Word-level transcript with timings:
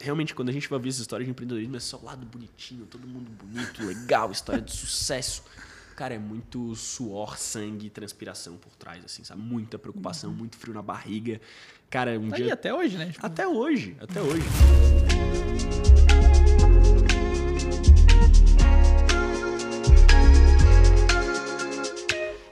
realmente, 0.00 0.34
quando 0.34 0.48
a 0.48 0.52
gente 0.52 0.68
vai 0.68 0.78
ver 0.78 0.88
as 0.88 0.98
histórias 0.98 1.26
de 1.26 1.30
empreendedorismo, 1.30 1.76
é 1.76 1.80
só 1.80 1.98
o 1.98 2.04
lado 2.04 2.24
bonitinho, 2.26 2.86
todo 2.86 3.06
mundo 3.06 3.30
bonito, 3.30 3.84
legal, 3.84 4.30
história 4.32 4.60
de 4.62 4.72
sucesso. 4.72 5.42
Cara, 5.94 6.14
é 6.14 6.18
muito 6.18 6.74
suor, 6.74 7.36
sangue 7.36 7.86
e 7.86 7.90
transpiração 7.90 8.56
por 8.56 8.74
trás, 8.76 9.04
assim, 9.04 9.22
sabe? 9.22 9.42
Muita 9.42 9.78
preocupação, 9.78 10.32
muito 10.32 10.56
frio 10.56 10.72
na 10.72 10.80
barriga. 10.82 11.40
Cara, 11.90 12.18
um 12.18 12.30
Tá 12.30 12.36
dia. 12.36 12.46
aí 12.46 12.50
até 12.52 12.72
hoje, 12.72 12.96
né? 12.96 13.06
Tipo, 13.12 13.26
Até 13.26 13.46
hoje, 13.46 13.96
até 14.00 14.20
hoje. 14.22 14.44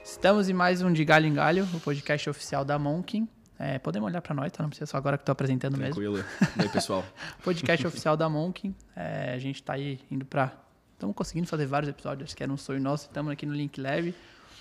Estamos 0.03 0.49
em 0.49 0.53
mais 0.53 0.81
um 0.81 0.91
de 0.91 1.03
Galho 1.05 1.25
em 1.27 1.33
Galho, 1.33 1.67
o 1.73 1.79
podcast 1.79 2.29
oficial 2.29 2.65
da 2.65 2.77
Monkin. 2.77 3.27
É, 3.61 3.77
podemos 3.77 4.07
olhar 4.07 4.21
pra 4.21 4.33
nós, 4.33 4.51
tá? 4.53 4.63
Não 4.63 4.69
precisa 4.69 4.85
só 4.89 4.95
agora 4.95 5.17
que 5.17 5.25
tô 5.25 5.33
apresentando 5.33 5.77
mesmo. 5.77 5.93
Tranquilo. 5.95 6.23
E 6.57 6.61
aí, 6.61 6.69
pessoal? 6.69 7.03
Podcast 7.43 7.85
oficial 7.87 8.15
da 8.15 8.29
Monkin. 8.29 8.73
É, 8.95 9.33
a 9.33 9.37
gente 9.37 9.61
tá 9.61 9.73
aí 9.73 9.99
indo 10.09 10.25
pra. 10.25 10.53
Estamos 10.93 11.15
conseguindo 11.15 11.47
fazer 11.47 11.65
vários 11.65 11.89
episódios, 11.89 12.33
que 12.33 12.41
era 12.41 12.51
um 12.51 12.57
sonho 12.57 12.79
nosso. 12.79 13.07
Estamos 13.07 13.31
aqui 13.31 13.45
no 13.45 13.53
Link 13.53 13.79
Lab. 13.79 14.15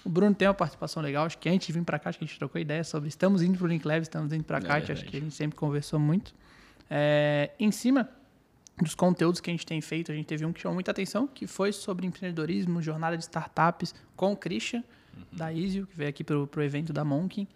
O 0.04 0.08
Bruno 0.08 0.34
tem 0.34 0.48
uma 0.48 0.54
participação 0.54 1.00
legal. 1.02 1.26
Acho 1.26 1.38
que 1.38 1.48
antes 1.48 1.66
de 1.68 1.72
vir 1.72 1.84
pra 1.84 1.98
cá, 1.98 2.10
acho 2.10 2.18
que 2.18 2.24
a 2.24 2.26
gente 2.28 2.38
trocou 2.38 2.60
ideia 2.60 2.82
sobre. 2.82 3.08
Estamos 3.08 3.40
indo 3.42 3.56
pro 3.56 3.66
Link 3.68 3.84
Lab, 3.86 4.02
estamos 4.02 4.32
indo 4.32 4.42
pra 4.44 4.58
É 4.58 4.62
cá. 4.62 4.80
que 4.80 4.90
acho 4.92 5.04
que 5.04 5.16
a 5.16 5.20
gente 5.20 5.34
sempre 5.34 5.56
conversou 5.56 6.00
muito. 6.00 6.34
É, 6.90 7.50
em 7.58 7.70
cima 7.70 8.08
dos 8.80 8.94
conteúdos 8.94 9.40
que 9.40 9.50
a 9.50 9.52
gente 9.52 9.66
tem 9.66 9.80
feito, 9.80 10.10
a 10.10 10.14
gente 10.14 10.26
teve 10.26 10.44
um 10.44 10.52
que 10.52 10.60
chamou 10.60 10.74
muita 10.74 10.90
atenção, 10.92 11.26
que 11.26 11.46
foi 11.46 11.72
sobre 11.72 12.06
empreendedorismo, 12.06 12.80
jornada 12.80 13.16
de 13.16 13.24
startups, 13.24 13.94
com 14.16 14.32
o 14.32 14.36
Christian, 14.36 14.82
da 15.32 15.52
Isio, 15.52 15.86
que 15.86 15.96
veio 15.96 16.10
aqui 16.10 16.22
pro, 16.22 16.46
pro 16.46 16.62
evento 16.62 16.92
da 16.92 17.04
Monkin. 17.04 17.46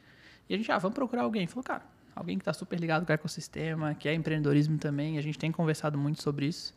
E 0.52 0.54
a 0.54 0.58
gente, 0.58 0.70
ah, 0.70 0.76
vamos 0.76 0.94
procurar 0.94 1.22
alguém. 1.22 1.46
Falou, 1.46 1.64
cara, 1.64 1.82
alguém 2.14 2.36
que 2.36 2.42
está 2.42 2.52
super 2.52 2.78
ligado 2.78 3.06
com 3.06 3.10
o 3.10 3.14
ecossistema, 3.14 3.94
que 3.94 4.06
é 4.06 4.12
empreendedorismo 4.12 4.76
também. 4.76 5.16
A 5.16 5.22
gente 5.22 5.38
tem 5.38 5.50
conversado 5.50 5.96
muito 5.96 6.22
sobre 6.22 6.44
isso. 6.44 6.74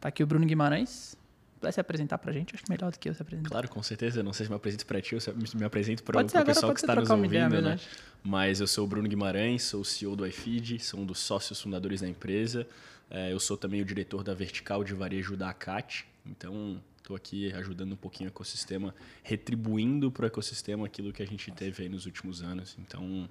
Tá 0.00 0.08
aqui 0.08 0.22
o 0.22 0.26
Bruno 0.26 0.46
Guimarães. 0.46 1.14
Vai 1.60 1.70
se 1.70 1.78
apresentar 1.78 2.16
pra 2.16 2.32
gente? 2.32 2.54
Acho 2.54 2.64
que 2.64 2.70
melhor 2.70 2.90
do 2.90 2.98
que 2.98 3.06
eu 3.06 3.12
se 3.12 3.20
apresentar. 3.20 3.50
Claro, 3.50 3.68
com 3.68 3.82
certeza. 3.82 4.22
Não 4.22 4.32
sei 4.32 4.46
se 4.46 4.50
me 4.50 4.56
apresento 4.56 4.86
para 4.86 5.02
ti 5.02 5.14
ou 5.14 5.20
se 5.20 5.30
me 5.30 5.64
apresento 5.64 6.02
para 6.02 6.16
o 6.16 6.20
agora, 6.20 6.44
pessoal 6.46 6.72
que 6.72 6.80
está 6.80 6.94
nos 6.94 7.04
ideia 7.06 7.22
ouvindo, 7.22 7.50
mesmo, 7.50 7.68
né? 7.68 7.74
acho. 7.74 7.88
Mas 8.24 8.60
eu 8.60 8.66
sou 8.66 8.86
o 8.86 8.88
Bruno 8.88 9.06
Guimarães, 9.06 9.62
sou 9.64 9.82
o 9.82 9.84
CEO 9.84 10.16
do 10.16 10.26
iFeed, 10.26 10.78
sou 10.82 11.00
um 11.00 11.04
dos 11.04 11.18
sócios 11.18 11.60
fundadores 11.60 12.00
da 12.00 12.08
empresa. 12.08 12.66
É, 13.10 13.30
eu 13.30 13.38
sou 13.38 13.58
também 13.58 13.82
o 13.82 13.84
diretor 13.84 14.24
da 14.24 14.32
vertical 14.32 14.82
de 14.82 14.94
varejo 14.94 15.36
da 15.36 15.50
ACAT. 15.50 16.06
Então, 16.24 16.80
estou 17.08 17.16
aqui 17.16 17.50
ajudando 17.54 17.92
um 17.92 17.96
pouquinho 17.96 18.28
o 18.28 18.32
ecossistema, 18.32 18.94
retribuindo 19.22 20.12
para 20.12 20.24
o 20.24 20.26
ecossistema 20.26 20.84
aquilo 20.84 21.12
que 21.12 21.22
a 21.22 21.26
gente 21.26 21.50
teve 21.52 21.82
aí 21.84 21.88
nos 21.88 22.04
últimos 22.04 22.42
anos. 22.42 22.76
Então, 22.78 23.26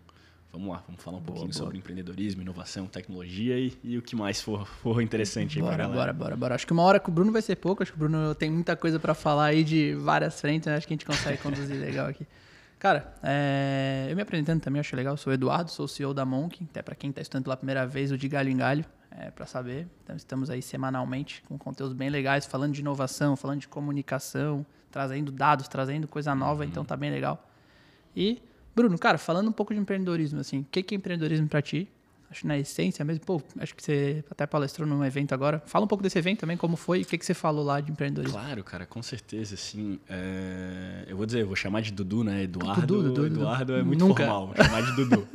vamos 0.51 0.69
lá, 0.69 0.83
vamos 0.87 1.01
falar 1.01 1.17
um 1.17 1.21
pouquinho 1.21 1.49
boa. 1.49 1.57
sobre 1.57 1.77
empreendedorismo, 1.77 2.41
inovação, 2.41 2.87
tecnologia 2.87 3.59
e, 3.59 3.77
e 3.83 3.97
o 3.97 4.01
que 4.01 4.15
mais 4.15 4.41
for, 4.41 4.65
for 4.65 4.99
interessante 5.01 5.59
aí 5.59 5.61
pra 5.63 5.71
Bora, 5.71 5.83
galera. 5.83 5.99
bora, 5.99 6.13
bora, 6.13 6.35
bora. 6.35 6.55
Acho 6.55 6.65
que 6.65 6.73
uma 6.73 6.81
hora 6.83 6.99
com 6.99 7.11
o 7.11 7.13
Bruno 7.13 7.31
vai 7.31 7.41
ser 7.41 7.55
pouco. 7.57 7.83
Acho 7.83 7.91
que 7.91 7.97
o 7.97 7.99
Bruno 7.99 8.33
tem 8.33 8.49
muita 8.49 8.75
coisa 8.75 8.99
pra 8.99 9.13
falar 9.13 9.45
aí 9.45 9.63
de 9.63 9.93
várias 9.93 10.41
frentes. 10.41 10.65
né? 10.67 10.75
Acho 10.77 10.87
que 10.87 10.93
a 10.93 10.95
gente 10.95 11.05
consegue 11.05 11.37
conduzir 11.37 11.77
legal 11.79 12.07
aqui. 12.07 12.25
Cara, 12.79 13.15
é, 13.23 14.07
eu 14.09 14.15
me 14.15 14.21
apresentando 14.21 14.61
também, 14.61 14.79
acho 14.79 14.95
legal. 14.95 15.15
Sou 15.17 15.31
o 15.31 15.33
Eduardo, 15.33 15.69
sou 15.69 15.85
o 15.85 15.87
CEO 15.87 16.13
da 16.13 16.25
Monk. 16.25 16.63
Até 16.69 16.81
pra 16.81 16.95
quem 16.95 17.11
tá 17.11 17.21
estudando 17.21 17.43
pela 17.43 17.57
primeira 17.57 17.85
vez, 17.85 18.11
o 18.11 18.17
de 18.17 18.27
galho 18.27 18.49
em 18.49 18.57
galho, 18.57 18.85
é, 19.11 19.31
para 19.31 19.45
saber. 19.45 19.87
Então, 20.03 20.15
estamos 20.15 20.49
aí 20.49 20.61
semanalmente 20.61 21.43
com 21.47 21.57
conteúdos 21.57 21.95
bem 21.95 22.09
legais, 22.09 22.45
falando 22.45 22.73
de 22.73 22.81
inovação, 22.81 23.35
falando 23.35 23.59
de 23.61 23.67
comunicação, 23.67 24.65
trazendo 24.91 25.31
dados, 25.31 25.67
trazendo 25.67 26.07
coisa 26.07 26.33
nova. 26.35 26.65
Então, 26.65 26.83
tá 26.85 26.95
bem 26.95 27.11
legal. 27.11 27.47
E, 28.15 28.41
Bruno, 28.75 28.97
cara, 28.97 29.17
falando 29.17 29.47
um 29.49 29.51
pouco 29.53 29.73
de 29.73 29.79
empreendedorismo, 29.79 30.39
assim, 30.39 30.59
o 30.59 30.65
que 30.71 30.81
que 30.83 30.95
é 30.95 30.97
empreendedorismo 30.97 31.47
pra 31.47 31.61
ti? 31.61 31.87
Acho 32.29 32.41
que 32.41 32.47
na 32.47 32.57
essência 32.57 33.05
mesmo, 33.05 33.23
pô, 33.23 33.41
acho 33.57 33.73
que 33.73 33.81
você 33.81 34.21
até 34.29 34.45
palestrou 34.45 34.85
num 34.85 35.01
evento 35.05 35.33
agora. 35.33 35.63
Fala 35.65 35.85
um 35.85 35.87
pouco 35.87 36.03
desse 36.03 36.19
evento 36.19 36.41
também, 36.41 36.57
como 36.57 36.75
foi, 36.75 36.99
e 36.99 37.03
o 37.03 37.05
que, 37.05 37.17
que 37.17 37.25
você 37.25 37.33
falou 37.33 37.63
lá 37.63 37.79
de 37.79 37.89
empreendedorismo. 37.89 38.37
Claro, 38.37 38.63
cara, 38.65 38.85
com 38.85 39.01
certeza, 39.01 39.55
assim. 39.55 39.97
é, 40.09 41.05
Eu 41.07 41.15
vou 41.15 41.25
dizer, 41.25 41.43
eu 41.43 41.47
vou 41.47 41.55
chamar 41.55 41.81
de 41.81 41.91
Dudu, 41.93 42.25
né? 42.25 42.43
Eduardo. 42.43 42.81
Dudu, 42.85 43.03
Dudu, 43.03 43.21
Dudu. 43.29 43.35
Eduardo 43.39 43.73
é 43.75 43.83
muito 43.83 44.05
Nunca. 44.05 44.25
formal, 44.25 44.47
vou 44.47 44.55
chamar 44.65 44.81
de 44.83 44.95
Dudu. 44.97 45.25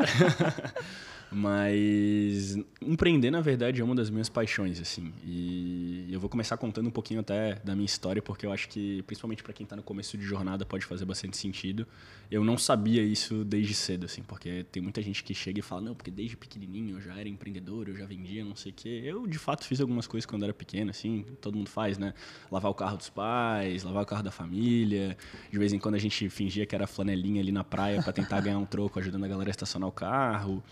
Mas 1.35 2.59
empreender, 2.81 3.31
na 3.31 3.41
verdade, 3.41 3.81
é 3.81 3.85
uma 3.85 3.95
das 3.95 4.11
minhas 4.11 4.29
paixões, 4.29 4.79
assim. 4.79 5.13
E 5.25 6.07
eu 6.11 6.21
vou 6.21 6.29
começar 6.29 6.59
contando 6.59 6.89
um 6.89 6.91
pouquinho 6.91 7.21
até 7.21 7.55
da 7.65 7.75
minha 7.75 7.87
história, 7.87 8.21
porque 8.21 8.45
eu 8.45 8.53
acho 8.53 8.69
que, 8.69 9.03
principalmente 9.05 9.43
para 9.43 9.55
quem 9.55 9.65
tá 9.65 9.75
no 9.75 9.83
começo 9.83 10.19
de 10.19 10.25
jornada, 10.25 10.67
pode 10.67 10.85
fazer 10.85 11.07
bastante 11.07 11.39
sentido. 11.39 11.87
Eu 12.31 12.45
não 12.45 12.59
sabia 12.59 13.03
isso 13.03 13.45
desde 13.45 13.73
cedo, 13.73 14.05
assim, 14.05 14.23
porque 14.23 14.65
tem 14.71 14.83
muita 14.83 15.01
gente 15.01 15.25
que 15.25 15.35
chega 15.35 15.59
e 15.59 15.63
fala, 15.63 15.81
não, 15.81 15.95
porque 15.95 16.11
desde 16.11 16.37
pequenininho 16.37 16.97
eu 16.97 17.01
já 17.01 17.19
era 17.19 17.29
empreendedor, 17.29 17.89
eu 17.89 17.97
já 17.97 18.05
vendia, 18.05 18.45
não 18.45 18.57
sei 18.57 18.73
o 18.73 18.75
quê. 18.75 19.03
Eu, 19.05 19.27
de 19.27 19.39
fato, 19.39 19.65
fiz 19.65 19.81
algumas 19.81 20.07
coisas 20.07 20.27
quando 20.27 20.43
era 20.43 20.53
pequeno, 20.53 20.91
assim, 20.91 21.25
todo 21.41 21.57
mundo 21.57 21.71
faz, 21.71 21.97
né? 21.97 22.13
Lavar 22.51 22.71
o 22.71 22.75
carro 22.75 22.99
dos 22.99 23.09
pais, 23.09 23.83
lavar 23.85 24.03
o 24.03 24.07
carro 24.07 24.23
da 24.23 24.31
família. 24.31 25.17
De 25.51 25.59
vez 25.59 25.73
em 25.73 25.79
quando 25.79 25.95
a 25.95 25.99
gente 25.99 26.29
fingia 26.29 26.67
que 26.67 26.75
era 26.75 26.87
flanelinha 26.87 27.41
ali 27.41 27.53
na 27.53 27.65
praia 27.65 28.03
para 28.03 28.13
tentar 28.13 28.41
ganhar 28.41 28.59
um 28.59 28.67
troco 28.67 28.99
ajudando 28.99 29.25
a 29.25 29.29
galera 29.29 29.49
a 29.49 29.53
estacionar 29.53 29.89
o 29.89 29.93
carro. 29.93 30.63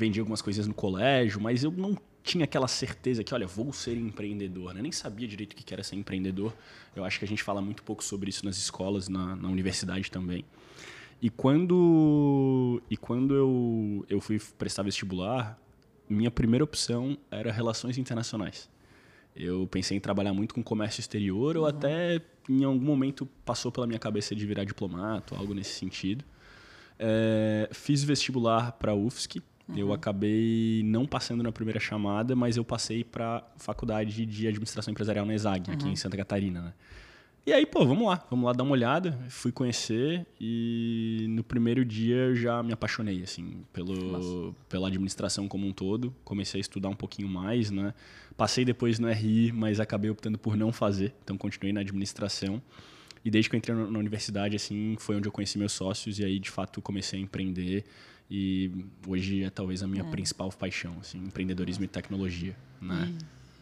Vendia 0.00 0.22
algumas 0.22 0.40
coisinhas 0.40 0.66
no 0.66 0.72
colégio, 0.72 1.38
mas 1.40 1.62
eu 1.62 1.70
não 1.70 1.94
tinha 2.22 2.44
aquela 2.44 2.66
certeza 2.66 3.22
que, 3.22 3.34
olha, 3.34 3.46
vou 3.46 3.70
ser 3.70 3.96
empreendedor, 3.98 4.72
né? 4.72 4.80
Nem 4.80 4.90
sabia 4.90 5.28
direito 5.28 5.52
o 5.52 5.56
que 5.56 5.74
era 5.74 5.82
ser 5.82 5.96
empreendedor. 5.96 6.54
Eu 6.96 7.04
acho 7.04 7.18
que 7.18 7.24
a 7.26 7.28
gente 7.28 7.42
fala 7.42 7.60
muito 7.60 7.82
pouco 7.82 8.02
sobre 8.02 8.30
isso 8.30 8.42
nas 8.46 8.56
escolas, 8.56 9.08
na, 9.08 9.36
na 9.36 9.48
universidade 9.48 10.10
também. 10.10 10.42
E 11.20 11.28
quando, 11.28 12.82
e 12.90 12.96
quando 12.96 13.34
eu, 13.34 14.06
eu 14.08 14.20
fui 14.22 14.40
prestar 14.56 14.84
vestibular, 14.84 15.58
minha 16.08 16.30
primeira 16.30 16.64
opção 16.64 17.18
era 17.30 17.52
relações 17.52 17.98
internacionais. 17.98 18.70
Eu 19.36 19.68
pensei 19.70 19.98
em 19.98 20.00
trabalhar 20.00 20.32
muito 20.32 20.54
com 20.54 20.62
comércio 20.62 21.00
exterior 21.00 21.58
ou 21.58 21.66
até 21.66 22.22
em 22.48 22.64
algum 22.64 22.84
momento 22.84 23.28
passou 23.44 23.70
pela 23.70 23.86
minha 23.86 23.98
cabeça 23.98 24.34
de 24.34 24.46
virar 24.46 24.64
diplomata, 24.64 25.36
algo 25.36 25.52
nesse 25.52 25.74
sentido. 25.74 26.24
É, 26.98 27.68
fiz 27.72 28.02
vestibular 28.02 28.72
para 28.72 28.92
a 28.92 28.94
UFSC. 28.94 29.42
Eu 29.76 29.92
acabei 29.92 30.82
não 30.84 31.06
passando 31.06 31.42
na 31.42 31.52
primeira 31.52 31.80
chamada, 31.80 32.34
mas 32.34 32.56
eu 32.56 32.64
passei 32.64 33.04
para 33.04 33.44
faculdade 33.56 34.26
de 34.26 34.46
administração 34.46 34.92
empresarial 34.92 35.24
na 35.24 35.34
ESAG, 35.34 35.70
aqui 35.70 35.88
em 35.88 35.96
Santa 35.96 36.16
Catarina, 36.16 36.60
né? 36.60 36.72
E 37.46 37.54
aí, 37.54 37.64
pô, 37.64 37.86
vamos 37.86 38.06
lá, 38.06 38.22
vamos 38.28 38.44
lá 38.44 38.52
dar 38.52 38.62
uma 38.62 38.72
olhada. 38.72 39.18
Fui 39.30 39.50
conhecer 39.50 40.26
e 40.38 41.24
no 41.30 41.42
primeiro 41.42 41.84
dia 41.84 42.16
eu 42.16 42.36
já 42.36 42.62
me 42.62 42.72
apaixonei, 42.72 43.22
assim, 43.22 43.64
pelo, 43.72 44.54
pela 44.68 44.88
administração 44.88 45.48
como 45.48 45.66
um 45.66 45.72
todo. 45.72 46.14
Comecei 46.22 46.58
a 46.58 46.62
estudar 46.62 46.90
um 46.90 46.94
pouquinho 46.94 47.28
mais, 47.28 47.70
né? 47.70 47.94
Passei 48.36 48.64
depois 48.64 48.98
no 48.98 49.10
RI, 49.10 49.52
mas 49.52 49.80
acabei 49.80 50.10
optando 50.10 50.38
por 50.38 50.56
não 50.56 50.70
fazer, 50.70 51.14
então 51.24 51.36
continuei 51.38 51.72
na 51.72 51.80
administração. 51.80 52.60
E 53.24 53.30
desde 53.30 53.48
que 53.48 53.56
eu 53.56 53.58
entrei 53.58 53.74
na 53.74 53.90
na 53.90 53.98
universidade, 53.98 54.56
assim, 54.56 54.96
foi 54.98 55.16
onde 55.16 55.26
eu 55.26 55.32
conheci 55.32 55.58
meus 55.58 55.72
sócios 55.72 56.18
e 56.18 56.24
aí, 56.24 56.38
de 56.38 56.50
fato, 56.50 56.80
comecei 56.82 57.18
a 57.18 57.22
empreender. 57.22 57.84
E 58.30 58.70
hoje 59.08 59.42
é 59.42 59.50
talvez 59.50 59.82
a 59.82 59.88
minha 59.88 60.04
principal 60.04 60.48
paixão, 60.50 60.96
assim, 61.00 61.18
empreendedorismo 61.18 61.84
e 61.84 61.88
tecnologia, 61.88 62.54
né? 62.80 63.12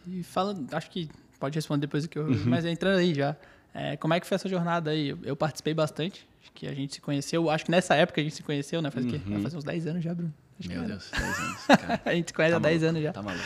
E 0.07 0.21
falando, 0.23 0.71
acho 0.73 0.89
que 0.91 1.09
pode 1.39 1.55
responder 1.55 1.87
depois 1.87 2.03
do 2.03 2.09
que 2.09 2.19
eu. 2.19 2.25
Uhum. 2.25 2.43
Mas 2.45 2.65
entrando 2.65 2.99
aí 2.99 3.13
já. 3.13 3.35
é, 3.73 3.97
como 3.97 4.13
é 4.13 4.19
que 4.19 4.27
foi 4.27 4.35
essa 4.35 4.47
jornada 4.47 4.91
aí? 4.91 5.09
Eu, 5.09 5.19
eu 5.23 5.35
participei 5.35 5.73
bastante. 5.73 6.27
Acho 6.41 6.51
que 6.53 6.67
a 6.67 6.73
gente 6.73 6.95
se 6.95 7.01
conheceu. 7.01 7.49
Acho 7.49 7.65
que 7.65 7.71
nessa 7.71 7.95
época 7.95 8.21
a 8.21 8.23
gente 8.23 8.35
se 8.35 8.43
conheceu, 8.43 8.81
né? 8.81 8.91
Faz 8.91 9.05
o 9.05 9.09
quê? 9.09 9.19
Vai 9.25 9.41
fazer 9.41 9.57
uns 9.57 9.63
10 9.63 9.87
anos 9.87 10.03
já, 10.03 10.13
Bruno. 10.13 10.33
Acho 10.59 10.69
Uhum. 10.69 10.75
Meu. 10.77 10.87
Deus, 10.87 11.09
10 11.11 11.39
anos, 11.39 11.65
cara. 11.67 12.01
A 12.05 12.13
gente 12.13 12.27
se 12.27 12.33
conhece 12.33 12.53
há 12.53 12.59
Tá 12.59 12.67
10 12.69 12.81
maluco, 12.81 12.89
anos 12.89 13.03
já. 13.03 13.13
Tá 13.13 13.21
maluco. 13.23 13.45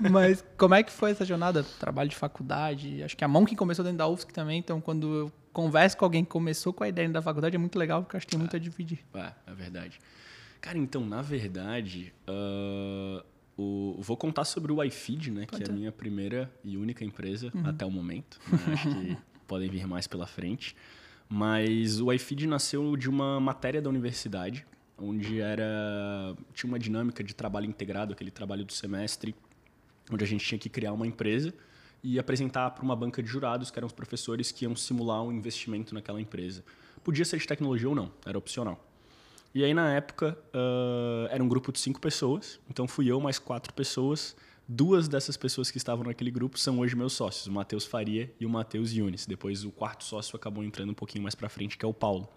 Mas 0.10 0.44
como 0.58 0.74
é 0.74 0.82
que 0.82 0.92
foi 0.92 1.12
essa 1.12 1.24
jornada? 1.24 1.62
Trabalho 1.78 2.10
de 2.10 2.16
faculdade. 2.16 3.02
Acho 3.02 3.16
que 3.16 3.24
a 3.24 3.28
mão 3.28 3.46
que 3.46 3.56
começou 3.56 3.82
dentro 3.84 3.98
da 3.98 4.06
UFSC 4.08 4.30
também. 4.32 4.58
Então, 4.58 4.78
quando 4.80 5.14
eu 5.14 5.32
converso 5.52 5.96
com 5.96 6.04
alguém 6.04 6.22
que 6.24 6.30
começou 6.30 6.72
com 6.72 6.84
a 6.84 6.88
ideia 6.88 7.08
da 7.08 7.22
faculdade, 7.22 7.56
é 7.56 7.58
muito 7.58 7.78
legal, 7.78 8.02
porque 8.02 8.16
acho 8.16 8.26
que 8.26 8.30
tem 8.32 8.38
muito 8.38 8.54
a 8.54 8.58
dividir. 8.58 8.98
É, 9.14 9.32
é 9.46 9.54
verdade. 9.54 9.98
Cara, 10.60 10.76
então, 10.78 11.04
na 11.06 11.22
verdade, 11.22 12.12
ah, 12.26 13.24
o, 13.56 13.96
vou 14.00 14.16
contar 14.16 14.44
sobre 14.44 14.72
o 14.72 14.82
iFeed, 14.84 15.30
né? 15.30 15.46
Pode 15.46 15.56
que 15.56 15.62
é 15.62 15.66
ser. 15.66 15.72
a 15.72 15.74
minha 15.74 15.92
primeira 15.92 16.50
e 16.64 16.76
única 16.76 17.04
empresa 17.04 17.50
Uhum. 17.54 17.66
até 17.66 17.84
o 17.84 17.90
momento. 17.90 18.38
né, 18.50 18.72
Acho 18.74 18.88
que 18.88 19.16
podem 19.48 19.68
vir 19.70 19.86
mais 19.86 20.06
pela 20.06 20.26
frente. 20.26 20.76
Mas 21.28 22.00
o 22.00 22.12
iFeed 22.12 22.46
nasceu 22.46 22.96
de 22.96 23.08
uma 23.08 23.38
matéria 23.40 23.80
da 23.80 23.88
universidade, 23.88 24.66
onde 24.98 25.40
era 25.40 26.34
tinha 26.52 26.68
uma 26.68 26.78
dinâmica 26.78 27.22
de 27.22 27.34
trabalho 27.34 27.66
integrado, 27.66 28.12
aquele 28.12 28.30
trabalho 28.32 28.64
do 28.64 28.72
semestre, 28.72 29.34
onde 30.12 30.24
a 30.24 30.26
gente 30.26 30.44
tinha 30.44 30.58
que 30.58 30.68
criar 30.68 30.92
uma 30.92 31.06
empresa 31.06 31.54
e 32.02 32.18
apresentar 32.18 32.70
para 32.72 32.82
uma 32.84 32.96
banca 32.96 33.22
de 33.22 33.28
jurados, 33.28 33.70
que 33.70 33.78
eram 33.78 33.86
os 33.86 33.92
professores 33.92 34.50
que 34.50 34.64
iam 34.64 34.74
simular 34.74 35.22
um 35.22 35.30
investimento 35.30 35.94
naquela 35.94 36.20
empresa. 36.20 36.64
Podia 37.04 37.24
ser 37.24 37.38
de 37.38 37.46
tecnologia 37.46 37.88
ou 37.88 37.94
não, 37.94 38.10
era 38.26 38.36
opcional. 38.36 38.84
E 39.54 39.64
aí, 39.64 39.74
na 39.74 39.92
época, 39.92 40.38
ah, 40.54 41.28
era 41.30 41.42
um 41.42 41.48
grupo 41.48 41.72
de 41.72 41.78
cinco 41.78 42.00
pessoas. 42.00 42.60
Então, 42.68 42.86
fui 42.86 43.10
eu 43.10 43.20
mais 43.20 43.38
quatro 43.38 43.72
pessoas. 43.74 44.36
Duas 44.66 45.08
dessas 45.08 45.36
pessoas 45.36 45.70
que 45.70 45.78
estavam 45.78 46.04
naquele 46.04 46.30
grupo 46.30 46.56
são 46.56 46.78
hoje 46.78 46.94
meus 46.94 47.12
sócios, 47.12 47.48
o 47.48 47.52
Matheus 47.52 47.84
Faria 47.84 48.32
e 48.38 48.46
o 48.46 48.48
Matheus 48.48 48.92
Yunis. 48.92 49.26
Depois, 49.26 49.64
o 49.64 49.72
quarto 49.72 50.04
sócio 50.04 50.36
acabou 50.36 50.62
entrando 50.62 50.90
um 50.90 50.94
pouquinho 50.94 51.24
mais 51.24 51.34
para 51.34 51.48
frente, 51.48 51.76
que 51.76 51.84
é 51.84 51.88
o 51.88 51.92
Paulo. 51.92 52.28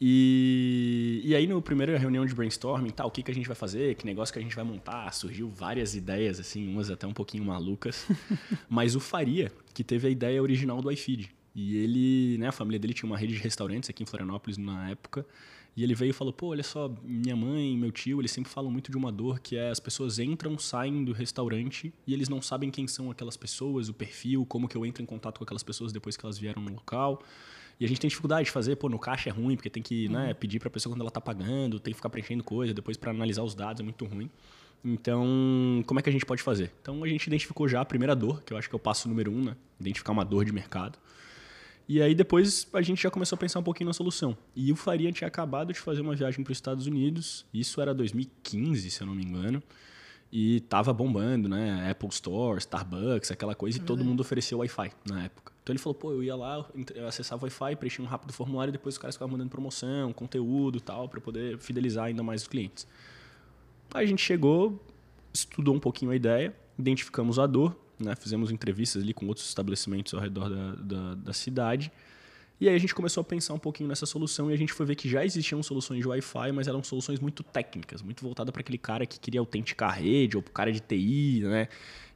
E, 0.00 1.20
e 1.24 1.34
aí, 1.34 1.46
no 1.46 1.60
primeira 1.60 1.98
reunião 1.98 2.24
de 2.24 2.34
brainstorming, 2.34 2.90
tal, 2.90 3.08
o 3.08 3.10
que, 3.10 3.22
que 3.22 3.30
a 3.30 3.34
gente 3.34 3.46
vai 3.46 3.54
fazer, 3.56 3.94
que 3.96 4.06
negócio 4.06 4.32
que 4.32 4.38
a 4.38 4.42
gente 4.42 4.54
vai 4.54 4.64
montar, 4.64 5.12
surgiu 5.12 5.48
várias 5.48 5.94
ideias, 5.94 6.38
assim, 6.38 6.68
umas 6.68 6.90
até 6.90 7.06
um 7.06 7.12
pouquinho 7.12 7.44
malucas. 7.44 8.06
Mas 8.68 8.94
o 8.94 9.00
Faria, 9.00 9.52
que 9.74 9.82
teve 9.82 10.06
a 10.06 10.10
ideia 10.10 10.40
original 10.40 10.80
do 10.80 10.90
iFeed. 10.90 11.32
E 11.54 11.76
ele, 11.76 12.38
né, 12.38 12.48
a 12.48 12.52
família 12.52 12.78
dele 12.78 12.94
tinha 12.94 13.08
uma 13.08 13.18
rede 13.18 13.34
de 13.34 13.40
restaurantes 13.40 13.90
aqui 13.90 14.02
em 14.02 14.06
Florianópolis 14.06 14.58
na 14.58 14.90
época. 14.90 15.26
E 15.76 15.82
ele 15.82 15.94
veio 15.94 16.10
e 16.10 16.12
falou: 16.12 16.32
pô, 16.32 16.48
olha 16.48 16.62
só, 16.62 16.92
minha 17.02 17.34
mãe, 17.34 17.76
meu 17.76 17.90
tio, 17.90 18.20
eles 18.20 18.30
sempre 18.30 18.50
falam 18.50 18.70
muito 18.70 18.90
de 18.90 18.96
uma 18.96 19.10
dor 19.10 19.40
que 19.40 19.56
é 19.56 19.70
as 19.70 19.80
pessoas 19.80 20.18
entram, 20.18 20.58
saem 20.58 21.04
do 21.04 21.12
restaurante 21.12 21.92
e 22.06 22.12
eles 22.12 22.28
não 22.28 22.42
sabem 22.42 22.70
quem 22.70 22.86
são 22.86 23.10
aquelas 23.10 23.36
pessoas, 23.36 23.88
o 23.88 23.94
perfil, 23.94 24.44
como 24.44 24.68
que 24.68 24.76
eu 24.76 24.84
entro 24.84 25.02
em 25.02 25.06
contato 25.06 25.38
com 25.38 25.44
aquelas 25.44 25.62
pessoas 25.62 25.92
depois 25.92 26.16
que 26.16 26.24
elas 26.24 26.38
vieram 26.38 26.62
no 26.62 26.72
local. 26.72 27.22
E 27.80 27.84
a 27.84 27.88
gente 27.88 28.00
tem 28.00 28.08
dificuldade 28.08 28.44
de 28.44 28.50
fazer, 28.50 28.76
pô, 28.76 28.88
no 28.88 28.98
caixa 28.98 29.30
é 29.30 29.32
ruim, 29.32 29.56
porque 29.56 29.70
tem 29.70 29.82
que 29.82 30.08
né, 30.08 30.18
uhum. 30.18 30.26
né, 30.26 30.34
pedir 30.34 30.58
para 30.60 30.68
a 30.68 30.70
pessoa 30.70 30.92
quando 30.92 31.00
ela 31.00 31.08
está 31.08 31.20
pagando, 31.20 31.80
tem 31.80 31.92
que 31.92 31.96
ficar 31.96 32.10
preenchendo 32.10 32.44
coisa, 32.44 32.72
depois 32.72 32.96
para 32.96 33.10
analisar 33.10 33.42
os 33.42 33.54
dados 33.54 33.80
é 33.80 33.82
muito 33.82 34.04
ruim. 34.04 34.30
Então, 34.84 35.82
como 35.86 36.00
é 36.00 36.02
que 36.02 36.08
a 36.08 36.12
gente 36.12 36.26
pode 36.26 36.42
fazer? 36.42 36.72
Então, 36.82 37.02
a 37.02 37.08
gente 37.08 37.26
identificou 37.26 37.68
já 37.68 37.80
a 37.80 37.84
primeira 37.84 38.14
dor, 38.14 38.42
que 38.42 38.52
eu 38.52 38.56
acho 38.56 38.68
que 38.68 38.74
é 38.74 38.76
o 38.76 38.80
passo 38.80 39.08
número 39.08 39.30
um, 39.30 39.42
né? 39.42 39.56
Identificar 39.80 40.12
uma 40.12 40.24
dor 40.24 40.44
de 40.44 40.52
mercado. 40.52 40.98
E 41.92 42.00
aí 42.00 42.14
depois 42.14 42.66
a 42.72 42.80
gente 42.80 43.02
já 43.02 43.10
começou 43.10 43.36
a 43.36 43.38
pensar 43.38 43.58
um 43.58 43.62
pouquinho 43.62 43.88
na 43.88 43.92
solução. 43.92 44.34
E 44.56 44.72
o 44.72 44.76
Faria 44.76 45.12
tinha 45.12 45.28
acabado 45.28 45.74
de 45.74 45.78
fazer 45.78 46.00
uma 46.00 46.16
viagem 46.16 46.42
para 46.42 46.50
os 46.50 46.56
Estados 46.56 46.86
Unidos, 46.86 47.44
isso 47.52 47.82
era 47.82 47.92
2015, 47.92 48.90
se 48.90 49.02
eu 49.02 49.06
não 49.06 49.14
me 49.14 49.22
engano. 49.22 49.62
E 50.32 50.60
tava 50.60 50.90
bombando, 50.94 51.50
né? 51.50 51.90
Apple 51.90 52.08
Store, 52.08 52.58
Starbucks, 52.58 53.30
aquela 53.30 53.54
coisa, 53.54 53.76
e 53.76 53.80
todo 53.82 54.00
uhum. 54.00 54.06
mundo 54.06 54.20
ofereceu 54.20 54.60
Wi-Fi 54.60 54.90
na 55.06 55.24
época. 55.24 55.52
Então 55.62 55.74
ele 55.74 55.78
falou, 55.78 55.94
pô, 55.94 56.12
eu 56.12 56.22
ia 56.22 56.34
lá, 56.34 56.64
eu 56.94 57.06
acessava 57.06 57.44
Wi-Fi, 57.44 57.76
preenchia 57.76 58.02
um 58.02 58.08
rápido 58.08 58.32
formulário 58.32 58.70
e 58.70 58.72
depois 58.72 58.94
os 58.94 58.98
caras 58.98 59.14
ficavam 59.14 59.32
mandando 59.32 59.50
promoção, 59.50 60.14
conteúdo 60.14 60.78
e 60.78 60.80
tal, 60.80 61.10
para 61.10 61.20
poder 61.20 61.58
fidelizar 61.58 62.06
ainda 62.06 62.22
mais 62.22 62.40
os 62.40 62.48
clientes. 62.48 62.86
Aí 63.92 64.06
a 64.06 64.08
gente 64.08 64.22
chegou, 64.22 64.82
estudou 65.30 65.74
um 65.74 65.78
pouquinho 65.78 66.10
a 66.10 66.16
ideia, 66.16 66.56
identificamos 66.78 67.38
a 67.38 67.46
dor, 67.46 67.76
né? 68.02 68.14
Fizemos 68.16 68.50
entrevistas 68.50 69.02
ali 69.02 69.14
com 69.14 69.26
outros 69.26 69.46
estabelecimentos 69.46 70.12
ao 70.14 70.20
redor 70.20 70.48
da, 70.48 70.74
da, 70.74 71.14
da, 71.14 71.32
cidade. 71.32 71.90
E 72.60 72.68
aí 72.68 72.74
a 72.74 72.78
gente 72.78 72.94
começou 72.94 73.20
a 73.20 73.24
pensar 73.24 73.54
um 73.54 73.58
pouquinho 73.58 73.88
nessa 73.88 74.06
solução 74.06 74.50
e 74.50 74.54
a 74.54 74.56
gente 74.56 74.72
foi 74.72 74.86
ver 74.86 74.94
que 74.94 75.08
já 75.08 75.24
existiam 75.24 75.62
soluções 75.62 76.00
de 76.00 76.08
Wi-Fi, 76.08 76.52
mas 76.52 76.68
eram 76.68 76.82
soluções 76.82 77.18
muito 77.18 77.42
técnicas, 77.42 78.02
muito 78.02 78.22
voltadas 78.22 78.52
para 78.52 78.60
aquele 78.60 78.78
cara 78.78 79.04
que 79.04 79.18
queria 79.18 79.40
autenticar 79.40 79.90
a 79.90 79.92
rede 79.94 80.36
ou 80.36 80.42
para 80.42 80.50
o 80.50 80.52
cara 80.52 80.72
de 80.72 80.80
TI, 80.80 81.40
né? 81.42 81.68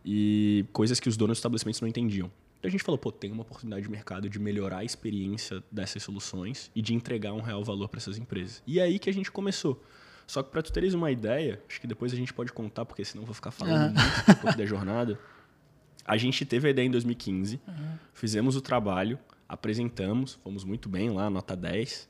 E 0.05 0.65
coisas 0.73 1.01
que 1.01 1.09
os 1.09 1.17
donos 1.17 1.33
dos 1.33 1.39
estabelecimentos 1.39 1.81
não 1.81 1.89
entendiam. 1.89 2.31
Então 2.59 2.69
a 2.69 2.71
gente 2.71 2.85
falou, 2.85 2.99
pô, 2.99 3.11
tem 3.11 3.33
uma 3.33 3.43
oportunidade 3.43 3.83
de 3.83 3.91
mercado 3.91 4.29
de 4.29 4.39
melhorar 4.39 4.79
a 4.79 4.85
experiência 4.85 5.63
dessas 5.71 6.03
soluções 6.03 6.71
e 6.75 6.83
de 6.83 6.95
entregar 6.95 7.33
um 7.33 7.41
real 7.41 7.63
valor 7.65 7.89
para 7.89 7.99
essas 7.99 8.19
empresas. 8.19 8.63
E 8.67 8.79
é 8.79 8.83
aí 8.83 8.99
que 8.99 9.11
a 9.11 9.13
gente 9.13 9.31
começou. 9.31 9.83
Só 10.27 10.43
que 10.43 10.51
para 10.51 10.63
tu 10.63 10.73
teres 10.73 10.93
uma 10.93 11.11
ideia, 11.11 11.63
acho 11.69 11.81
que 11.81 11.87
depois 11.87 12.13
a 12.13 12.17
gente 12.17 12.35
pode 12.35 12.53
contar, 12.53 12.85
porque 12.85 13.05
senão 13.05 13.23
eu 13.23 13.27
vou 13.27 13.35
ficar 13.35 13.53
falando 13.53 13.95
muito 13.95 14.49
um 14.49 14.57
da 14.57 14.67
jornada. 14.67 15.19
A 16.07 16.17
gente 16.17 16.45
teve 16.45 16.69
a 16.69 16.71
ideia 16.71 16.87
em 16.87 16.91
2015, 16.91 17.61
uhum. 17.67 17.75
fizemos 18.15 18.55
o 18.55 18.61
trabalho, 18.61 19.19
apresentamos, 19.49 20.35
fomos 20.43 20.65
muito 20.65 20.89
bem 20.89 21.11
lá, 21.11 21.29
nota 21.29 21.57
10. 21.57 22.09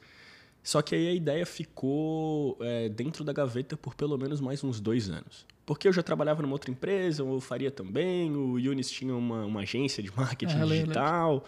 Só 0.62 0.82
que 0.82 0.94
aí 0.94 1.08
a 1.08 1.14
ideia 1.14 1.46
ficou 1.46 2.58
é, 2.60 2.88
dentro 2.88 3.22
da 3.22 3.32
gaveta 3.32 3.76
por 3.76 3.94
pelo 3.94 4.18
menos 4.18 4.40
mais 4.40 4.62
uns 4.64 4.80
dois 4.80 5.08
anos. 5.08 5.46
Porque 5.64 5.88
eu 5.88 5.92
já 5.92 6.02
trabalhava 6.02 6.42
numa 6.42 6.52
outra 6.52 6.70
empresa, 6.70 7.22
eu 7.22 7.40
faria 7.40 7.70
também, 7.70 8.34
o 8.36 8.58
Yunis 8.58 8.90
tinha 8.90 9.14
uma, 9.14 9.44
uma 9.44 9.60
agência 9.60 10.02
de 10.02 10.10
marketing 10.14 10.60
é, 10.60 10.66
digital. 10.66 11.44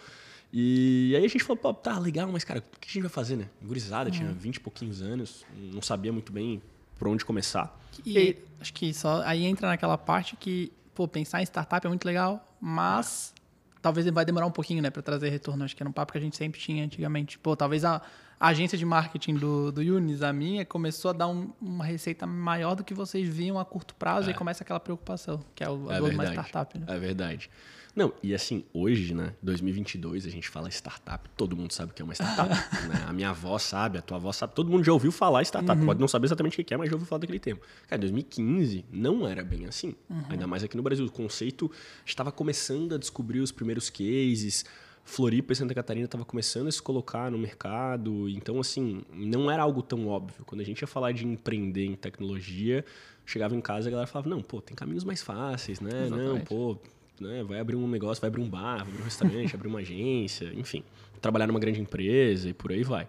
E 0.51 1.13
aí 1.15 1.23
a 1.23 1.27
gente 1.27 1.43
falou, 1.43 1.57
pô, 1.57 1.73
tá 1.73 1.99
legal, 1.99 2.29
mas 2.31 2.43
cara, 2.43 2.59
o 2.59 2.79
que 2.79 2.89
a 2.89 2.91
gente 2.91 3.01
vai 3.01 3.11
fazer, 3.11 3.35
né? 3.35 3.49
Gurizada, 3.61 4.09
uhum. 4.09 4.15
tinha 4.15 4.31
20 4.31 4.55
e 4.55 4.59
pouquinhos 4.59 5.01
anos, 5.01 5.45
não 5.55 5.81
sabia 5.81 6.11
muito 6.11 6.31
bem 6.31 6.61
por 6.97 7.07
onde 7.07 7.23
começar. 7.23 7.77
E, 8.05 8.17
e 8.17 8.37
acho 8.59 8.73
que 8.73 8.93
só 8.93 9.21
aí 9.23 9.45
entra 9.45 9.67
naquela 9.67 9.97
parte 9.97 10.35
que 10.35 10.71
pô, 10.93 11.07
pensar 11.07 11.41
em 11.41 11.45
startup 11.45 11.85
é 11.85 11.89
muito 11.89 12.05
legal, 12.05 12.45
mas 12.59 13.33
talvez 13.81 14.07
vai 14.09 14.25
demorar 14.25 14.45
um 14.45 14.51
pouquinho, 14.51 14.81
né, 14.81 14.89
para 14.89 15.01
trazer 15.01 15.29
retorno. 15.29 15.63
Acho 15.63 15.75
que 15.75 15.83
era 15.83 15.89
um 15.89 15.93
papo 15.93 16.11
que 16.11 16.17
a 16.17 16.21
gente 16.21 16.35
sempre 16.35 16.59
tinha 16.59 16.83
antigamente. 16.83 17.37
Pô, 17.39 17.55
talvez 17.55 17.85
a, 17.85 18.01
a 18.39 18.47
agência 18.47 18.77
de 18.77 18.85
marketing 18.85 19.35
do, 19.35 19.71
do 19.71 19.81
Yunis, 19.81 20.21
a 20.21 20.31
minha, 20.31 20.65
começou 20.65 21.09
a 21.09 21.13
dar 21.13 21.27
um, 21.27 21.51
uma 21.61 21.85
receita 21.85 22.25
maior 22.25 22.75
do 22.75 22.83
que 22.83 22.93
vocês 22.93 23.27
viam 23.27 23.59
a 23.59 23.65
curto 23.65 23.95
prazo 23.95 24.29
é. 24.29 24.31
e 24.31 24.35
começa 24.35 24.63
aquela 24.63 24.79
preocupação, 24.79 25.39
que 25.55 25.63
é 25.63 25.69
o 25.69 25.91
é 25.91 26.01
de 26.01 26.15
uma 26.15 26.25
startup. 26.25 26.77
Né? 26.77 26.85
É 26.87 26.99
verdade. 26.99 27.49
Não, 27.95 28.13
e 28.21 28.33
assim, 28.33 28.63
hoje, 28.73 29.13
né, 29.13 29.33
2022, 29.41 30.25
a 30.25 30.29
gente 30.29 30.47
fala 30.47 30.69
startup, 30.69 31.27
todo 31.35 31.55
mundo 31.55 31.73
sabe 31.73 31.91
o 31.91 31.95
que 31.95 32.01
é 32.01 32.05
uma 32.05 32.13
startup. 32.13 32.49
né? 32.87 33.05
A 33.07 33.13
minha 33.13 33.29
avó 33.29 33.57
sabe, 33.57 33.97
a 33.97 34.01
tua 34.01 34.17
avó 34.17 34.31
sabe, 34.31 34.53
todo 34.53 34.69
mundo 34.69 34.83
já 34.83 34.93
ouviu 34.93 35.11
falar 35.11 35.41
startup. 35.43 35.79
Uhum. 35.79 35.85
Pode 35.85 35.99
não 35.99 36.07
saber 36.07 36.27
exatamente 36.27 36.59
o 36.59 36.63
que 36.63 36.73
é, 36.73 36.77
mas 36.77 36.89
já 36.89 36.95
ouviu 36.95 37.07
falar 37.07 37.19
daquele 37.19 37.39
tempo. 37.39 37.65
Cara, 37.87 37.99
2015 37.99 38.85
não 38.91 39.27
era 39.27 39.43
bem 39.43 39.65
assim. 39.65 39.95
Uhum. 40.09 40.23
Ainda 40.29 40.47
mais 40.47 40.63
aqui 40.63 40.77
no 40.77 40.83
Brasil. 40.83 41.05
O 41.05 41.11
conceito 41.11 41.71
estava 42.05 42.31
começando 42.31 42.95
a 42.95 42.97
descobrir 42.97 43.39
os 43.39 43.51
primeiros 43.51 43.89
cases. 43.89 44.65
Floripa 45.03 45.53
e 45.53 45.55
Santa 45.55 45.73
Catarina 45.73 46.05
estava 46.05 46.23
começando 46.23 46.67
a 46.67 46.71
se 46.71 46.81
colocar 46.81 47.31
no 47.31 47.37
mercado. 47.37 48.29
Então, 48.29 48.59
assim, 48.59 49.01
não 49.11 49.49
era 49.49 49.63
algo 49.63 49.81
tão 49.81 50.07
óbvio. 50.07 50.45
Quando 50.45 50.61
a 50.61 50.63
gente 50.63 50.81
ia 50.81 50.87
falar 50.87 51.11
de 51.13 51.25
empreender 51.25 51.85
em 51.85 51.95
tecnologia, 51.95 52.85
chegava 53.25 53.55
em 53.55 53.61
casa 53.61 53.87
e 53.87 53.89
a 53.89 53.91
galera 53.91 54.07
falava, 54.07 54.29
não, 54.29 54.41
pô, 54.41 54.61
tem 54.61 54.75
caminhos 54.75 55.03
mais 55.03 55.23
fáceis, 55.23 55.79
né? 55.79 56.05
Exatamente. 56.05 56.29
Não, 56.29 56.39
pô, 56.41 56.77
né? 57.21 57.43
Vai 57.43 57.59
abrir 57.59 57.75
um 57.75 57.87
negócio, 57.87 58.21
vai 58.21 58.29
abrir 58.29 58.41
um 58.41 58.49
bar, 58.49 58.77
vai 58.77 58.87
abrir 58.87 59.01
um 59.01 59.03
restaurante, 59.03 59.53
abrir 59.55 59.67
uma 59.67 59.79
agência, 59.79 60.51
enfim, 60.53 60.83
trabalhar 61.21 61.47
numa 61.47 61.59
grande 61.59 61.81
empresa 61.81 62.49
e 62.49 62.53
por 62.53 62.71
aí 62.71 62.83
vai. 62.83 63.07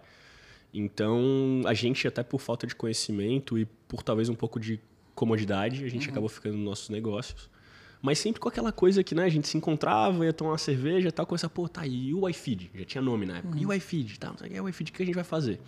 Então, 0.73 1.61
a 1.65 1.73
gente 1.73 2.07
até 2.07 2.23
por 2.23 2.39
falta 2.39 2.65
de 2.65 2.75
conhecimento 2.75 3.57
e 3.57 3.65
por 3.87 4.03
talvez 4.03 4.29
um 4.29 4.35
pouco 4.35 4.59
de 4.59 4.79
comodidade, 5.13 5.83
a 5.83 5.89
gente 5.89 6.05
uhum. 6.05 6.11
acabou 6.11 6.29
ficando 6.29 6.55
nos 6.55 6.65
nossos 6.65 6.89
negócios. 6.89 7.49
Mas 8.01 8.17
sempre 8.17 8.39
com 8.41 8.49
aquela 8.49 8.71
coisa 8.71 9.03
que 9.03 9.13
né, 9.13 9.25
a 9.25 9.29
gente 9.29 9.47
se 9.47 9.57
encontrava, 9.57 10.25
ia 10.25 10.33
tomar 10.33 10.51
uma 10.51 10.57
cerveja 10.57 11.09
e 11.09 11.11
tal, 11.11 11.25
começar, 11.25 11.49
pô, 11.49 11.69
tá, 11.69 11.85
e 11.85 12.13
o 12.13 12.27
iFeed? 12.27 12.71
Já 12.73 12.85
tinha 12.85 13.01
nome 13.01 13.25
na 13.25 13.37
época. 13.37 13.55
Uhum. 13.55 13.61
E 13.61 13.65
o 13.65 13.73
iFeed? 13.73 14.19
Tá, 14.19 14.33
é 14.49 14.61
o 14.61 14.67
iFeed, 14.67 14.89
o 14.89 14.93
que 14.93 15.03
a 15.03 15.05
gente 15.05 15.15
vai 15.15 15.23
fazer? 15.23 15.59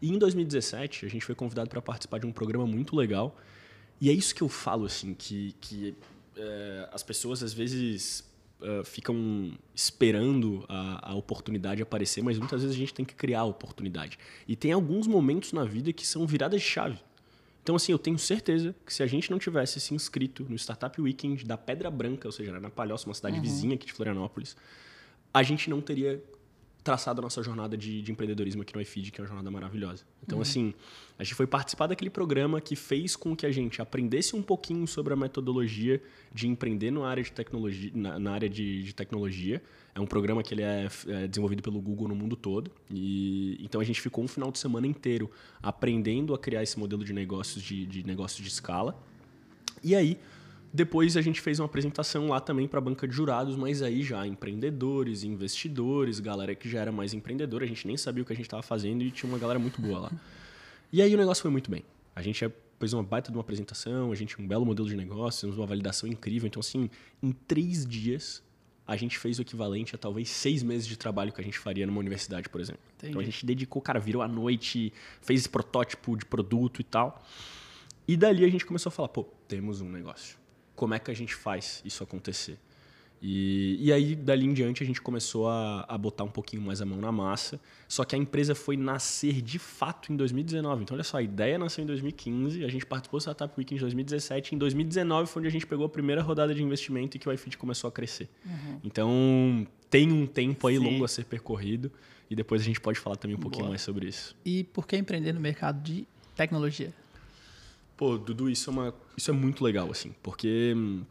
E 0.00 0.08
em 0.08 0.18
2017, 0.18 1.04
a 1.04 1.08
gente 1.08 1.24
foi 1.24 1.34
convidado 1.34 1.68
para 1.68 1.82
participar 1.82 2.18
de 2.18 2.26
um 2.26 2.32
programa 2.32 2.66
muito 2.66 2.96
legal. 2.96 3.36
E 4.00 4.08
é 4.08 4.12
isso 4.12 4.34
que 4.34 4.42
eu 4.42 4.48
falo, 4.48 4.86
assim, 4.86 5.12
que, 5.12 5.54
que 5.60 5.94
é, 6.38 6.88
as 6.92 7.02
pessoas 7.02 7.42
às 7.42 7.52
vezes 7.52 8.24
uh, 8.60 8.84
ficam 8.84 9.52
esperando 9.74 10.64
a, 10.68 11.10
a, 11.10 11.14
oportunidade 11.14 11.82
aparecer, 11.82 12.22
mas 12.22 12.38
muitas 12.38 12.62
vezes 12.62 12.76
a 12.76 12.78
gente 12.78 12.94
tem 12.94 13.04
que 13.04 13.14
criar 13.14 13.40
a 13.40 13.44
oportunidade. 13.44 14.18
E 14.46 14.54
tem 14.54 14.72
alguns 14.72 15.06
momentos 15.06 15.52
na 15.52 15.64
vida 15.64 15.92
que 15.92 16.06
são 16.06 16.26
viradas 16.26 16.60
de 16.60 16.66
chave. 16.66 16.98
Então, 17.62 17.76
assim, 17.76 17.92
eu 17.92 17.98
tenho 17.98 18.18
certeza 18.18 18.74
que 18.86 18.94
se 18.94 19.02
a 19.02 19.06
gente 19.06 19.30
não 19.30 19.38
tivesse 19.38 19.78
se 19.78 19.94
inscrito 19.94 20.46
no 20.48 20.56
Startup 20.56 20.98
Weekend 21.00 21.44
da 21.44 21.58
Pedra 21.58 21.90
Branca, 21.90 22.26
ou 22.26 22.32
seja, 22.32 22.58
na 22.58 22.70
Palhoça, 22.70 23.06
uma 23.06 23.14
cidade 23.14 23.36
uhum. 23.36 23.42
vizinha 23.42 23.74
aqui 23.74 23.84
de 23.84 23.92
Florianópolis, 23.92 24.56
a 25.34 25.42
gente 25.42 25.68
não 25.68 25.80
teria 25.80 26.22
traçado 26.82 27.20
a 27.20 27.22
nossa 27.22 27.42
jornada 27.42 27.76
de, 27.76 28.00
de, 28.00 28.12
empreendedorismo 28.12 28.62
aqui 28.62 28.74
no 28.74 28.80
iFeed, 28.80 29.10
que 29.10 29.20
é 29.20 29.22
uma 29.22 29.28
jornada 29.28 29.50
maravilhosa. 29.50 30.04
Então, 30.22 30.38
uhum. 30.38 30.42
assim, 30.42 30.74
a 31.18 31.24
gente 31.24 31.34
foi 31.34 31.46
participar 31.46 31.86
daquele 31.86 32.10
programa 32.10 32.60
que 32.60 32.76
fez 32.76 33.16
com 33.16 33.36
que 33.36 33.44
a 33.44 33.52
gente 33.52 33.82
aprendesse 33.82 34.34
um 34.34 34.42
pouquinho 34.42 34.86
sobre 34.86 35.12
a 35.12 35.16
metodologia 35.16 36.00
de 36.32 36.46
empreender 36.48 36.90
na 36.90 37.06
área 37.06 37.22
de 37.22 37.32
tecnologia. 37.32 37.90
Na, 37.94 38.18
na 38.18 38.32
área 38.32 38.48
de, 38.48 38.82
de, 38.82 38.94
tecnologia. 38.94 39.62
É 39.94 40.00
um 40.00 40.06
programa 40.06 40.42
que 40.42 40.54
ele 40.54 40.62
é, 40.62 40.88
é, 41.08 41.26
desenvolvido 41.26 41.62
pelo 41.62 41.80
Google 41.80 42.08
no 42.08 42.14
mundo 42.14 42.36
todo. 42.36 42.70
E, 42.90 43.58
então, 43.60 43.80
a 43.80 43.84
gente 43.84 44.00
ficou 44.00 44.22
um 44.22 44.28
final 44.28 44.52
de 44.52 44.58
semana 44.58 44.86
inteiro 44.86 45.30
aprendendo 45.60 46.34
a 46.34 46.38
criar 46.38 46.62
esse 46.62 46.78
modelo 46.78 47.04
de 47.04 47.12
negócios 47.12 47.62
de, 47.62 47.84
de 47.86 48.06
negócios 48.06 48.40
de 48.40 48.48
escala. 48.48 48.96
E 49.82 49.94
aí, 49.94 50.18
depois 50.78 51.16
a 51.16 51.20
gente 51.20 51.40
fez 51.40 51.58
uma 51.58 51.66
apresentação 51.66 52.28
lá 52.28 52.38
também 52.38 52.68
para 52.68 52.78
a 52.78 52.80
banca 52.80 53.08
de 53.08 53.12
jurados, 53.12 53.56
mas 53.56 53.82
aí 53.82 54.00
já 54.00 54.24
empreendedores, 54.24 55.24
investidores, 55.24 56.20
galera 56.20 56.54
que 56.54 56.68
já 56.68 56.80
era 56.80 56.92
mais 56.92 57.12
empreendedora, 57.12 57.64
a 57.64 57.68
gente 57.68 57.84
nem 57.84 57.96
sabia 57.96 58.22
o 58.22 58.24
que 58.24 58.32
a 58.32 58.36
gente 58.36 58.46
estava 58.46 58.62
fazendo 58.62 59.02
e 59.02 59.10
tinha 59.10 59.28
uma 59.28 59.40
galera 59.40 59.58
muito 59.58 59.82
boa 59.82 59.98
lá. 59.98 60.12
E 60.92 61.02
aí 61.02 61.12
o 61.12 61.18
negócio 61.18 61.42
foi 61.42 61.50
muito 61.50 61.68
bem. 61.68 61.82
A 62.14 62.22
gente 62.22 62.48
fez 62.78 62.92
uma 62.92 63.02
baita 63.02 63.32
de 63.32 63.36
uma 63.36 63.40
apresentação, 63.40 64.12
a 64.12 64.14
gente 64.14 64.40
um 64.40 64.46
belo 64.46 64.64
modelo 64.64 64.88
de 64.88 64.94
negócio, 64.94 65.52
uma 65.52 65.66
validação 65.66 66.08
incrível. 66.08 66.46
Então, 66.46 66.60
assim, 66.60 66.88
em 67.20 67.32
três 67.32 67.84
dias 67.84 68.40
a 68.86 68.96
gente 68.96 69.18
fez 69.18 69.40
o 69.40 69.42
equivalente 69.42 69.96
a 69.96 69.98
talvez 69.98 70.30
seis 70.30 70.62
meses 70.62 70.86
de 70.86 70.96
trabalho 70.96 71.32
que 71.32 71.40
a 71.40 71.44
gente 71.44 71.58
faria 71.58 71.86
numa 71.88 71.98
universidade, 71.98 72.48
por 72.48 72.60
exemplo. 72.60 72.80
Entendi. 72.96 73.10
Então 73.10 73.20
a 73.20 73.24
gente 73.24 73.44
dedicou, 73.44 73.82
cara, 73.82 73.98
virou 73.98 74.22
à 74.22 74.28
noite, 74.28 74.92
fez 75.20 75.40
esse 75.40 75.48
protótipo 75.48 76.16
de 76.16 76.24
produto 76.24 76.80
e 76.80 76.84
tal. 76.84 77.20
E 78.06 78.16
dali 78.16 78.44
a 78.44 78.48
gente 78.48 78.64
começou 78.64 78.90
a 78.90 78.92
falar, 78.92 79.08
pô, 79.08 79.24
temos 79.48 79.80
um 79.80 79.88
negócio 79.90 80.37
como 80.78 80.94
é 80.94 80.98
que 81.00 81.10
a 81.10 81.14
gente 81.14 81.34
faz 81.34 81.82
isso 81.84 82.04
acontecer? 82.04 82.56
E, 83.20 83.76
e 83.80 83.92
aí, 83.92 84.14
dali 84.14 84.46
em 84.46 84.52
diante, 84.52 84.80
a 84.80 84.86
gente 84.86 85.02
começou 85.02 85.48
a, 85.48 85.84
a 85.88 85.98
botar 85.98 86.22
um 86.22 86.30
pouquinho 86.30 86.62
mais 86.62 86.80
a 86.80 86.86
mão 86.86 87.00
na 87.00 87.10
massa. 87.10 87.58
Só 87.88 88.04
que 88.04 88.14
a 88.14 88.18
empresa 88.18 88.54
foi 88.54 88.76
nascer 88.76 89.42
de 89.42 89.58
fato 89.58 90.12
em 90.12 90.16
2019. 90.16 90.84
Então, 90.84 90.94
olha 90.94 91.02
só, 91.02 91.16
a 91.16 91.22
ideia 91.22 91.58
nasceu 91.58 91.82
em 91.82 91.86
2015, 91.88 92.64
a 92.64 92.68
gente 92.68 92.86
participou 92.86 93.18
do 93.18 93.22
Startup 93.22 93.52
Week 93.58 93.74
em 93.74 93.76
2017. 93.76 94.54
Em 94.54 94.58
2019 94.58 95.28
foi 95.28 95.40
onde 95.40 95.48
a 95.48 95.50
gente 95.50 95.66
pegou 95.66 95.84
a 95.84 95.88
primeira 95.88 96.22
rodada 96.22 96.54
de 96.54 96.62
investimento 96.62 97.16
e 97.16 97.18
que 97.20 97.28
o 97.28 97.32
iFeed 97.32 97.58
começou 97.58 97.88
a 97.88 97.90
crescer. 97.90 98.28
Uhum. 98.46 98.80
Então, 98.84 99.66
tem 99.90 100.12
um 100.12 100.28
tempo 100.28 100.68
aí 100.68 100.78
Sim. 100.78 100.84
longo 100.84 101.04
a 101.04 101.08
ser 101.08 101.24
percorrido. 101.24 101.90
E 102.30 102.36
depois 102.36 102.62
a 102.62 102.64
gente 102.64 102.80
pode 102.80 103.00
falar 103.00 103.16
também 103.16 103.36
um 103.36 103.40
pouquinho 103.40 103.64
Boa. 103.64 103.70
mais 103.70 103.82
sobre 103.82 104.06
isso. 104.06 104.36
E 104.44 104.62
por 104.62 104.86
que 104.86 104.96
empreender 104.96 105.32
no 105.32 105.40
mercado 105.40 105.82
de 105.82 106.06
tecnologia? 106.36 106.92
Pô, 107.98 108.16
Dudu, 108.16 108.48
isso 108.48 108.70
é, 108.70 108.72
uma, 108.72 108.94
isso 109.16 109.30
é 109.30 109.34
muito 109.34 109.62
legal, 109.62 109.90
assim, 109.90 110.14
porque 110.22 110.72
hum, 110.74 111.02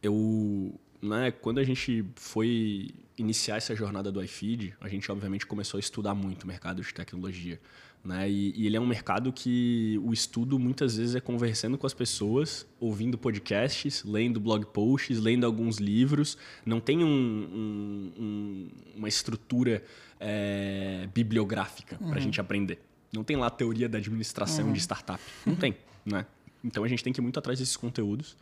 eu 0.00 0.78
né, 1.02 1.30
quando 1.30 1.58
a 1.58 1.64
gente 1.64 2.04
foi 2.14 2.90
iniciar 3.16 3.56
essa 3.56 3.74
jornada 3.74 4.12
do 4.12 4.22
iFeed, 4.22 4.74
a 4.80 4.88
gente 4.88 5.10
obviamente 5.10 5.46
começou 5.46 5.78
a 5.78 5.80
estudar 5.80 6.14
muito 6.14 6.44
o 6.44 6.46
mercado 6.46 6.82
de 6.82 6.92
tecnologia. 6.92 7.60
Né? 8.02 8.30
E, 8.30 8.52
e, 8.56 8.66
ele 8.66 8.76
é 8.76 8.80
um 8.80 8.86
mercado 8.86 9.30
que 9.30 10.00
o 10.02 10.12
estudo 10.12 10.58
muitas 10.58 10.96
vezes 10.96 11.14
é 11.14 11.20
conversando 11.20 11.76
com 11.76 11.86
as 11.86 11.92
pessoas, 11.92 12.66
ouvindo 12.78 13.18
podcasts, 13.18 14.02
lendo 14.04 14.40
blog 14.40 14.64
posts, 14.66 15.18
lendo 15.18 15.44
alguns 15.44 15.76
livros. 15.76 16.38
Não 16.64 16.80
tem 16.80 17.04
um, 17.04 17.08
um, 17.08 18.12
um, 18.18 18.68
uma 18.96 19.08
estrutura 19.08 19.84
é, 20.18 21.08
bibliográfica 21.14 21.98
uhum. 22.00 22.08
para 22.08 22.18
a 22.18 22.22
gente 22.22 22.40
aprender. 22.40 22.78
Não 23.12 23.22
tem 23.22 23.36
lá 23.36 23.48
a 23.48 23.50
teoria 23.50 23.88
da 23.88 23.98
administração 23.98 24.66
uhum. 24.66 24.72
de 24.72 24.80
startup. 24.80 25.22
Não 25.44 25.54
tem. 25.56 25.76
Né? 26.10 26.26
Então 26.64 26.84
a 26.84 26.88
gente 26.88 27.02
tem 27.02 27.12
que 27.12 27.20
ir 27.20 27.22
muito 27.22 27.38
atrás 27.38 27.58
desses 27.58 27.76
conteúdos. 27.76 28.36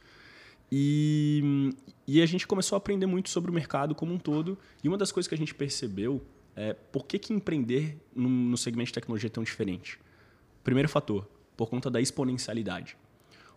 E, 0.70 1.72
e 2.06 2.20
a 2.20 2.26
gente 2.26 2.46
começou 2.46 2.76
a 2.76 2.78
aprender 2.78 3.06
muito 3.06 3.30
sobre 3.30 3.50
o 3.50 3.54
mercado 3.54 3.94
como 3.94 4.12
um 4.12 4.18
todo. 4.18 4.58
E 4.82 4.88
uma 4.88 4.98
das 4.98 5.12
coisas 5.12 5.28
que 5.28 5.34
a 5.34 5.38
gente 5.38 5.54
percebeu 5.54 6.22
é 6.54 6.74
por 6.74 7.06
que, 7.06 7.18
que 7.18 7.32
empreender 7.32 7.96
no, 8.14 8.28
no 8.28 8.56
segmento 8.56 8.88
de 8.88 8.94
tecnologia 8.94 9.28
é 9.28 9.30
tão 9.30 9.44
diferente. 9.44 9.98
Primeiro 10.64 10.88
fator, 10.88 11.26
por 11.56 11.68
conta 11.68 11.90
da 11.90 12.00
exponencialidade. 12.00 12.96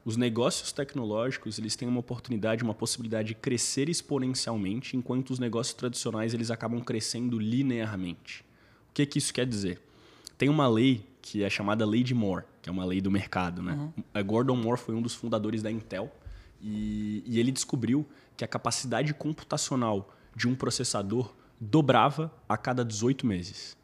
Os 0.03 0.17
negócios 0.17 0.71
tecnológicos 0.71 1.59
eles 1.59 1.75
têm 1.75 1.87
uma 1.87 1.99
oportunidade, 1.99 2.63
uma 2.63 2.73
possibilidade 2.73 3.29
de 3.29 3.35
crescer 3.35 3.87
exponencialmente, 3.87 4.97
enquanto 4.97 5.29
os 5.29 5.37
negócios 5.37 5.75
tradicionais 5.75 6.33
eles 6.33 6.49
acabam 6.49 6.81
crescendo 6.81 7.37
linearmente. 7.37 8.43
O 8.89 8.93
que, 8.93 9.05
que 9.05 9.19
isso 9.19 9.33
quer 9.33 9.45
dizer? 9.45 9.79
Tem 10.37 10.49
uma 10.49 10.67
lei 10.67 11.05
que 11.21 11.43
é 11.43 11.49
chamada 11.49 11.85
Lei 11.85 12.01
de 12.01 12.15
Moore, 12.15 12.45
que 12.61 12.69
é 12.69 12.71
uma 12.71 12.85
lei 12.85 13.01
do 13.01 13.09
mercado. 13.09 13.61
Né? 13.61 13.73
Uhum. 13.73 14.23
Gordon 14.23 14.55
Moore 14.55 14.79
foi 14.79 14.95
um 14.95 15.01
dos 15.01 15.15
fundadores 15.15 15.61
da 15.61 15.71
Intel 15.71 16.11
e, 16.61 17.23
e 17.25 17.39
ele 17.39 17.51
descobriu 17.51 18.07
que 18.37 18.45
a 18.45 18.47
capacidade 18.47 19.13
computacional 19.13 20.13
de 20.35 20.47
um 20.47 20.55
processador 20.55 21.33
dobrava 21.59 22.33
a 22.47 22.57
cada 22.57 22.83
18 22.83 23.25
meses. 23.25 23.77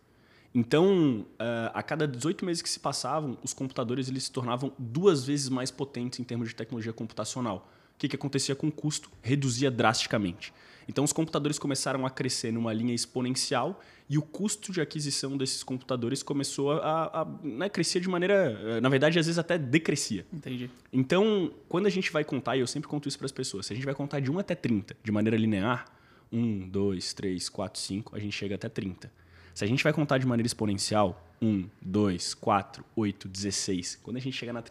Então, 0.54 1.26
uh, 1.34 1.70
a 1.74 1.84
cada 1.84 2.08
18 2.08 2.44
meses 2.44 2.64
que 2.64 2.70
se 2.70 2.80
passavam, 2.80 3.38
os 3.44 3.54
computadores 3.54 4.10
eles 4.10 4.24
se 4.24 4.32
tornavam 4.32 4.72
duas 4.78 5.24
vezes 5.24 5.50
mais 5.50 5.70
potentes 5.70 6.20
em 6.20 6.24
termos 6.24 6.50
de 6.50 6.56
tecnologia 6.56 6.94
computacional. 6.94 7.70
O 7.98 8.00
que, 8.00 8.08
que 8.08 8.16
acontecia 8.16 8.56
com 8.56 8.68
o 8.68 8.72
custo? 8.72 9.10
Reduzia 9.24 9.72
drasticamente. 9.72 10.54
Então, 10.88 11.04
os 11.04 11.12
computadores 11.12 11.58
começaram 11.58 12.06
a 12.06 12.12
crescer 12.12 12.54
numa 12.54 12.72
linha 12.72 12.94
exponencial 12.94 13.82
e 14.08 14.20
o 14.20 14.22
custo 14.22 14.72
de 14.72 14.80
aquisição 14.80 15.36
desses 15.36 15.64
computadores 15.64 16.22
começou 16.22 16.74
a, 16.74 17.22
a 17.22 17.28
né, 17.44 17.68
crescer 17.68 18.00
de 18.00 18.08
maneira. 18.08 18.58
Eh, 18.64 18.82
na 18.82 18.88
verdade, 18.88 19.18
às 19.18 19.26
vezes 19.26 19.40
até 19.40 19.58
decrescia. 19.58 20.28
Entendi. 20.32 20.70
Então, 20.94 21.52
quando 21.68 21.88
a 21.88 21.90
gente 21.90 22.12
vai 22.12 22.24
contar, 22.24 22.56
e 22.56 22.60
eu 22.60 22.68
sempre 22.68 22.88
conto 22.88 23.10
isso 23.10 23.18
para 23.18 23.26
as 23.26 23.32
pessoas, 23.32 23.66
se 23.66 23.74
a 23.74 23.76
gente 23.76 23.86
vai 23.86 23.96
contar 23.96 24.20
de 24.20 24.32
1 24.32 24.38
até 24.40 24.54
30 24.54 24.96
de 25.04 25.12
maneira 25.12 25.36
linear, 25.36 25.86
1, 26.32 26.70
2, 26.70 27.14
3, 27.14 27.50
4, 27.50 27.82
5, 27.82 28.16
a 28.16 28.20
gente 28.20 28.34
chega 28.34 28.56
até 28.56 28.70
30. 28.70 29.12
Se 29.56 29.64
a 29.64 29.68
gente 29.68 29.84
vai 29.84 29.92
contar 29.92 30.20
de 30.20 30.28
maneira 30.28 30.46
exponencial, 30.46 31.28
1, 31.42 31.68
2, 31.82 32.36
4, 32.36 32.86
8, 32.96 33.28
16, 33.28 34.00
quando 34.04 34.18
a 34.18 34.20
gente 34.20 34.38
chegar 34.38 34.54
na 34.54 34.62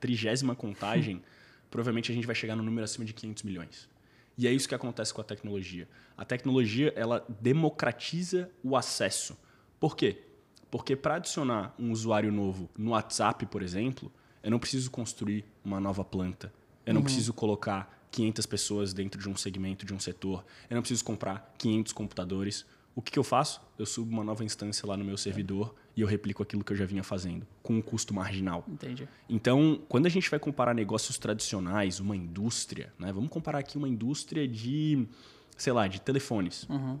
trigésima 0.00 0.54
contagem, 0.54 1.22
provavelmente 1.70 2.10
a 2.10 2.14
gente 2.14 2.26
vai 2.26 2.34
chegar 2.34 2.56
no 2.56 2.62
número 2.62 2.84
acima 2.84 3.04
de 3.04 3.12
500 3.12 3.42
milhões. 3.44 3.88
E 4.36 4.46
é 4.46 4.52
isso 4.52 4.68
que 4.68 4.74
acontece 4.74 5.12
com 5.12 5.20
a 5.20 5.24
tecnologia. 5.24 5.88
A 6.16 6.24
tecnologia 6.24 6.92
ela 6.96 7.24
democratiza 7.40 8.50
o 8.62 8.76
acesso. 8.76 9.36
Por 9.78 9.96
quê? 9.96 10.22
Porque 10.70 10.94
para 10.94 11.16
adicionar 11.16 11.74
um 11.78 11.90
usuário 11.90 12.32
novo 12.32 12.68
no 12.76 12.90
WhatsApp, 12.90 13.44
por 13.46 13.62
exemplo, 13.62 14.10
eu 14.42 14.50
não 14.50 14.58
preciso 14.58 14.90
construir 14.90 15.44
uma 15.64 15.80
nova 15.80 16.04
planta. 16.04 16.52
Eu 16.86 16.94
não 16.94 17.00
uhum. 17.00 17.04
preciso 17.04 17.32
colocar 17.32 18.06
500 18.10 18.46
pessoas 18.46 18.92
dentro 18.92 19.20
de 19.20 19.28
um 19.28 19.36
segmento, 19.36 19.84
de 19.84 19.92
um 19.92 20.00
setor. 20.00 20.44
Eu 20.68 20.74
não 20.74 20.82
preciso 20.82 21.04
comprar 21.04 21.54
500 21.58 21.92
computadores. 21.92 22.64
O 23.00 23.02
que, 23.02 23.12
que 23.12 23.18
eu 23.18 23.24
faço? 23.24 23.62
Eu 23.78 23.86
subo 23.86 24.12
uma 24.12 24.22
nova 24.22 24.44
instância 24.44 24.86
lá 24.86 24.94
no 24.94 25.02
meu 25.02 25.16
servidor 25.16 25.74
e 25.96 26.02
eu 26.02 26.06
replico 26.06 26.42
aquilo 26.42 26.62
que 26.62 26.70
eu 26.70 26.76
já 26.76 26.84
vinha 26.84 27.02
fazendo, 27.02 27.46
com 27.62 27.72
um 27.76 27.80
custo 27.80 28.12
marginal. 28.12 28.62
Entendi. 28.68 29.08
Então, 29.26 29.80
quando 29.88 30.04
a 30.04 30.10
gente 30.10 30.28
vai 30.28 30.38
comparar 30.38 30.74
negócios 30.74 31.16
tradicionais, 31.16 31.98
uma 31.98 32.14
indústria, 32.14 32.92
né? 32.98 33.10
vamos 33.10 33.30
comparar 33.30 33.60
aqui 33.60 33.78
uma 33.78 33.88
indústria 33.88 34.46
de, 34.46 35.08
sei 35.56 35.72
lá, 35.72 35.88
de 35.88 35.98
telefones. 35.98 36.68
Uhum. 36.68 37.00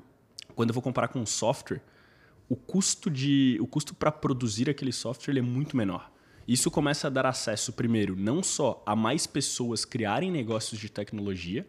Quando 0.54 0.70
eu 0.70 0.74
vou 0.74 0.82
comparar 0.82 1.08
com 1.08 1.20
um 1.20 1.26
software, 1.26 1.82
o 2.48 2.56
custo 2.56 3.10
de, 3.10 3.58
o 3.60 3.66
custo 3.66 3.94
para 3.94 4.10
produzir 4.10 4.70
aquele 4.70 4.92
software 4.94 5.36
é 5.36 5.42
muito 5.42 5.76
menor. 5.76 6.10
Isso 6.48 6.70
começa 6.70 7.08
a 7.08 7.10
dar 7.10 7.26
acesso, 7.26 7.74
primeiro, 7.74 8.16
não 8.16 8.42
só 8.42 8.82
a 8.86 8.96
mais 8.96 9.26
pessoas 9.26 9.84
criarem 9.84 10.30
negócios 10.30 10.80
de 10.80 10.88
tecnologia, 10.88 11.68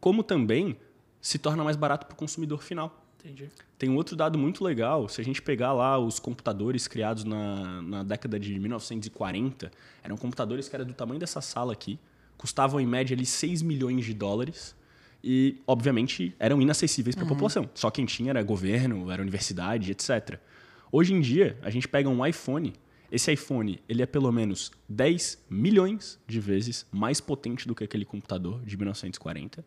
como 0.00 0.24
também 0.24 0.76
se 1.20 1.38
torna 1.38 1.62
mais 1.62 1.76
barato 1.76 2.06
para 2.06 2.14
o 2.14 2.16
consumidor 2.16 2.60
final. 2.60 3.04
Entendi. 3.18 3.50
Tem 3.76 3.88
um 3.88 3.96
outro 3.96 4.14
dado 4.14 4.38
muito 4.38 4.62
legal. 4.62 5.08
Se 5.08 5.20
a 5.20 5.24
gente 5.24 5.42
pegar 5.42 5.72
lá 5.72 5.98
os 5.98 6.18
computadores 6.18 6.86
criados 6.86 7.24
na, 7.24 7.82
na 7.82 8.02
década 8.02 8.38
de 8.38 8.58
1940, 8.58 9.70
eram 10.02 10.16
computadores 10.16 10.68
que 10.68 10.76
eram 10.76 10.84
do 10.84 10.94
tamanho 10.94 11.18
dessa 11.18 11.40
sala 11.40 11.72
aqui, 11.72 11.98
custavam 12.36 12.80
em 12.80 12.86
média 12.86 13.14
ali 13.14 13.26
6 13.26 13.62
milhões 13.62 14.04
de 14.04 14.14
dólares 14.14 14.74
e, 15.22 15.60
obviamente, 15.66 16.34
eram 16.38 16.62
inacessíveis 16.62 17.16
para 17.16 17.24
a 17.24 17.26
uhum. 17.26 17.34
população. 17.34 17.68
Só 17.74 17.90
quem 17.90 18.06
tinha 18.06 18.30
era 18.30 18.42
governo, 18.42 19.10
era 19.10 19.20
universidade, 19.20 19.90
etc. 19.90 20.38
Hoje 20.92 21.12
em 21.12 21.20
dia, 21.20 21.58
a 21.62 21.70
gente 21.70 21.88
pega 21.88 22.08
um 22.08 22.24
iPhone. 22.24 22.72
Esse 23.10 23.32
iPhone 23.32 23.80
ele 23.88 24.02
é 24.02 24.06
pelo 24.06 24.30
menos 24.30 24.70
10 24.88 25.46
milhões 25.50 26.20
de 26.26 26.38
vezes 26.38 26.86
mais 26.92 27.20
potente 27.20 27.66
do 27.66 27.74
que 27.74 27.82
aquele 27.82 28.04
computador 28.04 28.60
de 28.62 28.76
1940 28.76 29.64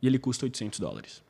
e 0.00 0.06
ele 0.06 0.18
custa 0.18 0.46
800 0.46 0.78
dólares. 0.78 1.25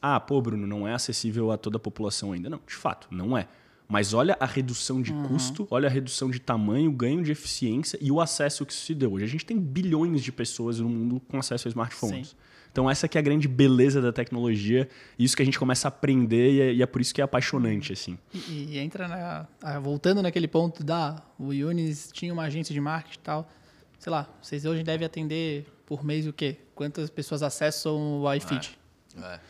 Ah, 0.00 0.18
pô, 0.18 0.40
Bruno, 0.40 0.66
não 0.66 0.86
é 0.86 0.94
acessível 0.94 1.50
a 1.50 1.58
toda 1.58 1.76
a 1.76 1.80
população 1.80 2.32
ainda. 2.32 2.48
Não, 2.48 2.60
de 2.66 2.74
fato, 2.74 3.08
não 3.10 3.36
é. 3.36 3.46
Mas 3.90 4.14
olha 4.14 4.36
a 4.38 4.46
redução 4.46 5.02
de 5.02 5.12
uhum. 5.12 5.24
custo, 5.24 5.66
olha 5.68 5.88
a 5.88 5.90
redução 5.90 6.30
de 6.30 6.38
tamanho, 6.38 6.92
ganho 6.92 7.24
de 7.24 7.32
eficiência 7.32 7.98
e 8.00 8.12
o 8.12 8.20
acesso 8.20 8.64
que 8.64 8.72
isso 8.72 8.86
se 8.86 8.94
deu. 8.94 9.14
Hoje 9.14 9.24
a 9.24 9.28
gente 9.28 9.44
tem 9.44 9.58
bilhões 9.58 10.22
de 10.22 10.30
pessoas 10.30 10.78
no 10.78 10.88
mundo 10.88 11.20
com 11.28 11.38
acesso 11.38 11.66
a 11.66 11.70
smartphones. 11.70 12.28
Sim. 12.28 12.36
Então 12.70 12.88
essa 12.88 13.08
que 13.08 13.18
é 13.18 13.20
a 13.20 13.22
grande 13.22 13.48
beleza 13.48 14.00
da 14.00 14.12
tecnologia, 14.12 14.88
isso 15.18 15.36
que 15.36 15.42
a 15.42 15.44
gente 15.44 15.58
começa 15.58 15.88
a 15.88 15.90
aprender 15.90 16.52
e 16.52 16.60
é, 16.60 16.72
e 16.74 16.82
é 16.82 16.86
por 16.86 17.00
isso 17.00 17.12
que 17.12 17.20
é 17.20 17.24
apaixonante 17.24 17.92
assim. 17.92 18.16
E, 18.32 18.74
e 18.74 18.78
entra 18.78 19.08
na, 19.08 19.80
voltando 19.80 20.22
naquele 20.22 20.46
ponto 20.46 20.84
da 20.84 21.20
o 21.36 21.52
Yunis 21.52 22.10
tinha 22.12 22.32
uma 22.32 22.44
agência 22.44 22.72
de 22.72 22.80
marketing 22.80 23.18
e 23.18 23.22
tal, 23.22 23.50
sei 23.98 24.12
lá, 24.12 24.28
vocês 24.40 24.64
hoje 24.64 24.84
devem 24.84 25.04
atender 25.04 25.66
por 25.84 26.04
mês 26.04 26.28
o 26.28 26.32
quê? 26.32 26.58
Quantas 26.76 27.10
pessoas 27.10 27.42
acessam 27.42 28.22
o 28.22 28.34
iFeed? 28.34 28.78
É. 29.16 29.34
é. 29.34 29.40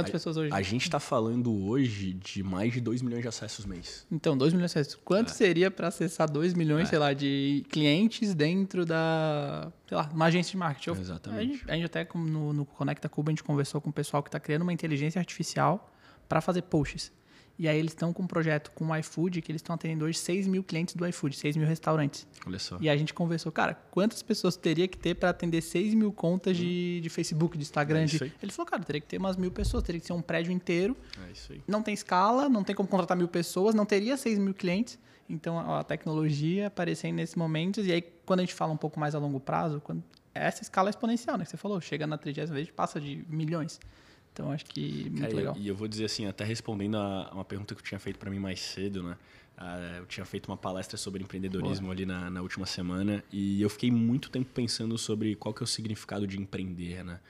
Quantas 0.00 0.10
a, 0.10 0.12
pessoas 0.12 0.36
hoje? 0.36 0.52
A 0.52 0.62
gente 0.62 0.82
está 0.82 1.00
falando 1.00 1.52
hoje 1.66 2.12
de 2.12 2.42
mais 2.42 2.72
de 2.72 2.80
2 2.80 3.02
milhões 3.02 3.22
de 3.22 3.28
acessos 3.28 3.64
mês. 3.66 4.06
Então, 4.10 4.36
2 4.36 4.52
milhões 4.52 4.72
de 4.72 4.78
acessos. 4.78 4.98
Quanto 5.04 5.30
é. 5.30 5.34
seria 5.34 5.70
para 5.70 5.88
acessar 5.88 6.30
2 6.30 6.54
milhões, 6.54 6.88
é. 6.88 6.90
sei 6.90 6.98
lá, 6.98 7.12
de 7.12 7.64
clientes 7.70 8.34
dentro 8.34 8.84
da, 8.84 9.72
sei 9.88 9.96
lá, 9.96 10.10
uma 10.12 10.26
agência 10.26 10.50
de 10.52 10.56
marketing? 10.56 11.00
Exatamente. 11.00 11.40
A 11.40 11.44
gente, 11.44 11.70
a 11.70 11.74
gente 11.74 11.86
até 11.86 12.08
no, 12.14 12.52
no 12.52 12.64
Conecta 12.64 13.08
Cuba, 13.08 13.30
a 13.30 13.32
gente 13.32 13.44
conversou 13.44 13.80
com 13.80 13.90
o 13.90 13.92
pessoal 13.92 14.22
que 14.22 14.28
está 14.28 14.40
criando 14.40 14.62
uma 14.62 14.72
inteligência 14.72 15.18
artificial 15.18 15.92
para 16.28 16.40
fazer 16.40 16.62
posts. 16.62 17.12
E 17.58 17.68
aí 17.68 17.78
eles 17.78 17.92
estão 17.92 18.12
com 18.12 18.22
um 18.22 18.26
projeto 18.26 18.70
com 18.70 18.86
o 18.86 18.96
iFood, 18.96 19.42
que 19.42 19.52
eles 19.52 19.60
estão 19.60 19.74
atendendo 19.74 20.06
hoje 20.06 20.16
6 20.18 20.46
mil 20.46 20.64
clientes 20.64 20.94
do 20.94 21.06
iFood, 21.06 21.36
6 21.36 21.56
mil 21.56 21.66
restaurantes. 21.66 22.26
Olha 22.46 22.58
só. 22.58 22.78
E 22.80 22.88
a 22.88 22.96
gente 22.96 23.12
conversou, 23.12 23.52
cara, 23.52 23.74
quantas 23.90 24.22
pessoas 24.22 24.56
teria 24.56 24.88
que 24.88 24.96
ter 24.96 25.14
para 25.14 25.28
atender 25.28 25.60
6 25.60 25.94
mil 25.94 26.10
contas 26.10 26.56
de, 26.56 27.00
de 27.02 27.08
Facebook, 27.10 27.58
de 27.58 27.62
Instagram? 27.62 28.00
É 28.00 28.04
de... 28.06 28.32
Ele 28.42 28.50
falou, 28.50 28.70
cara, 28.70 28.82
teria 28.82 29.00
que 29.00 29.06
ter 29.06 29.18
umas 29.18 29.36
mil 29.36 29.50
pessoas, 29.50 29.82
teria 29.82 30.00
que 30.00 30.06
ser 30.06 30.14
um 30.14 30.22
prédio 30.22 30.50
inteiro. 30.50 30.96
É 31.28 31.32
isso 31.32 31.52
aí. 31.52 31.62
Não 31.68 31.82
tem 31.82 31.92
escala, 31.92 32.48
não 32.48 32.64
tem 32.64 32.74
como 32.74 32.88
contratar 32.88 33.16
mil 33.16 33.28
pessoas, 33.28 33.74
não 33.74 33.84
teria 33.84 34.16
6 34.16 34.38
mil 34.38 34.54
clientes. 34.54 34.98
Então 35.28 35.58
a 35.60 35.84
tecnologia 35.84 36.66
aparecendo 36.66 37.16
nesses 37.16 37.36
momentos. 37.36 37.86
E 37.86 37.92
aí, 37.92 38.02
quando 38.24 38.40
a 38.40 38.42
gente 38.42 38.54
fala 38.54 38.72
um 38.72 38.76
pouco 38.76 38.98
mais 38.98 39.14
a 39.14 39.18
longo 39.18 39.38
prazo, 39.38 39.80
quando... 39.80 40.02
essa 40.34 40.62
escala 40.62 40.88
é 40.88 40.90
exponencial, 40.90 41.36
né? 41.38 41.44
Que 41.44 41.50
você 41.50 41.56
falou, 41.56 41.80
chega 41.80 42.06
na 42.06 42.18
30 42.18 42.46
vez, 42.46 42.70
passa 42.70 43.00
de 43.00 43.24
milhões. 43.28 43.78
Então 44.32 44.50
acho 44.52 44.64
que 44.64 45.04
muito 45.10 45.20
Cara, 45.20 45.34
legal. 45.34 45.56
E 45.58 45.68
eu 45.68 45.74
vou 45.74 45.88
dizer 45.88 46.04
assim, 46.04 46.26
até 46.26 46.44
respondendo 46.44 46.96
a 46.96 47.30
uma 47.32 47.44
pergunta 47.44 47.74
que 47.74 47.80
eu 47.80 47.84
tinha 47.84 47.98
feito 47.98 48.18
para 48.18 48.30
mim 48.30 48.38
mais 48.38 48.60
cedo, 48.60 49.02
né? 49.02 49.16
Ah, 49.56 49.96
eu 49.98 50.06
tinha 50.06 50.24
feito 50.24 50.48
uma 50.48 50.56
palestra 50.56 50.96
sobre 50.96 51.22
empreendedorismo 51.22 51.86
Boa. 51.86 51.94
ali 51.94 52.06
na, 52.06 52.30
na, 52.30 52.40
última 52.40 52.64
semana 52.64 53.22
e 53.30 53.60
eu 53.60 53.68
fiquei 53.68 53.90
muito 53.90 54.30
tempo 54.30 54.48
pensando 54.54 54.96
sobre 54.96 55.34
qual 55.34 55.52
que 55.52 55.62
é 55.62 55.64
o 55.64 55.66
significado 55.66 56.26
de 56.26 56.40
empreender, 56.40 57.04
né? 57.04 57.20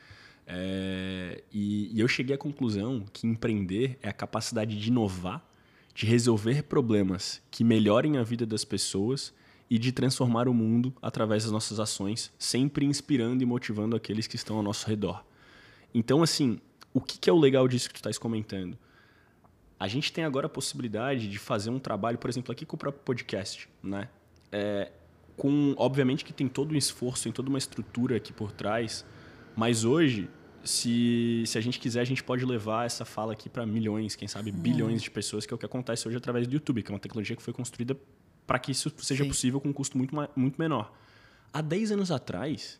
É, 0.47 1.43
e, 1.53 1.91
e 1.93 2.01
eu 2.01 2.07
cheguei 2.07 2.35
à 2.35 2.39
conclusão 2.39 3.05
que 3.13 3.27
empreender 3.27 3.99
é 4.03 4.09
a 4.09 4.13
capacidade 4.13 4.79
de 4.79 4.89
inovar, 4.89 5.45
de 5.93 6.07
resolver 6.07 6.63
problemas 6.65 7.43
que 7.51 7.65
melhorem 7.65 8.17
a 8.17 8.23
vida 8.23 8.47
das 8.47 8.65
pessoas 8.65 9.33
e 9.69 9.79
de 9.79 9.93
transformar 9.93 10.49
o 10.49 10.55
mundo 10.55 10.93
através 11.01 11.45
das 11.45 11.53
nossas 11.53 11.79
ações, 11.79 12.33
sempre 12.39 12.85
inspirando 12.85 13.43
e 13.43 13.47
motivando 13.47 13.95
aqueles 13.97 14.27
que 14.27 14.37
estão 14.37 14.57
ao 14.57 14.63
nosso 14.63 14.89
redor. 14.89 15.25
Então, 15.95 16.23
assim, 16.23 16.61
o 16.93 17.01
que, 17.01 17.19
que 17.19 17.31
é 17.31 17.33
o 17.33 17.39
legal 17.39 17.67
disso 17.69 17.89
que 17.89 17.95
tu 17.95 17.99
estás 17.99 18.19
comentando? 18.19 18.77
A 19.79 19.89
gente 19.89 20.13
tem 20.13 20.25
agora 20.25 20.47
a 20.47 20.51
possibilidade 20.51 21.29
de 21.29 21.39
fazer 21.39 21.71
um 21.71 21.79
trabalho, 21.79 22.19
por 22.19 22.29
exemplo, 22.29 22.53
aqui 22.53 22.67
com 22.67 22.77
o 22.77 22.79
próprio 22.79 23.03
podcast, 23.03 23.69
né? 23.83 24.09
É, 24.53 24.91
com, 25.37 25.75
obviamente 25.79 26.25
que 26.25 26.33
tem 26.33 26.49
todo 26.49 26.73
um 26.73 26.77
esforço, 26.77 27.23
tem 27.23 27.33
toda 27.33 27.49
uma 27.49 27.57
estrutura 27.57 28.17
aqui 28.17 28.33
por 28.33 28.53
trás, 28.53 29.07
mas 29.57 29.85
hoje, 29.85 30.29
se, 30.63 31.45
se 31.47 31.57
a 31.57 31.61
gente 31.61 31.79
quiser, 31.79 32.01
a 32.01 32.05
gente 32.05 32.23
pode 32.23 32.45
levar 32.45 32.85
essa 32.85 33.07
fala 33.07 33.33
aqui 33.33 33.49
para 33.49 33.65
milhões, 33.65 34.15
quem 34.15 34.29
sabe 34.29 34.53
bilhões 34.53 35.01
de 35.01 35.11
pessoas, 35.11 35.47
que 35.47 35.55
é 35.55 35.57
o 35.57 35.59
que 35.59 35.65
acontece 35.65 36.07
hoje 36.07 36.19
através 36.19 36.47
do 36.47 36.53
YouTube, 36.53 36.83
que 36.83 36.91
é 36.91 36.95
uma 36.95 37.01
tecnologia 37.01 37.35
que 37.35 37.43
foi 37.43 37.55
construída 37.55 37.97
para 38.47 38.59
que 38.59 38.73
isso 38.73 38.93
seja 38.99 39.23
Sim. 39.23 39.31
possível 39.31 39.61
com 39.61 39.69
um 39.69 39.73
custo 39.73 39.97
muito, 39.97 40.15
muito 40.37 40.61
menor. 40.61 40.93
Há 41.53 41.63
10 41.63 41.93
anos 41.93 42.11
atrás, 42.11 42.79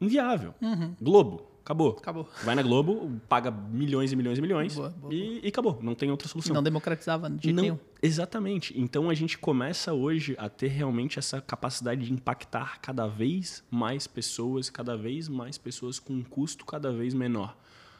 inviável. 0.00 0.54
Uhum. 0.60 0.94
Globo, 1.00 1.55
acabou. 1.66 1.96
Acabou. 1.98 2.28
Vai 2.44 2.54
na 2.54 2.62
Globo, 2.62 3.20
paga 3.28 3.50
milhões 3.50 4.12
e 4.12 4.16
milhões 4.16 4.38
e 4.38 4.40
milhões 4.40 4.74
boa, 4.74 4.90
boa, 4.90 5.12
e, 5.12 5.30
boa. 5.30 5.40
e, 5.42 5.48
acabou. 5.48 5.78
Não 5.82 5.94
tem 5.96 6.10
outra 6.10 6.28
solução. 6.28 6.54
Não 6.54 6.62
democratizava 6.62 7.28
de 7.28 7.52
não, 7.52 7.62
nenhum. 7.62 7.78
Exatamente. 8.00 8.72
Então 8.78 9.10
a 9.10 9.14
gente 9.14 9.36
começa 9.36 9.92
hoje 9.92 10.36
a 10.38 10.48
ter 10.48 10.68
realmente 10.68 11.18
essa 11.18 11.40
capacidade 11.40 12.06
de 12.06 12.12
impactar 12.12 12.80
cada 12.80 13.08
vez 13.08 13.64
mais 13.68 14.06
pessoas, 14.06 14.70
cada 14.70 14.96
vez 14.96 15.28
mais 15.28 15.58
pessoas 15.58 15.98
com 15.98 16.12
um 16.12 16.22
custo 16.22 16.64
cada 16.64 16.92
vez 16.92 17.12
menor. 17.12 17.56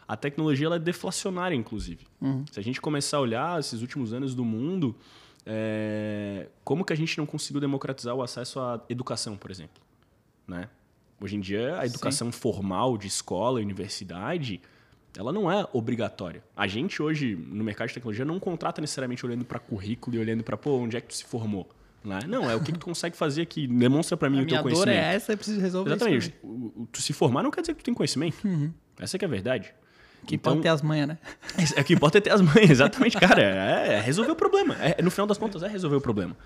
A 0.06 0.16
tecnologia 0.16 0.66
ela 0.66 0.76
é 0.76 0.78
deflacionária, 0.78 1.56
inclusive. 1.56 2.06
Uhum. 2.20 2.44
Se 2.50 2.60
a 2.60 2.62
gente 2.62 2.80
começar 2.80 3.16
a 3.16 3.20
olhar 3.20 3.58
esses 3.58 3.82
últimos 3.82 4.12
anos 4.12 4.36
do 4.36 4.44
mundo, 4.44 4.94
é, 5.44 6.48
como 6.62 6.84
que 6.84 6.92
a 6.92 6.96
gente 6.96 7.18
não 7.18 7.26
conseguiu 7.26 7.60
democratizar 7.60 8.14
o 8.14 8.22
acesso 8.22 8.60
à 8.60 8.80
educação, 8.88 9.36
por 9.36 9.50
exemplo? 9.50 9.82
Né? 10.46 10.68
Hoje 11.20 11.36
em 11.36 11.40
dia, 11.40 11.78
a 11.78 11.86
educação 11.86 12.30
Sim. 12.30 12.38
formal 12.38 12.98
de 12.98 13.06
escola, 13.06 13.60
universidade, 13.60 14.60
ela 15.16 15.32
não 15.32 15.50
é 15.50 15.66
obrigatória. 15.72 16.42
A 16.54 16.66
gente 16.66 17.02
hoje, 17.02 17.34
no 17.34 17.64
mercado 17.64 17.88
de 17.88 17.94
tecnologia, 17.94 18.24
não 18.24 18.38
contrata 18.38 18.80
necessariamente 18.80 19.24
olhando 19.24 19.44
para 19.44 19.58
currículo 19.58 20.16
e 20.16 20.18
olhando 20.18 20.44
para, 20.44 20.56
pô, 20.56 20.78
onde 20.78 20.96
é 20.96 21.00
que 21.00 21.08
tu 21.08 21.14
se 21.14 21.24
formou? 21.24 21.68
Né? 22.04 22.20
Não, 22.28 22.48
é 22.48 22.54
o 22.54 22.60
que, 22.60 22.70
que 22.70 22.78
tu 22.78 22.84
consegue 22.84 23.16
fazer 23.16 23.42
aqui. 23.42 23.66
Demonstra 23.66 24.16
para 24.16 24.30
mim 24.30 24.40
a 24.40 24.42
o 24.42 24.46
teu 24.46 24.62
conhecimento. 24.62 24.88
A 24.88 24.92
minha 24.92 25.02
dor 25.02 25.12
é 25.12 25.16
essa, 25.16 25.32
eu 25.32 25.36
preciso 25.36 25.60
resolver 25.60 25.90
Exatamente. 25.90 26.18
isso. 26.18 26.32
Exatamente. 26.44 26.88
Tu 26.92 27.02
se 27.02 27.12
formar 27.12 27.42
não 27.42 27.50
quer 27.50 27.62
dizer 27.62 27.74
que 27.74 27.82
tu 27.82 27.84
tem 27.84 27.94
conhecimento. 27.94 28.46
Uhum. 28.46 28.72
Essa 29.00 29.16
é, 29.16 29.18
é 29.22 29.24
a 29.24 29.28
verdade. 29.28 29.74
O 30.22 30.26
que 30.26 30.34
então, 30.36 30.52
importa 30.52 30.68
é 30.68 30.70
ter 30.70 30.74
as 30.74 30.82
manhas, 30.82 31.08
né? 31.08 31.18
É, 31.76 31.80
o 31.80 31.84
que 31.84 31.94
importa 31.94 32.18
é 32.18 32.20
ter 32.20 32.30
as 32.30 32.40
manhas, 32.40 32.70
exatamente, 32.70 33.16
cara. 33.16 33.42
É, 33.42 33.94
é 33.94 34.00
resolver 34.00 34.30
o 34.30 34.36
problema. 34.36 34.76
É, 34.80 35.02
no 35.02 35.10
final 35.10 35.26
das 35.26 35.38
contas, 35.38 35.62
é 35.62 35.68
resolver 35.68 35.96
o 35.96 36.00
problema. 36.00 36.36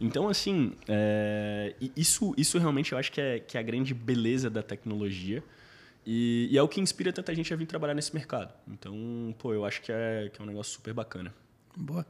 Então, 0.00 0.28
assim, 0.28 0.72
é, 0.86 1.74
isso, 1.96 2.34
isso 2.36 2.58
realmente 2.58 2.92
eu 2.92 2.98
acho 2.98 3.10
que 3.10 3.20
é, 3.20 3.40
que 3.40 3.56
é 3.56 3.60
a 3.60 3.62
grande 3.62 3.94
beleza 3.94 4.50
da 4.50 4.62
tecnologia. 4.62 5.42
E, 6.04 6.48
e, 6.50 6.56
é 6.56 6.62
o 6.62 6.68
que 6.68 6.80
inspira 6.80 7.12
tanta 7.12 7.34
gente 7.34 7.52
a 7.52 7.56
vir 7.56 7.66
trabalhar 7.66 7.94
nesse 7.94 8.14
mercado. 8.14 8.54
Então, 8.68 9.34
pô, 9.38 9.52
eu 9.52 9.64
acho 9.64 9.82
que 9.82 9.90
é, 9.90 10.30
que 10.32 10.40
é 10.40 10.44
um 10.44 10.46
negócio 10.46 10.72
super 10.72 10.94
bacana. 10.94 11.34
Boa. 11.76 12.06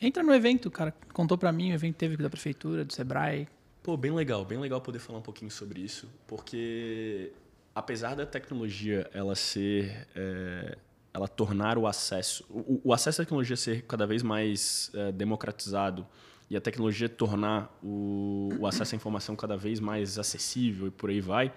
Entra 0.00 0.22
no 0.22 0.34
evento, 0.34 0.70
cara. 0.70 0.92
Contou 1.12 1.38
para 1.38 1.50
mim, 1.50 1.72
o 1.72 1.74
evento 1.74 1.96
teve 1.96 2.16
da 2.16 2.28
prefeitura, 2.28 2.84
do 2.84 2.92
Sebrae. 2.92 3.48
Pô, 3.82 3.96
bem 3.96 4.12
legal, 4.12 4.44
bem 4.44 4.58
legal 4.58 4.80
poder 4.80 4.98
falar 4.98 5.18
um 5.18 5.22
pouquinho 5.22 5.50
sobre 5.50 5.80
isso, 5.80 6.10
porque 6.26 7.32
apesar 7.74 8.14
da 8.14 8.26
tecnologia 8.26 9.08
ela 9.14 9.34
ser 9.34 10.06
é, 10.14 10.76
ela 11.14 11.26
tornar 11.26 11.78
o 11.78 11.86
acesso 11.86 12.44
o, 12.50 12.80
o, 12.84 12.92
acesso 12.92 13.22
à 13.22 13.24
tecnologia 13.24 13.56
ser 13.56 13.82
cada 13.82 14.06
vez 14.06 14.22
mais 14.22 14.90
é, 14.94 15.12
democratizado 15.12 16.06
e 16.50 16.56
a 16.56 16.60
tecnologia 16.60 17.08
tornar 17.08 17.76
o, 17.82 18.50
o, 18.58 18.66
acesso 18.66 18.94
à 18.94 18.96
informação 18.96 19.36
cada 19.36 19.56
vez 19.56 19.80
mais 19.80 20.18
acessível 20.18 20.86
e 20.86 20.90
por 20.90 21.10
aí 21.10 21.20
vai 21.20 21.52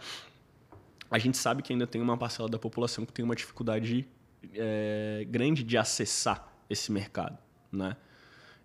a 1.10 1.18
gente 1.18 1.38
sabe 1.38 1.62
que 1.62 1.74
ainda 1.74 1.86
tem 1.86 2.02
uma 2.02 2.18
parcela 2.18 2.48
da 2.48 2.58
população 2.58 3.06
que 3.06 3.14
tem 3.14 3.24
uma 3.24 3.36
dificuldade 3.36 4.08
é, 4.54 5.26
grande 5.30 5.64
de 5.64 5.78
acessar 5.78 6.54
esse 6.70 6.92
mercado 6.92 7.38
né 7.72 7.96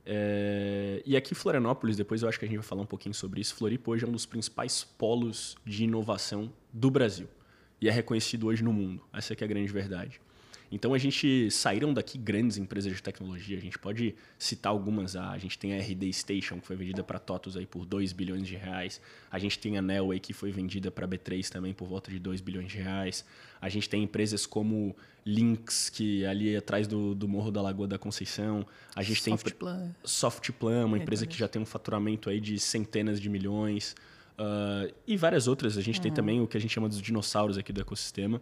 é, 0.09 1.03
e 1.05 1.17
aqui 1.17 1.35
Florianópolis, 1.35 1.97
depois 1.97 2.23
eu 2.23 2.29
acho 2.29 2.39
que 2.39 2.45
a 2.45 2.49
gente 2.49 2.59
vai 2.59 2.65
falar 2.65 2.83
um 2.83 2.87
pouquinho 2.87 3.13
sobre 3.13 3.41
isso. 3.41 3.57
Floripa 3.57 3.91
hoje 3.91 4.05
é 4.05 4.09
um 4.09 4.13
dos 4.13 4.25
principais 4.25 4.85
polos 4.85 5.57
de 5.65 5.83
inovação 5.83 6.53
do 6.73 6.93
Brasil 6.93 7.27
e 7.81 7.89
é 7.89 7.91
reconhecido 7.91 8.47
hoje 8.47 8.63
no 8.63 8.73
mundo. 8.73 9.03
Essa 9.13 9.33
é, 9.33 9.37
é 9.41 9.45
a 9.45 9.49
grande 9.49 9.73
verdade. 9.73 10.21
Então 10.71 10.93
a 10.93 10.99
gente 10.99 11.51
saíram 11.51 11.95
daqui 11.95 12.19
grandes 12.19 12.57
empresas 12.57 12.93
de 12.95 13.03
tecnologia. 13.03 13.57
A 13.57 13.61
gente 13.61 13.79
pode 13.79 14.15
citar 14.39 14.71
algumas. 14.71 15.15
A 15.15 15.39
gente 15.39 15.59
tem 15.59 15.75
a 15.75 15.79
RD 15.79 16.13
Station, 16.13 16.61
que 16.61 16.67
foi 16.67 16.77
vendida 16.77 17.05
para 17.05 17.19
TOTOS 17.19 17.57
aí 17.57 17.67
por 17.67 17.85
2 17.85 18.13
bilhões 18.13 18.47
de 18.47 18.57
reais. 18.57 19.01
A 19.31 19.39
gente 19.39 19.59
tem 19.59 19.79
a 19.79 19.83
Nelway, 19.83 20.19
que 20.19 20.33
foi 20.33 20.51
vendida 20.51 20.91
para 20.91 21.07
B3 21.07 21.49
também 21.49 21.73
por 21.73 21.87
volta 21.87 22.11
de 22.11 22.19
2 22.19 22.41
bilhões 22.41 22.71
de 22.71 22.79
reais. 22.79 23.25
A 23.61 23.69
gente 23.69 23.89
tem 23.89 24.03
empresas 24.03 24.45
como 24.45 24.95
Lynx, 25.25 25.91
que 25.91 26.25
é 26.25 26.29
ali 26.29 26.57
atrás 26.57 26.87
do, 26.87 27.15
do 27.15 27.27
Morro 27.27 27.51
da 27.51 27.63
Lagoa 27.63 27.87
da 27.87 27.99
Conceição. 27.99 28.67
A 28.95 29.03
gente 29.03 29.23
Softplan. 29.23 29.79
tem 29.79 29.95
Softplan, 30.05 30.87
uma 30.87 30.99
empresa 30.99 31.27
que 31.27 31.37
já 31.37 31.49
tem 31.49 31.61
um 31.61 31.67
faturamento 31.67 32.29
aí 32.29 32.41
de 32.41 32.59
centenas 32.59 33.21
de 33.21 33.29
milhões. 33.29 33.95
Uh, 34.39 34.93
e 35.07 35.17
várias 35.17 35.49
outras. 35.49 35.79
A 35.79 35.81
gente 35.81 35.97
uhum. 35.97 36.03
tem 36.03 36.13
também 36.13 36.41
o 36.41 36.47
que 36.47 36.57
a 36.57 36.61
gente 36.61 36.73
chama 36.73 36.89
dos 36.89 37.01
dinossauros 37.01 37.57
aqui 37.57 37.73
do 37.73 37.81
ecossistema. 37.81 38.41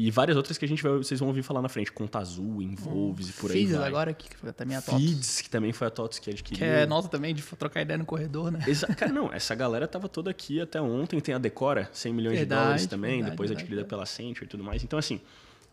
E 0.00 0.12
várias 0.12 0.36
outras 0.36 0.56
que 0.56 0.64
a 0.64 0.68
gente 0.68 0.80
vai, 0.80 0.92
vocês 0.92 1.18
vão 1.18 1.26
ouvir 1.28 1.42
falar 1.42 1.60
na 1.60 1.68
frente. 1.68 1.90
Conta 1.90 2.20
Azul, 2.20 2.62
Involves 2.62 3.26
hum. 3.26 3.30
e 3.30 3.40
por 3.40 3.50
aí 3.50 3.66
Feeds 3.66 3.74
agora, 3.74 4.14
que 4.14 4.36
foi 4.36 4.52
também 4.52 4.76
a 4.76 4.80
TOTS. 4.80 5.04
Feeds, 5.04 5.40
que 5.40 5.50
também 5.50 5.72
foi 5.72 5.88
a 5.88 5.90
TOTS 5.90 6.20
que 6.20 6.30
adquiriu. 6.30 6.56
Que 6.56 6.64
é 6.64 6.86
nossa 6.86 7.08
também, 7.08 7.34
de 7.34 7.42
trocar 7.42 7.82
ideia 7.82 7.98
no 7.98 8.04
corredor, 8.04 8.52
né? 8.52 8.64
Exa 8.68 8.86
cara, 8.94 9.10
não, 9.10 9.32
essa 9.32 9.56
galera 9.56 9.88
tava 9.88 10.08
toda 10.08 10.30
aqui 10.30 10.60
até 10.60 10.80
ontem. 10.80 11.18
Tem 11.18 11.34
a 11.34 11.38
Decora, 11.38 11.90
100 11.92 12.12
milhões 12.12 12.38
verdade, 12.38 12.60
de 12.60 12.64
dólares 12.64 12.86
também, 12.86 13.10
verdade, 13.14 13.30
depois 13.32 13.50
verdade, 13.50 13.64
adquirida 13.64 13.88
pela 13.88 14.06
Century 14.06 14.44
e 14.44 14.48
tudo 14.48 14.62
mais. 14.62 14.84
Então, 14.84 14.96
assim, 14.96 15.20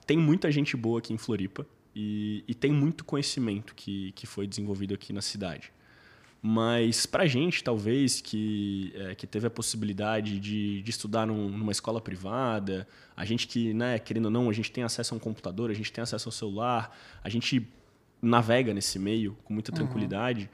tem 0.07 0.17
muita 0.17 0.51
gente 0.51 0.75
boa 0.75 0.97
aqui 0.97 1.13
em 1.13 1.19
Floripa 1.19 1.63
e, 1.95 2.43
e 2.47 2.55
tem 2.55 2.71
muito 2.71 3.05
conhecimento 3.05 3.75
que, 3.75 4.11
que 4.13 4.25
foi 4.25 4.47
desenvolvido 4.47 4.95
aqui 4.95 5.13
na 5.13 5.21
cidade. 5.21 5.71
Mas 6.47 7.07
para 7.07 7.25
gente, 7.25 7.63
talvez, 7.63 8.21
que, 8.21 8.93
é, 8.95 9.15
que 9.15 9.25
teve 9.25 9.47
a 9.47 9.49
possibilidade 9.49 10.39
de, 10.39 10.79
de 10.83 10.91
estudar 10.91 11.25
num, 11.25 11.49
numa 11.49 11.71
escola 11.71 11.99
privada, 11.99 12.87
a 13.17 13.25
gente 13.25 13.47
que, 13.47 13.73
né, 13.73 13.97
querendo 13.97 14.25
ou 14.25 14.31
não, 14.31 14.47
a 14.47 14.53
gente 14.53 14.71
tem 14.71 14.83
acesso 14.83 15.15
a 15.15 15.17
um 15.17 15.19
computador, 15.19 15.71
a 15.71 15.73
gente 15.73 15.91
tem 15.91 16.03
acesso 16.03 16.27
ao 16.27 16.31
celular, 16.31 16.95
a 17.23 17.29
gente 17.29 17.67
navega 18.21 18.75
nesse 18.75 18.99
meio 18.99 19.35
com 19.43 19.55
muita 19.55 19.71
uhum. 19.71 19.77
tranquilidade, 19.77 20.41
uhum. 20.41 20.47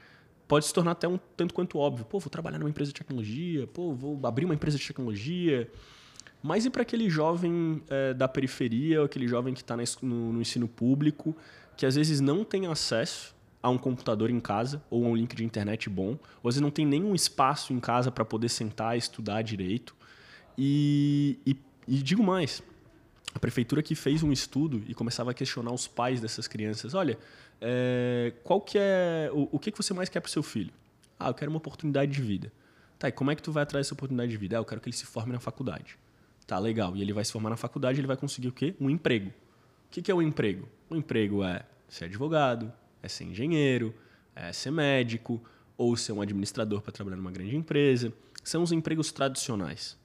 pode 0.48 0.64
se 0.64 0.72
tornar 0.72 0.92
até 0.92 1.06
um 1.06 1.18
tanto 1.36 1.52
quanto 1.52 1.76
óbvio. 1.76 2.06
Pô, 2.06 2.18
vou 2.18 2.30
trabalhar 2.30 2.58
numa 2.58 2.70
empresa 2.70 2.90
de 2.90 2.94
tecnologia, 2.94 3.66
pô, 3.66 3.92
vou 3.92 4.18
abrir 4.26 4.46
uma 4.46 4.54
empresa 4.54 4.78
de 4.78 4.86
tecnologia. 4.86 5.70
Mas 6.42 6.64
e 6.64 6.70
para 6.70 6.80
aquele 6.80 7.10
jovem 7.10 7.82
é, 7.90 8.14
da 8.14 8.26
periferia, 8.26 9.00
ou 9.00 9.04
aquele 9.04 9.28
jovem 9.28 9.52
que 9.52 9.60
está 9.60 9.76
no, 9.76 10.32
no 10.32 10.40
ensino 10.40 10.66
público, 10.66 11.36
que 11.76 11.84
às 11.84 11.96
vezes 11.96 12.18
não 12.18 12.46
tem 12.46 12.66
acesso 12.66 13.31
a 13.62 13.70
um 13.70 13.78
computador 13.78 14.28
em 14.28 14.40
casa 14.40 14.82
ou 14.90 15.04
um 15.04 15.16
link 15.16 15.36
de 15.36 15.44
internet 15.44 15.88
bom, 15.88 16.18
ou 16.42 16.50
vezes 16.50 16.60
não 16.60 16.70
tem 16.70 16.84
nenhum 16.84 17.14
espaço 17.14 17.72
em 17.72 17.78
casa 17.78 18.10
para 18.10 18.24
poder 18.24 18.48
sentar 18.48 18.96
e 18.96 18.98
estudar 18.98 19.42
direito. 19.42 19.94
E, 20.58 21.38
e, 21.46 21.56
e, 21.86 22.02
digo 22.02 22.22
mais, 22.22 22.62
a 23.34 23.38
prefeitura 23.38 23.82
que 23.82 23.94
fez 23.94 24.22
um 24.22 24.32
estudo 24.32 24.82
e 24.88 24.94
começava 24.94 25.30
a 25.30 25.34
questionar 25.34 25.72
os 25.72 25.86
pais 25.86 26.20
dessas 26.20 26.48
crianças, 26.48 26.92
olha, 26.92 27.18
é, 27.60 28.32
qual 28.42 28.60
que 28.60 28.76
é 28.76 29.30
o, 29.32 29.48
o 29.52 29.58
que, 29.58 29.70
você 29.70 29.94
mais 29.94 30.08
quer 30.08 30.20
para 30.20 30.30
seu 30.30 30.42
filho? 30.42 30.72
Ah, 31.18 31.28
eu 31.28 31.34
quero 31.34 31.50
uma 31.50 31.58
oportunidade 31.58 32.10
de 32.10 32.20
vida. 32.20 32.52
Tá, 32.98 33.08
e 33.08 33.12
como 33.12 33.30
é 33.30 33.36
que 33.36 33.42
tu 33.42 33.52
vai 33.52 33.62
atrás 33.62 33.86
dessa 33.86 33.94
oportunidade 33.94 34.30
de 34.30 34.36
vida? 34.36 34.56
Ah, 34.56 34.60
eu 34.60 34.64
quero 34.64 34.80
que 34.80 34.88
ele 34.88 34.96
se 34.96 35.06
forme 35.06 35.32
na 35.32 35.38
faculdade. 35.38 35.96
Tá, 36.46 36.58
legal. 36.58 36.96
E 36.96 37.00
ele 37.00 37.12
vai 37.12 37.24
se 37.24 37.32
formar 37.32 37.50
na 37.50 37.56
faculdade, 37.56 38.00
ele 38.00 38.06
vai 38.06 38.16
conseguir 38.16 38.48
o 38.48 38.52
quê? 38.52 38.74
Um 38.80 38.90
emprego. 38.90 39.28
O 39.28 39.90
que, 39.90 40.02
que 40.02 40.10
é 40.10 40.14
um 40.14 40.22
emprego? 40.22 40.68
Um 40.90 40.96
emprego 40.96 41.44
é 41.44 41.64
ser 41.88 42.06
advogado, 42.06 42.72
é 43.02 43.08
ser 43.08 43.24
engenheiro, 43.24 43.94
é 44.34 44.52
ser 44.52 44.70
médico 44.70 45.42
ou 45.76 45.96
ser 45.96 46.12
um 46.12 46.20
administrador 46.20 46.80
para 46.80 46.92
trabalhar 46.92 47.16
numa 47.16 47.30
grande 47.30 47.56
empresa. 47.56 48.12
São 48.44 48.62
os 48.62 48.72
empregos 48.72 49.12
tradicionais. 49.12 49.98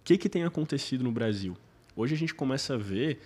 O 0.00 0.04
que, 0.04 0.18
que 0.18 0.28
tem 0.28 0.44
acontecido 0.44 1.02
no 1.02 1.10
Brasil? 1.10 1.56
Hoje 1.96 2.14
a 2.14 2.18
gente 2.18 2.34
começa 2.34 2.74
a 2.74 2.76
ver 2.76 3.20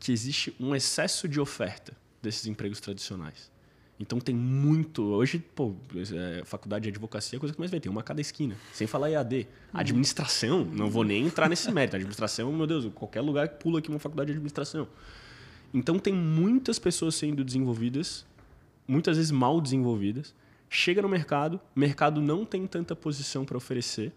que 0.00 0.12
existe 0.12 0.54
um 0.58 0.74
excesso 0.74 1.28
de 1.28 1.40
oferta 1.40 1.96
desses 2.20 2.46
empregos 2.46 2.80
tradicionais. 2.80 3.52
Então 3.98 4.18
tem 4.18 4.34
muito. 4.34 5.02
Hoje, 5.02 5.38
pô, 5.38 5.74
é, 5.94 6.42
faculdade 6.44 6.82
de 6.84 6.88
advocacia 6.88 7.36
é 7.36 7.38
a 7.38 7.40
coisa 7.40 7.54
que 7.54 7.60
mais 7.60 7.70
vem. 7.70 7.80
Tem 7.80 7.90
uma 7.90 8.00
a 8.00 8.04
cada 8.04 8.20
esquina. 8.20 8.56
Sem 8.72 8.86
falar 8.86 9.10
EAD. 9.10 9.36
Uhum. 9.36 9.80
Administração, 9.80 10.64
não 10.64 10.90
vou 10.90 11.04
nem 11.04 11.24
entrar 11.24 11.48
nesse 11.48 11.70
mérito. 11.70 11.96
Administração, 11.96 12.52
meu 12.52 12.66
Deus, 12.66 12.90
qualquer 12.94 13.20
lugar 13.20 13.48
que 13.48 13.62
pula 13.62 13.78
aqui 13.78 13.88
uma 13.88 14.00
faculdade 14.00 14.28
de 14.28 14.32
administração. 14.32 14.88
Então 15.72 15.98
tem 15.98 16.12
muitas 16.12 16.78
pessoas 16.78 17.14
sendo 17.14 17.44
desenvolvidas 17.44 18.26
muitas 18.86 19.16
vezes 19.16 19.30
mal 19.30 19.60
desenvolvidas, 19.60 20.34
chega 20.68 21.00
no 21.02 21.08
mercado, 21.08 21.60
o 21.74 21.80
mercado 21.80 22.20
não 22.20 22.44
tem 22.44 22.66
tanta 22.66 22.94
posição 22.96 23.44
para 23.44 23.56
oferecer, 23.56 24.12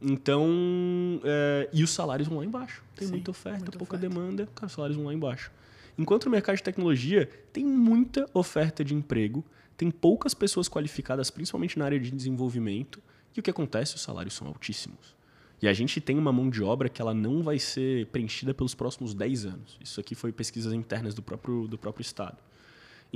Então, 0.00 1.20
é, 1.24 1.68
e 1.72 1.82
os 1.82 1.90
salários 1.90 2.28
vão 2.28 2.38
lá 2.38 2.44
embaixo. 2.44 2.82
Tem 2.94 3.06
Sim, 3.08 3.14
muita 3.14 3.30
oferta, 3.30 3.58
muita 3.60 3.78
pouca 3.78 3.96
oferta. 3.96 4.14
demanda, 4.14 4.46
cara, 4.54 4.66
os 4.66 4.72
salários 4.72 4.96
vão 4.96 5.06
lá 5.06 5.14
embaixo. 5.14 5.50
Enquanto 5.98 6.26
no 6.26 6.30
mercado 6.30 6.56
de 6.56 6.62
tecnologia 6.62 7.26
tem 7.52 7.64
muita 7.64 8.28
oferta 8.34 8.84
de 8.84 8.94
emprego, 8.94 9.42
tem 9.76 9.90
poucas 9.90 10.34
pessoas 10.34 10.68
qualificadas, 10.68 11.30
principalmente 11.30 11.78
na 11.78 11.86
área 11.86 11.98
de 11.98 12.10
desenvolvimento, 12.10 13.02
e 13.34 13.40
o 13.40 13.42
que 13.42 13.50
acontece? 13.50 13.94
Os 13.94 14.02
salários 14.02 14.34
são 14.34 14.46
altíssimos. 14.46 15.14
E 15.62 15.66
a 15.66 15.72
gente 15.72 15.98
tem 16.00 16.18
uma 16.18 16.32
mão 16.32 16.50
de 16.50 16.62
obra 16.62 16.88
que 16.90 17.00
ela 17.00 17.14
não 17.14 17.42
vai 17.42 17.58
ser 17.58 18.06
preenchida 18.08 18.52
pelos 18.52 18.74
próximos 18.74 19.14
10 19.14 19.46
anos. 19.46 19.78
Isso 19.82 19.98
aqui 19.98 20.14
foi 20.14 20.30
pesquisas 20.30 20.74
internas 20.74 21.14
do 21.14 21.22
próprio, 21.22 21.66
do 21.66 21.78
próprio 21.78 22.02
Estado. 22.02 22.36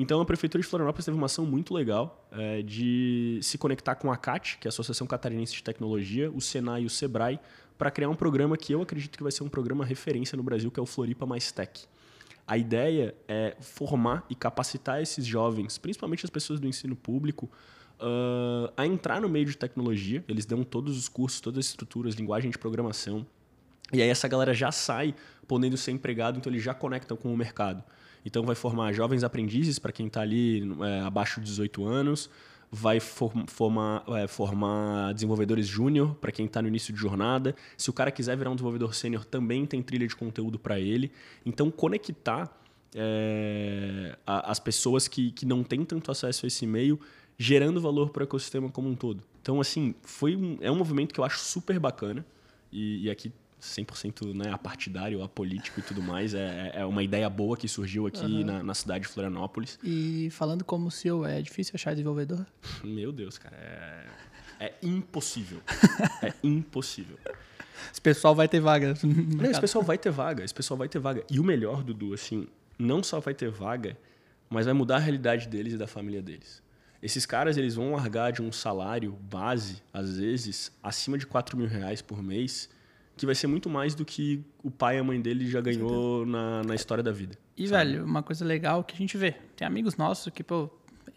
Então, 0.00 0.18
a 0.18 0.24
Prefeitura 0.24 0.62
de 0.62 0.66
Florianópolis 0.66 1.04
teve 1.04 1.14
uma 1.14 1.26
ação 1.26 1.44
muito 1.44 1.74
legal 1.74 2.26
é, 2.32 2.62
de 2.62 3.38
se 3.42 3.58
conectar 3.58 3.94
com 3.96 4.10
a 4.10 4.16
CAT, 4.16 4.56
que 4.58 4.66
é 4.66 4.68
a 4.68 4.70
Associação 4.70 5.06
Catarinense 5.06 5.52
de 5.52 5.62
Tecnologia, 5.62 6.30
o 6.30 6.40
Senai 6.40 6.84
e 6.84 6.86
o 6.86 6.90
Sebrae, 6.90 7.38
para 7.76 7.90
criar 7.90 8.08
um 8.08 8.14
programa 8.14 8.56
que 8.56 8.72
eu 8.72 8.80
acredito 8.80 9.18
que 9.18 9.22
vai 9.22 9.30
ser 9.30 9.42
um 9.42 9.48
programa 9.50 9.84
referência 9.84 10.38
no 10.38 10.42
Brasil, 10.42 10.70
que 10.70 10.80
é 10.80 10.82
o 10.82 10.86
Floripa 10.86 11.26
Mais 11.26 11.52
Tech. 11.52 11.86
A 12.46 12.56
ideia 12.56 13.14
é 13.28 13.54
formar 13.60 14.24
e 14.30 14.34
capacitar 14.34 15.02
esses 15.02 15.26
jovens, 15.26 15.76
principalmente 15.76 16.24
as 16.24 16.30
pessoas 16.30 16.58
do 16.58 16.66
ensino 16.66 16.96
público, 16.96 17.50
uh, 18.00 18.72
a 18.78 18.86
entrar 18.86 19.20
no 19.20 19.28
meio 19.28 19.44
de 19.44 19.56
tecnologia. 19.58 20.24
Eles 20.26 20.46
dão 20.46 20.64
todos 20.64 20.96
os 20.96 21.10
cursos, 21.10 21.42
todas 21.42 21.58
as 21.58 21.66
estruturas, 21.66 22.14
linguagem 22.14 22.50
de 22.50 22.56
programação. 22.56 23.26
E 23.92 24.00
aí 24.00 24.08
essa 24.08 24.26
galera 24.26 24.54
já 24.54 24.72
sai 24.72 25.14
podendo 25.46 25.76
ser 25.76 25.90
empregado, 25.90 26.38
então 26.38 26.50
eles 26.50 26.62
já 26.62 26.72
conectam 26.72 27.18
com 27.18 27.34
o 27.34 27.36
mercado. 27.36 27.84
Então 28.24 28.42
vai 28.44 28.54
formar 28.54 28.92
jovens 28.92 29.24
aprendizes 29.24 29.78
para 29.78 29.92
quem 29.92 30.06
está 30.06 30.20
ali 30.20 30.62
é, 30.82 31.00
abaixo 31.00 31.40
de 31.40 31.46
18 31.46 31.84
anos, 31.86 32.28
vai 32.70 33.00
form- 33.00 33.46
formar, 33.48 34.04
é, 34.08 34.28
formar 34.28 35.12
desenvolvedores 35.14 35.66
júnior 35.66 36.14
para 36.16 36.30
quem 36.30 36.46
está 36.46 36.62
no 36.62 36.68
início 36.68 36.92
de 36.94 37.00
jornada. 37.00 37.54
Se 37.76 37.90
o 37.90 37.92
cara 37.92 38.10
quiser 38.10 38.36
virar 38.36 38.50
um 38.50 38.54
desenvolvedor 38.54 38.94
sênior, 38.94 39.24
também 39.24 39.66
tem 39.66 39.82
trilha 39.82 40.06
de 40.06 40.14
conteúdo 40.14 40.58
para 40.58 40.78
ele. 40.78 41.10
Então 41.44 41.70
conectar 41.70 42.56
é, 42.94 44.16
a- 44.26 44.50
as 44.50 44.58
pessoas 44.60 45.08
que, 45.08 45.30
que 45.32 45.46
não 45.46 45.62
têm 45.62 45.84
tanto 45.84 46.10
acesso 46.10 46.44
a 46.44 46.48
esse 46.48 46.66
meio, 46.66 46.98
gerando 47.38 47.80
valor 47.80 48.10
para 48.10 48.20
o 48.20 48.24
ecossistema 48.24 48.68
como 48.68 48.88
um 48.88 48.94
todo. 48.94 49.22
Então, 49.40 49.60
assim, 49.60 49.94
foi 50.02 50.36
um, 50.36 50.58
é 50.60 50.70
um 50.70 50.76
movimento 50.76 51.14
que 51.14 51.20
eu 51.20 51.24
acho 51.24 51.38
super 51.38 51.78
bacana. 51.78 52.24
E, 52.70 53.04
e 53.06 53.10
aqui 53.10 53.32
100% 53.60 54.34
né, 54.34 54.50
apartidário, 54.52 55.22
apolítico 55.22 55.80
e 55.80 55.82
tudo 55.82 56.02
mais. 56.02 56.34
É, 56.34 56.72
é 56.74 56.86
uma 56.86 57.02
ideia 57.02 57.28
boa 57.28 57.56
que 57.56 57.68
surgiu 57.68 58.06
aqui 58.06 58.44
na, 58.44 58.62
na 58.62 58.74
cidade 58.74 59.06
de 59.06 59.08
Florianópolis. 59.08 59.78
E 59.82 60.28
falando 60.30 60.64
como 60.64 60.90
CEO, 60.90 61.24
é 61.24 61.40
difícil 61.42 61.72
achar 61.74 61.92
desenvolvedor? 61.92 62.44
Meu 62.82 63.12
Deus, 63.12 63.38
cara, 63.38 63.56
é, 63.56 64.06
é 64.66 64.74
impossível. 64.82 65.60
é 66.22 66.32
impossível. 66.42 67.18
Esse 67.92 68.00
pessoal 68.00 68.34
vai 68.34 68.48
ter 68.48 68.60
vaga. 68.60 68.94
Não, 69.02 69.50
esse 69.50 69.60
pessoal 69.60 69.84
vai 69.84 69.98
ter 69.98 70.10
vaga, 70.10 70.44
esse 70.44 70.54
pessoal 70.54 70.78
vai 70.78 70.88
ter 70.88 70.98
vaga. 70.98 71.24
E 71.30 71.40
o 71.40 71.44
melhor, 71.44 71.82
Dudu, 71.82 72.14
assim, 72.14 72.46
não 72.78 73.02
só 73.02 73.20
vai 73.20 73.34
ter 73.34 73.50
vaga, 73.50 73.96
mas 74.48 74.66
vai 74.66 74.74
mudar 74.74 74.96
a 74.96 74.98
realidade 74.98 75.48
deles 75.48 75.74
e 75.74 75.76
da 75.76 75.86
família 75.86 76.22
deles. 76.22 76.62
Esses 77.02 77.24
caras, 77.24 77.56
eles 77.56 77.74
vão 77.74 77.92
largar 77.92 78.30
de 78.30 78.42
um 78.42 78.52
salário 78.52 79.12
base, 79.12 79.82
às 79.92 80.18
vezes, 80.18 80.70
acima 80.82 81.16
de 81.16 81.26
4 81.26 81.56
mil 81.56 81.66
reais 81.66 82.02
por 82.02 82.22
mês, 82.22 82.68
que 83.20 83.26
vai 83.26 83.34
ser 83.34 83.48
muito 83.48 83.68
mais 83.68 83.94
do 83.94 84.02
que 84.02 84.42
o 84.64 84.70
pai 84.70 84.96
e 84.96 84.98
a 84.98 85.04
mãe 85.04 85.20
dele 85.20 85.46
já 85.46 85.60
ganhou 85.60 86.24
na, 86.24 86.62
na 86.64 86.74
história 86.74 87.04
da 87.04 87.12
vida. 87.12 87.36
E, 87.54 87.68
sabe? 87.68 87.90
velho, 87.90 88.06
uma 88.06 88.22
coisa 88.22 88.46
legal 88.46 88.82
que 88.82 88.94
a 88.94 88.96
gente 88.96 89.14
vê. 89.18 89.32
Tem 89.54 89.66
amigos 89.66 89.94
nossos 89.98 90.32
que, 90.32 90.42
pô, 90.42 90.70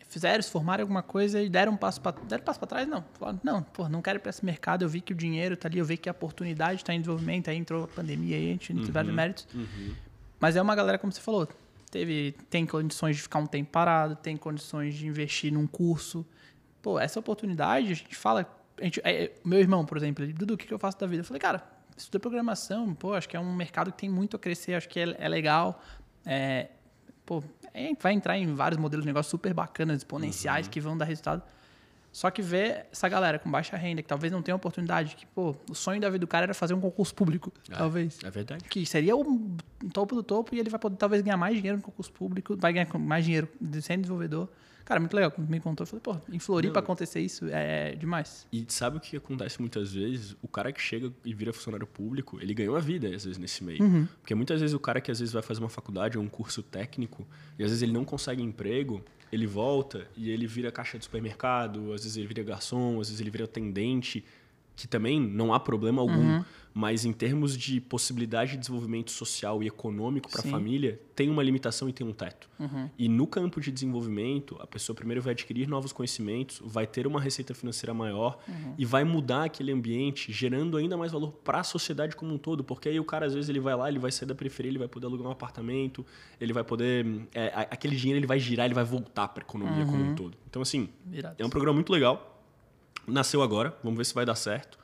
fizeram, 0.10 0.44
se 0.44 0.52
formaram 0.52 0.82
alguma 0.84 1.02
coisa 1.02 1.42
e 1.42 1.48
deram 1.48 1.72
um 1.72 1.78
passo 1.78 2.02
pra, 2.02 2.12
deram 2.12 2.42
um 2.42 2.46
passo 2.46 2.60
pra 2.60 2.68
trás, 2.68 2.86
não. 2.86 3.06
Falaram, 3.18 3.40
não, 3.42 3.64
pô, 3.64 3.88
não 3.88 4.02
quero 4.02 4.18
ir 4.18 4.20
pra 4.20 4.32
esse 4.32 4.44
mercado, 4.44 4.84
eu 4.84 4.90
vi 4.90 5.00
que 5.00 5.14
o 5.14 5.16
dinheiro 5.16 5.56
tá 5.56 5.70
ali, 5.70 5.80
eu 5.80 5.86
vi 5.86 5.96
que 5.96 6.10
a 6.10 6.12
oportunidade 6.12 6.84
tá 6.84 6.94
em 6.94 7.00
desenvolvimento, 7.00 7.50
aí 7.50 7.56
entrou 7.56 7.86
a 7.86 7.88
pandemia 7.88 8.36
aí, 8.36 8.50
a 8.50 8.52
gente 8.52 8.74
tem 8.74 8.92
vários 8.92 9.14
méritos. 9.16 9.48
Mas 10.42 10.58
é 10.58 10.62
uma 10.62 10.76
galera, 10.76 10.98
como 11.00 11.14
você 11.14 11.22
falou, 11.22 11.48
teve, 11.90 12.36
tem 12.50 12.66
condições 12.66 13.16
de 13.16 13.22
ficar 13.22 13.40
um 13.40 13.48
tempo 13.48 13.72
parado, 13.72 14.18
tem 14.18 14.36
condições 14.36 14.94
de 14.94 15.08
investir 15.08 15.54
num 15.54 15.66
curso. 15.66 16.26
Pô, 16.82 17.00
essa 17.00 17.18
oportunidade, 17.18 17.94
a 17.94 17.96
gente 17.96 18.14
fala. 18.14 18.46
A 18.78 18.84
gente, 18.84 19.00
é, 19.06 19.24
é, 19.24 19.34
meu 19.46 19.62
irmão, 19.62 19.86
por 19.86 19.96
exemplo, 19.96 20.22
ele, 20.22 20.34
Dudu, 20.34 20.56
o 20.56 20.58
que, 20.58 20.68
que 20.68 20.74
eu 20.74 20.80
faço 20.80 21.00
da 21.00 21.08
vida? 21.08 21.22
Eu 21.22 21.26
falei, 21.26 21.40
cara, 21.40 21.73
estuda 21.98 22.20
programação, 22.20 22.94
pô, 22.94 23.14
acho 23.14 23.28
que 23.30 23.36
é 23.36 23.40
um 23.40 23.54
mercado 23.54 23.92
que 23.92 23.98
tem 23.98 24.10
muito 24.10 24.36
a 24.36 24.40
crescer, 24.40 24.74
acho 24.76 24.90
que 24.90 25.00
é, 25.00 25.16
é 25.18 25.28
legal. 25.28 25.82
É, 26.26 26.70
pô, 27.26 27.44
é, 27.74 27.94
vai 28.00 28.14
entrar 28.14 28.38
em 28.38 28.54
vários 28.54 28.80
modelos 28.80 29.04
de 29.04 29.08
negócio 29.08 29.30
super 29.30 29.54
bacanas, 29.54 29.98
exponenciais, 30.00 30.68
que 30.68 30.80
vão 30.80 30.98
dar 30.98 31.06
resultado. 31.06 31.42
Só 32.12 32.30
que 32.30 32.44
ver 32.44 32.86
essa 32.92 33.10
galera 33.10 33.40
com 33.40 33.50
baixa 33.50 33.76
renda, 33.76 34.04
que 34.04 34.08
talvez 34.08 34.32
não 34.32 34.44
tenha 34.44 34.56
oportunidade, 34.56 35.16
que, 35.16 35.26
pô, 35.26 35.56
o 35.68 35.74
sonho 35.74 36.00
da 36.00 36.08
vida 36.10 36.20
do 36.20 36.28
cara 36.28 36.46
era 36.46 36.54
fazer 36.54 36.76
um 36.76 36.80
concurso 36.80 37.14
público, 37.16 37.52
talvez 37.76 38.20
É 38.24 38.30
verdade. 38.30 38.64
que 38.66 38.86
seria 38.86 39.16
o 39.16 39.58
topo 39.92 40.14
do 40.14 40.22
topo 40.22 40.54
e 40.54 40.60
ele 40.60 40.70
vai 40.70 40.80
poder 40.80 40.96
talvez 40.96 41.24
ganhar 41.24 41.38
mais 41.38 41.56
dinheiro 41.56 41.78
no 41.78 41.84
concurso 41.84 42.12
público, 42.12 42.56
vai 42.56 42.72
ganhar 42.72 42.88
mais 43.00 43.26
dinheiro 43.26 43.50
sendo 43.82 44.02
desenvolvedor. 44.02 44.48
Cara, 44.86 45.00
muito 45.00 45.16
legal. 45.16 45.32
Quando 45.32 45.50
me 45.50 45.60
contou, 45.60 45.84
eu 45.84 45.88
falei, 45.88 46.02
pô, 46.02 46.18
em 46.34 46.40
Floripa 46.40 46.76
Não. 46.76 46.84
acontecer 46.84 47.22
isso 47.22 47.46
é 47.50 47.96
demais. 47.96 48.48
E 48.52 48.66
sabe 48.68 48.98
o 48.98 49.00
que 49.00 49.16
acontece 49.16 49.60
muitas 49.60 49.94
vezes? 49.94 50.36
O 50.42 50.48
cara 50.48 50.72
que 50.72 50.82
chega 50.82 51.12
e 51.24 51.34
vira 51.34 51.54
funcionário 51.54 51.88
público, 51.88 52.40
ele 52.42 52.54
ganhou 52.54 52.76
a 52.76 52.80
vida, 52.80 53.08
às 53.08 53.24
vezes, 53.26 53.38
nesse 53.38 53.64
meio. 53.64 53.82
Uhum. 53.84 54.08
Porque 54.22 54.36
muitas 54.36 54.60
vezes 54.60 54.74
o 54.74 54.80
cara 54.80 55.00
que 55.00 55.12
às 55.12 55.20
vezes 55.20 55.34
vai 55.34 55.42
fazer 55.42 55.62
uma 55.62 55.70
faculdade 55.70 56.18
ou 56.18 56.24
um 56.24 56.28
curso 56.28 56.62
técnico, 56.62 57.26
e 57.58 57.64
às 57.64 57.70
vezes 57.70 57.82
ele 57.82 57.94
não 57.94 58.04
consegue 58.04 58.44
emprego, 58.44 59.04
ele 59.32 59.48
volta 59.48 60.08
e 60.16 60.30
ele 60.30 60.46
vira 60.46 60.72
caixa 60.72 60.98
de 60.98 61.06
supermercado, 61.06 61.94
às 61.94 62.04
vezes 62.04 62.18
ele 62.18 62.28
vira 62.28 62.44
garçom, 62.44 63.00
às 63.00 63.08
vezes 63.08 63.20
ele 63.20 63.32
vira 63.32 63.46
atendente, 63.46 64.24
que 64.76 64.88
também 64.88 65.20
não 65.20 65.54
há 65.54 65.60
problema 65.60 66.02
algum. 66.02 66.38
Uhum. 66.38 66.44
Mas 66.76 67.06
em 67.06 67.14
termos 67.14 67.56
de 67.56 67.80
possibilidade 67.80 68.54
de 68.54 68.58
desenvolvimento 68.58 69.12
social 69.12 69.62
e 69.62 69.68
econômico 69.68 70.28
para 70.28 70.40
a 70.42 70.44
família, 70.44 71.00
tem 71.16 71.30
uma 71.30 71.44
limitação 71.44 71.88
e 71.88 71.94
tem 71.94 72.06
um 72.06 72.12
teto. 72.12 72.50
Uhum. 72.60 72.90
E 72.98 73.08
no 73.08 73.28
campo 73.28 73.62
de 73.62 73.72
desenvolvimento, 73.72 74.58
a 74.60 74.66
pessoa 74.66 74.96
primeiro 74.96 75.22
vai 75.22 75.34
adquirir 75.34 75.68
novos 75.68 75.94
conhecimentos, 75.94 76.60
vai 76.66 76.88
ter 76.88 77.06
uma 77.06 77.22
receita 77.22 77.54
financeira 77.54 77.94
maior 77.94 78.40
Uhum. 78.48 78.74
e 78.76 78.86
vai 78.86 79.04
mudar 79.04 79.44
aquele 79.44 79.72
ambiente, 79.72 80.34
gerando 80.34 80.76
ainda 80.76 80.98
mais 80.98 81.12
valor 81.12 81.34
para 81.44 81.60
a 81.60 81.64
sociedade 81.64 82.16
como 82.16 82.34
um 82.34 82.40
todo. 82.40 82.64
Porque 82.64 82.90
aí 82.90 83.00
o 83.00 83.06
cara, 83.06 83.28
às 83.28 83.36
vezes, 83.36 83.50
ele 83.50 83.60
vai 83.60 83.76
lá, 83.76 83.88
ele 83.88 84.00
vai 84.00 84.12
sair 84.12 84.28
da 84.28 84.34
periferia, 84.34 84.72
ele 84.72 84.80
vai 84.80 84.88
poder 84.88 85.06
alugar 85.06 85.28
um 85.28 85.32
apartamento, 85.32 86.04
ele 86.42 86.54
vai 86.54 86.64
poder. 86.64 87.06
é, 87.36 87.68
aquele 87.70 87.96
dinheiro 87.96 88.18
ele 88.18 88.26
vai 88.28 88.40
girar, 88.40 88.66
ele 88.66 88.74
vai 88.74 88.84
voltar 88.84 89.28
para 89.28 89.44
a 89.44 89.46
economia 89.46 89.86
como 89.86 90.04
um 90.04 90.16
todo. 90.16 90.36
Então, 90.50 90.60
assim, 90.60 90.90
Virado. 91.06 91.36
é 91.38 91.46
um 91.46 91.50
programa 91.52 91.76
muito 91.76 91.92
legal. 91.92 92.33
Nasceu 93.08 93.42
agora, 93.42 93.76
vamos 93.84 93.98
ver 93.98 94.06
se 94.06 94.14
vai 94.14 94.26
dar 94.26 94.36
certo. 94.36 94.82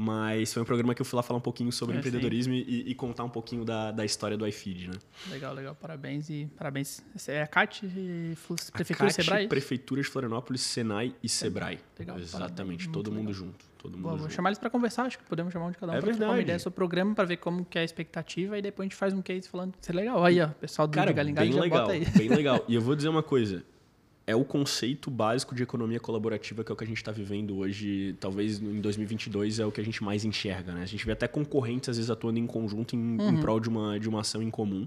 Mas 0.00 0.52
foi 0.54 0.62
um 0.62 0.64
programa 0.64 0.94
que 0.94 1.02
eu 1.02 1.04
fui 1.04 1.16
lá 1.16 1.24
falar 1.24 1.38
um 1.38 1.42
pouquinho 1.42 1.72
sobre 1.72 1.96
É, 1.96 1.98
empreendedorismo 1.98 2.54
e, 2.54 2.88
e 2.88 2.94
contar 2.94 3.24
um 3.24 3.28
pouquinho 3.28 3.64
da, 3.64 3.90
da 3.90 4.04
história 4.04 4.36
do 4.36 4.46
iFeed, 4.46 4.86
né? 4.86 4.94
Legal, 5.28 5.52
legal. 5.52 5.74
Parabéns 5.74 6.30
e 6.30 6.48
parabéns. 6.56 7.02
Essa 7.16 7.32
é 7.32 7.42
a 7.42 7.48
CAT, 7.48 7.84
e 7.84 8.36
Prefeitura 8.72 9.08
CAT, 9.08 9.12
Sebrae? 9.24 9.48
Prefeitura 9.48 10.00
de 10.00 10.06
Florianópolis, 10.06 10.60
Senai 10.60 11.16
e 11.20 11.28
Sebrae. 11.28 11.80
Legal, 11.98 12.16
Exatamente, 12.16 12.86
parabéns, 12.86 12.86
todo 12.92 13.10
mundo 13.10 13.26
legal. 13.30 13.34
junto. 13.34 13.64
Todo 13.76 13.92
mundo 13.94 14.02
Boa, 14.02 14.12
vou 14.14 14.22
junto. 14.22 14.34
chamar 14.34 14.50
eles 14.50 14.58
para 14.60 14.70
conversar, 14.70 15.02
acho 15.02 15.18
que 15.18 15.24
podemos 15.24 15.52
chamar 15.52 15.66
um 15.66 15.70
de 15.72 15.78
cada 15.78 15.92
um 15.92 15.96
É 15.96 16.00
para 16.00 16.10
trocar 16.12 16.30
uma 16.32 16.40
ideia 16.40 16.58
sobre 16.60 16.74
o 16.74 16.76
programa, 16.76 17.14
para 17.16 17.24
ver 17.24 17.38
como 17.38 17.64
que 17.64 17.76
é 17.76 17.80
a 17.80 17.84
expectativa 17.84 18.56
e 18.56 18.62
depois 18.62 18.84
a 18.84 18.88
gente 18.88 18.96
faz 18.96 19.12
um 19.12 19.20
case 19.20 19.48
falando 19.48 19.74
isso 19.82 19.90
é 19.90 19.94
legal. 19.96 20.24
Aí, 20.24 20.40
ó, 20.40 20.46
pessoal 20.46 20.86
do 20.86 20.94
Cara, 20.94 21.10
Galingalho 21.10 21.52
já 21.52 21.60
legal, 21.60 21.80
bota 21.80 21.92
aí. 21.94 22.04
bem 22.16 22.28
legal. 22.28 22.64
E 22.68 22.74
eu 22.76 22.80
vou 22.80 22.94
dizer 22.94 23.08
uma 23.08 23.22
coisa. 23.24 23.64
É 24.28 24.36
o 24.36 24.44
conceito 24.44 25.10
básico 25.10 25.54
de 25.54 25.62
economia 25.62 25.98
colaborativa 25.98 26.62
que 26.62 26.70
é 26.70 26.74
o 26.74 26.76
que 26.76 26.84
a 26.84 26.86
gente 26.86 26.98
está 26.98 27.10
vivendo 27.10 27.56
hoje. 27.56 28.14
Talvez 28.20 28.60
em 28.60 28.78
2022 28.78 29.58
é 29.58 29.64
o 29.64 29.72
que 29.72 29.80
a 29.80 29.84
gente 29.84 30.04
mais 30.04 30.22
enxerga, 30.22 30.74
né? 30.74 30.82
A 30.82 30.86
gente 30.86 31.06
vê 31.06 31.12
até 31.12 31.26
concorrentes 31.26 31.88
às 31.88 31.96
vezes 31.96 32.10
atuando 32.10 32.38
em 32.38 32.46
conjunto 32.46 32.94
em, 32.94 33.18
Uhum. 33.18 33.30
em 33.30 33.40
prol 33.40 33.58
de 33.58 33.70
uma, 33.70 33.98
de 33.98 34.06
uma 34.06 34.20
ação 34.20 34.42
em 34.42 34.50
comum. 34.50 34.86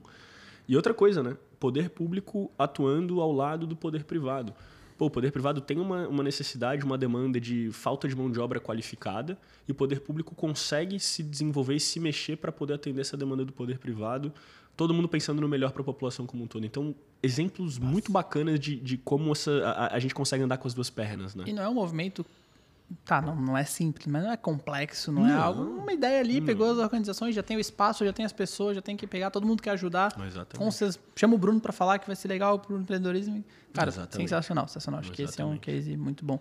E 0.68 0.76
outra 0.76 0.94
coisa, 0.94 1.24
né? 1.24 1.36
Poder 1.60 1.90
público 1.90 2.52
atuando 2.56 3.20
ao 3.20 3.32
lado 3.32 3.66
do 3.66 3.76
poder 3.76 4.04
privado. 4.04 4.54
Pô, 4.96 5.08
o 5.08 5.10
poder 5.10 5.32
privado 5.32 5.60
tem 5.60 5.80
uma, 5.80 6.08
uma 6.08 6.22
necessidade, 6.22 6.86
uma 6.86 6.96
demanda 6.96 7.40
de 7.40 7.72
falta 7.72 8.08
de 8.08 8.16
mão 8.16 8.30
de 8.30 8.40
obra 8.40 8.60
qualificada 8.60 9.36
e 9.68 9.72
o 9.72 9.76
poder 9.76 10.02
público 10.02 10.36
consegue 10.36 11.00
se 11.00 11.24
desenvolver 11.24 11.74
e 11.74 11.80
se 11.80 12.00
mexer 12.00 12.36
para 12.38 12.52
poder 12.52 12.76
atender 12.76 13.02
essa 13.02 13.18
demanda 13.18 13.44
do 13.44 13.52
poder 13.52 13.80
privado. 13.80 14.32
Todo 14.76 14.94
mundo 14.94 15.08
pensando 15.08 15.42
no 15.42 15.48
melhor 15.48 15.72
para 15.72 15.82
a 15.82 15.86
população 15.86 16.26
como 16.26 16.44
um 16.44 16.48
todo. 16.48 16.66
Então, 16.66 16.96
exemplos 17.22 17.78
muito 17.78 18.12
bacanas 18.12 18.60
de, 18.60 18.78
de 18.78 18.98
como 18.98 19.32
essa, 19.32 19.52
a, 19.68 19.96
a 19.96 20.00
gente 20.00 20.16
consegue 20.16 20.44
andar 20.44 20.58
com 20.58 20.68
as 20.68 20.74
duas 20.74 20.90
pernas, 20.90 21.36
né? 21.36 21.44
E 21.48 21.54
não 21.54 21.64
é 21.64 21.70
um 21.70 21.74
movimento. 21.74 22.26
Tá, 23.06 23.22
não, 23.22 23.36
não 23.36 23.58
é 23.58 23.64
simples, 23.64 24.06
mas 24.08 24.22
não 24.24 24.32
é 24.32 24.38
complexo, 24.38 25.12
não, 25.12 25.26
é 25.26 25.32
Não. 25.32 25.42
algo. 25.42 25.64
Uma 25.64 25.94
ideia 25.94 26.20
ali, 26.20 26.42
pegou 26.42 26.70
as 26.72 26.78
organizações, 26.78 27.34
já 27.34 27.42
tem 27.42 27.56
o 27.56 27.60
espaço, 27.60 28.04
já 28.04 28.12
tem 28.12 28.26
as 28.26 28.34
pessoas, 28.34 28.76
já 28.76 28.82
tem 28.82 28.98
que 28.98 29.08
pegar, 29.08 29.32
todo 29.32 29.48
mundo 29.48 29.64
quer 29.64 29.72
ajudar. 29.72 30.14
Exatamente. 30.28 30.58
Com 30.58 30.70
vocês, 30.70 31.00
chama 31.16 31.36
o 31.36 31.38
Bruno 31.38 31.62
para 31.62 31.72
falar 31.72 32.00
que 32.00 32.08
vai 32.08 32.16
ser 32.18 32.28
legal 32.28 32.60
pro 32.60 32.78
empreendedorismo. 32.78 33.44
Cara, 33.74 33.90
Exatamente. 33.90 34.30
sensacional, 34.30 34.68
sensacional. 34.68 35.00
Acho 35.00 35.12
que 35.12 35.22
esse 35.22 35.40
é 35.40 35.46
um 35.46 35.54
Exatamente. 35.54 35.84
case 35.84 35.96
muito 35.96 36.26
bom. 36.26 36.40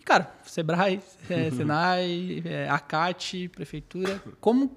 E, 0.00 0.04
cara, 0.04 0.32
Sebrae, 0.44 1.02
é, 1.28 1.50
Senai, 1.52 2.42
é, 2.46 2.68
Acate, 2.70 3.48
Prefeitura, 3.48 4.22
como 4.40 4.74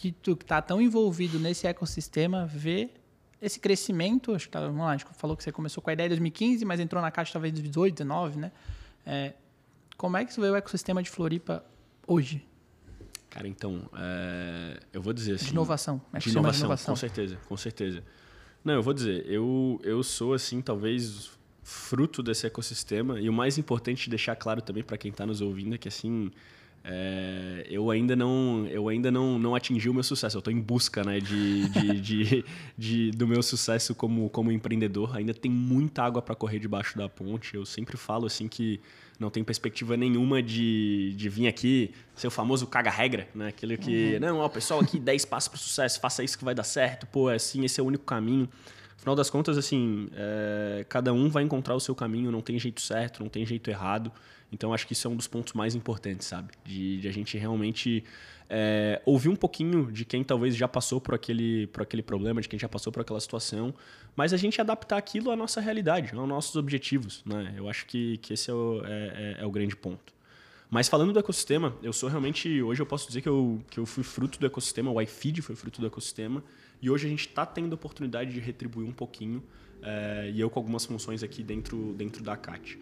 que 0.00 0.12
tu 0.12 0.34
que 0.34 0.46
tá 0.46 0.62
tão 0.62 0.80
envolvido 0.80 1.38
nesse 1.38 1.66
ecossistema 1.66 2.46
vê 2.46 2.88
esse 3.40 3.60
crescimento? 3.60 4.34
Acho 4.34 4.46
que 4.46 4.52
tá, 4.52 4.60
vamos 4.60 4.78
lá, 4.78 4.92
a 4.92 4.96
gente 4.96 5.06
falou 5.12 5.36
que 5.36 5.44
você 5.44 5.52
começou 5.52 5.82
com 5.82 5.90
a 5.90 5.92
ideia 5.92 6.06
em 6.06 6.08
2015, 6.08 6.64
mas 6.64 6.80
entrou 6.80 7.02
na 7.02 7.10
Caixa 7.10 7.34
talvez 7.34 7.52
em 7.52 7.56
2018, 7.56 7.96
19, 7.96 8.38
né? 8.38 8.50
É, 9.04 9.34
como 9.98 10.16
é 10.16 10.24
que 10.24 10.32
você 10.32 10.40
vê 10.40 10.48
o 10.48 10.56
ecossistema 10.56 11.02
de 11.02 11.10
Floripa 11.10 11.62
hoje? 12.06 12.42
Cara, 13.28 13.46
então, 13.46 13.90
é, 13.94 14.80
eu 14.90 15.02
vou 15.02 15.12
dizer 15.12 15.34
assim... 15.34 15.44
De 15.44 15.50
inovação. 15.50 16.00
É 16.14 16.18
de 16.18 16.30
inovação, 16.30 16.52
de 16.52 16.58
inovação, 16.60 16.94
com 16.94 16.96
certeza, 16.98 17.36
com 17.46 17.56
certeza. 17.58 18.02
Não, 18.64 18.72
eu 18.72 18.82
vou 18.82 18.94
dizer, 18.94 19.26
eu, 19.26 19.78
eu 19.84 20.02
sou, 20.02 20.32
assim, 20.32 20.62
talvez 20.62 21.30
fruto 21.62 22.22
desse 22.22 22.46
ecossistema 22.46 23.20
e 23.20 23.28
o 23.28 23.32
mais 23.34 23.58
importante 23.58 24.08
deixar 24.08 24.34
claro 24.34 24.62
também 24.62 24.82
para 24.82 24.96
quem 24.96 25.10
está 25.10 25.26
nos 25.26 25.42
ouvindo 25.42 25.74
é 25.74 25.78
que, 25.78 25.88
assim, 25.88 26.30
é, 26.82 27.66
eu 27.68 27.90
ainda 27.90 28.16
não 28.16 28.66
eu 28.70 28.88
ainda 28.88 29.10
não, 29.10 29.38
não 29.38 29.54
atingi 29.54 29.88
o 29.88 29.94
meu 29.94 30.02
sucesso 30.02 30.36
eu 30.36 30.38
estou 30.38 30.52
em 30.52 30.60
busca 30.60 31.04
né, 31.04 31.20
de, 31.20 31.68
de, 31.68 32.00
de, 32.00 32.44
de, 32.76 33.10
do 33.10 33.26
meu 33.26 33.42
sucesso 33.42 33.94
como, 33.94 34.30
como 34.30 34.50
empreendedor 34.50 35.16
ainda 35.16 35.34
tem 35.34 35.50
muita 35.50 36.02
água 36.02 36.22
para 36.22 36.34
correr 36.34 36.58
debaixo 36.58 36.96
da 36.96 37.08
ponte 37.08 37.54
eu 37.54 37.66
sempre 37.66 37.96
falo 37.96 38.26
assim 38.26 38.48
que 38.48 38.80
não 39.20 39.28
tem 39.28 39.44
perspectiva 39.44 39.98
nenhuma 39.98 40.42
de, 40.42 41.12
de 41.14 41.28
vir 41.28 41.46
aqui 41.46 41.92
ser 42.14 42.26
o 42.26 42.30
famoso 42.30 42.66
caga-regra, 42.66 43.28
né? 43.34 43.48
Aquele 43.48 43.76
que, 43.76 44.14
uhum. 44.14 44.20
não, 44.20 44.38
ó, 44.38 44.48
pessoal 44.48 44.80
aqui, 44.80 44.98
10 44.98 45.26
passos 45.26 45.48
para 45.48 45.58
sucesso, 45.58 46.00
faça 46.00 46.24
isso 46.24 46.38
que 46.38 46.44
vai 46.44 46.54
dar 46.54 46.62
certo, 46.64 47.06
pô, 47.06 47.30
é 47.30 47.34
assim, 47.34 47.62
esse 47.62 47.78
é 47.78 47.82
o 47.82 47.86
único 47.86 48.04
caminho. 48.04 48.48
Afinal 48.96 49.14
das 49.14 49.28
contas, 49.28 49.58
assim, 49.58 50.08
é, 50.14 50.86
cada 50.88 51.12
um 51.12 51.28
vai 51.28 51.42
encontrar 51.42 51.74
o 51.74 51.80
seu 51.80 51.94
caminho, 51.94 52.30
não 52.30 52.40
tem 52.40 52.58
jeito 52.58 52.80
certo, 52.80 53.22
não 53.22 53.28
tem 53.28 53.44
jeito 53.44 53.68
errado. 53.68 54.10
Então, 54.52 54.74
acho 54.74 54.86
que 54.86 54.92
isso 54.92 55.06
é 55.06 55.10
um 55.10 55.16
dos 55.16 55.28
pontos 55.28 55.52
mais 55.52 55.74
importantes, 55.74 56.26
sabe? 56.26 56.52
De, 56.64 57.00
de 57.00 57.08
a 57.08 57.12
gente 57.12 57.38
realmente 57.38 58.02
é, 58.48 59.00
ouvir 59.06 59.28
um 59.28 59.36
pouquinho 59.36 59.92
de 59.92 60.04
quem 60.04 60.24
talvez 60.24 60.56
já 60.56 60.66
passou 60.66 61.00
por 61.00 61.14
aquele, 61.14 61.68
por 61.68 61.82
aquele 61.82 62.02
problema, 62.02 62.40
de 62.40 62.48
quem 62.48 62.58
já 62.58 62.68
passou 62.68 62.92
por 62.92 63.00
aquela 63.00 63.20
situação, 63.20 63.72
mas 64.16 64.32
a 64.32 64.36
gente 64.36 64.60
adaptar 64.60 64.96
aquilo 64.96 65.30
à 65.30 65.36
nossa 65.36 65.60
realidade, 65.60 66.14
aos 66.14 66.28
nossos 66.28 66.56
objetivos. 66.56 67.22
Né? 67.24 67.54
Eu 67.56 67.68
acho 67.68 67.86
que, 67.86 68.18
que 68.18 68.34
esse 68.34 68.50
é 68.50 68.54
o, 68.54 68.82
é, 68.84 69.36
é, 69.38 69.42
é 69.42 69.46
o 69.46 69.50
grande 69.50 69.76
ponto. 69.76 70.12
Mas 70.68 70.88
falando 70.88 71.12
do 71.12 71.18
ecossistema, 71.18 71.74
eu 71.82 71.92
sou 71.92 72.08
realmente. 72.08 72.62
Hoje 72.62 72.80
eu 72.80 72.86
posso 72.86 73.06
dizer 73.08 73.20
que 73.20 73.28
eu, 73.28 73.60
que 73.68 73.78
eu 73.78 73.84
fui 73.84 74.04
fruto 74.04 74.38
do 74.38 74.46
ecossistema, 74.46 74.90
o 74.90 75.00
iFeed 75.00 75.42
foi 75.42 75.56
fruto 75.56 75.80
do 75.80 75.86
ecossistema, 75.86 76.44
e 76.80 76.88
hoje 76.88 77.06
a 77.06 77.10
gente 77.10 77.26
está 77.26 77.44
tendo 77.44 77.72
a 77.72 77.74
oportunidade 77.74 78.32
de 78.32 78.38
retribuir 78.38 78.86
um 78.86 78.92
pouquinho, 78.92 79.42
é, 79.82 80.30
e 80.32 80.40
eu 80.40 80.48
com 80.48 80.60
algumas 80.60 80.84
funções 80.84 81.24
aqui 81.24 81.42
dentro, 81.42 81.92
dentro 81.94 82.22
da 82.22 82.36
CAT. 82.36 82.78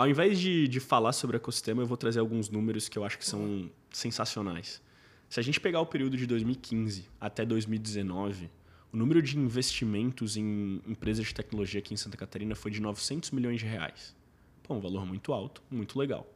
Ao 0.00 0.08
invés 0.08 0.38
de, 0.38 0.66
de 0.66 0.80
falar 0.80 1.12
sobre 1.12 1.36
ecossistema, 1.36 1.82
eu 1.82 1.86
vou 1.86 1.94
trazer 1.94 2.20
alguns 2.20 2.48
números 2.48 2.88
que 2.88 2.98
eu 2.98 3.04
acho 3.04 3.18
que 3.18 3.24
são 3.26 3.70
sensacionais. 3.90 4.80
Se 5.28 5.38
a 5.38 5.42
gente 5.42 5.60
pegar 5.60 5.78
o 5.78 5.84
período 5.84 6.16
de 6.16 6.26
2015 6.26 7.06
até 7.20 7.44
2019, 7.44 8.48
o 8.90 8.96
número 8.96 9.20
de 9.20 9.36
investimentos 9.36 10.38
em 10.38 10.80
empresas 10.86 11.26
de 11.26 11.34
tecnologia 11.34 11.80
aqui 11.80 11.92
em 11.92 11.98
Santa 11.98 12.16
Catarina 12.16 12.54
foi 12.54 12.70
de 12.70 12.80
900 12.80 13.30
milhões 13.32 13.60
de 13.60 13.66
reais. 13.66 14.16
Pô, 14.62 14.72
um 14.72 14.80
valor 14.80 15.04
muito 15.04 15.34
alto, 15.34 15.62
muito 15.70 15.98
legal. 15.98 16.26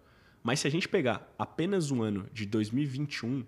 Mas 0.42 0.61
se 0.61 0.66
a 0.66 0.70
gente 0.70 0.87
pegar 0.87 1.27
apenas 1.38 1.90
o 1.90 2.03
ano 2.03 2.29
de 2.35 2.44
2021, 2.44 3.46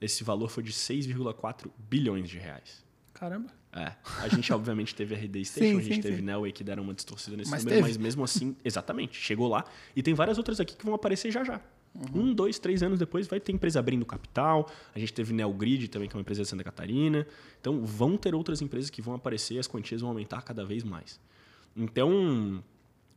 esse 0.00 0.24
valor 0.24 0.48
foi 0.48 0.64
de 0.64 0.72
6,4 0.72 1.70
bilhões 1.88 2.28
de 2.28 2.36
reais. 2.36 2.84
Caramba. 3.14 3.61
É. 3.74 3.92
A 4.20 4.28
gente, 4.28 4.52
obviamente, 4.52 4.94
teve 4.94 5.14
a 5.14 5.18
RD 5.18 5.44
Station, 5.46 5.70
sim, 5.70 5.78
a 5.78 5.82
gente 5.82 5.94
sim, 5.96 6.02
teve 6.02 6.16
sim. 6.16 6.22
Nelway 6.22 6.52
que 6.52 6.62
deram 6.62 6.82
uma 6.82 6.92
distorcida 6.92 7.36
nesse 7.36 7.50
mas 7.50 7.64
número, 7.64 7.82
teve. 7.82 7.88
mas 7.88 7.96
mesmo 7.96 8.22
assim, 8.22 8.54
exatamente, 8.64 9.16
chegou 9.16 9.48
lá. 9.48 9.64
E 9.96 10.02
tem 10.02 10.12
várias 10.12 10.36
outras 10.36 10.60
aqui 10.60 10.76
que 10.76 10.84
vão 10.84 10.94
aparecer 10.94 11.30
já 11.30 11.42
já. 11.42 11.60
Uhum. 11.94 12.22
Um, 12.22 12.34
dois, 12.34 12.58
três 12.58 12.82
anos 12.82 12.98
depois 12.98 13.26
vai 13.26 13.38
ter 13.38 13.52
empresa 13.52 13.78
abrindo 13.78 14.04
capital. 14.04 14.70
A 14.94 14.98
gente 14.98 15.12
teve 15.12 15.32
Neogrid 15.32 15.88
também, 15.88 16.08
que 16.08 16.14
é 16.14 16.16
uma 16.16 16.22
empresa 16.22 16.42
de 16.42 16.48
Santa 16.48 16.64
Catarina. 16.64 17.26
Então, 17.60 17.84
vão 17.84 18.16
ter 18.16 18.34
outras 18.34 18.62
empresas 18.62 18.90
que 18.90 19.02
vão 19.02 19.14
aparecer 19.14 19.54
e 19.54 19.58
as 19.58 19.66
quantias 19.66 20.00
vão 20.00 20.10
aumentar 20.10 20.42
cada 20.42 20.64
vez 20.64 20.84
mais. 20.84 21.20
Então, 21.76 22.62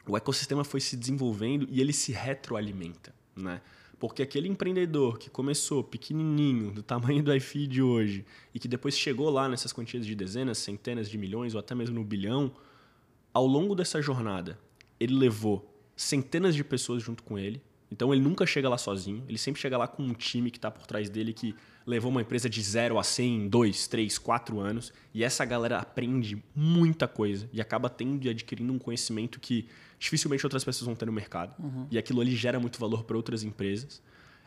o 0.08 0.16
ecossistema 0.16 0.64
foi 0.64 0.82
se 0.82 0.96
desenvolvendo 0.96 1.68
e 1.70 1.82
ele 1.82 1.94
se 1.94 2.12
retroalimenta, 2.12 3.14
né? 3.36 3.62
Porque 4.08 4.22
aquele 4.22 4.48
empreendedor 4.48 5.18
que 5.18 5.30
começou 5.30 5.84
pequenininho, 5.84 6.72
do 6.72 6.84
tamanho 6.84 7.24
do 7.24 7.36
iFeed 7.36 7.82
hoje, 7.82 8.26
e 8.54 8.60
que 8.60 8.68
depois 8.68 8.98
chegou 8.98 9.30
lá 9.30 9.50
nessas 9.50 9.74
quantias 9.74 10.06
de 10.06 10.14
dezenas, 10.14 10.60
centenas 10.60 11.10
de 11.10 11.18
milhões 11.18 11.56
ou 11.56 11.60
até 11.60 11.74
mesmo 11.74 11.96
no 11.96 12.04
bilhão, 12.04 12.52
ao 13.34 13.48
longo 13.48 13.74
dessa 13.74 14.02
jornada, 14.02 14.60
ele 15.00 15.16
levou 15.16 15.74
centenas 15.96 16.56
de 16.56 16.64
pessoas 16.64 17.02
junto 17.02 17.24
com 17.24 17.38
ele. 17.38 17.62
Então 17.92 18.14
ele 18.14 18.22
nunca 18.22 18.46
chega 18.46 18.70
lá 18.70 18.78
sozinho, 18.78 19.24
ele 19.28 19.38
sempre 19.38 19.60
chega 19.60 19.78
lá 19.78 19.88
com 19.88 20.04
um 20.04 20.14
time 20.14 20.52
que 20.52 20.58
está 20.58 20.70
por 20.70 20.86
trás 20.86 21.10
dele 21.10 21.34
que 21.34 21.56
levou 21.86 22.10
uma 22.10 22.22
empresa 22.22 22.50
de 22.50 22.62
zero 22.62 22.98
a 22.98 23.04
100 23.04 23.36
em 23.36 23.48
2, 23.48 23.88
3, 23.88 24.18
4 24.18 24.60
anos. 24.60 24.92
E 25.14 25.24
essa 25.24 25.46
galera 25.46 25.78
aprende 25.78 26.44
muita 26.56 27.08
coisa 27.08 27.50
e 27.54 27.62
acaba 27.62 27.90
tendo 27.90 28.26
e 28.26 28.30
adquirindo 28.30 28.74
um 28.74 28.80
conhecimento 28.80 29.40
que 29.40 29.68
dificilmente 30.00 30.46
outras 30.46 30.64
pessoas 30.64 30.86
vão 30.86 30.96
ter 30.96 31.06
no 31.06 31.12
mercado. 31.12 31.54
Uhum. 31.62 31.88
E 31.92 31.98
aquilo 31.98 32.22
ali 32.22 32.36
gera 32.36 32.60
muito 32.60 32.80
valor 32.80 33.04
para 33.04 33.16
outras 33.16 33.44
empresas. 33.44 34.02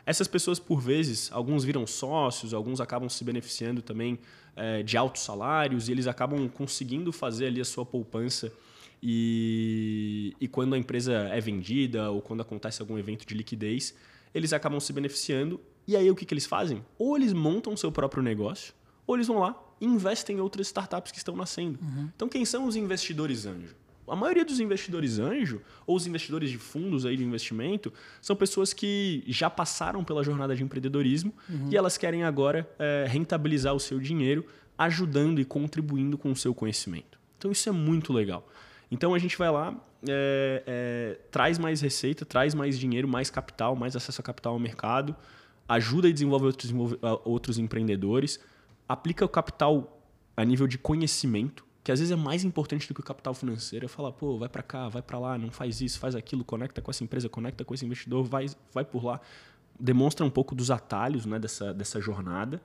Essas 0.05 0.27
pessoas, 0.27 0.59
por 0.59 0.81
vezes, 0.81 1.29
alguns 1.31 1.63
viram 1.63 1.85
sócios, 1.85 2.53
alguns 2.53 2.81
acabam 2.81 3.07
se 3.09 3.23
beneficiando 3.23 3.81
também 3.81 4.19
é, 4.55 4.81
de 4.81 4.97
altos 4.97 5.21
salários 5.21 5.87
e 5.87 5.91
eles 5.91 6.07
acabam 6.07 6.47
conseguindo 6.49 7.11
fazer 7.11 7.47
ali 7.47 7.61
a 7.61 7.65
sua 7.65 7.85
poupança. 7.85 8.51
E, 9.01 10.33
e 10.41 10.47
quando 10.47 10.73
a 10.73 10.77
empresa 10.77 11.13
é 11.13 11.39
vendida 11.39 12.11
ou 12.11 12.21
quando 12.21 12.41
acontece 12.41 12.81
algum 12.81 12.97
evento 12.97 13.25
de 13.25 13.33
liquidez, 13.33 13.95
eles 14.33 14.51
acabam 14.51 14.79
se 14.79 14.91
beneficiando. 14.91 15.59
E 15.89 15.97
aí 15.97 16.11
o 16.11 16.15
que, 16.15 16.23
que 16.23 16.35
eles 16.35 16.45
fazem? 16.45 16.85
Ou 16.99 17.17
eles 17.17 17.33
montam 17.33 17.75
seu 17.75 17.91
próprio 17.91 18.21
negócio, 18.21 18.75
ou 19.07 19.15
eles 19.15 19.25
vão 19.25 19.39
lá 19.39 19.59
e 19.81 19.87
investem 19.87 20.37
em 20.37 20.39
outras 20.39 20.67
startups 20.67 21.11
que 21.11 21.17
estão 21.17 21.35
nascendo. 21.35 21.79
Uhum. 21.81 22.09
Então, 22.15 22.29
quem 22.29 22.45
são 22.45 22.67
os 22.67 22.75
investidores 22.75 23.47
anjo? 23.47 23.75
A 24.07 24.15
maioria 24.15 24.45
dos 24.45 24.59
investidores 24.59 25.17
anjo, 25.17 25.63
ou 25.87 25.95
os 25.95 26.05
investidores 26.05 26.51
de 26.51 26.59
fundos 26.59 27.07
aí 27.07 27.17
de 27.17 27.23
investimento, 27.23 27.91
são 28.21 28.35
pessoas 28.35 28.71
que 28.71 29.23
já 29.25 29.49
passaram 29.49 30.03
pela 30.03 30.23
jornada 30.23 30.55
de 30.55 30.61
empreendedorismo 30.61 31.33
uhum. 31.49 31.69
e 31.71 31.75
elas 31.75 31.97
querem 31.97 32.23
agora 32.23 32.69
é, 32.77 33.07
rentabilizar 33.09 33.73
o 33.73 33.79
seu 33.79 33.99
dinheiro, 33.99 34.45
ajudando 34.77 35.41
e 35.41 35.45
contribuindo 35.45 36.19
com 36.19 36.31
o 36.31 36.35
seu 36.35 36.53
conhecimento. 36.53 37.19
Então 37.39 37.51
isso 37.51 37.67
é 37.67 37.71
muito 37.71 38.13
legal. 38.13 38.47
Então 38.91 39.15
a 39.15 39.17
gente 39.17 39.35
vai 39.35 39.49
lá, 39.49 39.75
é, 40.07 40.63
é, 40.67 41.19
traz 41.31 41.57
mais 41.57 41.81
receita, 41.81 42.25
traz 42.25 42.53
mais 42.53 42.77
dinheiro, 42.77 43.07
mais 43.07 43.31
capital, 43.31 43.75
mais 43.75 43.95
acesso 43.95 44.21
a 44.21 44.23
capital 44.23 44.53
ao 44.53 44.59
mercado, 44.59 45.15
ajuda 45.69 46.09
e 46.09 46.13
desenvolve 46.13 46.47
outros, 46.47 46.73
outros 47.23 47.57
empreendedores, 47.57 48.39
aplica 48.87 49.23
o 49.23 49.29
capital 49.29 50.01
a 50.35 50.43
nível 50.43 50.67
de 50.67 50.77
conhecimento 50.77 51.63
que 51.83 51.91
às 51.91 51.99
vezes 51.99 52.11
é 52.11 52.15
mais 52.15 52.43
importante 52.43 52.87
do 52.87 52.93
que 52.93 52.99
o 52.99 53.03
capital 53.03 53.33
financeiro. 53.33 53.85
Eu 53.85 53.89
falo, 53.89 54.11
pô, 54.11 54.37
vai 54.37 54.47
para 54.47 54.61
cá, 54.61 54.87
vai 54.89 55.01
para 55.01 55.17
lá, 55.17 55.37
não 55.37 55.49
faz 55.49 55.81
isso, 55.81 55.97
faz 55.97 56.13
aquilo, 56.13 56.43
conecta 56.43 56.81
com 56.81 56.91
essa 56.91 57.03
empresa, 57.03 57.27
conecta 57.29 57.65
com 57.65 57.73
esse 57.73 57.85
investidor, 57.85 58.23
vai, 58.23 58.45
vai 58.71 58.85
por 58.85 59.03
lá. 59.03 59.19
Demonstra 59.79 60.25
um 60.25 60.29
pouco 60.29 60.53
dos 60.53 60.69
atalhos 60.69 61.25
né, 61.25 61.39
dessa, 61.39 61.73
dessa 61.73 61.99
jornada. 61.99 62.61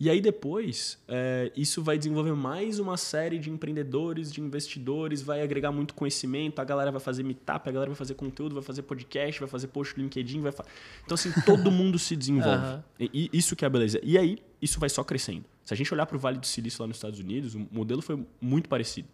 E 0.00 0.08
aí 0.08 0.20
depois, 0.20 0.96
é, 1.08 1.50
isso 1.56 1.82
vai 1.82 1.98
desenvolver 1.98 2.32
mais 2.32 2.78
uma 2.78 2.96
série 2.96 3.36
de 3.36 3.50
empreendedores, 3.50 4.30
de 4.30 4.40
investidores, 4.40 5.22
vai 5.22 5.42
agregar 5.42 5.72
muito 5.72 5.92
conhecimento, 5.92 6.60
a 6.60 6.64
galera 6.64 6.92
vai 6.92 7.00
fazer 7.00 7.24
meetup, 7.24 7.68
a 7.68 7.72
galera 7.72 7.90
vai 7.90 7.96
fazer 7.96 8.14
conteúdo, 8.14 8.54
vai 8.54 8.62
fazer 8.62 8.82
podcast, 8.82 9.40
vai 9.40 9.48
fazer 9.48 9.66
post 9.68 9.96
no 9.96 10.04
LinkedIn, 10.04 10.40
vai 10.40 10.52
fa... 10.52 10.64
Então, 11.04 11.16
assim, 11.16 11.32
todo 11.44 11.68
mundo 11.72 11.98
se 11.98 12.14
desenvolve. 12.14 12.76
Uhum. 13.00 13.08
E, 13.12 13.28
isso 13.32 13.56
que 13.56 13.64
é 13.64 13.66
a 13.66 13.70
beleza. 13.70 13.98
E 14.04 14.16
aí, 14.16 14.38
isso 14.62 14.78
vai 14.78 14.88
só 14.88 15.02
crescendo. 15.02 15.44
Se 15.64 15.74
a 15.74 15.76
gente 15.76 15.92
olhar 15.92 16.06
para 16.06 16.16
o 16.16 16.20
Vale 16.20 16.38
do 16.38 16.46
Silício 16.46 16.80
lá 16.80 16.86
nos 16.86 16.96
Estados 16.96 17.18
Unidos, 17.18 17.56
o 17.56 17.66
modelo 17.70 18.00
foi 18.00 18.24
muito 18.40 18.68
parecido. 18.68 19.08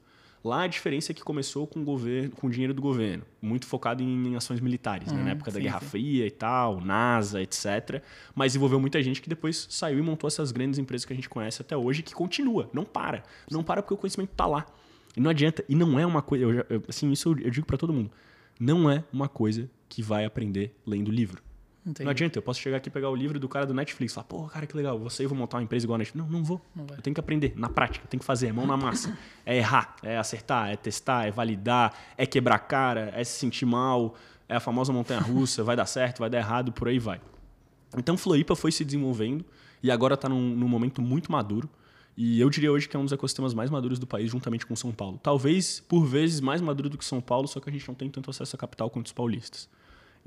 Lá 0.44 0.64
a 0.64 0.66
diferença 0.66 1.10
é 1.10 1.14
que 1.14 1.22
começou 1.22 1.66
com 1.66 1.80
o 1.80 1.84
governo, 1.84 2.32
com 2.32 2.48
o 2.48 2.50
dinheiro 2.50 2.74
do 2.74 2.82
governo, 2.82 3.24
muito 3.40 3.66
focado 3.66 4.02
em 4.02 4.36
ações 4.36 4.60
militares, 4.60 5.10
uhum, 5.10 5.16
né? 5.16 5.24
na 5.24 5.30
época 5.30 5.50
sim, 5.50 5.56
da 5.56 5.62
Guerra 5.62 5.80
sim. 5.80 5.86
Fria 5.86 6.26
e 6.26 6.30
tal, 6.30 6.82
NASA, 6.82 7.40
etc. 7.40 8.02
Mas 8.34 8.54
envolveu 8.54 8.78
muita 8.78 9.02
gente 9.02 9.22
que 9.22 9.28
depois 9.28 9.66
saiu 9.70 9.98
e 9.98 10.02
montou 10.02 10.28
essas 10.28 10.52
grandes 10.52 10.78
empresas 10.78 11.06
que 11.06 11.14
a 11.14 11.16
gente 11.16 11.30
conhece 11.30 11.62
até 11.62 11.74
hoje, 11.74 12.02
que 12.02 12.12
continua, 12.12 12.68
não 12.74 12.84
para, 12.84 13.22
não 13.50 13.64
para 13.64 13.82
porque 13.82 13.94
o 13.94 13.96
conhecimento 13.96 14.32
está 14.32 14.44
lá. 14.44 14.66
E 15.16 15.20
não 15.20 15.30
adianta, 15.30 15.64
e 15.66 15.74
não 15.74 15.98
é 15.98 16.04
uma 16.04 16.20
coisa, 16.20 16.44
eu, 16.44 16.66
eu, 16.68 16.82
assim, 16.88 17.10
isso 17.10 17.30
eu, 17.30 17.38
eu 17.38 17.50
digo 17.50 17.66
para 17.66 17.78
todo 17.78 17.90
mundo, 17.90 18.10
não 18.60 18.90
é 18.90 19.02
uma 19.10 19.28
coisa 19.28 19.70
que 19.88 20.02
vai 20.02 20.26
aprender 20.26 20.76
lendo 20.86 21.10
livro. 21.10 21.42
Entendi. 21.86 22.04
Não 22.04 22.10
adianta, 22.10 22.38
eu 22.38 22.42
posso 22.42 22.60
chegar 22.60 22.78
aqui 22.78 22.88
e 22.88 22.92
pegar 22.92 23.10
o 23.10 23.14
livro 23.14 23.38
do 23.38 23.46
cara 23.46 23.66
do 23.66 23.74
Netflix 23.74 24.12
e 24.12 24.14
falar, 24.14 24.24
pô, 24.24 24.44
cara, 24.44 24.66
que 24.66 24.74
legal, 24.74 24.98
você 24.98 25.24
eu 25.24 25.28
vou 25.28 25.36
montar 25.36 25.58
uma 25.58 25.62
empresa 25.62 25.84
igual 25.84 25.96
a 25.96 25.98
Netflix. 25.98 26.26
Não, 26.26 26.38
não 26.38 26.42
vou. 26.42 26.60
Não 26.74 26.86
eu 26.88 27.02
tenho 27.02 27.12
que 27.12 27.20
aprender, 27.20 27.52
na 27.56 27.68
prática, 27.68 28.06
tem 28.08 28.18
que 28.18 28.24
fazer, 28.24 28.52
mão 28.52 28.66
na 28.66 28.76
massa. 28.76 29.16
É 29.46 29.58
errar, 29.58 29.96
é 30.02 30.16
acertar, 30.16 30.70
é 30.70 30.76
testar, 30.76 31.26
é 31.26 31.30
validar, 31.30 31.94
é 32.16 32.24
quebrar 32.24 32.58
cara, 32.60 33.12
é 33.14 33.22
se 33.22 33.38
sentir 33.38 33.66
mal, 33.66 34.14
é 34.48 34.56
a 34.56 34.60
famosa 34.60 34.90
montanha 34.90 35.20
russa, 35.20 35.62
vai 35.62 35.76
dar 35.76 35.84
certo, 35.84 36.20
vai 36.20 36.30
dar 36.30 36.38
errado, 36.38 36.72
por 36.72 36.88
aí 36.88 36.98
vai. 36.98 37.20
Então 37.94 38.16
Floripa 38.16 38.56
foi 38.56 38.72
se 38.72 38.86
desenvolvendo 38.86 39.44
e 39.82 39.90
agora 39.90 40.14
está 40.14 40.30
num, 40.30 40.56
num 40.56 40.66
momento 40.66 41.02
muito 41.02 41.30
maduro. 41.30 41.68
E 42.16 42.40
eu 42.40 42.48
diria 42.48 42.72
hoje 42.72 42.88
que 42.88 42.96
é 42.96 42.98
um 42.98 43.04
dos 43.04 43.12
ecossistemas 43.12 43.52
mais 43.52 43.68
maduros 43.68 43.98
do 43.98 44.06
país, 44.06 44.30
juntamente 44.30 44.64
com 44.64 44.74
São 44.74 44.92
Paulo. 44.92 45.20
Talvez, 45.22 45.80
por 45.80 46.06
vezes, 46.06 46.40
mais 46.40 46.60
maduro 46.60 46.88
do 46.88 46.96
que 46.96 47.04
São 47.04 47.20
Paulo, 47.20 47.48
só 47.48 47.60
que 47.60 47.68
a 47.68 47.72
gente 47.72 47.86
não 47.86 47.94
tem 47.94 48.08
tanto 48.08 48.30
acesso 48.30 48.56
a 48.56 48.58
capital 48.58 48.88
quanto 48.88 49.06
os 49.06 49.12
paulistas. 49.12 49.68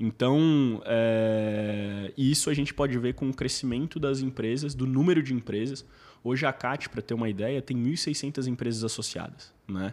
Então, 0.00 0.80
é, 0.84 2.12
isso 2.16 2.50
a 2.50 2.54
gente 2.54 2.72
pode 2.72 2.96
ver 2.98 3.14
com 3.14 3.28
o 3.28 3.34
crescimento 3.34 3.98
das 3.98 4.20
empresas, 4.20 4.74
do 4.74 4.86
número 4.86 5.22
de 5.22 5.34
empresas. 5.34 5.84
Hoje 6.22 6.46
a 6.46 6.52
CAT, 6.52 6.88
para 6.88 7.02
ter 7.02 7.14
uma 7.14 7.28
ideia, 7.28 7.60
tem 7.60 7.76
1.600 7.76 8.46
empresas 8.46 8.84
associadas. 8.84 9.52
Né? 9.66 9.92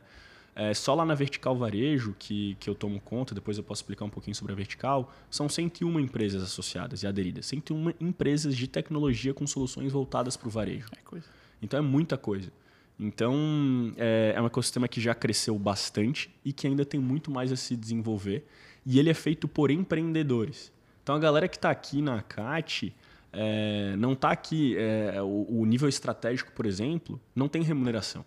É, 0.55 0.73
só 0.73 0.93
lá 0.93 1.03
na 1.03 1.13
Vertical 1.15 1.57
Varejo, 1.57 2.15
que, 2.17 2.55
que 2.59 2.69
eu 2.69 2.75
tomo 2.75 3.01
conta, 3.01 3.35
depois 3.35 3.57
eu 3.57 3.63
posso 3.63 3.81
explicar 3.81 4.05
um 4.05 4.09
pouquinho 4.09 4.35
sobre 4.35 4.53
a 4.53 4.55
Vertical, 4.55 5.11
são 5.29 5.49
101 5.49 5.99
empresas 5.99 6.43
associadas 6.43 7.03
e 7.03 7.07
aderidas. 7.07 7.47
101 7.47 7.93
empresas 7.99 8.55
de 8.55 8.67
tecnologia 8.67 9.33
com 9.33 9.45
soluções 9.45 9.91
voltadas 9.91 10.37
para 10.37 10.47
o 10.47 10.51
varejo. 10.51 10.87
É 10.95 11.01
coisa. 11.03 11.25
Então 11.61 11.77
é 11.77 11.81
muita 11.81 12.15
coisa. 12.15 12.51
Então 12.97 13.93
é, 13.97 14.33
é 14.35 14.41
um 14.41 14.45
ecossistema 14.45 14.87
que 14.87 15.01
já 15.01 15.13
cresceu 15.13 15.59
bastante 15.59 16.33
e 16.45 16.53
que 16.53 16.65
ainda 16.67 16.85
tem 16.85 16.99
muito 16.99 17.29
mais 17.29 17.51
a 17.51 17.57
se 17.57 17.75
desenvolver. 17.75 18.45
E 18.85 18.99
ele 18.99 19.09
é 19.09 19.13
feito 19.13 19.47
por 19.47 19.71
empreendedores. 19.71 20.71
Então 21.01 21.15
a 21.15 21.19
galera 21.19 21.47
que 21.47 21.57
está 21.57 21.69
aqui 21.69 22.01
na 22.01 22.21
CAT 22.21 22.93
é, 23.31 23.95
não 23.97 24.13
está 24.13 24.31
aqui. 24.31 24.75
É, 24.77 25.21
o, 25.21 25.61
o 25.61 25.65
nível 25.65 25.89
estratégico, 25.89 26.51
por 26.53 26.65
exemplo, 26.65 27.19
não 27.35 27.47
tem 27.47 27.61
remuneração. 27.61 28.23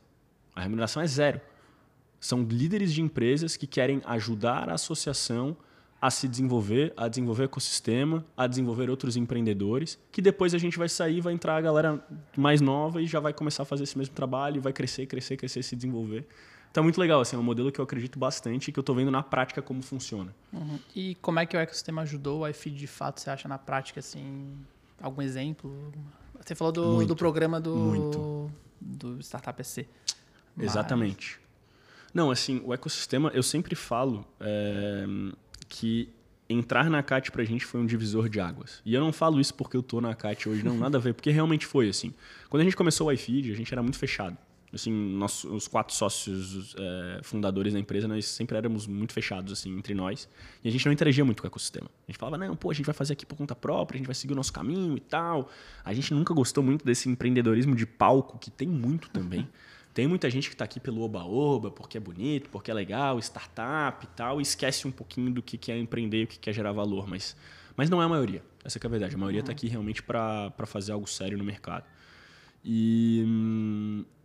A 0.55 0.61
remuneração 0.61 1.03
é 1.03 1.07
zero. 1.07 1.41
São 2.21 2.43
líderes 2.43 2.93
de 2.93 3.01
empresas 3.01 3.57
que 3.57 3.67
querem 3.67 4.03
ajudar 4.05 4.69
a 4.69 4.75
associação 4.75 5.57
a 6.01 6.11
se 6.11 6.29
desenvolver, 6.29 6.93
a 6.97 7.09
desenvolver 7.09 7.45
ecossistema, 7.45 8.25
a 8.37 8.47
desenvolver 8.47 8.89
outros 8.89 9.17
empreendedores, 9.17 9.99
que 10.13 10.23
depois 10.23 10.55
a 10.55 10.59
gente 10.59 10.79
vai 10.79 10.89
sair, 10.89 11.21
vai 11.21 11.33
entrar 11.33 11.57
a 11.57 11.61
galera 11.61 12.05
mais 12.37 12.61
nova 12.61 13.03
e 13.03 13.07
já 13.07 13.19
vai 13.19 13.33
começar 13.33 13.65
a 13.65 13.67
fazer 13.67 13.83
esse 13.83 13.99
mesmo 13.99 14.15
trabalho, 14.15 14.61
vai 14.61 14.73
crescer, 14.73 15.07
crescer, 15.07 15.37
crescer, 15.37 15.63
se 15.63 15.75
desenvolver. 15.75 16.27
Então 16.71 16.83
é 16.83 16.85
muito 16.85 17.01
legal, 17.01 17.21
assim, 17.21 17.37
é 17.37 17.39
um 17.39 17.43
modelo 17.43 17.73
que 17.73 17.81
eu 17.81 17.85
acredito 17.85 18.19
bastante 18.19 18.69
e 18.69 18.73
que 18.73 18.79
eu 18.79 18.83
estou 18.83 18.95
vendo 18.95 19.11
na 19.11 19.23
prática 19.23 19.61
como 19.63 19.83
funciona. 19.83 20.35
Uhum. 20.53 20.79
E 20.95 21.15
como 21.17 21.39
é 21.39 21.47
que 21.47 21.57
o 21.57 21.61
ecossistema 21.61 22.03
ajudou 22.03 22.41
o 22.41 22.49
iFeed 22.49 22.77
de 22.77 22.87
fato, 22.87 23.21
você 23.21 23.31
acha 23.31 23.49
na 23.49 23.59
prática, 23.59 24.01
assim, 24.01 24.57
algum 25.01 25.23
exemplo? 25.23 25.93
Você 26.41 26.55
falou 26.55 26.73
do, 26.73 27.07
do 27.07 27.17
programa 27.17 27.61
do, 27.61 27.75
muito. 27.75 28.51
do 28.81 29.21
Startup 29.21 29.63
SC. 29.63 29.87
Mas... 30.57 30.67
Exatamente. 30.67 31.41
Não, 32.13 32.31
assim, 32.31 32.63
o 32.65 32.73
ecossistema, 32.73 33.31
eu 33.35 33.43
sempre 33.43 33.75
falo 33.75 34.25
é, 34.41 35.05
que 35.69 36.09
entrar 36.49 36.89
na 36.89 37.03
CAT 37.03 37.31
pra 37.31 37.45
gente 37.45 37.65
foi 37.65 37.81
um 37.81 37.87
divisor 37.87 38.29
de 38.29 38.41
águas. 38.41 38.81
E 38.85 38.95
eu 38.95 39.01
não 39.01 39.13
falo 39.13 39.41
isso 39.41 39.55
porque 39.55 39.77
eu 39.77 39.83
tô 39.83 40.01
na 40.01 40.15
CAT 40.15 40.49
hoje, 40.49 40.65
não, 40.65 40.77
nada 40.77 40.97
a 40.97 41.01
ver, 41.01 41.13
porque 41.13 41.31
realmente 41.31 41.67
foi 41.67 41.89
assim. 41.89 42.15
Quando 42.49 42.63
a 42.63 42.65
gente 42.65 42.77
começou 42.77 43.09
o 43.09 43.13
iFeed, 43.13 43.53
a 43.53 43.55
gente 43.55 43.73
era 43.73 43.83
muito 43.83 43.99
fechado. 43.99 44.37
Assim, 44.73 44.93
nós, 44.93 45.45
os 45.45 45.67
quatro 45.67 45.95
sócios 45.95 46.75
é, 46.79 47.21
fundadores 47.23 47.73
da 47.73 47.79
empresa, 47.79 48.07
nós 48.07 48.27
sempre 48.27 48.57
éramos 48.57 48.87
muito 48.87 49.15
fechados 49.15 49.53
assim 49.53 49.77
entre 49.77 49.95
nós. 49.95 50.29
E 50.63 50.69
a 50.69 50.71
gente 50.71 50.85
não 50.85 50.93
interagia 50.93 51.25
muito 51.25 51.41
com 51.41 51.47
o 51.47 51.51
ecossistema. 51.51 51.91
A 52.07 52.11
gente 52.11 52.19
falava, 52.19 52.37
não, 52.37 52.55
pô, 52.55 52.71
a 52.71 52.75
gente 52.75 52.85
vai 52.85 52.95
fazer 52.95 53.15
aqui 53.15 53.25
por 53.25 53.37
conta 53.37 53.55
própria, 53.55 53.97
a 53.97 53.99
gente 53.99 54.07
vai 54.07 54.15
seguir 54.15 54.35
o 54.35 54.37
nosso 54.37 54.53
caminho 54.53 54.97
e 54.97 55.01
tal. 55.01 55.49
A 55.85 55.95
gente 55.95 56.13
nunca 56.13 56.35
gostou 56.35 56.63
muito 56.63 56.85
desse 56.85 57.09
empreendedorismo 57.09 57.75
de 57.75 57.87
palco, 57.87 58.39
que 58.39 58.51
tem 58.51 58.69
muito 58.69 59.09
também. 59.09 59.49
Tem 59.95 60.07
muita 60.07 60.31
gente 60.31 60.49
que 60.49 60.55
está 60.55 60.65
aqui 60.65 60.79
pelo 60.79 61.01
oba-oba, 61.03 61.71
porque 61.71 61.97
é 61.97 62.01
bonito, 62.01 62.51
porque 62.51 62.71
é 62.71 62.75
legal, 62.75 63.19
startup 63.19 64.05
e 64.05 64.09
tal, 64.09 64.39
e 64.39 64.43
esquece 64.43 64.87
um 64.87 64.93
pouquinho 64.93 65.33
do 65.33 65.43
que 65.43 65.73
é 65.73 65.79
empreender, 65.79 66.25
o 66.25 66.27
que 66.29 66.49
é 66.49 66.53
gerar 66.53 66.73
valor. 66.73 67.09
Mas, 67.09 67.35
mas 67.75 67.91
não 67.91 68.01
é 68.01 68.05
a 68.05 68.09
maioria. 68.09 68.43
Essa 68.63 68.79
é 68.79 68.87
a 68.87 68.89
verdade. 68.89 69.15
A 69.15 69.19
maioria 69.19 69.41
está 69.41 69.51
uhum. 69.51 69.57
aqui 69.57 69.67
realmente 69.67 70.03
para 70.03 70.53
fazer 70.67 70.93
algo 70.93 71.09
sério 71.09 71.39
no 71.39 71.43
mercado. 71.43 71.85
E, 72.65 73.25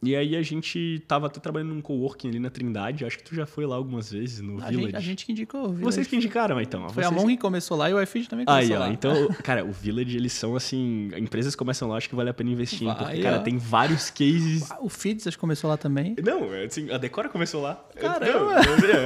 e 0.01 0.15
aí 0.15 0.35
a 0.35 0.41
gente 0.41 1.01
tava 1.07 1.27
até 1.27 1.39
trabalhando 1.39 1.73
num 1.73 1.81
coworking 1.81 2.29
ali 2.29 2.39
na 2.39 2.49
Trindade. 2.49 3.05
Acho 3.05 3.17
que 3.17 3.23
tu 3.23 3.35
já 3.35 3.45
foi 3.45 3.65
lá 3.65 3.75
algumas 3.75 4.11
vezes 4.11 4.41
no 4.41 4.61
a 4.61 4.67
Village. 4.67 4.85
Gente, 4.85 4.95
a 4.95 4.99
gente 4.99 5.25
que 5.25 5.31
indicou 5.31 5.61
o 5.61 5.69
Village. 5.69 5.83
Vocês 5.83 6.07
que 6.07 6.15
indicaram, 6.15 6.59
então. 6.59 6.89
Foi 6.89 7.03
vocês... 7.03 7.07
a 7.07 7.11
Mon 7.11 7.27
que 7.27 7.37
começou 7.37 7.77
lá 7.77 7.89
e 7.89 7.93
o 7.93 8.01
iFeed 8.01 8.27
também 8.27 8.45
começou 8.45 8.75
aí, 8.75 8.77
ó, 8.77 8.79
lá. 8.85 8.89
Então, 8.89 9.29
cara, 9.43 9.63
o 9.63 9.71
Village, 9.71 10.17
eles 10.17 10.33
são 10.33 10.55
assim... 10.55 11.09
Empresas 11.15 11.55
começam 11.55 11.87
lá, 11.87 11.97
acho 11.97 12.09
que 12.09 12.15
vale 12.15 12.29
a 12.29 12.33
pena 12.33 12.49
investir. 12.49 12.87
Vai, 12.87 12.95
porque, 12.97 13.21
cara, 13.21 13.37
ó. 13.37 13.39
tem 13.39 13.57
vários 13.57 14.09
cases... 14.09 14.67
O 14.81 14.89
Feeds, 14.89 15.35
começou 15.35 15.69
lá 15.69 15.77
também. 15.77 16.15
Não, 16.23 16.51
assim, 16.65 16.91
a 16.91 16.97
Decora 16.97 17.29
começou 17.29 17.61
lá. 17.61 17.81
Caramba! 17.95 18.59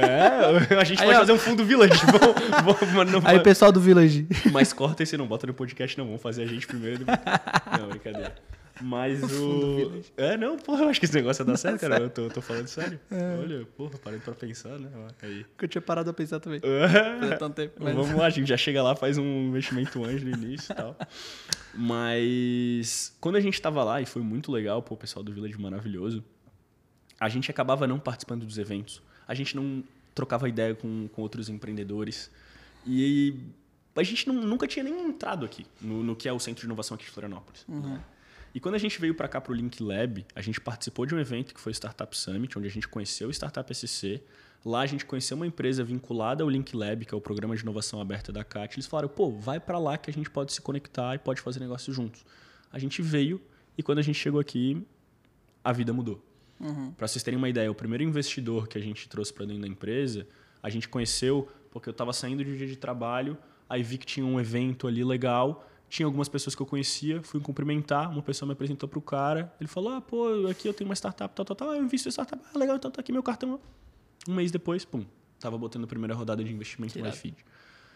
é, 0.04 0.74
a 0.74 0.84
gente 0.84 1.00
aí, 1.00 1.06
pode 1.06 1.16
ó. 1.16 1.20
fazer 1.20 1.32
um 1.32 1.38
fundo 1.38 1.64
Village. 1.64 1.94
vamos, 2.64 2.92
vamos, 2.92 3.12
não, 3.12 3.20
aí, 3.24 3.38
pessoal 3.40 3.70
do 3.70 3.80
Village. 3.80 4.26
Mas 4.52 4.72
corta 4.72 5.02
esse 5.02 5.16
não 5.16 5.26
bota 5.26 5.46
no 5.46 5.54
podcast, 5.54 5.96
não. 5.96 6.06
Vamos 6.06 6.22
fazer 6.22 6.42
a 6.42 6.46
gente 6.46 6.66
primeiro. 6.66 7.04
Não, 7.78 7.88
brincadeira. 7.88 8.34
Mas 8.80 9.22
o. 9.22 10.02
É, 10.16 10.36
não, 10.36 10.56
porra, 10.56 10.84
eu 10.84 10.88
acho 10.88 11.00
que 11.00 11.06
esse 11.06 11.14
negócio 11.14 11.42
ia 11.42 11.46
dar 11.46 11.56
certo, 11.56 11.80
cara. 11.80 11.98
Eu 11.98 12.10
tô, 12.10 12.28
tô 12.28 12.40
falando 12.40 12.66
sério. 12.66 12.98
É. 13.10 13.38
Olha, 13.40 13.66
porra, 13.76 13.98
parei 13.98 14.20
pra 14.20 14.34
pensar, 14.34 14.78
né? 14.78 14.88
Aí. 15.22 15.44
Que 15.56 15.64
eu 15.64 15.68
tinha 15.68 15.82
parado 15.82 16.10
a 16.10 16.12
pensar 16.12 16.40
também. 16.40 16.60
É. 17.28 17.36
tanto 17.36 17.54
tempo. 17.54 17.74
Mas... 17.80 17.94
Vamos 17.94 18.14
lá, 18.14 18.26
a 18.26 18.30
gente 18.30 18.48
já 18.48 18.56
chega 18.56 18.82
lá, 18.82 18.94
faz 18.94 19.18
um 19.18 19.48
investimento 19.48 20.04
anjo 20.04 20.24
no 20.24 20.36
início 20.36 20.72
e 20.72 20.76
tal. 20.76 20.96
Mas 21.74 23.16
quando 23.20 23.36
a 23.36 23.40
gente 23.40 23.60
tava 23.60 23.82
lá, 23.82 24.00
e 24.00 24.06
foi 24.06 24.22
muito 24.22 24.52
legal, 24.52 24.82
pô, 24.82 24.94
o 24.94 24.98
pessoal 24.98 25.22
do 25.22 25.32
Village 25.32 25.58
maravilhoso, 25.60 26.24
a 27.18 27.28
gente 27.28 27.50
acabava 27.50 27.86
não 27.86 27.98
participando 27.98 28.44
dos 28.44 28.58
eventos. 28.58 29.02
A 29.26 29.34
gente 29.34 29.56
não 29.56 29.82
trocava 30.14 30.48
ideia 30.48 30.74
com, 30.74 31.08
com 31.08 31.22
outros 31.22 31.48
empreendedores. 31.48 32.30
E 32.86 33.34
a 33.96 34.02
gente 34.02 34.28
não, 34.28 34.34
nunca 34.34 34.66
tinha 34.66 34.82
nem 34.82 35.06
entrado 35.06 35.44
aqui, 35.44 35.66
no, 35.80 36.02
no, 36.02 36.16
que 36.16 36.28
é 36.28 36.32
o 36.32 36.38
Centro 36.38 36.60
de 36.60 36.66
Inovação 36.66 36.94
aqui 36.94 37.04
de 37.04 37.10
Florianópolis. 37.10 37.64
Uhum. 37.68 37.80
Né? 37.80 38.04
E 38.54 38.60
quando 38.60 38.74
a 38.74 38.78
gente 38.78 39.00
veio 39.00 39.14
para 39.14 39.28
cá 39.28 39.40
para 39.40 39.52
o 39.52 39.54
Link 39.54 39.82
Lab, 39.82 40.24
a 40.34 40.40
gente 40.40 40.60
participou 40.60 41.06
de 41.06 41.14
um 41.14 41.18
evento 41.18 41.54
que 41.54 41.60
foi 41.60 41.70
o 41.70 41.74
Startup 41.74 42.16
Summit, 42.16 42.58
onde 42.58 42.66
a 42.66 42.70
gente 42.70 42.88
conheceu 42.88 43.28
o 43.28 43.30
Startup 43.30 43.74
SC. 43.74 44.22
Lá 44.64 44.80
a 44.80 44.86
gente 44.86 45.04
conheceu 45.04 45.36
uma 45.36 45.46
empresa 45.46 45.84
vinculada 45.84 46.42
ao 46.42 46.50
Link 46.50 46.74
Lab, 46.74 47.04
que 47.04 47.14
é 47.14 47.16
o 47.16 47.20
programa 47.20 47.54
de 47.54 47.62
inovação 47.62 48.00
aberta 48.00 48.32
da 48.32 48.42
CAT. 48.42 48.76
Eles 48.76 48.86
falaram, 48.86 49.08
pô, 49.08 49.30
vai 49.30 49.60
para 49.60 49.78
lá 49.78 49.96
que 49.96 50.10
a 50.10 50.12
gente 50.12 50.30
pode 50.30 50.52
se 50.52 50.60
conectar 50.60 51.14
e 51.14 51.18
pode 51.18 51.40
fazer 51.40 51.60
negócio 51.60 51.92
juntos. 51.92 52.24
A 52.72 52.78
gente 52.78 53.00
veio 53.02 53.40
e 53.76 53.82
quando 53.82 53.98
a 53.98 54.02
gente 54.02 54.18
chegou 54.18 54.40
aqui, 54.40 54.84
a 55.62 55.72
vida 55.72 55.92
mudou. 55.92 56.22
Uhum. 56.58 56.90
Para 56.92 57.06
vocês 57.06 57.22
terem 57.22 57.38
uma 57.38 57.48
ideia, 57.48 57.70
o 57.70 57.74
primeiro 57.74 58.02
investidor 58.02 58.66
que 58.66 58.76
a 58.76 58.80
gente 58.80 59.08
trouxe 59.08 59.32
para 59.32 59.46
dentro 59.46 59.62
da 59.62 59.68
empresa, 59.68 60.26
a 60.62 60.68
gente 60.68 60.88
conheceu 60.88 61.48
porque 61.70 61.88
eu 61.88 61.92
estava 61.92 62.12
saindo 62.12 62.44
de 62.44 62.50
um 62.50 62.56
dia 62.56 62.66
de 62.66 62.76
trabalho, 62.76 63.38
aí 63.68 63.82
vi 63.82 63.98
que 63.98 64.06
tinha 64.06 64.26
um 64.26 64.40
evento 64.40 64.88
ali 64.88 65.04
legal 65.04 65.68
tinha 65.88 66.06
algumas 66.06 66.28
pessoas 66.28 66.54
que 66.54 66.62
eu 66.62 66.66
conhecia, 66.66 67.22
fui 67.22 67.40
cumprimentar, 67.40 68.10
uma 68.10 68.22
pessoa 68.22 68.46
me 68.46 68.52
apresentou 68.52 68.88
para 68.88 68.98
o 68.98 69.02
cara, 69.02 69.52
ele 69.60 69.68
falou, 69.68 69.94
ah, 69.94 70.00
pô, 70.00 70.46
aqui 70.48 70.68
eu 70.68 70.74
tenho 70.74 70.88
uma 70.88 70.94
startup, 70.94 71.34
tal, 71.34 71.44
tal, 71.44 71.56
tal, 71.56 71.74
eu 71.74 71.82
invisto 71.82 72.08
em 72.08 72.12
startup, 72.12 72.42
ah, 72.54 72.58
legal, 72.58 72.76
então 72.76 72.90
tá 72.90 73.00
aqui 73.00 73.12
meu 73.12 73.22
cartão. 73.22 73.58
Um 74.28 74.34
mês 74.34 74.50
depois, 74.50 74.84
pum, 74.84 75.04
tava 75.40 75.56
botando 75.56 75.84
a 75.84 75.86
primeira 75.86 76.14
rodada 76.14 76.44
de 76.44 76.52
investimento 76.52 76.98
no 76.98 77.08
iFeed. 77.08 77.36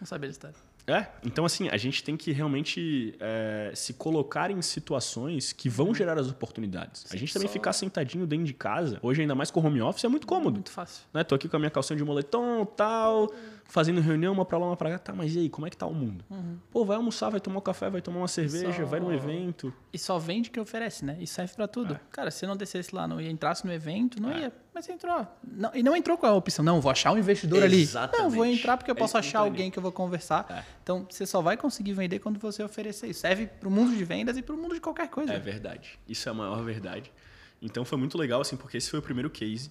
Não 0.01 0.07
sabia 0.07 0.29
da 0.29 0.33
história. 0.33 0.57
É, 0.87 1.07
então 1.25 1.45
assim, 1.45 1.69
a 1.69 1.77
gente 1.77 2.03
tem 2.03 2.17
que 2.17 2.33
realmente 2.33 3.15
é, 3.21 3.73
se 3.75 3.93
colocar 3.95 4.51
em 4.51 4.61
situações 4.61 5.53
que 5.53 5.69
vão 5.69 5.89
uhum. 5.89 5.95
gerar 5.95 6.19
as 6.19 6.29
oportunidades. 6.29 7.03
Sim, 7.07 7.17
a 7.17 7.19
gente 7.19 7.33
também 7.33 7.49
só... 7.49 7.53
ficar 7.53 7.73
sentadinho 7.73 8.27
dentro 8.27 8.45
de 8.45 8.55
casa, 8.55 8.99
hoje 9.03 9.21
ainda 9.21 9.35
mais 9.35 9.51
com 9.51 9.65
home 9.65 9.81
office, 9.81 10.05
é 10.05 10.09
muito 10.09 10.27
cômodo. 10.27 10.55
Muito 10.55 10.71
fácil. 10.71 11.05
Né? 11.15 11.23
Tô 11.23 11.35
aqui 11.35 11.49
com 11.49 11.57
a 11.57 11.59
minha 11.59 11.71
calcinha 11.71 11.97
de 11.97 12.05
moletom 12.05 12.65
tal, 12.65 13.33
fazendo 13.65 14.01
reunião, 14.01 14.33
uma 14.33 14.45
pra 14.45 14.59
lá, 14.59 14.67
uma 14.67 14.77
pra 14.77 14.91
cá. 14.91 14.99
Tá, 14.99 15.13
mas 15.13 15.35
e 15.35 15.41
aí, 15.41 15.49
como 15.49 15.67
é 15.67 15.71
que 15.71 15.77
tá 15.77 15.87
o 15.87 15.95
mundo? 15.95 16.25
Uhum. 16.31 16.59
Pô, 16.71 16.85
vai 16.85 16.97
almoçar, 16.97 17.31
vai 17.31 17.41
tomar 17.41 17.59
um 17.59 17.63
café, 17.63 17.89
vai 17.89 18.03
tomar 18.03 18.19
uma 18.19 18.29
cerveja, 18.29 18.83
só... 18.83 18.85
vai 18.85 19.01
num 19.01 19.13
evento. 19.13 19.73
E 19.93 19.99
só 19.99 20.19
vende 20.19 20.49
o 20.49 20.53
que 20.53 20.61
oferece, 20.61 21.05
né? 21.05 21.17
E 21.21 21.27
serve 21.27 21.55
para 21.55 21.69
tudo. 21.69 21.95
É. 21.95 22.01
Cara, 22.11 22.31
se 22.31 22.47
não 22.47 22.57
descesse 22.57 22.95
lá 22.95 23.07
não 23.07 23.21
ia 23.21 23.31
entrasse 23.31 23.65
no 23.65 23.73
evento, 23.73 24.21
não 24.21 24.31
é. 24.31 24.41
ia. 24.41 24.53
Mas 24.75 24.87
você 24.87 24.93
entrou. 24.93 25.27
Não, 25.45 25.71
e 25.75 25.83
não 25.83 25.95
entrou 25.95 26.17
com 26.17 26.27
a 26.27 26.35
opção, 26.35 26.65
não, 26.65 26.81
vou 26.81 26.91
achar 26.91 27.13
um 27.13 27.19
investidor 27.19 27.63
Exatamente. 27.63 28.15
ali. 28.15 28.23
Não, 28.23 28.31
vou 28.31 28.47
entrar 28.47 28.77
porque 28.79 28.91
eu 28.91 28.95
posso 28.95 29.17
é 29.17 29.21
achar 29.21 29.41
alguém 29.41 29.71
que 29.71 29.79
eu 29.79 29.83
vou 29.83 29.93
conversar. 29.93 30.47
É. 30.49 30.65
Então, 30.83 31.07
você 31.09 31.27
só 31.27 31.43
vai 31.43 31.57
conseguir 31.57 31.93
vender 31.93 32.21
quando 32.21 32.39
você 32.39 32.63
oferecer 32.63 33.09
isso. 33.09 33.21
Serve 33.21 33.47
para 33.47 33.69
o 33.69 33.71
mundo 33.71 33.95
de 33.95 34.05
vendas 34.05 34.37
e 34.37 34.43
para 34.43 34.55
o 34.55 34.59
mundo 34.59 34.75
de 34.75 34.81
qualquer 34.81 35.09
coisa. 35.09 35.35
É 35.35 35.39
verdade. 35.39 35.99
Isso 36.09 36.27
é 36.29 36.33
a 36.33 36.35
maior 36.35 36.63
verdade. 36.65 37.13
Então, 37.61 37.85
foi 37.85 37.99
muito 37.99 38.17
legal, 38.17 38.41
assim, 38.41 38.57
porque 38.57 38.79
esse 38.79 38.89
foi 38.89 38.99
o 38.99 39.03
primeiro 39.03 39.29
case. 39.29 39.71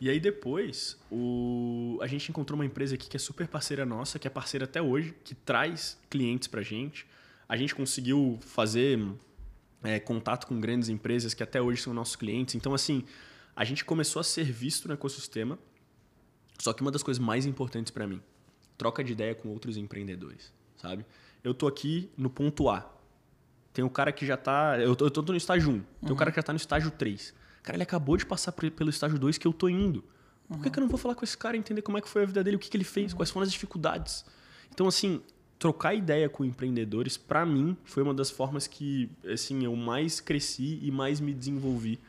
E 0.00 0.08
aí 0.08 0.18
depois, 0.18 0.98
o... 1.10 1.98
a 2.00 2.06
gente 2.06 2.30
encontrou 2.30 2.58
uma 2.58 2.64
empresa 2.64 2.94
aqui 2.94 3.08
que 3.08 3.16
é 3.16 3.20
super 3.20 3.46
parceira 3.46 3.84
nossa, 3.84 4.18
que 4.18 4.26
é 4.26 4.30
parceira 4.30 4.64
até 4.64 4.80
hoje, 4.80 5.14
que 5.22 5.34
traz 5.34 5.98
clientes 6.08 6.48
para 6.48 6.62
gente. 6.62 7.06
A 7.46 7.56
gente 7.56 7.74
conseguiu 7.74 8.38
fazer 8.40 8.98
é, 9.84 10.00
contato 10.00 10.46
com 10.46 10.58
grandes 10.58 10.88
empresas 10.88 11.34
que 11.34 11.42
até 11.42 11.60
hoje 11.60 11.82
são 11.82 11.92
nossos 11.92 12.16
clientes. 12.16 12.54
Então, 12.54 12.72
assim, 12.72 13.04
a 13.60 13.64
gente 13.64 13.84
começou 13.84 14.20
a 14.20 14.24
ser 14.24 14.44
visto 14.44 14.88
no 14.88 14.94
ecossistema. 14.94 15.58
Só 16.58 16.72
que 16.72 16.80
uma 16.80 16.90
das 16.90 17.02
coisas 17.02 17.22
mais 17.22 17.44
importantes 17.44 17.90
para 17.90 18.06
mim, 18.06 18.22
troca 18.78 19.04
de 19.04 19.12
ideia 19.12 19.34
com 19.34 19.50
outros 19.50 19.76
empreendedores, 19.76 20.50
sabe? 20.78 21.04
Eu 21.44 21.52
tô 21.52 21.66
aqui 21.66 22.10
no 22.16 22.30
ponto 22.30 22.70
A. 22.70 22.90
Tem 23.74 23.84
o 23.84 23.88
um 23.88 23.90
cara 23.90 24.12
que 24.12 24.24
já 24.24 24.38
tá, 24.38 24.78
eu 24.80 24.96
tô, 24.96 25.04
eu 25.04 25.10
tô 25.10 25.20
no 25.20 25.36
estágio 25.36 25.72
1. 25.72 25.72
Tem 25.74 26.10
o 26.10 26.14
um 26.14 26.16
cara 26.16 26.30
que 26.30 26.36
já 26.36 26.42
tá 26.42 26.54
no 26.54 26.56
estágio 26.56 26.90
3. 26.90 27.34
Cara, 27.62 27.76
ele 27.76 27.82
acabou 27.82 28.16
de 28.16 28.24
passar 28.24 28.50
pelo 28.52 28.88
estágio 28.88 29.18
2 29.18 29.36
que 29.36 29.46
eu 29.46 29.52
tô 29.52 29.68
indo. 29.68 30.02
Por 30.48 30.56
que, 30.60 30.64
uhum. 30.64 30.72
que, 30.72 30.78
eu 30.78 30.80
não 30.80 30.88
vou 30.88 30.98
falar 30.98 31.14
com 31.14 31.22
esse 31.22 31.36
cara 31.36 31.54
e 31.54 31.60
entender 31.60 31.82
como 31.82 31.98
é 31.98 32.00
que 32.00 32.08
foi 32.08 32.22
a 32.22 32.26
vida 32.26 32.42
dele, 32.42 32.56
o 32.56 32.58
que, 32.58 32.70
que 32.70 32.76
ele 32.78 32.84
fez, 32.84 33.12
uhum. 33.12 33.18
quais 33.18 33.30
foram 33.30 33.44
as 33.44 33.52
dificuldades? 33.52 34.24
Então, 34.72 34.88
assim, 34.88 35.20
trocar 35.60 35.94
ideia 35.94 36.26
com 36.26 36.42
empreendedores, 36.42 37.18
para 37.18 37.44
mim, 37.44 37.76
foi 37.84 38.02
uma 38.02 38.14
das 38.14 38.30
formas 38.30 38.66
que 38.66 39.10
assim, 39.30 39.62
eu 39.62 39.76
mais 39.76 40.18
cresci 40.18 40.80
e 40.82 40.90
mais 40.90 41.20
me 41.20 41.34
desenvolvi 41.34 42.00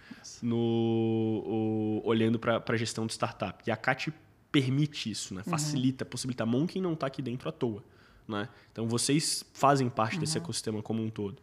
no, 0.42 0.56
o, 0.56 2.02
olhando 2.06 2.40
para 2.40 2.64
a 2.66 2.78
gestão 2.78 3.06
de 3.06 3.12
startup. 3.12 3.62
E 3.68 3.70
a 3.70 3.76
CAT 3.76 4.12
permite 4.50 5.12
isso, 5.12 5.34
né? 5.34 5.44
Uhum. 5.46 5.52
facilita, 5.52 6.06
uhum. 6.06 6.10
possibilita. 6.10 6.44
A 6.44 6.46
Monkey 6.46 6.80
não 6.80 6.94
está 6.94 7.08
aqui 7.08 7.22
dentro 7.22 7.50
à 7.50 7.52
toa. 7.52 7.84
Né? 8.26 8.48
Então, 8.72 8.88
vocês 8.88 9.44
fazem 9.54 9.90
parte 9.90 10.14
uhum. 10.14 10.22
desse 10.22 10.38
ecossistema 10.38 10.82
como 10.82 11.04
um 11.04 11.10
todo. 11.10 11.38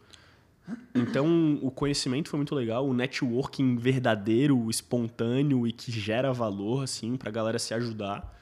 Então, 0.93 1.59
o 1.61 1.69
conhecimento 1.69 2.29
foi 2.29 2.37
muito 2.37 2.53
legal, 2.53 2.87
o 2.87 2.93
networking 2.93 3.75
verdadeiro, 3.75 4.69
espontâneo 4.69 5.67
e 5.67 5.71
que 5.71 5.91
gera 5.91 6.31
valor, 6.33 6.83
assim, 6.83 7.17
pra 7.17 7.29
galera 7.29 7.59
se 7.59 7.73
ajudar. 7.73 8.35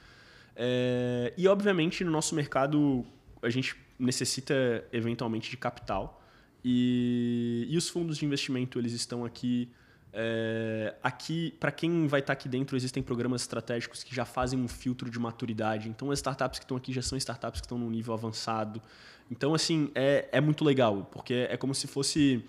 É, 0.54 1.32
e, 1.36 1.46
obviamente, 1.48 2.02
no 2.04 2.10
nosso 2.10 2.34
mercado, 2.34 3.04
a 3.42 3.50
gente 3.50 3.76
necessita, 3.98 4.54
eventualmente, 4.92 5.50
de 5.50 5.56
capital. 5.56 6.22
E, 6.64 7.66
e 7.68 7.76
os 7.76 7.88
fundos 7.88 8.18
de 8.18 8.24
investimento, 8.24 8.78
eles 8.78 8.92
estão 8.92 9.24
aqui... 9.24 9.70
É, 10.10 10.94
aqui, 11.02 11.54
para 11.60 11.70
quem 11.70 12.06
vai 12.06 12.20
estar 12.20 12.32
aqui 12.32 12.48
dentro, 12.48 12.76
existem 12.76 13.02
programas 13.02 13.42
estratégicos 13.42 14.02
que 14.02 14.14
já 14.14 14.24
fazem 14.24 14.58
um 14.58 14.66
filtro 14.66 15.10
de 15.10 15.18
maturidade. 15.18 15.88
Então, 15.88 16.10
as 16.10 16.18
startups 16.18 16.58
que 16.58 16.64
estão 16.64 16.76
aqui 16.76 16.92
já 16.92 17.02
são 17.02 17.16
startups 17.18 17.60
que 17.60 17.66
estão 17.66 17.78
num 17.78 17.90
nível 17.90 18.14
avançado. 18.14 18.82
Então, 19.30 19.54
assim, 19.54 19.90
é, 19.94 20.28
é 20.32 20.40
muito 20.40 20.64
legal, 20.64 21.08
porque 21.12 21.46
é 21.50 21.56
como 21.56 21.74
se 21.74 21.86
fosse, 21.86 22.44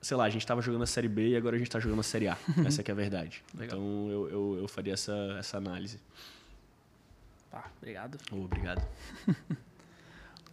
sei 0.00 0.16
lá, 0.16 0.24
a 0.24 0.30
gente 0.30 0.42
estava 0.42 0.62
jogando 0.62 0.82
a 0.82 0.86
Série 0.86 1.08
B 1.08 1.28
e 1.28 1.36
agora 1.36 1.56
a 1.56 1.58
gente 1.58 1.68
está 1.68 1.78
jogando 1.78 2.00
a 2.00 2.04
Série 2.04 2.28
A. 2.28 2.36
essa 2.66 2.82
é 2.82 2.90
a 2.90 2.94
verdade. 2.94 3.44
então, 3.60 4.08
eu, 4.10 4.30
eu, 4.30 4.58
eu, 4.60 4.68
faria 4.68 4.94
essa, 4.94 5.36
essa 5.38 5.58
análise. 5.58 6.00
Tá, 7.50 7.70
obrigado. 7.76 8.18
Oh, 8.32 8.44
obrigado. 8.44 8.82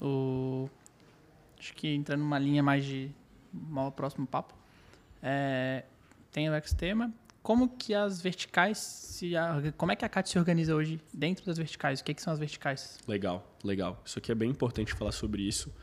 o... 0.02 0.70
Acho 1.58 1.74
que 1.74 1.94
entrando 1.94 2.22
numa 2.22 2.40
linha 2.40 2.64
mais 2.64 2.86
de 2.86 3.12
mal 3.54 3.92
próximo 3.92 4.26
papo. 4.26 4.54
É, 5.22 5.84
tem 6.32 6.50
o 6.50 6.56
Extema. 6.56 7.14
Como 7.42 7.70
que 7.70 7.94
as 7.94 8.22
verticais 8.22 8.78
se 8.78 9.34
como 9.76 9.92
é 9.92 9.96
que 9.96 10.06
a 10.06 10.10
CAT 10.10 10.30
se 10.30 10.38
organiza 10.38 10.76
hoje 10.76 11.00
dentro 11.14 11.46
das 11.46 11.58
verticais? 11.58 12.00
O 12.00 12.04
que, 12.04 12.14
que 12.14 12.22
são 12.22 12.32
as 12.32 12.40
verticais? 12.40 13.00
Legal, 13.08 13.46
legal. 13.64 14.02
Isso 14.06 14.20
aqui 14.20 14.32
é 14.32 14.36
bem 14.36 14.50
importante 14.50 14.94
falar 14.94 15.12
sobre 15.12 15.42
isso. 15.42 15.74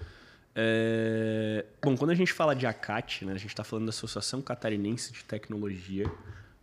É... 0.55 1.67
Bom, 1.83 1.97
quando 1.97 2.11
a 2.11 2.14
gente 2.14 2.33
fala 2.33 2.55
de 2.55 2.67
ACAT, 2.67 3.25
né, 3.25 3.33
a 3.33 3.37
gente 3.37 3.51
está 3.51 3.64
falando 3.64 3.87
da 3.87 3.91
Associação 3.91 4.41
Catarinense 4.41 5.12
de 5.12 5.25
Tecnologia, 5.25 6.11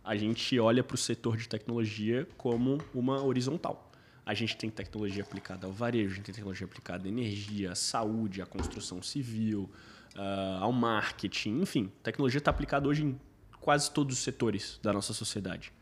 a 0.02 0.16
gente 0.16 0.58
olha 0.58 0.82
para 0.82 0.94
o 0.94 0.98
setor 0.98 1.36
de 1.36 1.48
tecnologia 1.48 2.26
como 2.36 2.78
uma 2.92 3.22
horizontal. 3.22 3.90
A 4.26 4.32
gente 4.32 4.56
tem 4.56 4.70
tecnologia 4.70 5.22
aplicada 5.22 5.66
ao 5.66 5.72
varejo, 5.72 6.12
a 6.12 6.16
gente 6.16 6.24
tem 6.24 6.34
tecnologia 6.34 6.66
aplicada 6.66 7.06
à 7.06 7.08
energia, 7.08 7.72
à 7.72 7.74
saúde, 7.74 8.40
à 8.40 8.46
construção 8.46 9.02
civil, 9.02 9.70
uh, 10.16 10.62
ao 10.62 10.72
marketing, 10.72 11.60
enfim. 11.60 11.92
Tecnologia 12.02 12.38
está 12.38 12.50
aplicada 12.50 12.88
hoje 12.88 13.04
em 13.04 13.20
quase 13.60 13.90
todos 13.90 14.16
os 14.16 14.22
setores 14.22 14.78
da 14.82 14.92
nossa 14.92 15.12
sociedade. 15.12 15.72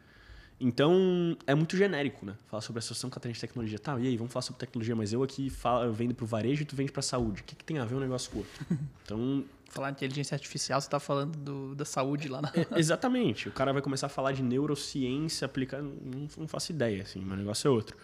Então, 0.61 1.37
é 1.45 1.57
muito 1.57 1.77
genérico, 1.77 2.25
né? 2.25 2.37
Falar 2.47 2.61
sobre 2.61 2.79
a 2.79 2.81
Associação 2.81 3.11
Catarinense 3.11 3.41
de 3.41 3.49
Tecnologia. 3.49 3.79
Tá, 3.81 3.99
e 3.99 4.07
aí, 4.07 4.17
vamos 4.17 4.33
falar 4.33 4.43
sobre 4.43 4.61
tecnologia, 4.61 4.95
mas 4.95 5.13
eu 5.13 5.21
aqui 5.21 5.51
falo, 5.51 5.85
eu 5.85 5.93
vendo 5.93 6.15
para 6.15 6.23
o 6.23 6.27
varejo 6.27 6.63
e 6.63 6.65
tu 6.65 6.77
vende 6.77 6.93
para 6.93 7.01
a 7.01 7.03
saúde. 7.03 7.43
O 7.43 7.45
que, 7.45 7.57
que, 7.57 7.65
tem 7.65 7.79
a 7.79 7.85
ver 7.85 7.97
um 7.97 8.01
negócio 8.01 8.31
com 8.31 8.39
o 8.39 8.41
outro? 8.41 8.67
Então... 9.05 9.45
falar 9.69 9.91
de 9.91 9.97
inteligência 9.97 10.37
artificial, 10.37 10.81
você 10.81 10.87
está 10.87 11.01
falando 11.01 11.37
do, 11.37 11.75
da 11.75 11.85
saúde 11.85 12.29
lá 12.29 12.41
na... 12.41 12.53
É, 12.55 12.79
exatamente. 12.79 13.49
O 13.49 13.53
cara 13.53 13.73
vai 13.73 13.83
começar 13.83 14.07
a 14.07 14.09
falar 14.09 14.31
de 14.31 14.43
neurociência, 14.43 15.45
aplicar... 15.47 15.83
Não, 15.83 16.29
não 16.39 16.47
faço 16.47 16.71
ideia, 16.71 17.03
assim, 17.03 17.21
mas 17.21 17.35
o 17.35 17.41
negócio 17.41 17.67
é 17.67 17.71
outro. 17.71 17.97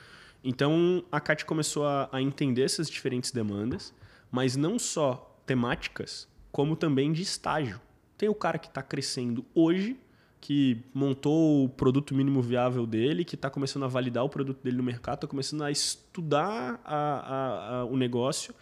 Então, 0.42 1.04
a 1.10 1.20
CAT 1.20 1.44
começou 1.44 1.86
a, 1.86 2.08
a 2.12 2.22
entender 2.22 2.62
essas 2.62 2.88
diferentes 2.88 3.30
demandas, 3.30 3.92
mas 4.30 4.56
não 4.56 4.78
só 4.78 5.36
temáticas, 5.46 6.28
como 6.52 6.76
também 6.76 7.12
de 7.12 7.22
estágio. 7.22 7.80
Tem 8.16 8.28
o 8.28 8.34
cara 8.34 8.58
que 8.58 8.68
está 8.68 8.82
crescendo 8.82 9.44
hoje, 9.54 9.98
que 10.40 10.82
montou 10.94 11.64
o 11.64 11.68
produto 11.68 12.14
mínimo 12.14 12.40
viável 12.40 12.86
dele, 12.86 13.24
que 13.24 13.34
está 13.34 13.50
começando 13.50 13.84
a 13.84 13.88
validar 13.88 14.24
o 14.24 14.28
produto 14.28 14.62
dele 14.62 14.76
no 14.76 14.82
mercado, 14.82 15.16
está 15.16 15.26
começando 15.26 15.64
a 15.64 15.70
estudar 15.70 16.80
a, 16.84 16.94
a, 16.94 17.78
a, 17.78 17.84
o 17.84 17.96
negócio. 17.96 18.54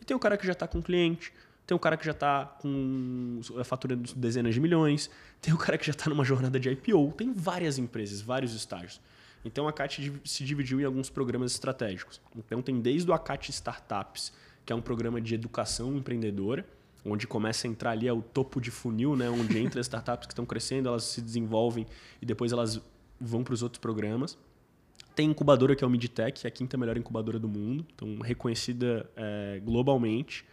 E 0.00 0.04
tem 0.04 0.16
o 0.16 0.20
cara 0.20 0.36
que 0.36 0.46
já 0.46 0.52
está 0.52 0.66
com 0.66 0.82
cliente, 0.82 1.32
tem 1.66 1.76
o 1.76 1.78
cara 1.78 1.96
que 1.96 2.04
já 2.04 2.10
está 2.10 2.44
com 2.44 3.40
a 3.58 3.62
fatura 3.62 3.94
de 3.96 4.14
dezenas 4.16 4.54
de 4.54 4.60
milhões, 4.60 5.08
tem 5.40 5.54
o 5.54 5.56
cara 5.56 5.78
que 5.78 5.86
já 5.86 5.92
está 5.92 6.10
numa 6.10 6.24
jornada 6.24 6.58
de 6.58 6.68
IPO. 6.68 7.12
Tem 7.16 7.32
várias 7.32 7.78
empresas, 7.78 8.20
vários 8.20 8.54
estágios. 8.54 9.00
Então 9.44 9.66
a 9.66 9.72
CAT 9.72 10.12
se 10.24 10.44
dividiu 10.44 10.80
em 10.80 10.84
alguns 10.84 11.08
programas 11.08 11.52
estratégicos. 11.52 12.20
Então 12.36 12.60
tem 12.60 12.80
desde 12.80 13.10
o 13.10 13.14
ACAT 13.14 13.50
Startups, 13.50 14.32
que 14.64 14.72
é 14.72 14.76
um 14.76 14.82
programa 14.82 15.20
de 15.20 15.34
educação 15.34 15.96
empreendedora, 15.96 16.66
onde 17.04 17.26
começa 17.26 17.66
a 17.66 17.70
entrar 17.70 17.92
ali 17.92 18.06
é 18.06 18.12
o 18.12 18.22
topo 18.22 18.60
de 18.60 18.70
funil, 18.70 19.16
né, 19.16 19.30
onde 19.30 19.58
entra 19.58 19.80
as 19.80 19.86
startups 19.86 20.26
que 20.26 20.32
estão 20.32 20.44
crescendo, 20.44 20.88
elas 20.88 21.04
se 21.04 21.20
desenvolvem 21.20 21.86
e 22.20 22.26
depois 22.26 22.52
elas 22.52 22.80
vão 23.20 23.42
para 23.42 23.54
os 23.54 23.62
outros 23.62 23.80
programas. 23.80 24.38
Tem 25.14 25.28
incubadora 25.30 25.74
que 25.74 25.82
é 25.82 25.86
o 25.86 25.90
Midtech, 25.90 26.46
é 26.46 26.48
a 26.48 26.50
quinta 26.50 26.76
melhor 26.76 26.96
incubadora 26.96 27.38
do 27.38 27.48
mundo, 27.48 27.84
então 27.94 28.20
reconhecida 28.20 29.10
é, 29.16 29.60
globalmente. 29.64 30.44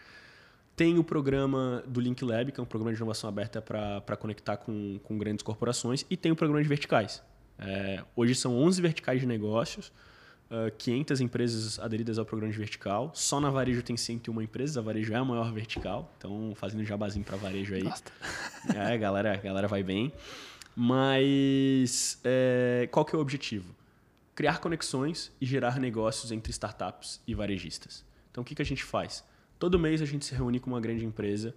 Tem 0.75 0.97
o 0.97 1.03
programa 1.03 1.83
do 1.87 1.99
Link 1.99 2.23
Lab, 2.23 2.51
que 2.51 2.59
é 2.59 2.63
um 2.63 2.65
programa 2.65 2.91
de 2.91 2.97
inovação 2.97 3.27
aberta 3.27 3.61
para 3.61 4.17
conectar 4.17 4.57
com, 4.57 4.99
com 5.03 5.17
grandes 5.17 5.41
corporações, 5.43 6.05
e 6.09 6.15
tem 6.15 6.31
o 6.31 6.35
programa 6.35 6.61
de 6.61 6.69
verticais. 6.69 7.23
É, 7.59 8.03
hoje 8.15 8.35
são 8.35 8.57
11 8.57 8.81
verticais 8.81 9.19
de 9.19 9.25
negócios, 9.25 9.91
uh, 10.51 10.71
500 10.77 11.21
empresas 11.21 11.79
aderidas 11.79 12.17
ao 12.17 12.25
programa 12.25 12.51
de 12.51 12.57
vertical. 12.57 13.11
Só 13.13 13.39
na 13.39 13.49
Varejo 13.49 13.81
tem 13.81 13.97
101 13.97 14.41
empresas, 14.41 14.77
a 14.77 14.81
Varejo 14.81 15.13
é 15.13 15.15
a 15.15 15.25
maior 15.25 15.51
vertical. 15.51 16.13
Então, 16.17 16.53
fazendo 16.55 16.83
jabazinho 16.83 17.25
para 17.25 17.37
Varejo 17.37 17.75
aí. 17.75 17.83
Gosta. 17.83 18.11
É, 18.75 18.97
galera, 18.97 19.33
a 19.33 19.37
galera 19.37 19.67
vai 19.67 19.81
bem. 19.81 20.11
Mas 20.75 22.19
é, 22.23 22.87
qual 22.91 23.05
que 23.05 23.15
é 23.15 23.17
o 23.17 23.21
objetivo? 23.21 23.73
Criar 24.35 24.59
conexões 24.59 25.31
e 25.39 25.45
gerar 25.45 25.79
negócios 25.79 26.31
entre 26.31 26.51
startups 26.51 27.21
e 27.25 27.33
varejistas. 27.33 28.05
Então, 28.29 28.41
o 28.41 28.45
que, 28.45 28.53
que 28.53 28.61
a 28.61 28.65
gente 28.65 28.83
faz? 28.83 29.23
Todo 29.57 29.79
mês 29.79 30.01
a 30.01 30.05
gente 30.05 30.25
se 30.25 30.35
reúne 30.35 30.59
com 30.59 30.69
uma 30.69 30.81
grande 30.81 31.05
empresa 31.05 31.55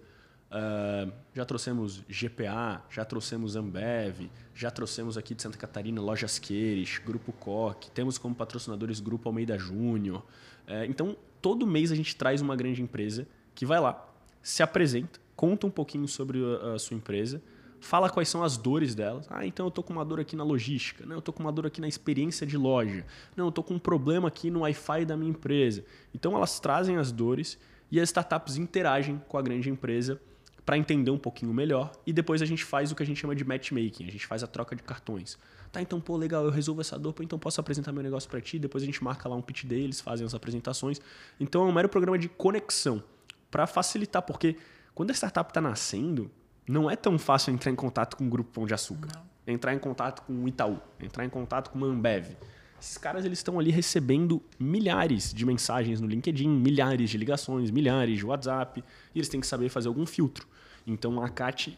Uh, 0.51 1.09
já 1.33 1.45
trouxemos 1.45 2.03
GPA, 2.09 2.83
já 2.89 3.05
trouxemos 3.05 3.55
Ambev, 3.55 4.29
já 4.53 4.69
trouxemos 4.69 5.17
aqui 5.17 5.33
de 5.33 5.41
Santa 5.41 5.57
Catarina 5.57 6.01
Lojas 6.01 6.37
Queires, 6.39 6.99
Grupo 7.05 7.31
Coque, 7.31 7.89
temos 7.89 8.17
como 8.17 8.35
patrocinadores 8.35 8.99
Grupo 8.99 9.29
Almeida 9.29 9.57
Júnior. 9.57 10.25
Uh, 10.67 10.83
então, 10.89 11.15
todo 11.41 11.65
mês 11.65 11.89
a 11.89 11.95
gente 11.95 12.17
traz 12.17 12.41
uma 12.41 12.53
grande 12.53 12.81
empresa 12.81 13.25
que 13.55 13.65
vai 13.65 13.79
lá, 13.79 14.05
se 14.43 14.61
apresenta, 14.61 15.21
conta 15.37 15.65
um 15.67 15.71
pouquinho 15.71 16.05
sobre 16.05 16.39
a, 16.43 16.73
a 16.73 16.79
sua 16.79 16.97
empresa, 16.97 17.41
fala 17.79 18.09
quais 18.09 18.27
são 18.27 18.43
as 18.43 18.57
dores 18.57 18.93
delas. 18.93 19.27
Ah, 19.29 19.45
então 19.45 19.65
eu 19.65 19.69
estou 19.69 19.81
com 19.81 19.93
uma 19.93 20.03
dor 20.03 20.19
aqui 20.19 20.35
na 20.35 20.43
logística, 20.43 21.05
não, 21.05 21.13
eu 21.13 21.19
estou 21.19 21.33
com 21.33 21.41
uma 21.41 21.51
dor 21.51 21.65
aqui 21.65 21.79
na 21.79 21.87
experiência 21.87 22.45
de 22.45 22.57
loja, 22.57 23.05
não, 23.37 23.45
eu 23.45 23.49
estou 23.49 23.63
com 23.63 23.75
um 23.75 23.79
problema 23.79 24.27
aqui 24.27 24.51
no 24.51 24.59
Wi-Fi 24.59 25.05
da 25.05 25.15
minha 25.15 25.31
empresa. 25.31 25.85
Então, 26.13 26.35
elas 26.35 26.59
trazem 26.59 26.97
as 26.97 27.09
dores 27.09 27.57
e 27.89 28.01
as 28.01 28.09
startups 28.09 28.57
interagem 28.57 29.21
com 29.29 29.37
a 29.37 29.41
grande 29.41 29.69
empresa 29.69 30.19
para 30.65 30.77
entender 30.77 31.11
um 31.11 31.17
pouquinho 31.17 31.53
melhor 31.53 31.91
e 32.05 32.13
depois 32.13 32.41
a 32.41 32.45
gente 32.45 32.63
faz 32.63 32.91
o 32.91 32.95
que 32.95 33.03
a 33.03 33.05
gente 33.05 33.19
chama 33.19 33.35
de 33.35 33.43
matchmaking, 33.43 34.07
a 34.07 34.11
gente 34.11 34.25
faz 34.25 34.43
a 34.43 34.47
troca 34.47 34.75
de 34.75 34.83
cartões. 34.83 35.37
Tá, 35.71 35.81
então, 35.81 36.01
pô, 36.01 36.17
legal, 36.17 36.43
eu 36.43 36.51
resolvo 36.51 36.81
essa 36.81 36.99
dor, 36.99 37.13
pô, 37.13 37.23
então 37.23 37.39
posso 37.39 37.61
apresentar 37.61 37.93
meu 37.93 38.03
negócio 38.03 38.29
para 38.29 38.41
ti, 38.41 38.59
depois 38.59 38.83
a 38.83 38.85
gente 38.85 39.01
marca 39.03 39.29
lá 39.29 39.35
um 39.35 39.41
pitch 39.41 39.63
deles, 39.63 40.01
fazem 40.01 40.25
as 40.25 40.33
apresentações. 40.33 40.99
Então 41.39 41.63
é 41.63 41.65
um 41.65 41.71
mero 41.71 41.87
programa 41.87 42.17
de 42.17 42.27
conexão 42.27 43.01
para 43.49 43.65
facilitar, 43.65 44.21
porque 44.21 44.57
quando 44.93 45.11
a 45.11 45.13
startup 45.13 45.49
está 45.49 45.61
nascendo, 45.61 46.29
não 46.67 46.89
é 46.89 46.95
tão 46.95 47.17
fácil 47.17 47.53
entrar 47.53 47.71
em 47.71 47.75
contato 47.75 48.17
com 48.17 48.25
o 48.25 48.29
grupo 48.29 48.51
Pão 48.51 48.65
de 48.65 48.73
Açúcar, 48.73 49.09
não. 49.15 49.53
entrar 49.53 49.73
em 49.73 49.79
contato 49.79 50.23
com 50.23 50.33
o 50.33 50.47
Itaú, 50.47 50.79
entrar 50.99 51.25
em 51.25 51.29
contato 51.29 51.69
com 51.69 51.79
o 51.79 51.85
Ambev. 51.85 52.35
Esses 52.81 52.97
caras 52.97 53.23
eles 53.25 53.37
estão 53.37 53.59
ali 53.59 53.69
recebendo 53.69 54.41
milhares 54.59 55.31
de 55.31 55.45
mensagens 55.45 56.01
no 56.01 56.07
LinkedIn, 56.07 56.49
milhares 56.49 57.11
de 57.11 57.17
ligações, 57.17 57.69
milhares 57.69 58.17
de 58.17 58.25
WhatsApp, 58.25 58.83
e 59.13 59.19
eles 59.19 59.29
têm 59.29 59.39
que 59.39 59.45
saber 59.45 59.69
fazer 59.69 59.87
algum 59.87 60.03
filtro. 60.03 60.47
Então 60.87 61.21
a 61.21 61.29
CAT 61.29 61.77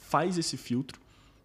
faz 0.00 0.38
esse 0.38 0.56
filtro, 0.56 0.98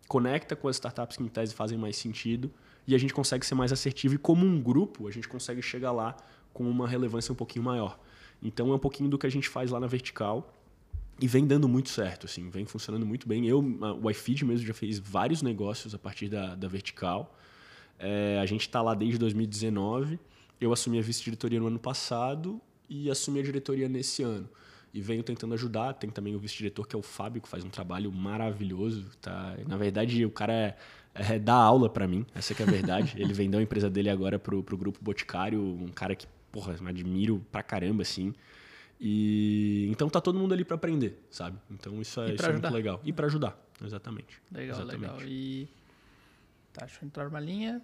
conecta 0.07 0.55
com 0.55 0.69
as 0.69 0.77
startups 0.77 1.17
que 1.17 1.23
em 1.23 1.27
tese 1.27 1.53
fazem 1.53 1.77
mais 1.77 1.97
sentido 1.97 2.49
e 2.87 2.95
a 2.95 2.97
gente 2.97 3.13
consegue 3.13 3.45
ser 3.45 3.55
mais 3.55 3.73
assertivo 3.73 4.15
e 4.15 4.17
como 4.17 4.45
um 4.45 4.61
grupo 4.61 5.05
a 5.05 5.11
gente 5.11 5.27
consegue 5.27 5.61
chegar 5.61 5.91
lá 5.91 6.15
com 6.53 6.63
uma 6.69 6.87
relevância 6.87 7.33
um 7.33 7.35
pouquinho 7.35 7.65
maior. 7.65 7.99
Então 8.41 8.71
é 8.71 8.75
um 8.75 8.79
pouquinho 8.79 9.09
do 9.09 9.17
que 9.17 9.27
a 9.27 9.29
gente 9.29 9.49
faz 9.49 9.69
lá 9.69 9.81
na 9.81 9.87
vertical 9.87 10.53
e 11.19 11.27
vem 11.27 11.45
dando 11.45 11.67
muito 11.67 11.89
certo, 11.89 12.25
assim, 12.25 12.49
vem 12.49 12.65
funcionando 12.65 13.05
muito 13.05 13.27
bem. 13.27 13.45
Eu, 13.45 13.59
o 14.01 14.09
iFeed 14.09 14.45
mesmo 14.45 14.65
já 14.65 14.73
fez 14.73 14.97
vários 14.97 15.41
negócios 15.41 15.93
a 15.93 15.99
partir 15.99 16.29
da, 16.29 16.55
da 16.55 16.69
vertical. 16.69 17.37
É, 17.99 18.39
a 18.41 18.45
gente 18.45 18.61
está 18.61 18.81
lá 18.81 18.93
desde 18.93 19.17
2019. 19.17 20.19
Eu 20.59 20.71
assumi 20.71 20.99
a 20.99 21.01
vice-diretoria 21.01 21.59
no 21.59 21.67
ano 21.67 21.79
passado 21.79 22.61
e 22.89 23.09
assumi 23.09 23.39
a 23.39 23.43
diretoria 23.43 23.89
nesse 23.89 24.23
ano 24.23 24.49
e 24.93 25.01
venho 25.01 25.23
tentando 25.23 25.53
ajudar. 25.53 25.93
Tem 25.93 26.09
também 26.09 26.35
o 26.35 26.39
vice-diretor, 26.39 26.87
que 26.87 26.95
é 26.95 26.99
o 26.99 27.01
Fábio, 27.01 27.41
que 27.41 27.49
faz 27.49 27.63
um 27.63 27.69
trabalho 27.69 28.11
maravilhoso. 28.11 29.05
Tá? 29.19 29.57
Na 29.67 29.75
verdade, 29.75 30.23
o 30.25 30.29
cara 30.29 30.53
é, 30.53 30.75
é 31.15 31.39
dá 31.39 31.55
aula 31.55 31.89
para 31.89 32.07
mim, 32.07 32.25
essa 32.35 32.53
é 32.53 32.63
a 32.63 32.65
verdade. 32.69 33.15
Ele 33.19 33.33
vendeu 33.33 33.59
a 33.59 33.63
empresa 33.63 33.89
dele 33.89 34.09
agora 34.09 34.37
pro, 34.37 34.61
pro 34.63 34.77
Grupo 34.77 34.99
Boticário, 35.01 35.61
um 35.61 35.87
cara 35.87 36.15
que, 36.15 36.27
porra, 36.51 36.75
me 36.79 36.89
admiro 36.89 37.43
pra 37.51 37.63
caramba, 37.63 38.03
assim. 38.03 38.33
E 39.01 39.87
então 39.91 40.07
tá 40.07 40.21
todo 40.21 40.39
mundo 40.39 40.53
ali 40.53 40.63
para 40.63 40.75
aprender, 40.75 41.19
sabe? 41.29 41.57
Então 41.69 41.99
isso 41.99 42.21
é, 42.21 42.35
isso 42.35 42.45
é 42.45 42.51
muito 42.53 42.69
legal. 42.69 43.01
E 43.03 43.11
para 43.11 43.25
ajudar, 43.25 43.59
exatamente. 43.83 44.39
Legal, 44.51 44.79
exatamente. 44.79 45.01
legal. 45.01 45.27
E 45.27 45.67
tá, 46.73 46.85
deixa 46.85 46.99
eu 47.01 47.07
entrar 47.07 47.25
numa 47.25 47.39
linha. 47.39 47.81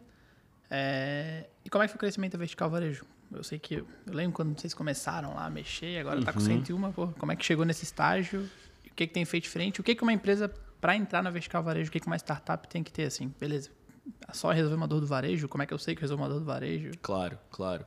É... 0.69 1.45
E 1.63 1.69
como 1.69 1.83
é 1.83 1.87
que 1.87 1.93
foi 1.93 1.97
o 1.97 1.99
crescimento 1.99 2.37
vertical 2.37 2.69
varejo? 2.69 3.05
Eu 3.31 3.43
sei 3.43 3.59
que. 3.59 3.75
Eu 3.75 3.87
lembro 4.07 4.33
quando 4.33 4.59
vocês 4.59 4.73
começaram 4.73 5.35
lá 5.35 5.45
a 5.45 5.49
mexer, 5.49 5.99
agora 5.99 6.17
uhum. 6.17 6.25
tá 6.25 6.33
com 6.33 6.39
101, 6.39 6.75
uhum. 6.75 6.91
pô. 6.91 7.07
Como 7.09 7.31
é 7.31 7.35
que 7.35 7.45
chegou 7.45 7.65
nesse 7.65 7.83
estágio? 7.83 8.49
O 8.85 8.95
que, 8.95 9.07
que 9.07 9.13
tem 9.13 9.23
feito 9.23 9.43
diferente? 9.43 9.79
O 9.79 9.83
que, 9.83 9.95
que 9.95 10.03
uma 10.03 10.11
empresa, 10.11 10.49
para 10.81 10.95
entrar 10.95 11.21
na 11.21 11.29
vertical 11.29 11.63
varejo, 11.63 11.89
o 11.89 11.91
que, 11.91 11.99
que 11.99 12.07
uma 12.07 12.17
startup 12.17 12.67
tem 12.67 12.83
que 12.83 12.91
ter, 12.91 13.03
assim? 13.03 13.33
Beleza, 13.39 13.69
só 14.33 14.51
resolver 14.51 14.75
uma 14.75 14.87
dor 14.87 14.99
do 14.99 15.07
varejo? 15.07 15.47
Como 15.47 15.63
é 15.63 15.65
que 15.65 15.73
eu 15.73 15.77
sei 15.77 15.95
que 15.95 16.01
resolve 16.01 16.23
uma 16.23 16.29
dor 16.29 16.39
do 16.39 16.45
varejo? 16.45 16.91
Claro, 17.01 17.37
claro. 17.51 17.85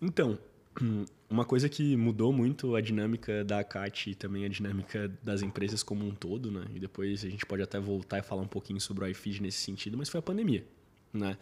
Então, 0.00 0.38
uma 1.28 1.44
coisa 1.44 1.68
que 1.68 1.96
mudou 1.96 2.32
muito 2.32 2.74
a 2.74 2.80
dinâmica 2.80 3.44
da 3.44 3.62
CAT 3.62 4.10
e 4.10 4.14
também 4.14 4.44
a 4.44 4.48
dinâmica 4.48 5.10
das 5.22 5.42
empresas 5.42 5.82
como 5.82 6.06
um 6.06 6.14
todo, 6.14 6.50
né? 6.50 6.64
E 6.74 6.80
depois 6.80 7.24
a 7.24 7.28
gente 7.28 7.46
pode 7.46 7.62
até 7.62 7.78
voltar 7.78 8.18
e 8.18 8.22
falar 8.22 8.42
um 8.42 8.48
pouquinho 8.48 8.80
sobre 8.80 9.04
o 9.04 9.08
iFeed 9.08 9.42
nesse 9.42 9.58
sentido, 9.58 9.96
mas 9.96 10.08
foi 10.08 10.18
a 10.18 10.22
pandemia, 10.22 10.64
né? 11.12 11.36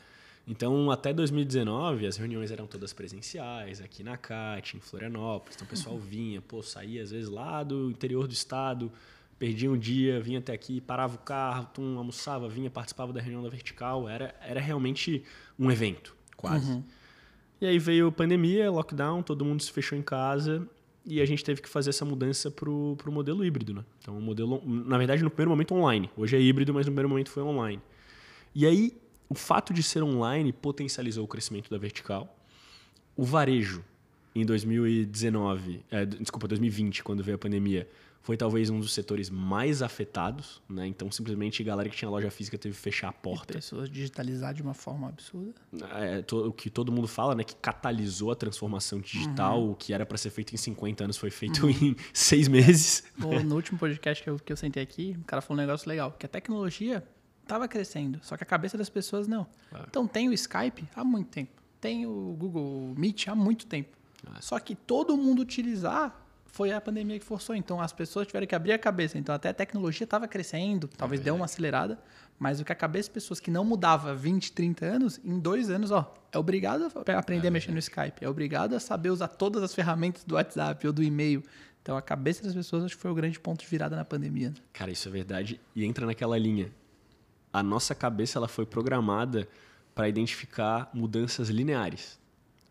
Então, 0.51 0.91
até 0.91 1.13
2019, 1.13 2.07
as 2.07 2.17
reuniões 2.17 2.51
eram 2.51 2.67
todas 2.67 2.95
presenciais, 2.95 3.83
aqui 3.83 4.03
na 4.03 4.17
CAT, 4.17 4.79
em 4.79 4.81
Florianópolis. 4.81 5.57
Então, 5.57 5.67
o 5.67 5.69
pessoal 5.71 5.95
uhum. 5.97 6.01
vinha, 6.01 6.41
pô, 6.41 6.63
saía 6.63 7.03
às 7.03 7.11
vezes 7.11 7.29
lá 7.29 7.63
do 7.63 7.91
interior 7.91 8.27
do 8.27 8.33
estado, 8.33 8.91
perdia 9.39 9.71
um 9.71 9.77
dia, 9.77 10.19
vinha 10.23 10.39
até 10.39 10.55
aqui, 10.55 10.81
parava 10.81 11.17
o 11.17 11.19
carro, 11.19 11.67
tum, 11.75 11.99
almoçava, 11.99 12.49
vinha, 12.49 12.71
participava 12.71 13.13
da 13.13 13.21
reunião 13.21 13.43
da 13.43 13.51
vertical. 13.51 14.09
Era, 14.09 14.35
era 14.41 14.59
realmente 14.59 15.23
um 15.59 15.71
evento, 15.71 16.17
quase. 16.35 16.73
Uhum. 16.73 16.85
E 17.61 17.67
aí 17.67 17.79
veio 17.79 18.13
pandemia, 18.13 18.71
lockdown, 18.71 19.23
todo 19.23 19.45
mundo 19.45 19.63
se 19.63 19.73
fechou 19.73 19.99
em 19.99 20.03
casa 20.03 20.67
e 21.05 21.21
a 21.21 21.25
gente 21.27 21.43
teve 21.43 21.63
que 21.63 21.69
fazer 21.69 21.91
essa 21.91 22.05
mudança 22.05 22.51
para 22.51 22.71
o 22.71 22.97
modelo 23.07 23.45
híbrido. 23.45 23.75
Né? 23.75 23.85
Então, 24.01 24.17
o 24.17 24.21
modelo, 24.21 24.63
na 24.65 24.99
verdade, 24.99 25.25
no 25.25 25.31
primeiro 25.31 25.51
momento 25.51 25.75
online. 25.75 26.11
Hoje 26.17 26.37
é 26.37 26.41
híbrido, 26.41 26.73
mas 26.73 26.87
no 26.87 26.93
primeiro 26.93 27.09
momento 27.09 27.31
foi 27.31 27.43
online. 27.43 27.81
E 28.55 28.67
aí, 28.67 28.93
o 29.29 29.35
fato 29.35 29.73
de 29.73 29.83
ser 29.83 30.03
online 30.03 30.53
potencializou 30.53 31.25
o 31.25 31.29
crescimento 31.29 31.71
da 31.71 31.79
vertical. 31.79 32.37
O 33.17 33.25
varejo, 33.25 33.83
em 34.35 34.45
2019, 34.45 35.85
é, 35.91 36.07
desculpa, 36.07 36.47
2020, 36.47 37.03
quando 37.03 37.25
veio 37.25 37.35
a 37.35 37.39
pandemia, 37.39 37.89
foi 38.29 38.37
talvez 38.37 38.69
um 38.69 38.79
dos 38.79 38.93
setores 38.93 39.31
mais 39.31 39.81
afetados, 39.81 40.61
né? 40.69 40.87
Então, 40.87 41.11
simplesmente, 41.11 41.63
a 41.63 41.65
galera 41.65 41.89
que 41.89 41.97
tinha 41.97 42.11
loja 42.11 42.31
física 42.31 42.59
teve 42.59 42.75
que 42.75 42.81
fechar 42.83 43.09
a 43.09 43.13
porta. 43.13 43.55
E 43.55 43.57
pessoas 43.57 43.89
digitalizar 43.89 44.53
de 44.53 44.61
uma 44.61 44.75
forma 44.75 45.09
absurda. 45.09 45.55
É, 45.95 46.21
to, 46.21 46.49
o 46.49 46.53
que 46.53 46.69
todo 46.69 46.93
mundo 46.93 47.09
fala, 47.09 47.35
né? 47.35 47.43
Que 47.43 47.57
catalisou 47.57 48.31
a 48.31 48.35
transformação 48.35 49.01
digital. 49.01 49.63
Uhum. 49.63 49.71
O 49.71 49.75
que 49.75 49.95
era 49.95 50.05
para 50.05 50.19
ser 50.19 50.29
feito 50.29 50.53
em 50.53 50.59
50 50.59 51.05
anos 51.05 51.17
foi 51.17 51.31
feito 51.31 51.65
uhum. 51.65 51.71
em 51.71 51.97
seis 52.13 52.49
meses. 52.49 53.03
No, 53.17 53.43
no 53.43 53.55
último 53.55 53.79
podcast 53.79 54.23
que 54.23 54.29
eu, 54.29 54.39
que 54.39 54.53
eu 54.53 54.59
sentei 54.59 54.83
aqui, 54.83 55.17
o 55.19 55.25
cara 55.25 55.41
falou 55.41 55.59
um 55.59 55.65
negócio 55.65 55.89
legal. 55.89 56.13
Que 56.13 56.27
a 56.27 56.29
tecnologia 56.29 57.03
estava 57.43 57.67
crescendo, 57.67 58.21
só 58.23 58.37
que 58.37 58.43
a 58.43 58.47
cabeça 58.47 58.77
das 58.77 58.91
pessoas 58.91 59.27
não. 59.27 59.47
É. 59.73 59.85
Então, 59.89 60.07
tem 60.07 60.29
o 60.29 60.35
Skype 60.35 60.87
há 60.95 61.03
muito 61.03 61.31
tempo. 61.31 61.63
Tem 61.81 62.05
o 62.05 62.37
Google 62.39 62.93
Meet 62.95 63.27
há 63.29 63.35
muito 63.35 63.65
tempo. 63.65 63.97
É. 64.37 64.43
Só 64.43 64.59
que 64.59 64.75
todo 64.75 65.17
mundo 65.17 65.41
utilizar 65.41 66.28
foi 66.49 66.73
a 66.73 66.81
pandemia 66.81 67.19
que 67.19 67.25
forçou. 67.25 67.55
Então 67.55 67.81
as 67.81 67.93
pessoas 67.93 68.27
tiveram 68.27 68.47
que 68.47 68.55
abrir 68.55 68.73
a 68.73 68.79
cabeça. 68.79 69.19
Então 69.19 69.35
até 69.35 69.51
a 69.51 69.55
tecnologia 69.55 70.05
estava 70.05 70.27
crescendo, 70.27 70.89
talvez 70.89 71.21
é 71.21 71.25
deu 71.25 71.35
uma 71.35 71.45
acelerada, 71.45 71.99
mas 72.39 72.61
o 72.61 72.65
que 72.65 72.73
a 72.73 72.75
cabeça 72.75 73.09
de 73.09 73.15
pessoas 73.15 73.41
que 73.41 73.51
não 73.51 73.65
mudava 73.65 74.15
20, 74.15 74.53
30 74.53 74.87
anos, 74.87 75.21
em 75.25 75.39
dois 75.39 75.71
anos, 75.71 75.91
ó, 75.91 76.15
é 76.33 76.39
obrigado 76.39 76.85
a 76.85 77.19
aprender 77.19 77.47
é 77.47 77.49
a 77.49 77.51
mexer 77.51 77.73
no 77.73 77.79
Skype, 77.79 78.23
é 78.25 78.29
obrigado 78.29 78.75
a 78.75 78.81
saber 78.81 79.11
usar 79.11 79.29
todas 79.29 79.63
as 79.63 79.75
ferramentas 79.75 80.25
do 80.25 80.35
WhatsApp 80.35 80.87
ou 80.87 80.93
do 80.93 81.03
e-mail. 81.03 81.43
Então 81.83 81.97
a 81.97 82.03
cabeça 82.03 82.43
das 82.43 82.55
pessoas 82.55 82.85
acho 82.85 82.97
que 82.97 83.03
foi 83.03 83.11
o 83.11 83.15
grande 83.15 83.39
ponto 83.39 83.61
de 83.61 83.67
virada 83.67 83.97
na 83.97 84.05
pandemia. 84.05 84.53
Cara, 84.73 84.91
isso 84.91 85.09
é 85.09 85.11
verdade. 85.11 85.61
E 85.75 85.85
entra 85.85 86.07
naquela 86.07 86.39
linha. 86.39 86.71
A 87.53 87.63
nossa 87.63 87.95
cabeça 87.95 88.39
ela 88.39 88.49
foi 88.49 88.67
programada 88.67 89.49
para 89.95 90.09
identificar 90.09 90.91
mudanças 90.93 91.49
lineares, 91.49 92.19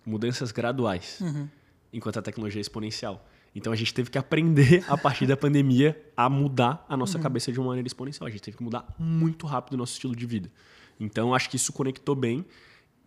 mudanças 0.06 0.52
graduais, 0.52 1.20
uhum. 1.20 1.50
enquanto 1.92 2.20
a 2.20 2.22
tecnologia 2.22 2.60
é 2.60 2.62
exponencial. 2.62 3.28
Então 3.58 3.74
a 3.74 3.76
gente 3.76 3.92
teve 3.92 4.12
que 4.12 4.20
aprender 4.20 4.86
a 4.88 4.96
partir 4.96 5.26
da 5.26 5.36
pandemia 5.36 6.00
a 6.16 6.30
mudar 6.30 6.86
a 6.88 6.96
nossa 6.96 7.18
uhum. 7.18 7.24
cabeça 7.24 7.52
de 7.52 7.60
uma 7.60 7.70
maneira 7.70 7.88
exponencial. 7.88 8.28
A 8.28 8.30
gente 8.30 8.44
teve 8.44 8.56
que 8.56 8.64
mudar 8.64 8.86
muito 9.00 9.48
rápido 9.48 9.74
o 9.74 9.78
nosso 9.78 9.94
estilo 9.94 10.16
de 10.16 10.28
vida. 10.28 10.52
Então 11.00 11.34
acho 11.34 11.50
que 11.50 11.56
isso 11.56 11.74
conectou 11.74 12.14
bem. 12.14 12.46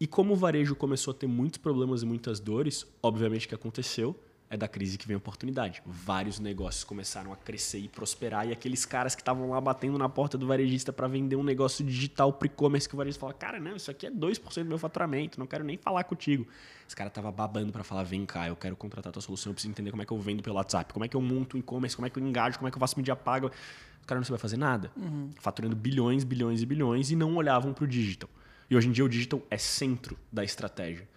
E 0.00 0.08
como 0.08 0.32
o 0.32 0.36
varejo 0.36 0.74
começou 0.74 1.12
a 1.12 1.14
ter 1.14 1.28
muitos 1.28 1.58
problemas 1.58 2.02
e 2.02 2.06
muitas 2.06 2.40
dores, 2.40 2.84
obviamente 3.00 3.46
que 3.46 3.54
aconteceu, 3.54 4.18
é 4.50 4.56
da 4.56 4.66
crise 4.66 4.98
que 4.98 5.06
vem 5.06 5.14
a 5.14 5.18
oportunidade. 5.18 5.80
Vários 5.86 6.40
negócios 6.40 6.82
começaram 6.82 7.32
a 7.32 7.36
crescer 7.36 7.78
e 7.78 7.88
prosperar 7.88 8.48
e 8.48 8.52
aqueles 8.52 8.84
caras 8.84 9.14
que 9.14 9.22
estavam 9.22 9.48
lá 9.50 9.60
batendo 9.60 9.96
na 9.96 10.08
porta 10.08 10.36
do 10.36 10.44
varejista 10.44 10.92
para 10.92 11.06
vender 11.06 11.36
um 11.36 11.44
negócio 11.44 11.84
digital 11.84 12.32
pro 12.32 12.46
e-commerce 12.46 12.88
que 12.88 12.94
o 12.94 12.98
varejista 12.98 13.20
fala: 13.20 13.32
"Cara, 13.32 13.60
não, 13.60 13.76
isso 13.76 13.88
aqui 13.92 14.08
é 14.08 14.10
2% 14.10 14.64
do 14.64 14.68
meu 14.68 14.78
faturamento, 14.78 15.38
não 15.38 15.46
quero 15.46 15.62
nem 15.62 15.76
falar 15.76 16.02
contigo". 16.02 16.48
Esse 16.84 16.96
cara 16.96 17.08
tava 17.08 17.30
babando 17.30 17.72
para 17.72 17.84
falar: 17.84 18.02
"Vem 18.02 18.26
cá, 18.26 18.48
eu 18.48 18.56
quero 18.56 18.74
contratar 18.74 19.10
a 19.10 19.12
tua 19.12 19.22
solução, 19.22 19.50
eu 19.50 19.54
preciso 19.54 19.70
entender 19.70 19.92
como 19.92 20.02
é 20.02 20.04
que 20.04 20.12
eu 20.12 20.18
vendo 20.18 20.42
pelo 20.42 20.56
WhatsApp, 20.56 20.92
como 20.92 21.04
é 21.04 21.08
que 21.08 21.16
eu 21.16 21.22
monto 21.22 21.56
um 21.56 21.60
e-commerce, 21.60 21.94
como 21.94 22.06
é 22.06 22.10
que 22.10 22.18
eu 22.18 22.26
engajo, 22.26 22.58
como 22.58 22.66
é 22.66 22.72
que 22.72 22.76
eu 22.76 22.80
faço 22.80 22.98
mídia 22.98 23.14
paga". 23.14 23.46
O 23.46 24.06
cara 24.06 24.20
não 24.20 24.26
vai 24.26 24.38
fazer 24.38 24.56
nada. 24.56 24.90
Uhum. 24.96 25.30
Faturando 25.38 25.76
bilhões, 25.76 26.24
bilhões 26.24 26.60
e 26.60 26.66
bilhões 26.66 27.12
e 27.12 27.14
não 27.14 27.36
olhavam 27.36 27.72
pro 27.72 27.86
digital. 27.86 28.28
E 28.68 28.76
hoje 28.76 28.88
em 28.88 28.92
dia 28.92 29.04
o 29.04 29.08
digital 29.08 29.40
é 29.48 29.58
centro 29.58 30.18
da 30.32 30.42
estratégia. 30.42 31.08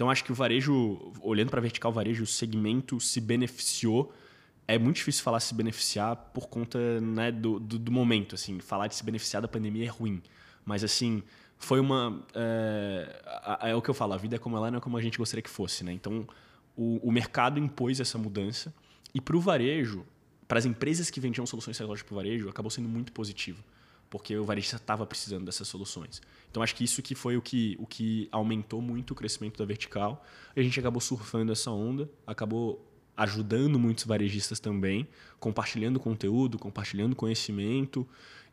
Então 0.00 0.08
acho 0.08 0.24
que 0.24 0.32
o 0.32 0.34
varejo, 0.34 1.12
olhando 1.20 1.50
para 1.50 1.60
vertical 1.60 1.92
varejo, 1.92 2.24
o 2.24 2.26
segmento 2.26 2.98
se 2.98 3.20
beneficiou. 3.20 4.10
É 4.66 4.78
muito 4.78 4.96
difícil 4.96 5.22
falar 5.22 5.40
se 5.40 5.54
beneficiar 5.54 6.16
por 6.32 6.48
conta 6.48 6.78
né, 7.02 7.30
do, 7.30 7.60
do, 7.60 7.78
do, 7.78 7.92
momento. 7.92 8.34
Assim, 8.34 8.60
falar 8.60 8.86
de 8.86 8.94
se 8.94 9.04
beneficiar 9.04 9.42
da 9.42 9.48
pandemia 9.48 9.84
é 9.84 9.88
ruim. 9.88 10.22
Mas 10.64 10.82
assim, 10.82 11.22
foi 11.58 11.78
uma. 11.80 12.24
É, 12.34 13.60
é, 13.64 13.74
o 13.74 13.82
que 13.82 13.90
eu 13.90 13.94
falo, 13.94 14.14
a 14.14 14.16
vida 14.16 14.36
é 14.36 14.38
como 14.38 14.56
ela 14.56 14.70
não 14.70 14.78
é 14.78 14.80
como 14.80 14.96
a 14.96 15.02
gente 15.02 15.18
gostaria 15.18 15.42
que 15.42 15.50
fosse. 15.50 15.84
Né? 15.84 15.92
Então 15.92 16.26
o, 16.74 17.06
o 17.06 17.12
mercado 17.12 17.60
impôs 17.60 18.00
essa 18.00 18.16
mudança. 18.16 18.72
E 19.12 19.20
para 19.20 19.36
o 19.36 19.40
varejo, 19.40 20.06
para 20.48 20.58
as 20.58 20.64
empresas 20.64 21.10
que 21.10 21.20
vendiam 21.20 21.44
soluções 21.44 21.76
tecnológicas 21.76 22.08
para 22.08 22.14
o 22.14 22.16
varejo, 22.16 22.48
acabou 22.48 22.70
sendo 22.70 22.88
muito 22.88 23.12
positivo 23.12 23.62
porque 24.10 24.36
o 24.36 24.44
varejista 24.44 24.76
estava 24.76 25.06
precisando 25.06 25.44
dessas 25.44 25.68
soluções. 25.68 26.20
Então 26.50 26.62
acho 26.62 26.74
que 26.74 26.84
isso 26.84 27.00
que 27.02 27.14
foi 27.14 27.36
o 27.36 27.42
que, 27.42 27.76
o 27.78 27.86
que 27.86 28.28
aumentou 28.32 28.82
muito 28.82 29.12
o 29.12 29.14
crescimento 29.14 29.58
da 29.58 29.64
vertical. 29.64 30.24
A 30.54 30.60
gente 30.60 30.78
acabou 30.78 31.00
surfando 31.00 31.52
essa 31.52 31.70
onda, 31.70 32.10
acabou 32.26 32.86
ajudando 33.16 33.78
muitos 33.78 34.04
varejistas 34.04 34.58
também, 34.58 35.06
compartilhando 35.38 36.00
conteúdo, 36.00 36.58
compartilhando 36.58 37.14
conhecimento 37.14 38.08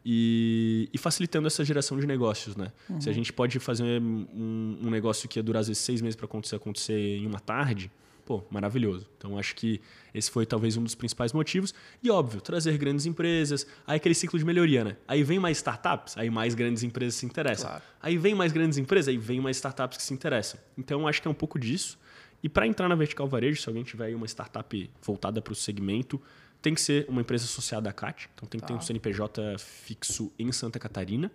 e, 0.05 0.89
e 0.93 0.97
facilitando 0.97 1.47
essa 1.47 1.63
geração 1.63 1.97
de 1.99 2.05
negócios, 2.05 2.55
né? 2.55 2.71
Uhum. 2.89 3.01
Se 3.01 3.09
a 3.09 3.13
gente 3.13 3.31
pode 3.33 3.59
fazer 3.59 4.01
um, 4.01 4.77
um 4.83 4.89
negócio 4.89 5.27
que 5.27 5.39
ia 5.39 5.43
durar 5.43 5.61
às 5.61 5.67
vezes 5.67 5.81
seis 5.81 6.01
meses 6.01 6.15
para 6.15 6.25
acontecer, 6.25 6.55
acontecer 6.55 7.17
em 7.17 7.25
uma 7.25 7.39
tarde, 7.39 7.89
pô, 8.27 8.43
maravilhoso. 8.51 9.09
Então 9.17 9.39
acho 9.39 9.55
que 9.55 9.79
esse 10.13 10.29
foi 10.29 10.45
talvez 10.45 10.75
um 10.75 10.83
dos 10.83 10.93
principais 10.93 11.31
motivos. 11.31 11.73
E 12.03 12.11
óbvio, 12.11 12.41
trazer 12.41 12.77
grandes 12.77 13.05
empresas, 13.05 13.65
aí 13.87 13.95
aquele 13.95 14.13
ciclo 14.13 14.37
de 14.37 14.43
melhoria, 14.43 14.83
né? 14.83 14.97
Aí 15.07 15.23
vem 15.23 15.39
mais 15.39 15.57
startups, 15.57 16.17
aí 16.17 16.29
mais 16.29 16.53
grandes 16.53 16.83
empresas 16.83 17.15
se 17.15 17.25
interessam. 17.25 17.69
Claro. 17.69 17.83
Aí 18.01 18.17
vem 18.17 18.35
mais 18.35 18.51
grandes 18.51 18.77
empresas, 18.77 19.07
aí 19.07 19.17
vem 19.17 19.39
mais 19.39 19.55
startups 19.55 19.97
que 19.97 20.03
se 20.03 20.13
interessam. 20.13 20.59
Então 20.77 21.07
acho 21.07 21.21
que 21.21 21.27
é 21.27 21.31
um 21.31 21.33
pouco 21.33 21.57
disso. 21.57 21.97
E 22.43 22.49
para 22.49 22.67
entrar 22.67 22.89
na 22.89 22.95
vertical 22.95 23.27
varejo, 23.27 23.61
se 23.61 23.69
alguém 23.69 23.83
tiver 23.83 24.07
aí 24.07 24.15
uma 24.15 24.27
startup 24.27 24.91
voltada 25.01 25.41
para 25.41 25.53
o 25.53 25.55
segmento, 25.55 26.21
tem 26.61 26.73
que 26.73 26.81
ser 26.81 27.05
uma 27.07 27.21
empresa 27.21 27.45
associada 27.45 27.89
à 27.89 27.93
CAT. 27.93 28.29
Então 28.35 28.47
tem 28.47 28.59
que 28.59 28.63
tá. 28.63 28.67
ter 28.67 28.73
um 28.73 28.77
tá. 28.77 28.83
CNPJ 28.83 29.57
fixo 29.57 30.31
em 30.37 30.51
Santa 30.51 30.77
Catarina. 30.77 31.31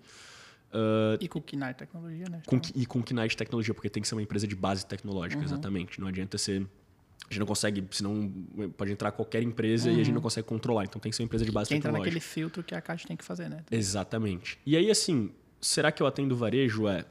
Uh, 0.73 1.21
e 1.21 1.29
com 1.29 1.41
KNIT 1.41 1.75
Tecnologia, 1.77 2.27
né? 2.31 2.43
Com, 2.47 2.59
e 2.75 2.87
com 2.87 3.03
KNIT 3.03 3.37
Tecnologia, 3.37 3.75
porque 3.75 3.91
tem 3.91 4.03
que 4.03 4.09
ser 4.09 4.15
uma 4.15 4.23
empresa 4.23 4.47
de 4.47 4.57
base 4.57 4.87
tecnológica, 4.87 5.39
uhum. 5.39 5.45
exatamente. 5.45 6.01
Não 6.01 6.09
adianta 6.09 6.39
ser 6.39 6.67
a 7.29 7.33
gente 7.33 7.41
não 7.41 7.47
consegue, 7.47 7.85
senão 7.91 8.31
pode 8.77 8.93
entrar 8.93 9.11
qualquer 9.13 9.43
empresa 9.43 9.89
uhum. 9.89 9.97
e 9.97 10.01
a 10.01 10.05
gente 10.05 10.13
não 10.13 10.17
uhum. 10.17 10.23
consegue 10.23 10.47
controlar. 10.47 10.85
Então 10.85 11.01
tem 11.01 11.11
que 11.11 11.17
ser 11.17 11.23
uma 11.23 11.27
empresa 11.27 11.45
de 11.45 11.51
base 11.51 11.69
tem 11.69 11.79
tecnológica. 11.79 12.09
Entra 12.09 12.15
naquele 12.15 12.35
filtro 12.35 12.63
que 12.63 12.75
a 12.75 12.81
Caixa 12.81 13.09
tem 13.09 13.17
que 13.17 13.25
fazer, 13.25 13.49
né? 13.49 13.65
Exatamente. 13.71 14.59
E 14.67 14.77
aí, 14.77 14.91
assim, 14.91 15.31
será 15.61 15.91
que 15.91 16.03
eu 16.03 16.07
atendo 16.07 16.37
varejo? 16.37 16.89
É, 16.89 17.05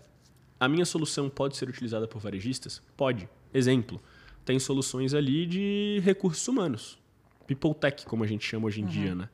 a 0.60 0.68
minha 0.68 0.86
solução 0.86 1.30
pode 1.30 1.58
ser 1.58 1.68
utilizada 1.68 2.08
por 2.08 2.22
varejistas? 2.22 2.82
Pode. 2.96 3.28
Exemplo, 3.54 4.02
tem 4.46 4.60
soluções 4.60 5.14
ali 5.14 5.46
de 5.46 6.00
recursos 6.04 6.48
humanos. 6.48 7.00
People 7.48 7.74
Tech, 7.74 8.06
como 8.06 8.24
a 8.24 8.28
gente 8.28 8.46
chama 8.46 8.68
hoje 8.68 8.82
em 8.82 8.84
uhum. 8.84 8.90
dia, 8.90 9.16
né? 9.16 9.30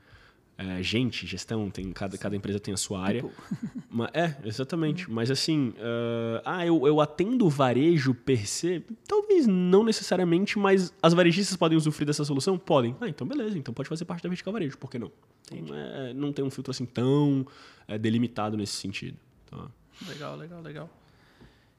É, 0.57 0.81
gente, 0.81 1.27
gestão, 1.27 1.69
tem 1.69 1.91
cada, 1.91 2.17
cada 2.17 2.35
empresa 2.35 2.59
tem 2.59 2.73
a 2.73 2.77
sua 2.77 2.99
área. 2.99 3.23
Mas, 3.87 4.09
é, 4.11 4.35
exatamente. 4.43 5.07
Uhum. 5.07 5.13
Mas 5.13 5.29
assim, 5.29 5.69
uh, 5.69 6.41
ah, 6.43 6.65
eu, 6.65 6.87
eu 6.87 6.99
atendo 6.99 7.45
o 7.45 7.49
varejo 7.49 8.15
per 8.15 8.47
se? 8.47 8.83
Talvez 9.07 9.45
não 9.45 9.83
necessariamente, 9.83 10.57
mas 10.57 10.93
as 11.01 11.13
varejistas 11.13 11.55
podem 11.55 11.77
usufruir 11.77 12.07
dessa 12.07 12.25
solução? 12.25 12.57
Podem. 12.57 12.95
Ah, 12.99 13.07
então 13.07 13.27
beleza, 13.27 13.57
então 13.57 13.73
pode 13.73 13.87
fazer 13.87 14.05
parte 14.05 14.23
da 14.23 14.29
vertical 14.29 14.51
varejo, 14.51 14.77
por 14.77 14.89
que 14.89 14.97
não? 14.97 15.11
Então, 15.51 15.75
é, 15.75 16.13
não 16.13 16.33
tem 16.33 16.43
um 16.43 16.49
filtro 16.49 16.71
assim 16.71 16.85
tão 16.85 17.45
é, 17.87 17.97
delimitado 17.97 18.57
nesse 18.57 18.73
sentido. 18.73 19.17
Tá? 19.45 19.69
Legal, 20.07 20.35
legal, 20.35 20.61
legal. 20.61 20.89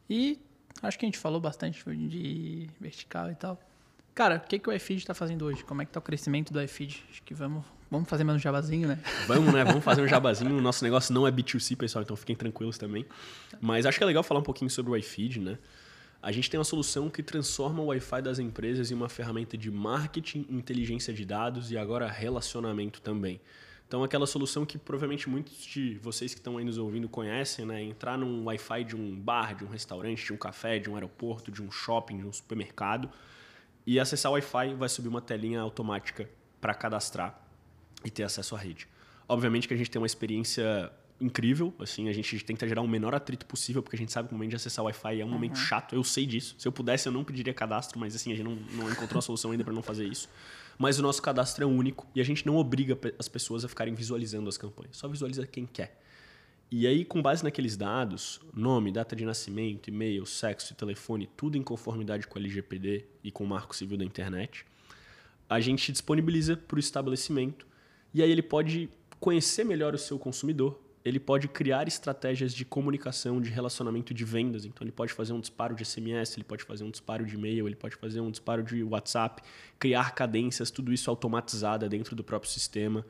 E 0.08 0.38
acho 0.82 0.98
que 0.98 1.04
a 1.04 1.08
gente 1.08 1.18
falou 1.18 1.40
bastante 1.40 1.84
de 2.08 2.68
vertical 2.80 3.30
e 3.30 3.34
tal. 3.34 3.60
Cara, 4.18 4.34
o 4.34 4.40
que, 4.40 4.58
que 4.58 4.68
o 4.68 4.72
iFeed 4.72 4.98
está 4.98 5.14
fazendo 5.14 5.44
hoje? 5.44 5.62
Como 5.62 5.80
é 5.80 5.84
que 5.84 5.90
está 5.90 6.00
o 6.00 6.02
crescimento 6.02 6.52
do 6.52 6.60
iFeed? 6.60 7.04
Acho 7.08 7.22
que 7.22 7.32
vamos, 7.32 7.64
vamos 7.88 8.08
fazer 8.08 8.24
mais 8.24 8.36
um 8.36 8.40
jabazinho, 8.40 8.88
né? 8.88 8.98
Vamos, 9.28 9.54
né? 9.54 9.62
Vamos 9.62 9.84
fazer 9.84 10.02
um 10.02 10.08
jabazinho. 10.10 10.58
O 10.58 10.60
nosso 10.60 10.82
negócio 10.82 11.14
não 11.14 11.24
é 11.24 11.30
B2C, 11.30 11.76
pessoal, 11.76 12.02
então 12.02 12.16
fiquem 12.16 12.34
tranquilos 12.34 12.76
também. 12.76 13.06
Mas 13.60 13.86
acho 13.86 13.96
que 13.96 14.02
é 14.02 14.06
legal 14.08 14.24
falar 14.24 14.40
um 14.40 14.42
pouquinho 14.42 14.68
sobre 14.68 14.90
o 14.90 14.96
iFeed, 14.96 15.38
né? 15.38 15.56
A 16.20 16.32
gente 16.32 16.50
tem 16.50 16.58
uma 16.58 16.64
solução 16.64 17.08
que 17.08 17.22
transforma 17.22 17.80
o 17.80 17.86
Wi-Fi 17.86 18.20
das 18.20 18.40
empresas 18.40 18.90
em 18.90 18.94
uma 18.94 19.08
ferramenta 19.08 19.56
de 19.56 19.70
marketing, 19.70 20.46
inteligência 20.50 21.14
de 21.14 21.24
dados 21.24 21.70
e 21.70 21.78
agora 21.78 22.08
relacionamento 22.08 23.00
também. 23.00 23.40
Então, 23.86 24.02
aquela 24.02 24.26
solução 24.26 24.66
que 24.66 24.78
provavelmente 24.78 25.28
muitos 25.28 25.64
de 25.64 25.96
vocês 26.02 26.34
que 26.34 26.40
estão 26.40 26.58
aí 26.58 26.64
nos 26.64 26.76
ouvindo 26.76 27.08
conhecem, 27.08 27.64
né? 27.64 27.80
Entrar 27.84 28.18
num 28.18 28.46
Wi-Fi 28.46 28.82
de 28.82 28.96
um 28.96 29.16
bar, 29.16 29.54
de 29.54 29.64
um 29.64 29.68
restaurante, 29.68 30.24
de 30.24 30.32
um 30.32 30.36
café, 30.36 30.80
de 30.80 30.90
um 30.90 30.96
aeroporto, 30.96 31.52
de 31.52 31.62
um 31.62 31.70
shopping, 31.70 32.18
de 32.18 32.26
um 32.26 32.32
supermercado 32.32 33.08
e 33.88 33.98
acessar 33.98 34.30
o 34.30 34.34
Wi-Fi 34.34 34.74
vai 34.74 34.86
subir 34.86 35.08
uma 35.08 35.22
telinha 35.22 35.62
automática 35.62 36.28
para 36.60 36.74
cadastrar 36.74 37.40
e 38.04 38.10
ter 38.10 38.22
acesso 38.22 38.54
à 38.54 38.58
rede. 38.58 38.86
Obviamente 39.26 39.66
que 39.66 39.72
a 39.72 39.76
gente 39.78 39.90
tem 39.90 39.98
uma 39.98 40.06
experiência 40.06 40.92
incrível, 41.18 41.72
assim, 41.80 42.06
a 42.06 42.12
gente 42.12 42.38
tenta 42.44 42.68
gerar 42.68 42.82
o 42.82 42.86
menor 42.86 43.14
atrito 43.14 43.46
possível, 43.46 43.82
porque 43.82 43.96
a 43.96 43.98
gente 43.98 44.12
sabe 44.12 44.28
que 44.28 44.34
o 44.34 44.36
momento 44.36 44.50
de 44.50 44.56
acessar 44.56 44.82
o 44.84 44.86
Wi-Fi 44.88 45.22
é 45.22 45.24
um 45.24 45.28
uhum. 45.28 45.32
momento 45.32 45.56
chato, 45.56 45.94
eu 45.94 46.04
sei 46.04 46.26
disso. 46.26 46.54
Se 46.58 46.68
eu 46.68 46.72
pudesse, 46.72 47.08
eu 47.08 47.12
não 47.12 47.24
pediria 47.24 47.54
cadastro, 47.54 47.98
mas 47.98 48.14
assim, 48.14 48.30
a 48.30 48.36
gente 48.36 48.44
não, 48.44 48.56
não 48.74 48.90
encontrou 48.90 49.16
uma 49.16 49.22
solução 49.22 49.52
ainda 49.52 49.64
para 49.64 49.72
não 49.72 49.82
fazer 49.82 50.04
isso. 50.04 50.28
Mas 50.76 50.98
o 50.98 51.02
nosso 51.02 51.22
cadastro 51.22 51.64
é 51.64 51.66
único 51.66 52.06
e 52.14 52.20
a 52.20 52.24
gente 52.24 52.46
não 52.46 52.56
obriga 52.56 52.96
as 53.18 53.26
pessoas 53.26 53.64
a 53.64 53.68
ficarem 53.68 53.94
visualizando 53.94 54.50
as 54.50 54.58
campanhas, 54.58 54.98
só 54.98 55.08
visualiza 55.08 55.46
quem 55.46 55.64
quer. 55.64 55.98
E 56.70 56.86
aí, 56.86 57.02
com 57.02 57.22
base 57.22 57.42
naqueles 57.42 57.78
dados, 57.78 58.40
nome, 58.52 58.92
data 58.92 59.16
de 59.16 59.24
nascimento, 59.24 59.88
e-mail, 59.88 60.26
sexo, 60.26 60.74
telefone, 60.74 61.26
tudo 61.34 61.56
em 61.56 61.62
conformidade 61.62 62.26
com 62.26 62.38
a 62.38 62.42
LGPD 62.42 63.06
e 63.24 63.30
com 63.30 63.44
o 63.44 63.46
Marco 63.46 63.74
Civil 63.74 63.96
da 63.96 64.04
Internet, 64.04 64.66
a 65.48 65.60
gente 65.60 65.90
disponibiliza 65.90 66.58
para 66.58 66.76
o 66.76 66.78
estabelecimento 66.78 67.66
e 68.12 68.22
aí 68.22 68.30
ele 68.30 68.42
pode 68.42 68.90
conhecer 69.18 69.64
melhor 69.64 69.94
o 69.94 69.98
seu 69.98 70.18
consumidor, 70.18 70.78
ele 71.02 71.18
pode 71.18 71.48
criar 71.48 71.88
estratégias 71.88 72.52
de 72.52 72.66
comunicação, 72.66 73.40
de 73.40 73.48
relacionamento 73.48 74.12
de 74.12 74.24
vendas. 74.26 74.66
Então, 74.66 74.84
ele 74.84 74.92
pode 74.92 75.14
fazer 75.14 75.32
um 75.32 75.40
disparo 75.40 75.74
de 75.74 75.84
SMS, 75.86 76.36
ele 76.36 76.44
pode 76.44 76.64
fazer 76.64 76.84
um 76.84 76.90
disparo 76.90 77.24
de 77.24 77.34
e-mail, 77.34 77.66
ele 77.66 77.76
pode 77.76 77.96
fazer 77.96 78.20
um 78.20 78.30
disparo 78.30 78.62
de 78.62 78.82
WhatsApp, 78.82 79.42
criar 79.78 80.14
cadências, 80.14 80.70
tudo 80.70 80.92
isso 80.92 81.08
automatizada 81.08 81.88
dentro 81.88 82.14
do 82.14 82.22
próprio 82.22 82.50
sistema. 82.50 83.06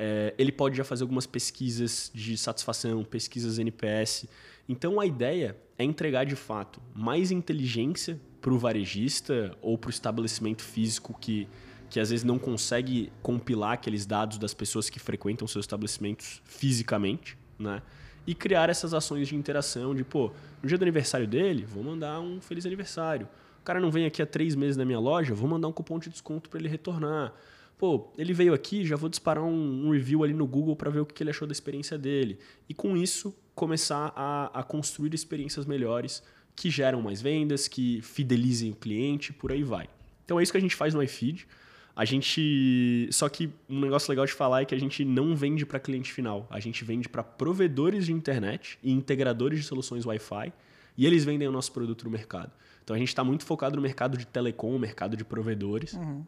É, 0.00 0.32
ele 0.38 0.52
pode 0.52 0.76
já 0.76 0.84
fazer 0.84 1.02
algumas 1.02 1.26
pesquisas 1.26 2.10
de 2.14 2.38
satisfação, 2.38 3.02
pesquisas 3.02 3.58
NPS. 3.58 4.26
Então, 4.68 5.00
a 5.00 5.06
ideia 5.06 5.56
é 5.76 5.82
entregar 5.82 6.24
de 6.24 6.36
fato 6.36 6.80
mais 6.94 7.32
inteligência 7.32 8.20
para 8.40 8.52
o 8.52 8.58
varejista 8.58 9.56
ou 9.60 9.76
para 9.76 9.88
o 9.88 9.90
estabelecimento 9.90 10.62
físico 10.62 11.18
que 11.20 11.48
que 11.88 11.98
às 11.98 12.10
vezes 12.10 12.24
não 12.24 12.38
consegue 12.38 13.10
compilar 13.22 13.72
aqueles 13.72 14.04
dados 14.04 14.38
das 14.38 14.52
pessoas 14.52 14.90
que 14.90 14.98
frequentam 14.98 15.48
seus 15.48 15.64
estabelecimentos 15.64 16.42
fisicamente, 16.44 17.38
né? 17.58 17.82
E 18.26 18.34
criar 18.34 18.68
essas 18.68 18.92
ações 18.92 19.26
de 19.26 19.34
interação, 19.34 19.94
de, 19.94 20.04
pô, 20.04 20.30
no 20.62 20.68
dia 20.68 20.76
do 20.76 20.82
aniversário 20.82 21.26
dele, 21.26 21.64
vou 21.64 21.82
mandar 21.82 22.20
um 22.20 22.42
feliz 22.42 22.66
aniversário. 22.66 23.26
O 23.58 23.62
cara 23.64 23.80
não 23.80 23.90
vem 23.90 24.04
aqui 24.04 24.20
há 24.20 24.26
três 24.26 24.54
meses 24.54 24.76
na 24.76 24.84
minha 24.84 24.98
loja, 24.98 25.34
vou 25.34 25.48
mandar 25.48 25.66
um 25.66 25.72
cupom 25.72 25.98
de 25.98 26.10
desconto 26.10 26.50
para 26.50 26.58
ele 26.60 26.68
retornar. 26.68 27.32
Pô, 27.78 28.12
ele 28.18 28.34
veio 28.34 28.52
aqui, 28.52 28.84
já 28.84 28.96
vou 28.96 29.08
disparar 29.08 29.44
um, 29.44 29.86
um 29.86 29.90
review 29.92 30.24
ali 30.24 30.34
no 30.34 30.46
Google 30.46 30.74
para 30.74 30.90
ver 30.90 31.00
o 31.00 31.06
que 31.06 31.22
ele 31.22 31.30
achou 31.30 31.46
da 31.46 31.52
experiência 31.52 31.96
dele. 31.96 32.38
E 32.68 32.74
com 32.74 32.96
isso, 32.96 33.32
começar 33.54 34.12
a, 34.16 34.50
a 34.52 34.62
construir 34.64 35.14
experiências 35.14 35.64
melhores 35.64 36.22
que 36.56 36.70
geram 36.70 37.00
mais 37.00 37.22
vendas, 37.22 37.68
que 37.68 38.00
fidelizem 38.02 38.72
o 38.72 38.74
cliente, 38.74 39.32
por 39.32 39.52
aí 39.52 39.62
vai. 39.62 39.88
Então 40.24 40.40
é 40.40 40.42
isso 40.42 40.50
que 40.50 40.58
a 40.58 40.60
gente 40.60 40.74
faz 40.74 40.92
no 40.92 41.02
iFeed. 41.02 41.46
A 41.94 42.04
gente. 42.04 43.08
Só 43.10 43.28
que 43.28 43.50
um 43.68 43.80
negócio 43.80 44.10
legal 44.10 44.26
de 44.26 44.32
falar 44.32 44.62
é 44.62 44.64
que 44.64 44.74
a 44.74 44.78
gente 44.78 45.04
não 45.04 45.34
vende 45.34 45.64
para 45.64 45.80
cliente 45.80 46.12
final. 46.12 46.46
A 46.50 46.60
gente 46.60 46.84
vende 46.84 47.08
para 47.08 47.24
provedores 47.24 48.06
de 48.06 48.12
internet 48.12 48.78
e 48.82 48.92
integradores 48.92 49.58
de 49.60 49.64
soluções 49.64 50.04
Wi-Fi. 50.04 50.52
E 50.96 51.06
eles 51.06 51.24
vendem 51.24 51.46
o 51.48 51.52
nosso 51.52 51.72
produto 51.72 52.04
no 52.04 52.10
mercado. 52.10 52.52
Então 52.84 52.94
a 52.94 52.98
gente 52.98 53.08
está 53.08 53.24
muito 53.24 53.44
focado 53.44 53.76
no 53.76 53.82
mercado 53.82 54.16
de 54.16 54.26
telecom, 54.26 54.78
mercado 54.78 55.16
de 55.16 55.24
provedores. 55.24 55.92
Uhum. 55.94 56.24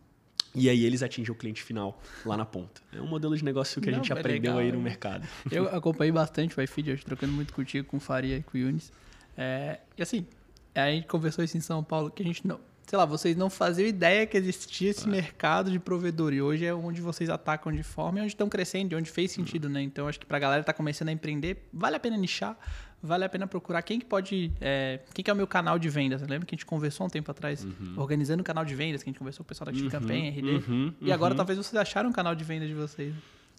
E 0.55 0.69
aí 0.69 0.85
eles 0.85 1.03
atingem 1.03 1.33
o 1.33 1.35
cliente 1.35 1.63
final 1.63 2.01
lá 2.25 2.37
na 2.37 2.45
ponta. 2.45 2.81
É 2.93 3.01
um 3.01 3.07
modelo 3.07 3.37
de 3.37 3.45
negócio 3.45 3.81
que 3.81 3.91
não, 3.91 3.99
a 3.99 4.03
gente 4.03 4.13
aprendeu 4.13 4.55
legal, 4.55 4.59
aí 4.59 4.73
no 4.73 4.81
mercado. 4.81 5.27
Eu 5.51 5.69
acompanhei 5.69 6.13
bastante 6.13 6.59
o 6.59 6.63
iFeed, 6.63 6.93
hoje 6.93 7.05
trocando 7.05 7.33
muito 7.33 7.53
contigo, 7.53 7.87
com 7.87 7.99
o 7.99 8.01
Faria 8.01 8.37
e 8.37 8.43
com 8.43 8.59
o 8.59 8.61
Yunis. 8.61 8.93
É, 9.37 9.79
e 9.97 10.03
assim, 10.03 10.27
a 10.75 10.91
gente 10.91 11.07
conversou 11.07 11.45
isso 11.45 11.57
em 11.57 11.61
São 11.61 11.85
Paulo, 11.85 12.11
que 12.11 12.23
a 12.23 12.27
gente 12.27 12.47
não, 12.47 12.59
sei 12.91 12.99
lá, 12.99 13.05
vocês 13.05 13.37
não 13.37 13.49
faziam 13.49 13.87
ideia 13.87 14.27
que 14.27 14.37
existia 14.37 14.91
esse 14.91 15.07
é. 15.07 15.09
mercado 15.09 15.71
de 15.71 15.79
provedor. 15.79 16.33
E 16.33 16.43
hoje 16.43 16.67
é 16.67 16.75
onde 16.75 17.01
vocês 17.01 17.31
atacam 17.31 17.71
de 17.71 17.85
forma 17.85 18.19
e 18.19 18.23
onde 18.23 18.33
estão 18.33 18.49
crescendo, 18.49 18.93
e 18.93 18.97
onde 18.97 19.09
fez 19.09 19.31
sentido, 19.31 19.69
né? 19.69 19.81
Então 19.81 20.09
acho 20.09 20.19
que 20.19 20.27
pra 20.27 20.41
galera 20.41 20.61
que 20.61 20.67
tá 20.67 20.73
começando 20.73 21.09
a 21.09 21.13
empreender, 21.13 21.69
vale 21.73 21.95
a 21.95 22.01
pena 22.01 22.17
nichar, 22.17 22.59
vale 23.01 23.25
a 23.25 23.29
pena 23.29 23.47
procurar 23.47 23.83
quem 23.83 24.01
que 24.01 24.05
pode. 24.05 24.53
É, 24.61 24.99
quem 25.15 25.25
que 25.25 25.31
é 25.31 25.33
o 25.33 25.37
meu 25.37 25.47
canal 25.47 25.79
de 25.79 25.89
vendas? 25.89 26.21
Lembra 26.23 26.45
que 26.45 26.53
a 26.53 26.57
gente 26.57 26.67
conversou 26.67 27.07
um 27.07 27.09
tempo 27.09 27.31
atrás, 27.31 27.65
uhum. 27.65 27.95
organizando 27.97 28.41
o 28.41 28.45
canal 28.45 28.65
de 28.65 28.75
vendas, 28.75 29.05
que 29.05 29.09
a 29.09 29.13
gente 29.13 29.21
conversou 29.21 29.45
com 29.45 29.47
o 29.47 29.51
pessoal 29.51 29.71
da 29.71 29.79
uhum, 29.79 29.89
Campanha, 29.89 30.29
RD. 30.29 30.51
Uhum, 30.51 30.93
e 31.01 31.13
agora 31.13 31.33
uhum. 31.33 31.37
talvez 31.37 31.59
vocês 31.59 31.81
acharam 31.81 32.11
um 32.11 32.13
canal 32.13 32.35
de 32.35 32.43
vendas 32.43 32.67
de 32.67 32.75
vocês. 32.75 33.15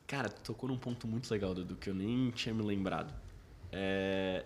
Cara, 0.07 0.27
tocou 0.27 0.67
num 0.67 0.77
ponto 0.77 1.07
muito 1.07 1.32
legal, 1.32 1.55
do 1.55 1.77
que 1.77 1.89
eu 1.89 1.95
nem 1.95 2.32
tinha 2.32 2.53
me 2.53 2.63
lembrado. 2.63 3.13
É, 3.71 4.43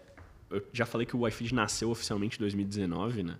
eu 0.51 0.63
já 0.71 0.85
falei 0.85 1.07
que 1.07 1.15
o 1.15 1.21
wi 1.21 1.31
nasceu 1.53 1.89
oficialmente 1.89 2.37
em 2.37 2.41
2019, 2.41 3.23
né? 3.23 3.39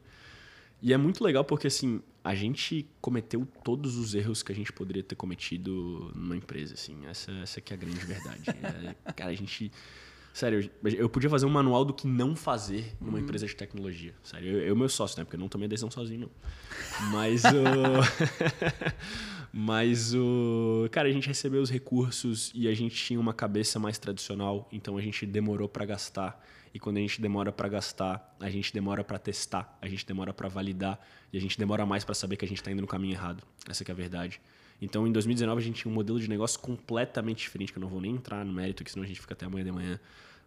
E 0.82 0.93
é 0.93 0.97
muito 0.97 1.23
legal 1.23 1.43
porque, 1.43 1.67
assim, 1.67 2.01
a 2.23 2.34
gente 2.36 2.88
cometeu 3.01 3.45
todos 3.63 3.97
os 3.97 4.15
erros 4.15 4.43
que 4.43 4.51
a 4.51 4.55
gente 4.55 4.73
poderia 4.73 5.03
ter 5.03 5.15
cometido 5.15 6.11
numa 6.15 6.36
empresa, 6.36 6.73
assim. 6.73 7.05
Essa, 7.05 7.32
essa 7.34 7.61
que 7.61 7.73
é 7.73 7.76
a 7.76 7.80
grande 7.80 8.03
verdade. 8.05 8.49
é, 9.07 9.13
cara, 9.13 9.32
a 9.32 9.36
gente... 9.36 9.71
Sério, 10.34 10.69
eu 10.84 11.07
podia 11.07 11.30
fazer 11.30 11.45
um 11.45 11.49
manual 11.49 11.86
do 11.86 11.93
que 11.93 12.05
não 12.05 12.36
fazer 12.36 12.93
numa 12.99 13.17
uhum. 13.17 13.23
empresa 13.23 13.47
de 13.47 13.55
tecnologia. 13.55 14.13
Sério, 14.21 14.49
eu, 14.49 14.59
eu 14.59 14.76
meu 14.76 14.89
sócio, 14.89 15.17
né? 15.17 15.23
Porque 15.23 15.38
eu 15.38 15.39
não 15.39 15.47
tomei 15.47 15.65
a 15.65 15.69
decisão 15.69 15.89
sozinho, 15.89 16.19
não. 16.21 16.30
Mas 17.11 17.43
o... 17.45 17.51
Mas 19.57 20.13
o... 20.13 20.89
Cara, 20.91 21.07
a 21.07 21.11
gente 21.13 21.30
recebeu 21.30 21.61
os 21.61 21.69
recursos 21.69 22.51
e 22.53 22.67
a 22.67 22.73
gente 22.73 22.93
tinha 22.93 23.17
uma 23.17 23.34
cabeça 23.34 23.80
mais 23.80 23.97
tradicional. 23.97 24.67
Então, 24.69 24.97
a 24.97 25.01
gente 25.01 25.26
demorou 25.26 25.69
para 25.69 25.86
gastar. 25.86 26.45
E 26.76 26.80
quando 26.80 26.97
a 26.97 26.99
gente 26.99 27.21
demora 27.21 27.53
para 27.53 27.69
gastar, 27.69 28.36
a 28.38 28.49
gente 28.49 28.73
demora 28.73 29.01
para 29.01 29.17
testar, 29.17 29.80
a 29.82 29.88
gente 29.88 30.05
demora 30.05 30.34
para 30.34 30.49
validar 30.49 30.99
e 31.32 31.38
a 31.38 31.39
gente 31.39 31.57
demora 31.57 31.86
mais 31.86 32.03
para 32.03 32.13
saber 32.13 32.36
que 32.36 32.43
a 32.43 32.47
gente 32.47 32.57
está 32.57 32.69
indo 32.69 32.82
no 32.82 32.88
caminho 32.88 33.13
errado. 33.13 33.41
Essa 33.65 33.82
é 33.88 33.91
a 33.93 33.95
verdade. 33.95 34.41
Então, 34.82 35.07
em 35.07 35.11
2019, 35.13 35.61
a 35.61 35.63
gente 35.63 35.82
tinha 35.82 35.89
um 35.89 35.95
modelo 35.95 36.19
de 36.19 36.30
negócio 36.30 36.59
completamente 36.59 37.38
diferente, 37.38 37.71
que 37.71 37.80
eu 37.80 37.82
não 37.82 37.88
vou 37.88 38.01
nem 38.01 38.15
entrar 38.15 38.43
no 38.43 38.51
mérito, 38.51 38.84
que 38.84 38.91
senão 38.91 39.05
a 39.05 39.07
gente 39.07 39.21
fica 39.21 39.34
até 39.34 39.45
amanhã 39.45 39.63
de 39.63 39.71
manhã. 39.71 39.97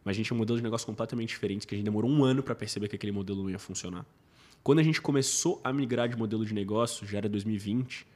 Mas 0.05 0.13
a 0.13 0.19
gente 0.19 0.27
tinha 0.27 0.35
um 0.35 0.39
modelo 0.39 0.59
de 0.59 0.63
negócio 0.63 0.87
completamente 0.87 1.31
diferente, 1.31 1.67
que 1.67 1.75
a 1.75 1.79
gente 1.79 1.87
demorou 1.87 2.11
um 2.11 2.23
ano 2.23 2.43
para 2.43 2.55
perceber 2.55 2.89
que 2.89 2.97
aquele 2.97 3.13
modelo 3.13 3.43
não 3.43 3.49
ia 3.49 3.59
funcionar. 3.59 4.05
Quando 4.63 4.81
a 4.81 4.83
gente 4.83 5.01
começou 5.01 5.63
a 5.65 5.73
migrar 5.73 6.11
de 6.11 6.17
modelo 6.19 6.45
de 6.45 6.53
negócio, 6.53 7.07
já 7.07 7.17
era 7.17 7.29
2020, 7.31 8.07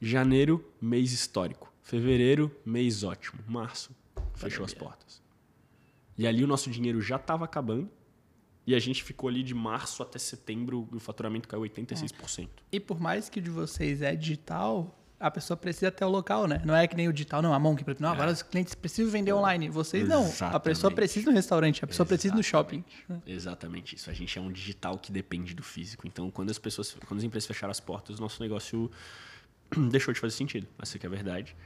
janeiro, 0.00 0.64
mês 0.80 1.12
histórico. 1.12 1.70
Fevereiro, 1.82 2.50
mês 2.64 3.04
ótimo. 3.04 3.38
Março, 3.46 3.94
fechou 4.34 4.64
as 4.64 4.72
portas. 4.72 5.19
E 6.20 6.26
ali 6.26 6.44
o 6.44 6.46
nosso 6.46 6.70
dinheiro 6.70 7.00
já 7.00 7.16
estava 7.16 7.46
acabando. 7.46 7.88
E 8.66 8.74
a 8.74 8.78
gente 8.78 9.02
ficou 9.02 9.26
ali 9.26 9.42
de 9.42 9.54
março 9.54 10.02
até 10.02 10.18
setembro, 10.18 10.86
o 10.92 11.00
faturamento 11.00 11.48
caiu 11.48 11.62
86%. 11.62 12.44
É. 12.44 12.48
E 12.72 12.78
por 12.78 13.00
mais 13.00 13.30
que 13.30 13.38
o 13.38 13.42
de 13.42 13.48
vocês 13.48 14.02
é 14.02 14.14
digital, 14.14 14.94
a 15.18 15.30
pessoa 15.30 15.56
precisa 15.56 15.90
ter 15.90 16.04
o 16.04 16.10
local, 16.10 16.46
né? 16.46 16.60
Não 16.62 16.76
é 16.76 16.86
que 16.86 16.94
nem 16.94 17.08
o 17.08 17.12
digital, 17.12 17.40
não, 17.40 17.54
a 17.54 17.58
Monk, 17.58 17.82
não, 17.98 18.10
é. 18.10 18.12
agora 18.12 18.32
os 18.32 18.42
clientes 18.42 18.74
precisam 18.74 19.10
vender 19.10 19.32
online. 19.32 19.70
Vocês 19.70 20.06
não. 20.06 20.24
Exatamente. 20.24 20.56
A 20.56 20.60
pessoa 20.60 20.90
precisa 20.90 21.30
no 21.30 21.34
restaurante, 21.34 21.82
a 21.82 21.86
pessoa 21.86 22.04
Exatamente. 22.04 22.20
precisa 22.20 22.34
no 22.34 22.42
shopping. 22.42 22.84
Exatamente 23.26 23.96
isso. 23.96 24.10
A 24.10 24.12
gente 24.12 24.38
é 24.38 24.42
um 24.42 24.52
digital 24.52 24.98
que 24.98 25.10
depende 25.10 25.54
do 25.54 25.62
físico. 25.62 26.06
Então, 26.06 26.30
quando 26.30 26.50
as 26.50 26.58
pessoas, 26.58 26.94
quando 27.06 27.18
as 27.18 27.24
empresas 27.24 27.46
fecharam 27.46 27.70
as 27.70 27.80
portas, 27.80 28.18
o 28.18 28.20
nosso 28.20 28.42
negócio 28.42 28.90
deixou 29.90 30.12
de 30.12 30.20
fazer 30.20 30.36
sentido. 30.36 30.68
Essa 30.78 30.98
que 30.98 31.06
é 31.06 31.08
a 31.08 31.10
verdade. 31.10 31.56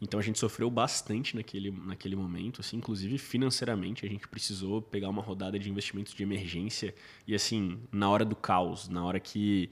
Então 0.00 0.18
a 0.18 0.22
gente 0.22 0.38
sofreu 0.38 0.70
bastante 0.70 1.36
naquele, 1.36 1.70
naquele 1.70 2.16
momento, 2.16 2.60
assim, 2.60 2.78
inclusive 2.78 3.18
financeiramente 3.18 4.06
a 4.06 4.08
gente 4.08 4.26
precisou 4.26 4.80
pegar 4.80 5.10
uma 5.10 5.20
rodada 5.20 5.58
de 5.58 5.68
investimentos 5.68 6.14
de 6.14 6.22
emergência 6.22 6.94
e 7.26 7.34
assim, 7.34 7.78
na 7.92 8.08
hora 8.08 8.24
do 8.24 8.34
caos, 8.34 8.88
na 8.88 9.04
hora 9.04 9.20
que 9.20 9.68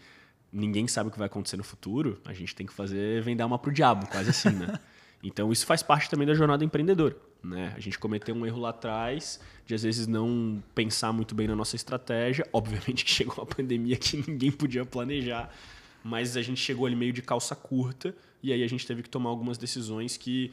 ninguém 0.53 0.87
sabe 0.87 1.09
o 1.09 1.12
que 1.12 1.18
vai 1.18 1.26
acontecer 1.26 1.57
no 1.57 1.64
futuro, 1.64 2.20
a 2.26 2.35
gente 2.35 2.55
tem 2.55 2.66
que 2.66 2.72
fazer 2.72 3.22
vender 3.22 3.43
uma 3.43 3.59
pro 3.59 3.72
diabo, 3.72 4.07
quase 4.07 4.31
assim, 4.31 4.51
né? 4.51 4.79
Então 5.20 5.51
isso 5.51 5.66
faz 5.66 5.83
parte 5.83 6.09
também 6.09 6.24
da 6.24 6.33
jornada 6.33 6.64
empreendedora, 6.64 7.16
né? 7.43 7.72
A 7.74 7.81
gente 7.81 7.99
cometeu 7.99 8.33
um 8.37 8.47
erro 8.47 8.61
lá 8.61 8.68
atrás 8.68 9.41
de 9.66 9.74
às 9.74 9.83
vezes 9.83 10.07
não 10.07 10.62
pensar 10.76 11.12
muito 11.12 11.35
bem 11.35 11.49
na 11.49 11.57
nossa 11.57 11.74
estratégia, 11.74 12.47
obviamente 12.53 13.05
que 13.05 13.11
chegou 13.11 13.35
uma 13.35 13.47
pandemia 13.47 13.97
que 13.97 14.16
ninguém 14.16 14.53
podia 14.53 14.87
planejar, 14.87 15.53
mas 16.05 16.37
a 16.37 16.43
gente 16.43 16.61
chegou 16.61 16.87
ali 16.87 16.95
meio 16.95 17.12
de 17.12 17.20
calça 17.20 17.57
curta 17.57 18.14
e 18.43 18.53
aí 18.53 18.62
a 18.62 18.68
gente 18.68 18.86
teve 18.86 19.03
que 19.03 19.11
tomar 19.11 19.30
algumas 19.30 19.59
decisões 19.59 20.16
que 20.16 20.53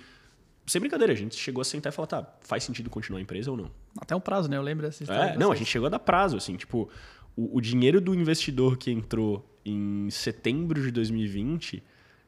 sem 0.66 0.80
brincadeira, 0.80 1.14
a 1.14 1.16
gente 1.16 1.36
chegou 1.36 1.62
a 1.62 1.66
sentar 1.66 1.94
e 1.94 1.96
falar, 1.96 2.08
tá, 2.08 2.38
faz 2.42 2.64
sentido 2.64 2.90
continuar 2.90 3.20
a 3.20 3.22
empresa 3.22 3.52
ou 3.52 3.58
não? 3.58 3.72
Até 4.00 4.16
um 4.16 4.20
prazo, 4.20 4.50
né? 4.50 4.58
Eu 4.58 4.64
lembro 4.64 4.86
dessa 4.86 5.04
história. 5.04 5.34
É, 5.34 5.38
não, 5.38 5.52
a 5.52 5.56
gente 5.56 5.70
chegou 5.70 5.86
a 5.86 5.90
dar 5.90 6.00
prazo, 6.00 6.38
assim, 6.38 6.56
tipo, 6.56 6.90
o, 7.36 7.58
o 7.58 7.62
dinheiro 7.62 8.02
do 8.02 8.16
investidor 8.16 8.78
que 8.78 8.90
entrou 8.90 9.48
em 9.64 10.10
setembro 10.10 10.82
de 10.82 10.92
2020, 10.92 11.84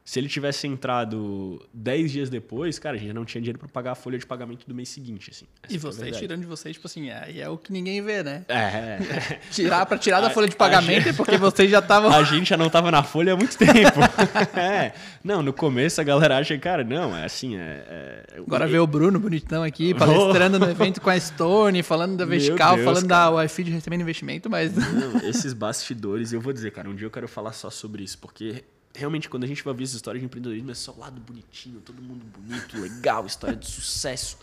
Se 0.08 0.18
ele 0.18 0.26
tivesse 0.26 0.66
entrado 0.66 1.62
10 1.74 2.10
dias 2.10 2.30
depois, 2.30 2.78
cara, 2.78 2.96
a 2.96 2.98
gente 2.98 3.12
não 3.12 3.26
tinha 3.26 3.42
dinheiro 3.42 3.58
para 3.58 3.68
pagar 3.68 3.92
a 3.92 3.94
folha 3.94 4.18
de 4.18 4.24
pagamento 4.24 4.66
do 4.66 4.74
mês 4.74 4.88
seguinte, 4.88 5.30
assim. 5.30 5.44
Essa 5.62 5.74
e 5.74 5.76
é 5.76 5.78
vocês, 5.78 6.16
é 6.16 6.18
tirando 6.18 6.40
de 6.40 6.46
vocês, 6.46 6.76
tipo 6.76 6.86
assim, 6.86 7.10
é, 7.10 7.40
é 7.40 7.46
o 7.50 7.58
que 7.58 7.70
ninguém 7.70 8.00
vê, 8.00 8.22
né? 8.22 8.42
É. 8.48 9.38
Tirar 9.52 9.84
para 9.84 9.98
tirar 9.98 10.22
da 10.22 10.30
folha 10.30 10.48
de 10.48 10.56
pagamento 10.56 11.02
gente, 11.02 11.08
é 11.10 11.12
porque 11.12 11.36
vocês 11.36 11.70
já 11.70 11.80
estavam. 11.80 12.10
A 12.10 12.22
gente 12.22 12.48
já 12.48 12.56
não 12.56 12.70
tava 12.70 12.90
na 12.90 13.02
folha 13.02 13.34
há 13.34 13.36
muito 13.36 13.58
tempo. 13.58 14.00
é. 14.58 14.94
Não, 15.22 15.42
no 15.42 15.52
começo 15.52 16.00
a 16.00 16.04
galera 16.04 16.38
acha, 16.38 16.56
cara, 16.56 16.82
não, 16.82 17.14
é 17.14 17.26
assim, 17.26 17.58
é. 17.58 17.84
é... 17.86 18.24
Agora 18.38 18.66
vê 18.66 18.78
o 18.78 18.86
Bruno 18.86 19.20
bonitão 19.20 19.62
aqui, 19.62 19.92
palestrando 19.92 20.56
oh. 20.56 20.60
no 20.60 20.70
evento 20.70 21.02
com 21.02 21.10
a 21.10 21.20
Stone, 21.20 21.82
falando 21.82 22.16
da 22.16 22.24
Vertical, 22.24 22.76
Deus, 22.76 22.84
falando 22.86 23.08
cara. 23.08 23.24
da 23.24 23.30
Wi-Fi 23.32 23.62
de 23.62 23.70
recebendo 23.72 24.00
investimento, 24.00 24.48
mas. 24.48 24.74
Não, 24.74 25.28
esses 25.28 25.52
bastidores, 25.52 26.32
eu 26.32 26.40
vou 26.40 26.54
dizer, 26.54 26.70
cara, 26.70 26.88
um 26.88 26.94
dia 26.94 27.06
eu 27.06 27.10
quero 27.10 27.28
falar 27.28 27.52
só 27.52 27.68
sobre 27.68 28.02
isso, 28.02 28.16
porque 28.16 28.64
realmente, 28.98 29.28
quando 29.28 29.44
a 29.44 29.46
gente 29.46 29.62
vai 29.62 29.72
ver 29.72 29.84
as 29.84 29.92
histórias 29.92 30.20
de 30.20 30.26
empreendedorismo, 30.26 30.70
é 30.70 30.74
só 30.74 30.92
o 30.92 30.98
lado 30.98 31.20
bonitinho, 31.20 31.80
todo 31.80 32.02
mundo 32.02 32.24
bonito, 32.24 32.78
legal, 32.78 33.24
história 33.24 33.56
de 33.56 33.66
sucesso. 33.66 34.38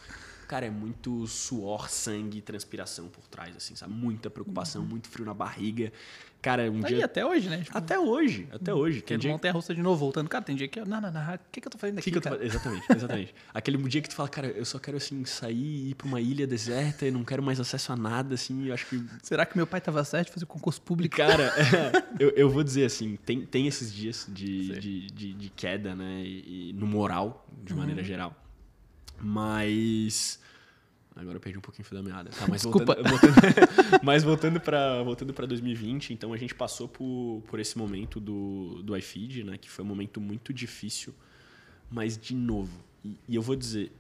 Cara, 0.48 0.66
é 0.66 0.70
muito 0.70 1.26
suor, 1.28 1.90
sangue 1.90 2.38
e 2.38 2.42
transpiração 2.42 3.08
por 3.08 3.28
trás, 3.28 3.56
assim, 3.56 3.76
sabe? 3.76 3.94
Muita 3.94 4.30
preocupação, 4.30 4.82
uhum. 4.82 4.88
muito 4.88 5.10
frio 5.10 5.26
na 5.26 5.34
barriga. 5.34 5.92
Cara, 6.46 6.70
um 6.70 6.80
tá 6.80 6.90
dia. 6.90 6.98
Aí, 6.98 7.04
até 7.04 7.26
hoje, 7.26 7.50
né? 7.50 7.58
Tipo... 7.64 7.76
Até 7.76 7.98
hoje, 7.98 8.48
até 8.52 8.72
hoje. 8.72 9.02
Tem 9.02 9.18
dia... 9.18 9.32
montanha 9.32 9.52
russa 9.52 9.74
de 9.74 9.82
novo, 9.82 9.98
voltando. 9.98 10.30
Cara, 10.30 10.44
tem 10.44 10.56
dia 10.56 10.68
que. 10.68 10.80
Não, 10.82 11.02
não, 11.02 11.12
não. 11.12 11.34
O 11.34 11.40
que, 11.52 11.60
que 11.60 11.68
eu 11.68 11.72
tô 11.72 11.80
fazendo 11.80 11.98
aqui? 11.98 12.12
Que 12.12 12.22
que 12.22 12.30
tô... 12.30 12.36
Exatamente, 12.36 12.86
exatamente. 12.96 13.36
Aquele 13.52 13.78
dia 13.90 14.00
que 14.00 14.10
tu 14.10 14.14
fala, 14.14 14.30
cara, 14.30 14.48
eu 14.50 14.64
só 14.64 14.78
quero, 14.78 14.98
assim, 14.98 15.26
sair 15.26 15.56
e 15.56 15.90
ir 15.90 15.96
pra 15.96 16.06
uma 16.06 16.22
ilha 16.22 16.46
deserta 16.46 17.08
e 17.08 17.10
não 17.10 17.24
quero 17.24 17.42
mais 17.42 17.60
acesso 17.60 17.92
a 17.94 17.96
nada, 17.96 18.36
assim. 18.36 18.68
Eu 18.68 18.76
acho 18.76 18.86
que. 18.86 19.04
Será 19.24 19.44
que 19.44 19.58
meu 19.58 19.66
pai 19.66 19.82
tava 19.82 20.04
certo 20.04 20.28
de 20.28 20.34
fazer 20.34 20.46
concurso 20.46 20.80
público? 20.84 21.18
Cara, 21.18 21.52
eu, 22.20 22.30
eu 22.36 22.48
vou 22.48 22.64
dizer 22.64 22.86
assim, 22.86 23.18
tem, 23.26 23.44
tem 23.44 23.66
esses 23.66 23.92
dias 23.92 24.28
de, 24.30 24.80
de, 24.80 25.08
de, 25.08 25.34
de, 25.34 25.50
queda, 25.50 25.96
né? 25.96 26.22
E, 26.24 26.70
e 26.70 26.74
no 26.74 26.86
moral, 26.86 27.48
de 27.64 27.74
uhum. 27.74 27.80
maneira 27.80 28.04
geral. 28.04 28.40
Mas 29.20 30.40
Agora 31.16 31.38
eu 31.38 31.42
perdi 31.42 31.58
um 31.58 31.62
pouquinho 31.62 31.86
o 31.86 31.88
fio 31.88 31.98
da 31.98 32.04
meada. 32.04 32.30
Tá, 32.30 32.46
mas 32.48 32.62
Desculpa. 32.62 32.96
voltando, 32.96 33.10
voltando, 33.10 33.36
mas 34.04 34.24
voltando 34.24 34.60
para 34.60 35.02
voltando 35.02 35.34
para 35.34 35.46
2020, 35.46 36.14
então 36.14 36.34
a 36.34 36.38
gente 36.38 36.54
passou 36.54 36.90
por, 36.90 37.42
por 37.48 37.60
esse 37.60 37.78
momento 37.78 38.20
do, 38.20 38.82
do 38.84 38.96
iFeed, 38.98 39.44
né, 39.46 39.58
que 39.58 39.70
foi 39.70 39.86
um 39.86 39.88
momento 39.88 40.20
muito 40.20 40.54
difícil, 40.54 41.16
mas 41.90 42.18
de 42.18 42.36
novo, 42.36 42.84
e, 43.04 43.18
e 43.30 43.36
eu 43.36 43.42
vou 43.42 43.56
dizer, 43.56 43.94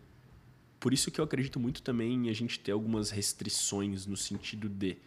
por 0.78 0.94
isso 0.94 1.10
que 1.10 1.22
eu 1.22 1.24
acredito 1.24 1.58
muito 1.58 1.82
também 1.82 2.28
em 2.28 2.30
a 2.30 2.34
gente 2.34 2.60
ter 2.60 2.74
algumas 2.74 3.12
restrições 3.12 4.06
no 4.06 4.18
sentido 4.18 4.68
de 4.68 4.98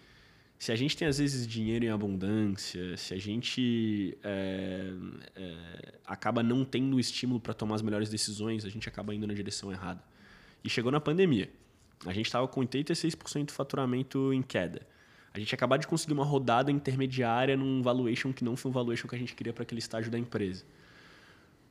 se 0.59 0.73
a 0.73 0.77
gente 0.77 0.97
tem 0.97 1.07
às 1.07 1.19
vezes 1.19 1.47
dinheiro 1.47 1.85
em 1.85 1.89
abundância, 1.89 2.97
se 2.97 3.15
a 3.15 3.19
gente 3.19 4.19
é, 4.25 4.93
é, 5.37 5.95
acaba 6.05 6.43
não 6.43 6.65
tendo 6.65 6.99
estímulo 6.99 7.39
para 7.39 7.55
tomar 7.55 7.77
as 7.77 7.83
melhores 7.83 8.09
decisões, 8.09 8.65
a 8.65 8.69
gente 8.69 8.89
acaba 8.89 9.15
indo 9.15 9.27
na 9.27 9.35
direção 9.35 9.71
errada. 9.71 10.03
E 10.65 10.69
chegou 10.69 10.91
na 10.91 10.99
pandemia. 10.99 11.49
A 12.07 12.13
gente 12.13 12.27
estava 12.27 12.47
com 12.47 12.61
86% 12.61 13.47
do 13.47 13.53
faturamento 13.53 14.33
em 14.33 14.43
queda. 14.43 14.87
A 15.33 15.39
gente 15.39 15.55
acabou 15.55 15.77
de 15.79 15.87
conseguir 15.87 16.15
uma 16.15 16.25
rodada 16.25 16.71
intermediária 16.71 17.57
num 17.57 17.83
valuation 17.83 18.33
que 18.33 18.45
não 18.45 18.57
foi 18.57 18.71
um 18.71 18.75
valuation 18.75 19.07
que 19.07 19.15
a 19.15 19.19
gente 19.19 19.35
queria 19.35 19.53
para 19.53 19.63
aquele 19.63 19.79
estágio 19.79 20.11
da 20.11 20.19
empresa. 20.19 20.65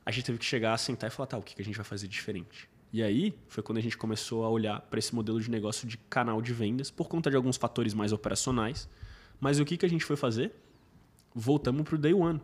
A 0.06 0.12
gente 0.12 0.26
teve 0.26 0.38
que 0.38 0.46
chegar, 0.46 0.78
sentar 0.78 1.10
e 1.10 1.14
falar, 1.14 1.28
tá, 1.28 1.38
o 1.38 1.42
que 1.42 1.62
a 1.62 1.66
gente 1.66 1.76
vai 1.76 1.84
fazer 1.84 2.08
diferente? 2.08 2.70
E 2.94 3.04
aí 3.04 3.38
foi 3.48 3.62
quando 3.62 3.78
a 3.80 3.82
gente 3.82 3.98
começou 3.98 4.46
a 4.46 4.50
olhar 4.50 4.80
para 4.82 5.00
esse 5.00 5.14
modelo 5.14 5.42
de 5.42 5.52
negócio 5.52 5.88
de 5.88 5.98
canal 5.98 6.42
de 6.42 6.54
vendas, 6.54 6.90
por 6.90 7.08
conta 7.08 7.30
de 7.30 7.36
alguns 7.36 7.58
fatores 7.58 7.94
mais 7.94 8.14
operacionais. 8.14 8.90
Mas 9.40 9.60
o 9.60 9.66
que, 9.66 9.76
que 9.76 9.86
a 9.86 9.90
gente 9.90 10.06
foi 10.06 10.16
fazer? 10.16 10.54
Voltamos 11.36 11.84
para 11.84 11.96
o 11.96 11.98
day 11.98 12.14
one. 12.14 12.40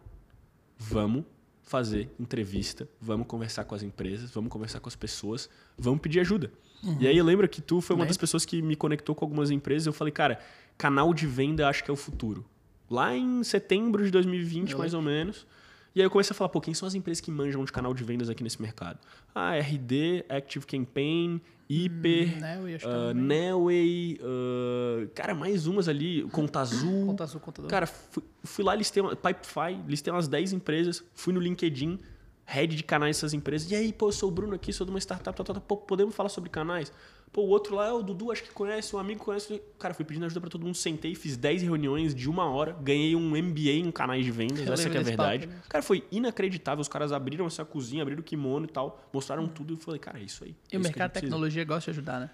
Vamos 0.78 1.24
fazer 1.64 2.10
entrevista, 2.20 2.88
vamos 3.02 3.26
conversar 3.26 3.64
com 3.64 3.74
as 3.74 3.82
empresas, 3.82 4.30
vamos 4.32 4.52
conversar 4.52 4.80
com 4.80 4.90
as 4.90 4.96
pessoas, 4.96 5.50
vamos 5.78 6.02
pedir 6.02 6.20
ajuda. 6.20 6.52
Uhum. 6.84 6.98
E 7.00 7.08
aí 7.08 7.18
eu 7.18 7.24
lembro 7.24 7.48
que 7.48 7.62
tu 7.62 7.80
foi 7.80 7.96
uma 7.96 8.04
né? 8.04 8.10
das 8.10 8.18
pessoas 8.18 8.46
que 8.46 8.62
me 8.62 8.76
conectou 8.76 9.16
com 9.16 9.24
algumas 9.24 9.50
empresas. 9.50 9.88
Eu 9.88 9.94
falei, 9.94 10.12
cara, 10.12 10.40
canal 10.78 11.14
de 11.14 11.26
venda 11.26 11.68
acho 11.68 11.84
que 11.84 11.90
é 11.90 11.94
o 11.94 11.98
futuro. 11.98 12.46
Lá 12.90 13.16
em 13.16 13.44
setembro 13.44 14.04
de 14.04 14.12
2020, 14.12 14.74
eu 14.74 14.78
mais 14.78 14.94
lembro. 14.94 15.10
ou 15.10 15.16
menos. 15.16 15.48
E 15.96 16.02
aí 16.02 16.06
eu 16.06 16.10
comecei 16.10 16.34
a 16.34 16.36
falar, 16.36 16.50
pô, 16.50 16.60
quem 16.60 16.74
são 16.74 16.88
as 16.88 16.96
empresas 16.96 17.22
que 17.22 17.32
manjam 17.32 17.64
de 17.64 17.72
canal 17.72 17.94
de 17.94 18.04
vendas 18.04 18.30
aqui 18.30 18.44
nesse 18.44 18.62
mercado? 18.62 19.00
Ah, 19.34 19.56
RD, 19.56 20.26
Active 20.28 20.66
Campaign, 20.66 21.40
Hyper, 21.74 22.36
hum, 22.36 22.40
Nelway, 22.40 22.76
uh, 22.76 23.14
Nelway 23.14 24.20
uh, 24.22 25.10
cara, 25.16 25.34
mais 25.34 25.66
umas 25.66 25.88
ali, 25.88 26.24
Conta 26.32 26.60
Azul. 26.60 27.08
Conta 27.08 27.24
Azul, 27.24 27.40
Conta 27.40 27.62
Azul. 27.62 27.70
Cara, 27.70 27.88
fui, 27.88 28.24
fui 28.44 28.64
lá, 28.64 28.76
listei 28.76 29.02
uma, 29.02 29.16
Pipefy, 29.16 29.82
listei 29.88 30.14
umas 30.14 30.28
10 30.28 30.54
empresas, 30.54 31.04
fui 31.16 31.34
no 31.34 31.40
LinkedIn, 31.40 32.00
head 32.46 32.76
de 32.76 32.84
canais 32.84 33.18
dessas 33.18 33.34
empresas. 33.34 33.72
E 33.72 33.76
aí, 33.76 33.92
pô, 33.92 34.10
eu 34.10 34.12
sou 34.12 34.30
o 34.30 34.32
Bruno 34.32 34.54
aqui, 34.54 34.72
sou 34.72 34.86
de 34.86 34.92
uma 34.92 35.00
startup, 35.00 35.36
tá, 35.36 35.44
tá, 35.44 35.54
tá, 35.54 35.60
pô, 35.60 35.78
podemos 35.78 36.14
falar 36.14 36.30
sobre 36.30 36.50
canais? 36.50 36.92
Pô, 37.34 37.42
o 37.42 37.48
outro 37.48 37.76
lá 37.76 37.88
é 37.88 37.92
o 37.92 38.04
Dudu, 38.04 38.32
acho 38.32 38.44
que 38.44 38.52
conhece, 38.52 38.96
um 38.96 39.00
amigo 39.00 39.26
conhece. 39.26 39.60
Cara, 39.80 39.96
fui 39.96 40.06
pedindo 40.06 40.24
ajuda 40.24 40.40
para 40.40 40.52
todo 40.52 40.64
mundo, 40.64 40.76
sentei, 40.76 41.16
fiz 41.16 41.36
10 41.36 41.64
reuniões 41.64 42.14
de 42.14 42.30
uma 42.30 42.46
hora, 42.46 42.78
ganhei 42.80 43.16
um 43.16 43.30
MBA 43.30 43.72
em 43.72 43.92
canais 43.92 44.24
de 44.24 44.32
vendas, 44.32 44.60
eu 44.60 44.72
essa 44.72 44.88
que 44.88 44.96
é 44.96 45.00
a 45.00 45.04
verdade. 45.04 45.48
Papo, 45.48 45.58
né? 45.58 45.64
Cara, 45.68 45.84
foi 45.84 46.06
inacreditável. 46.12 46.80
Os 46.80 46.88
caras 46.88 47.12
abriram 47.12 47.48
essa 47.48 47.66
cozinha, 47.66 48.04
abriram 48.04 48.22
o 48.22 48.24
kimono 48.24 48.66
e 48.66 48.70
tal, 48.70 49.04
mostraram 49.12 49.48
tudo 49.48 49.74
e 49.74 49.78
falei, 49.78 50.00
cara, 50.00 50.20
é 50.20 50.24
isso 50.24 50.44
aí. 50.44 50.56
É 50.72 50.76
e 50.76 50.78
o 50.78 50.80
mercado 50.80 51.12
de 51.12 51.22
tecnologia 51.22 51.66
gosta 51.66 51.92
de 51.92 51.98
ajudar, 51.98 52.20
né? 52.20 52.30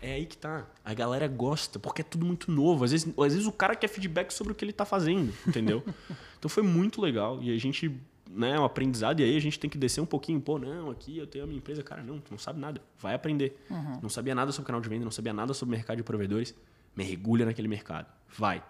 É 0.00 0.14
aí 0.14 0.26
que 0.26 0.36
tá. 0.36 0.64
A 0.84 0.94
galera 0.94 1.26
gosta, 1.26 1.80
porque 1.80 2.02
é 2.02 2.04
tudo 2.04 2.24
muito 2.24 2.50
novo. 2.52 2.84
Às 2.84 2.92
vezes, 2.92 3.08
às 3.18 3.32
vezes 3.32 3.46
o 3.48 3.52
cara 3.52 3.74
quer 3.74 3.88
feedback 3.88 4.30
sobre 4.30 4.52
o 4.52 4.56
que 4.56 4.64
ele 4.64 4.72
tá 4.72 4.84
fazendo, 4.84 5.32
entendeu? 5.46 5.82
então 6.38 6.48
foi 6.48 6.62
muito 6.62 7.00
legal. 7.00 7.42
E 7.42 7.52
a 7.52 7.58
gente 7.58 8.00
né, 8.30 8.58
um 8.58 8.64
aprendizado, 8.64 9.20
e 9.20 9.24
aí 9.24 9.36
a 9.36 9.40
gente 9.40 9.58
tem 9.58 9.70
que 9.70 9.78
descer 9.78 10.00
um 10.00 10.06
pouquinho, 10.06 10.40
pô, 10.40 10.58
não, 10.58 10.90
aqui 10.90 11.18
eu 11.18 11.26
tenho 11.26 11.44
a 11.44 11.46
minha 11.46 11.58
empresa, 11.58 11.82
cara, 11.82 12.02
não, 12.02 12.18
tu 12.18 12.30
não 12.30 12.38
sabe 12.38 12.60
nada, 12.60 12.80
vai 12.98 13.14
aprender. 13.14 13.62
Uhum. 13.70 14.00
Não 14.02 14.08
sabia 14.08 14.34
nada 14.34 14.52
sobre 14.52 14.66
canal 14.66 14.80
de 14.80 14.88
venda, 14.88 15.04
não 15.04 15.10
sabia 15.10 15.32
nada 15.32 15.54
sobre 15.54 15.76
mercado 15.76 15.98
de 15.98 16.02
provedores, 16.02 16.54
mergulha 16.94 17.44
naquele 17.44 17.68
mercado, 17.68 18.06
vai. 18.28 18.62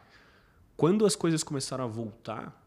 Quando 0.77 1.07
as 1.07 1.17
coisas 1.17 1.43
começaram 1.43 1.85
a 1.85 1.87
voltar, 1.87 2.63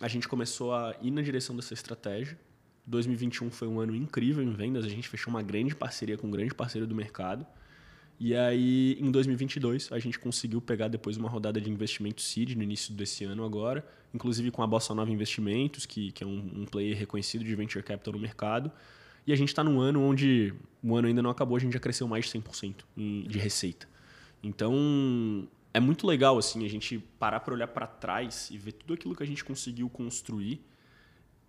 a 0.00 0.08
gente 0.08 0.26
começou 0.28 0.74
a 0.74 0.94
ir 1.00 1.10
na 1.10 1.22
direção 1.22 1.54
dessa 1.54 1.74
estratégia. 1.74 2.38
2021 2.86 3.50
foi 3.50 3.68
um 3.68 3.80
ano 3.80 3.94
incrível 3.94 4.42
em 4.42 4.52
vendas, 4.52 4.84
a 4.84 4.88
gente 4.88 5.08
fechou 5.08 5.30
uma 5.30 5.42
grande 5.42 5.74
parceria 5.74 6.16
com 6.16 6.26
um 6.26 6.30
grande 6.30 6.54
parceiro 6.54 6.86
do 6.86 6.94
mercado. 6.94 7.46
E 8.18 8.34
aí, 8.34 8.96
em 8.98 9.10
2022, 9.10 9.92
a 9.92 9.98
gente 9.98 10.18
conseguiu 10.18 10.60
pegar 10.60 10.88
depois 10.88 11.18
uma 11.18 11.28
rodada 11.28 11.60
de 11.60 11.70
investimento 11.70 12.22
seed 12.22 12.54
no 12.54 12.62
início 12.62 12.94
desse 12.94 13.24
ano 13.24 13.44
agora, 13.44 13.86
inclusive 14.16 14.50
com 14.50 14.62
a 14.62 14.66
Bossa 14.66 14.94
Nova 14.94 15.10
Investimentos, 15.10 15.86
que, 15.86 16.10
que 16.10 16.24
é 16.24 16.26
um, 16.26 16.50
um 16.56 16.64
player 16.64 16.96
reconhecido 16.96 17.44
de 17.44 17.54
venture 17.54 17.84
capital 17.84 18.14
no 18.14 18.18
mercado. 18.18 18.72
E 19.26 19.32
a 19.32 19.36
gente 19.36 19.48
está 19.48 19.62
num 19.62 19.80
ano 19.80 20.02
onde 20.02 20.52
o 20.82 20.96
ano 20.96 21.08
ainda 21.08 21.22
não 21.22 21.30
acabou, 21.30 21.56
a 21.56 21.60
gente 21.60 21.72
já 21.72 21.80
cresceu 21.80 22.08
mais 22.08 22.24
de 22.24 22.38
100% 22.38 22.74
em, 22.96 23.22
de 23.22 23.38
receita. 23.38 23.88
Então, 24.42 25.48
é 25.74 25.80
muito 25.80 26.06
legal 26.06 26.38
assim 26.38 26.64
a 26.64 26.68
gente 26.68 26.98
parar 27.18 27.40
para 27.40 27.54
olhar 27.54 27.68
para 27.68 27.86
trás 27.86 28.48
e 28.50 28.58
ver 28.58 28.72
tudo 28.72 28.94
aquilo 28.94 29.14
que 29.14 29.22
a 29.22 29.26
gente 29.26 29.44
conseguiu 29.44 29.88
construir 29.88 30.60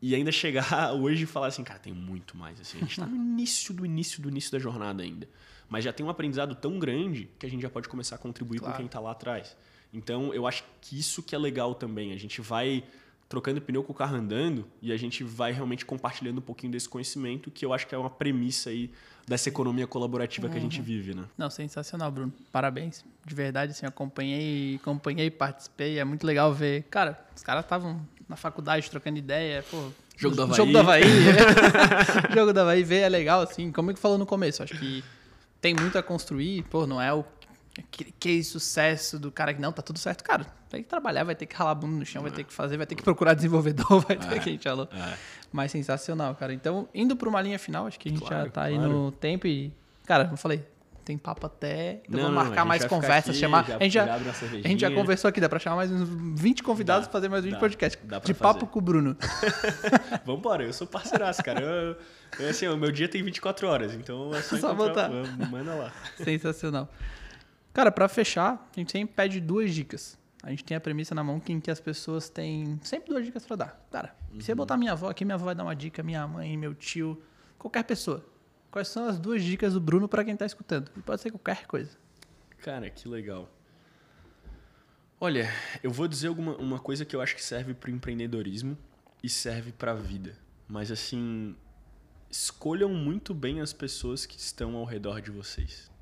e 0.01 0.13
ainda 0.13 0.31
chegar 0.31 0.93
hoje 0.93 1.23
e 1.23 1.25
falar 1.25 1.47
assim, 1.47 1.63
cara, 1.63 1.79
tem 1.79 1.93
muito 1.93 2.35
mais. 2.35 2.59
Assim, 2.59 2.77
a 2.77 2.81
gente 2.81 2.91
está 2.91 3.05
no 3.05 3.15
início 3.15 3.73
do 3.73 3.85
início 3.85 4.21
do 4.21 4.29
início 4.29 4.51
da 4.51 4.59
jornada 4.59 5.03
ainda. 5.03 5.27
Mas 5.69 5.83
já 5.83 5.91
tem 5.91 6.05
um 6.05 6.09
aprendizado 6.09 6.55
tão 6.55 6.79
grande 6.79 7.29
que 7.37 7.45
a 7.45 7.49
gente 7.49 7.61
já 7.61 7.69
pode 7.69 7.89
começar 7.89 8.15
a 8.15 8.19
contribuir 8.19 8.59
claro. 8.59 8.73
com 8.73 8.77
quem 8.77 8.85
está 8.85 8.99
lá 8.99 9.11
atrás. 9.11 9.55
Então, 9.93 10.33
eu 10.33 10.45
acho 10.45 10.63
que 10.81 10.97
isso 10.97 11.23
que 11.23 11.33
é 11.33 11.37
legal 11.37 11.73
também. 11.73 12.13
A 12.13 12.17
gente 12.17 12.41
vai 12.41 12.83
trocando 13.29 13.61
pneu 13.61 13.83
com 13.83 13.91
o 13.91 13.95
carro 13.95 14.15
andando 14.15 14.65
e 14.81 14.91
a 14.91 14.97
gente 14.97 15.23
vai 15.23 15.51
realmente 15.51 15.85
compartilhando 15.85 16.37
um 16.37 16.41
pouquinho 16.41 16.71
desse 16.71 16.87
conhecimento, 16.87 17.51
que 17.51 17.65
eu 17.65 17.73
acho 17.73 17.85
que 17.85 17.93
é 17.93 17.97
uma 17.97 18.09
premissa 18.09 18.69
aí 18.69 18.89
dessa 19.27 19.49
economia 19.49 19.85
colaborativa 19.85 20.47
uhum. 20.47 20.53
que 20.53 20.57
a 20.57 20.61
gente 20.61 20.79
uhum. 20.79 20.85
vive, 20.85 21.13
né? 21.13 21.25
Não, 21.37 21.49
sensacional, 21.49 22.09
Bruno. 22.09 22.33
Parabéns. 22.51 23.03
De 23.25 23.35
verdade, 23.35 23.73
assim, 23.73 23.85
acompanhei, 23.85 24.75
acompanhei, 24.75 25.29
participei. 25.29 25.99
É 25.99 26.05
muito 26.05 26.25
legal 26.25 26.53
ver. 26.53 26.83
Cara, 26.83 27.19
os 27.35 27.43
caras 27.43 27.65
estavam 27.65 28.01
na 28.29 28.37
faculdade 28.37 28.89
trocando 28.89 29.17
ideia, 29.17 29.63
pô. 29.69 29.89
Jogo 30.15 30.35
do 30.35 30.43
Havaí. 30.43 30.57
Jogo 30.57 30.71
do 30.71 30.79
Havaí. 30.79 31.03
é. 31.03 32.31
jogo 32.33 32.53
do 32.53 32.59
Havaí 32.61 32.83
ver 32.83 33.01
é 33.01 33.09
legal, 33.09 33.41
assim. 33.41 33.71
Como 33.71 33.91
é 33.91 33.93
que 33.93 33.99
falou 33.99 34.17
no 34.17 34.25
começo? 34.25 34.63
Acho 34.63 34.77
que 34.77 35.03
tem 35.59 35.73
muito 35.73 35.97
a 35.97 36.03
construir, 36.03 36.63
pô, 36.63 36.87
não 36.87 37.01
é 37.01 37.13
o 37.13 37.23
aquele 37.79 38.13
que 38.19 38.43
sucesso 38.43 39.19
do 39.19 39.31
cara 39.31 39.53
que 39.53 39.61
não, 39.61 39.71
tá 39.71 39.81
tudo 39.81 39.99
certo. 39.99 40.23
Cara, 40.23 40.45
tem 40.69 40.83
que 40.83 40.89
trabalhar, 40.89 41.23
vai 41.23 41.35
ter 41.35 41.45
que 41.45 41.55
ralar 41.55 41.71
a 41.71 41.75
bunda 41.75 41.97
no 41.97 42.05
chão, 42.05 42.21
vai 42.21 42.31
ter 42.31 42.43
que 42.43 42.53
fazer, 42.53 42.77
vai 42.77 42.85
ter 42.85 42.95
que 42.95 43.03
procurar 43.03 43.33
desenvolvedor, 43.33 44.01
vai 44.05 44.17
ter 44.17 44.37
é, 44.37 44.39
que 44.39 44.49
a 44.49 44.51
gente 44.51 44.63
falou. 44.63 44.87
É. 44.91 45.17
Mas 45.51 45.71
sensacional, 45.71 46.35
cara. 46.35 46.53
Então, 46.53 46.87
indo 46.93 47.15
para 47.15 47.29
uma 47.29 47.41
linha 47.41 47.59
final, 47.59 47.87
acho 47.87 47.99
que 47.99 48.09
a 48.09 48.11
gente 48.11 48.25
claro, 48.25 48.45
já 48.45 48.51
tá 48.51 48.63
aí 48.63 48.77
no 48.77 49.11
tempo 49.11 49.47
e. 49.47 49.71
Cara, 50.05 50.29
eu 50.31 50.37
falei, 50.37 50.63
tem 51.07 51.17
papo 51.17 51.45
até. 51.45 52.01
Então 52.07 52.19
vamos 52.19 52.35
marcar 52.35 52.65
mais 52.65 52.83
conversas, 52.83 53.29
aqui, 53.29 53.39
chamar. 53.39 53.65
a, 53.79 53.83
gente 53.83 53.93
já, 53.93 54.13
a 54.13 54.67
gente 54.67 54.81
já 54.81 54.91
conversou 54.91 55.29
aqui, 55.29 55.39
dá 55.39 55.47
pra 55.47 55.57
chamar 55.57 55.77
mais 55.77 55.89
uns 55.89 56.09
20 56.37 56.61
convidados 56.63 57.05
dá, 57.07 57.11
pra 57.11 57.19
fazer 57.19 57.29
mais 57.29 57.45
20 57.45 57.57
podcasts. 57.57 58.01
de 58.03 58.33
fazer. 58.33 58.33
papo 58.33 58.67
com 58.67 58.79
o 58.79 58.81
Bruno. 58.81 59.15
Vambora, 60.25 60.65
eu 60.65 60.73
sou 60.73 60.85
parceiraço, 60.85 61.41
cara. 61.41 61.61
Eu, 61.61 61.95
eu, 62.39 62.49
assim, 62.49 62.67
o 62.67 62.75
meu 62.75 62.91
dia 62.91 63.07
tem 63.07 63.23
24 63.23 63.67
horas, 63.67 63.93
então 63.93 64.35
é 64.35 64.41
só, 64.41 64.57
só 64.59 64.73
botar. 64.73 65.09
Manda 65.49 65.75
lá. 65.75 65.93
Sensacional. 66.17 66.89
Cara, 67.77 67.91
para 67.91 68.07
fechar, 68.07 68.67
a 68.75 68.79
gente 68.79 68.91
sempre 68.91 69.13
pede 69.13 69.39
duas 69.39 69.71
dicas. 69.71 70.17
A 70.41 70.49
gente 70.49 70.63
tem 70.63 70.75
a 70.75 70.79
premissa 70.79 71.13
na 71.13 71.23
mão 71.23 71.39
em 71.47 71.59
que 71.59 71.69
as 71.69 71.79
pessoas 71.79 72.27
têm 72.27 72.79
sempre 72.81 73.09
duas 73.09 73.23
dicas 73.23 73.45
para 73.45 73.55
dar. 73.55 73.87
Cara, 73.91 74.15
uhum. 74.33 74.41
se 74.41 74.51
eu 74.51 74.55
botar 74.55 74.75
minha 74.77 74.93
avó 74.93 75.11
aqui, 75.11 75.23
minha 75.23 75.35
avó 75.35 75.45
vai 75.45 75.53
dar 75.53 75.61
uma 75.61 75.75
dica, 75.75 76.01
minha 76.01 76.27
mãe, 76.27 76.57
meu 76.57 76.73
tio, 76.73 77.21
qualquer 77.55 77.83
pessoa. 77.83 78.25
Quais 78.71 78.87
são 78.87 79.07
as 79.07 79.19
duas 79.19 79.43
dicas 79.43 79.73
do 79.73 79.79
Bruno 79.79 80.07
para 80.07 80.23
quem 80.23 80.33
está 80.33 80.43
escutando? 80.43 80.89
E 80.97 81.01
pode 81.03 81.21
ser 81.21 81.29
qualquer 81.29 81.67
coisa. 81.67 81.95
Cara, 82.63 82.89
que 82.89 83.07
legal. 83.07 83.47
Olha, 85.19 85.47
eu 85.83 85.91
vou 85.91 86.07
dizer 86.07 86.29
alguma, 86.29 86.57
uma 86.57 86.79
coisa 86.79 87.05
que 87.05 87.15
eu 87.15 87.21
acho 87.21 87.35
que 87.35 87.43
serve 87.43 87.75
para 87.75 87.91
empreendedorismo 87.91 88.75
e 89.21 89.29
serve 89.29 89.71
para 89.71 89.91
a 89.91 89.95
vida. 89.95 90.35
Mas 90.67 90.91
assim, 90.91 91.55
escolham 92.27 92.89
muito 92.89 93.35
bem 93.35 93.61
as 93.61 93.71
pessoas 93.71 94.25
que 94.25 94.39
estão 94.39 94.75
ao 94.75 94.83
redor 94.83 95.21
de 95.21 95.29
vocês. 95.29 95.95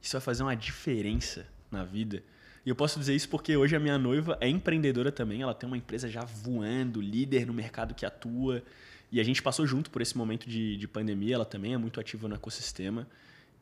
Isso 0.00 0.12
vai 0.12 0.20
fazer 0.20 0.42
uma 0.42 0.56
diferença 0.56 1.46
na 1.70 1.84
vida. 1.84 2.22
E 2.64 2.68
eu 2.68 2.76
posso 2.76 2.98
dizer 2.98 3.14
isso 3.14 3.28
porque 3.28 3.56
hoje 3.56 3.74
a 3.74 3.80
minha 3.80 3.98
noiva 3.98 4.36
é 4.40 4.48
empreendedora 4.48 5.10
também. 5.10 5.42
Ela 5.42 5.54
tem 5.54 5.66
uma 5.66 5.76
empresa 5.76 6.08
já 6.08 6.22
voando, 6.22 7.00
líder 7.00 7.46
no 7.46 7.54
mercado 7.54 7.94
que 7.94 8.04
atua. 8.04 8.62
E 9.10 9.20
a 9.20 9.24
gente 9.24 9.42
passou 9.42 9.66
junto 9.66 9.90
por 9.90 10.02
esse 10.02 10.16
momento 10.16 10.48
de, 10.48 10.76
de 10.76 10.88
pandemia. 10.88 11.34
Ela 11.34 11.44
também 11.44 11.74
é 11.74 11.78
muito 11.78 11.98
ativa 11.98 12.28
no 12.28 12.34
ecossistema. 12.34 13.06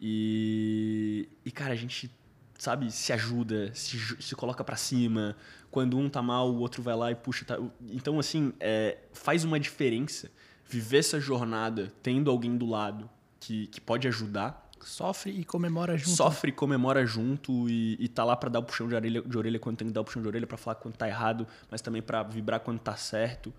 E, 0.01 1.28
e 1.45 1.51
cara, 1.51 1.72
a 1.72 1.76
gente, 1.76 2.11
sabe, 2.59 2.91
se 2.91 3.12
ajuda, 3.12 3.72
se, 3.72 3.99
se 4.20 4.34
coloca 4.34 4.64
para 4.64 4.76
cima. 4.76 5.36
Quando 5.70 5.97
um 5.97 6.09
tá 6.09 6.20
mal, 6.20 6.51
o 6.51 6.59
outro 6.59 6.82
vai 6.82 6.97
lá 6.97 7.11
e 7.11 7.14
puxa. 7.14 7.45
Tá... 7.45 7.59
Então, 7.91 8.18
assim, 8.18 8.53
é, 8.59 8.99
faz 9.12 9.45
uma 9.45 9.61
diferença 9.61 10.30
viver 10.68 10.99
essa 10.99 11.20
jornada 11.20 11.93
tendo 12.03 12.30
alguém 12.30 12.57
do 12.57 12.66
lado 12.66 13.09
que, 13.41 13.68
que 13.68 13.80
pode 13.80 14.07
ajudar 14.07 14.68
Sofre 14.87 15.33
e 15.33 15.45
comemora 15.45 15.97
junto. 15.97 16.16
Sofre 16.16 16.51
e 16.51 16.53
comemora 16.53 17.05
junto 17.07 17.68
e, 17.68 17.97
e 17.99 18.09
tá 18.09 18.24
lá 18.24 18.37
para 18.37 18.49
dar 18.49 18.59
o 18.61 18.62
puxão 18.62 18.89
de 18.89 18.95
orelha, 18.95 19.22
de 19.22 19.39
orelha 19.39 19.59
quando 19.59 19.76
tem 19.76 19.89
que 19.89 19.95
dar 19.95 20.01
o 20.01 20.05
puxão 20.05 20.22
de 20.22 20.29
orelha, 20.29 20.47
para 20.47 20.57
falar 20.57 20.76
quando 20.76 20.97
tá 20.97 21.09
errado, 21.09 21.47
mas 21.70 21.81
também 21.81 22.03
para 22.03 22.22
vibrar 22.22 22.61
quando 22.61 22.79
tá 22.79 22.97
certo. 22.97 23.53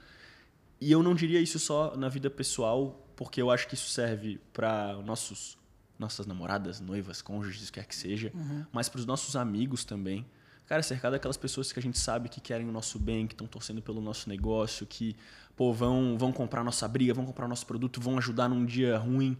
E 0.81 0.91
eu 0.91 1.03
não 1.03 1.13
diria 1.13 1.39
isso 1.41 1.59
só 1.59 1.95
na 1.97 2.07
vida 2.07 2.29
pessoal, 2.29 3.05
porque 3.15 3.41
eu 3.41 3.51
acho 3.51 3.67
que 3.67 3.73
isso 3.73 3.89
serve 3.89 4.39
para 4.53 4.93
nossos 5.03 5.57
nossas 5.99 6.25
namoradas, 6.25 6.79
noivas, 6.79 7.21
cônjuges, 7.21 7.69
quer 7.69 7.85
que 7.85 7.93
seja, 7.93 8.31
uhum. 8.33 8.65
mas 8.71 8.87
para 8.87 8.99
os 8.99 9.05
nossos 9.05 9.35
amigos 9.35 9.83
também. 9.83 10.25
Cara, 10.65 10.81
cercado 10.81 11.13
daquelas 11.13 11.35
pessoas 11.35 11.73
que 11.73 11.79
a 11.79 11.81
gente 11.81 11.99
sabe 11.99 12.29
que 12.29 12.39
querem 12.39 12.69
o 12.69 12.71
nosso 12.71 12.97
bem, 12.97 13.27
que 13.27 13.33
estão 13.33 13.47
torcendo 13.47 13.81
pelo 13.81 13.99
nosso 13.99 14.29
negócio, 14.29 14.85
que 14.85 15.15
pô, 15.57 15.73
vão, 15.73 16.15
vão 16.17 16.31
comprar 16.31 16.63
nossa 16.63 16.87
briga, 16.87 17.13
vão 17.13 17.25
comprar 17.25 17.47
nosso 17.47 17.65
produto, 17.65 17.99
vão 17.99 18.17
ajudar 18.17 18.47
num 18.47 18.63
dia 18.63 18.97
ruim. 18.97 19.35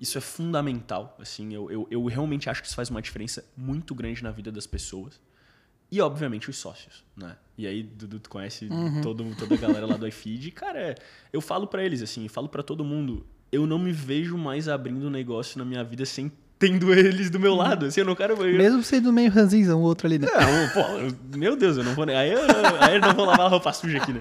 Isso 0.00 0.16
é 0.16 0.20
fundamental. 0.20 1.16
Assim, 1.20 1.52
eu, 1.52 1.70
eu, 1.70 1.88
eu 1.90 2.04
realmente 2.06 2.48
acho 2.48 2.60
que 2.62 2.68
isso 2.68 2.76
faz 2.76 2.90
uma 2.90 3.02
diferença 3.02 3.44
muito 3.56 3.94
grande 3.94 4.22
na 4.22 4.30
vida 4.30 4.52
das 4.52 4.66
pessoas. 4.66 5.20
E, 5.90 6.00
obviamente, 6.00 6.50
os 6.50 6.56
sócios, 6.56 7.02
né? 7.16 7.36
E 7.56 7.66
aí, 7.66 7.82
Dudu, 7.82 8.20
tu 8.20 8.28
conhece 8.28 8.66
uhum. 8.66 9.00
todo, 9.00 9.24
toda 9.36 9.54
a 9.54 9.58
galera 9.58 9.86
lá 9.86 9.96
do 9.96 10.06
iFeed. 10.08 10.50
Cara, 10.50 10.94
eu 11.32 11.40
falo 11.40 11.66
para 11.66 11.82
eles, 11.82 12.02
assim, 12.02 12.24
eu 12.24 12.30
falo 12.30 12.48
para 12.48 12.62
todo 12.62 12.84
mundo, 12.84 13.26
eu 13.50 13.66
não 13.66 13.78
me 13.78 13.90
vejo 13.90 14.36
mais 14.36 14.68
abrindo 14.68 15.06
um 15.06 15.10
negócio 15.10 15.58
na 15.58 15.64
minha 15.64 15.82
vida 15.82 16.04
sem 16.04 16.30
tendo 16.58 16.92
eles 16.92 17.30
do 17.30 17.38
meu 17.38 17.54
lado. 17.54 17.86
Assim, 17.86 18.00
eu 18.00 18.06
não 18.06 18.16
quero. 18.16 18.36
Mesmo 18.36 18.82
sendo 18.82 19.12
meio 19.12 19.30
ranzinho, 19.30 19.76
o 19.76 19.80
outro 19.80 20.06
ali, 20.06 20.18
né? 20.18 20.26
Não, 20.26 20.68
pô, 20.70 21.36
meu 21.36 21.56
Deus, 21.56 21.76
eu 21.76 21.84
não 21.84 21.94
vou. 21.94 22.04
Aí 22.08 22.32
eu, 22.32 22.40
aí 22.80 22.96
eu 22.96 23.00
não 23.00 23.14
vou 23.14 23.24
lavar 23.24 23.46
a 23.46 23.48
roupa 23.48 23.72
suja 23.72 23.98
aqui, 23.98 24.12
né? 24.12 24.20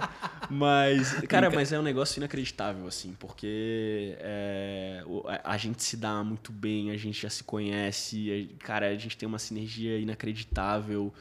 Mas, 0.50 1.14
cara, 1.28 1.50
mas 1.50 1.74
é 1.74 1.80
um 1.80 1.84
negócio 1.84 2.20
inacreditável, 2.20 2.88
assim, 2.88 3.16
porque 3.20 4.16
é, 4.20 5.04
a 5.44 5.58
gente 5.58 5.84
se 5.84 5.98
dá 5.98 6.24
muito 6.24 6.52
bem, 6.52 6.92
a 6.92 6.98
gente 6.98 7.22
já 7.22 7.30
se 7.30 7.44
conhece, 7.44 8.50
cara, 8.60 8.88
a 8.88 8.96
gente 8.96 9.18
tem 9.18 9.28
uma 9.28 9.40
sinergia 9.40 9.98
inacreditável 9.98 11.14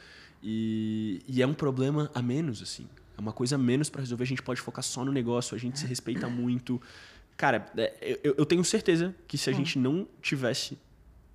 e, 0.43 1.23
e 1.27 1.43
é 1.43 1.47
um 1.47 1.55
problema 1.55 2.11
a 2.15 2.23
menos, 2.23 2.63
assim. 2.63 2.87
É 3.17 3.21
uma 3.21 3.33
coisa 3.33 3.57
a 3.57 3.59
menos 3.59 3.89
para 3.89 4.01
resolver, 4.01 4.25
a 4.25 4.27
gente 4.27 4.43
pode 4.43 4.61
focar 4.61 4.85
só 4.85 5.05
no 5.05 5.11
negócio, 5.11 5.57
a 5.57 5.59
gente 5.59 5.79
se 5.79 5.87
respeita 5.87 6.29
muito. 6.29 6.81
Cara, 7.37 7.67
é, 7.77 8.19
eu, 8.23 8.35
eu 8.39 8.47
tenho 8.47 8.63
certeza 8.63 9.15
que 9.27 9.37
se 9.37 9.51
a 9.51 9.53
hum. 9.53 9.57
gente 9.57 9.79
não 9.79 10.07
tivesse 10.23 10.79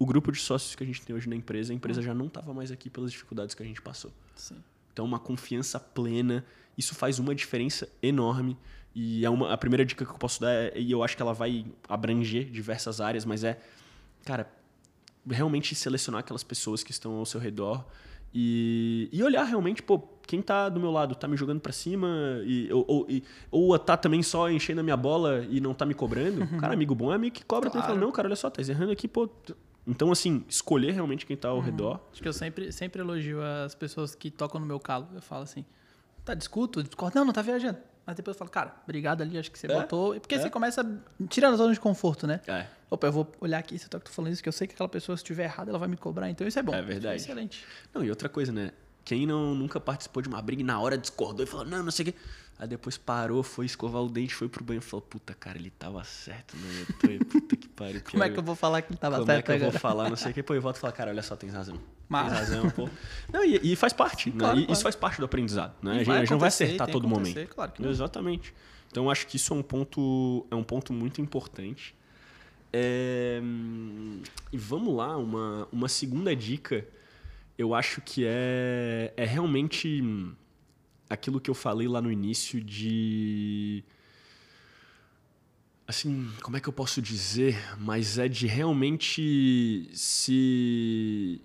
o 0.01 0.05
grupo 0.05 0.31
de 0.31 0.39
sócios 0.39 0.73
que 0.73 0.83
a 0.83 0.85
gente 0.87 0.99
tem 1.05 1.15
hoje 1.15 1.29
na 1.29 1.35
empresa, 1.35 1.71
a 1.71 1.75
empresa 1.75 1.99
uhum. 1.99 2.05
já 2.07 2.13
não 2.15 2.25
estava 2.25 2.51
mais 2.55 2.71
aqui 2.71 2.89
pelas 2.89 3.11
dificuldades 3.11 3.53
que 3.53 3.61
a 3.61 3.65
gente 3.65 3.79
passou. 3.79 4.11
Sim. 4.35 4.55
Então, 4.91 5.05
uma 5.05 5.19
confiança 5.19 5.79
plena, 5.79 6.43
isso 6.75 6.95
faz 6.95 7.19
uma 7.19 7.35
diferença 7.35 7.87
enorme. 8.01 8.57
E 8.95 9.23
é 9.23 9.29
uma, 9.29 9.53
a 9.53 9.57
primeira 9.57 9.85
dica 9.85 10.03
que 10.03 10.09
eu 10.09 10.17
posso 10.17 10.41
dar, 10.41 10.51
é, 10.51 10.73
e 10.75 10.91
eu 10.91 11.03
acho 11.03 11.15
que 11.15 11.21
ela 11.21 11.35
vai 11.35 11.67
abranger 11.87 12.49
diversas 12.49 12.99
áreas, 12.99 13.25
mas 13.25 13.43
é, 13.43 13.59
cara, 14.25 14.51
realmente 15.29 15.75
selecionar 15.75 16.21
aquelas 16.21 16.43
pessoas 16.43 16.83
que 16.83 16.89
estão 16.89 17.17
ao 17.17 17.25
seu 17.25 17.39
redor 17.39 17.85
e, 18.33 19.07
e 19.11 19.21
olhar 19.21 19.43
realmente, 19.43 19.83
pô, 19.83 19.99
quem 20.25 20.41
tá 20.41 20.67
do 20.67 20.79
meu 20.79 20.89
lado 20.89 21.13
tá 21.13 21.27
me 21.27 21.37
jogando 21.37 21.59
para 21.59 21.71
cima 21.71 22.41
e, 22.43 22.73
ou, 22.73 22.85
ou, 22.87 23.05
e, 23.07 23.23
ou 23.51 23.77
tá 23.77 23.95
também 23.95 24.23
só 24.23 24.49
enchendo 24.49 24.79
a 24.79 24.83
minha 24.83 24.97
bola 24.97 25.45
e 25.47 25.61
não 25.61 25.75
tá 25.75 25.85
me 25.85 25.93
cobrando. 25.93 26.47
Cara, 26.59 26.73
amigo 26.73 26.95
bom 26.95 27.11
é 27.11 27.15
amigo 27.15 27.35
que 27.35 27.45
cobra. 27.45 27.69
Claro. 27.69 27.85
Fala, 27.85 27.99
não, 27.99 28.11
cara, 28.11 28.27
olha 28.27 28.35
só, 28.35 28.49
tá 28.49 28.61
errando 28.61 28.91
aqui, 28.91 29.07
pô, 29.07 29.29
então, 29.85 30.11
assim, 30.11 30.45
escolher 30.47 30.91
realmente 30.91 31.25
quem 31.25 31.33
está 31.33 31.49
ao 31.49 31.57
uhum. 31.57 31.61
redor. 31.61 31.99
Acho 32.11 32.21
que 32.21 32.27
eu 32.27 32.33
sempre, 32.33 32.71
sempre 32.71 33.01
elogio 33.01 33.41
as 33.41 33.73
pessoas 33.73 34.13
que 34.13 34.29
tocam 34.29 34.59
no 34.59 34.65
meu 34.65 34.79
calo. 34.79 35.07
Eu 35.13 35.21
falo 35.21 35.43
assim, 35.43 35.65
tá, 36.23 36.33
discuto, 36.33 36.83
discordo. 36.83 37.17
Não, 37.17 37.25
não 37.25 37.33
tá 37.33 37.41
viajando. 37.41 37.77
Mas 38.05 38.15
depois 38.15 38.35
eu 38.35 38.39
falo, 38.39 38.51
cara, 38.51 38.75
obrigado 38.83 39.21
ali, 39.21 39.37
acho 39.37 39.51
que 39.51 39.57
você 39.57 39.67
é? 39.67 39.73
botou. 39.73 40.19
Porque 40.19 40.35
é? 40.35 40.39
você 40.39 40.49
começa 40.49 40.83
tirando 41.29 41.53
a 41.53 41.57
zona 41.57 41.73
de 41.73 41.79
conforto, 41.79 42.25
né? 42.27 42.41
É. 42.47 42.65
Opa, 42.89 43.07
eu 43.07 43.11
vou 43.11 43.31
olhar 43.39 43.59
aqui, 43.59 43.77
se 43.77 43.85
eu 43.85 43.89
tô 43.89 44.11
falando 44.11 44.33
isso, 44.33 44.43
que 44.43 44.49
eu 44.49 44.53
sei 44.53 44.67
que 44.67 44.73
aquela 44.73 44.89
pessoa, 44.89 45.15
se 45.15 45.23
estiver 45.23 45.45
errada, 45.45 45.71
ela 45.71 45.79
vai 45.79 45.87
me 45.87 45.97
cobrar. 45.97 46.29
Então 46.29 46.47
isso 46.47 46.59
é 46.59 46.63
bom. 46.63 46.73
É 46.73 46.81
verdade. 46.81 47.21
Isso 47.21 47.29
é 47.29 47.31
excelente. 47.31 47.65
Não, 47.93 48.03
e 48.03 48.09
outra 48.09 48.27
coisa, 48.27 48.51
né? 48.51 48.71
Quem 49.03 49.25
não, 49.25 49.55
nunca 49.55 49.79
participou 49.79 50.21
de 50.21 50.29
uma 50.29 50.41
briga 50.41 50.61
e 50.61 50.65
na 50.65 50.79
hora 50.79 50.97
discordou 50.97 51.43
e 51.43 51.47
falou, 51.47 51.65
não, 51.65 51.83
não 51.83 51.91
sei 51.91 52.09
o 52.09 52.11
quê. 52.11 52.19
Aí 52.61 52.67
depois 52.67 52.95
parou, 52.95 53.41
foi 53.41 53.65
escovar 53.65 54.03
o 54.03 54.07
dente, 54.07 54.35
foi 54.35 54.47
pro 54.47 54.63
banho 54.63 54.77
e 54.77 54.81
falou: 54.81 55.01
Puta, 55.01 55.33
cara, 55.33 55.57
ele 55.57 55.71
tava 55.71 56.03
certo, 56.03 56.55
né? 56.55 56.85
Tô, 56.99 57.25
puta 57.25 57.55
que 57.55 57.67
pariu. 57.67 58.03
Como 58.11 58.23
é 58.23 58.29
que 58.29 58.37
eu 58.37 58.43
vou 58.43 58.55
falar 58.55 58.83
que 58.83 58.91
ele 58.91 58.99
tava 58.99 59.15
Como 59.15 59.25
certo? 59.25 59.45
Como 59.47 59.55
é 59.55 59.57
que 59.57 59.63
agora? 59.63 59.67
eu 59.67 59.71
vou 59.71 59.81
falar? 59.81 60.09
Não 60.11 60.15
sei 60.15 60.29
o 60.29 60.33
que. 60.35 60.43
Pô, 60.43 60.53
eu 60.53 60.61
volto 60.61 60.75
e 60.75 60.79
falo: 60.79 60.93
Cara, 60.93 61.09
olha 61.09 61.23
só, 61.23 61.35
tem 61.35 61.49
razão. 61.49 61.81
Mas... 62.07 62.27
Tem 62.27 62.37
razão, 62.37 62.69
pô. 62.69 62.87
Não, 63.33 63.43
e, 63.43 63.73
e 63.73 63.75
faz 63.75 63.93
parte, 63.93 64.29
né? 64.29 64.35
Claro, 64.37 64.57
claro. 64.57 64.71
Isso 64.71 64.83
faz 64.83 64.95
parte 64.95 65.17
do 65.17 65.25
aprendizado, 65.25 65.73
né? 65.81 65.91
A 65.91 65.97
gente, 65.97 66.11
a 66.11 66.19
gente 66.19 66.29
não 66.29 66.37
vai 66.37 66.49
acertar 66.49 66.87
todo 66.87 67.07
momento. 67.07 67.47
Claro 67.47 67.71
que 67.71 67.81
não. 67.81 67.89
Exatamente. 67.89 68.53
Então, 68.91 69.09
acho 69.09 69.25
que 69.25 69.37
isso 69.37 69.55
é 69.55 69.57
um 69.57 69.63
ponto, 69.63 70.45
é 70.51 70.55
um 70.55 70.63
ponto 70.63 70.93
muito 70.93 71.19
importante. 71.19 71.95
É... 72.71 73.41
E 74.53 74.57
vamos 74.57 74.95
lá, 74.95 75.17
uma, 75.17 75.67
uma 75.71 75.89
segunda 75.89 76.35
dica, 76.35 76.85
eu 77.57 77.73
acho 77.73 78.01
que 78.01 78.23
é, 78.23 79.13
é 79.17 79.25
realmente 79.25 80.03
aquilo 81.11 81.41
que 81.41 81.49
eu 81.49 81.53
falei 81.53 81.87
lá 81.87 82.01
no 82.01 82.11
início 82.11 82.61
de. 82.61 83.83
Assim, 85.87 86.31
como 86.41 86.55
é 86.55 86.59
que 86.61 86.69
eu 86.69 86.73
posso 86.73 87.01
dizer? 87.01 87.57
Mas 87.77 88.17
é 88.17 88.27
de 88.27 88.47
realmente 88.47 89.89
se. 89.93 91.41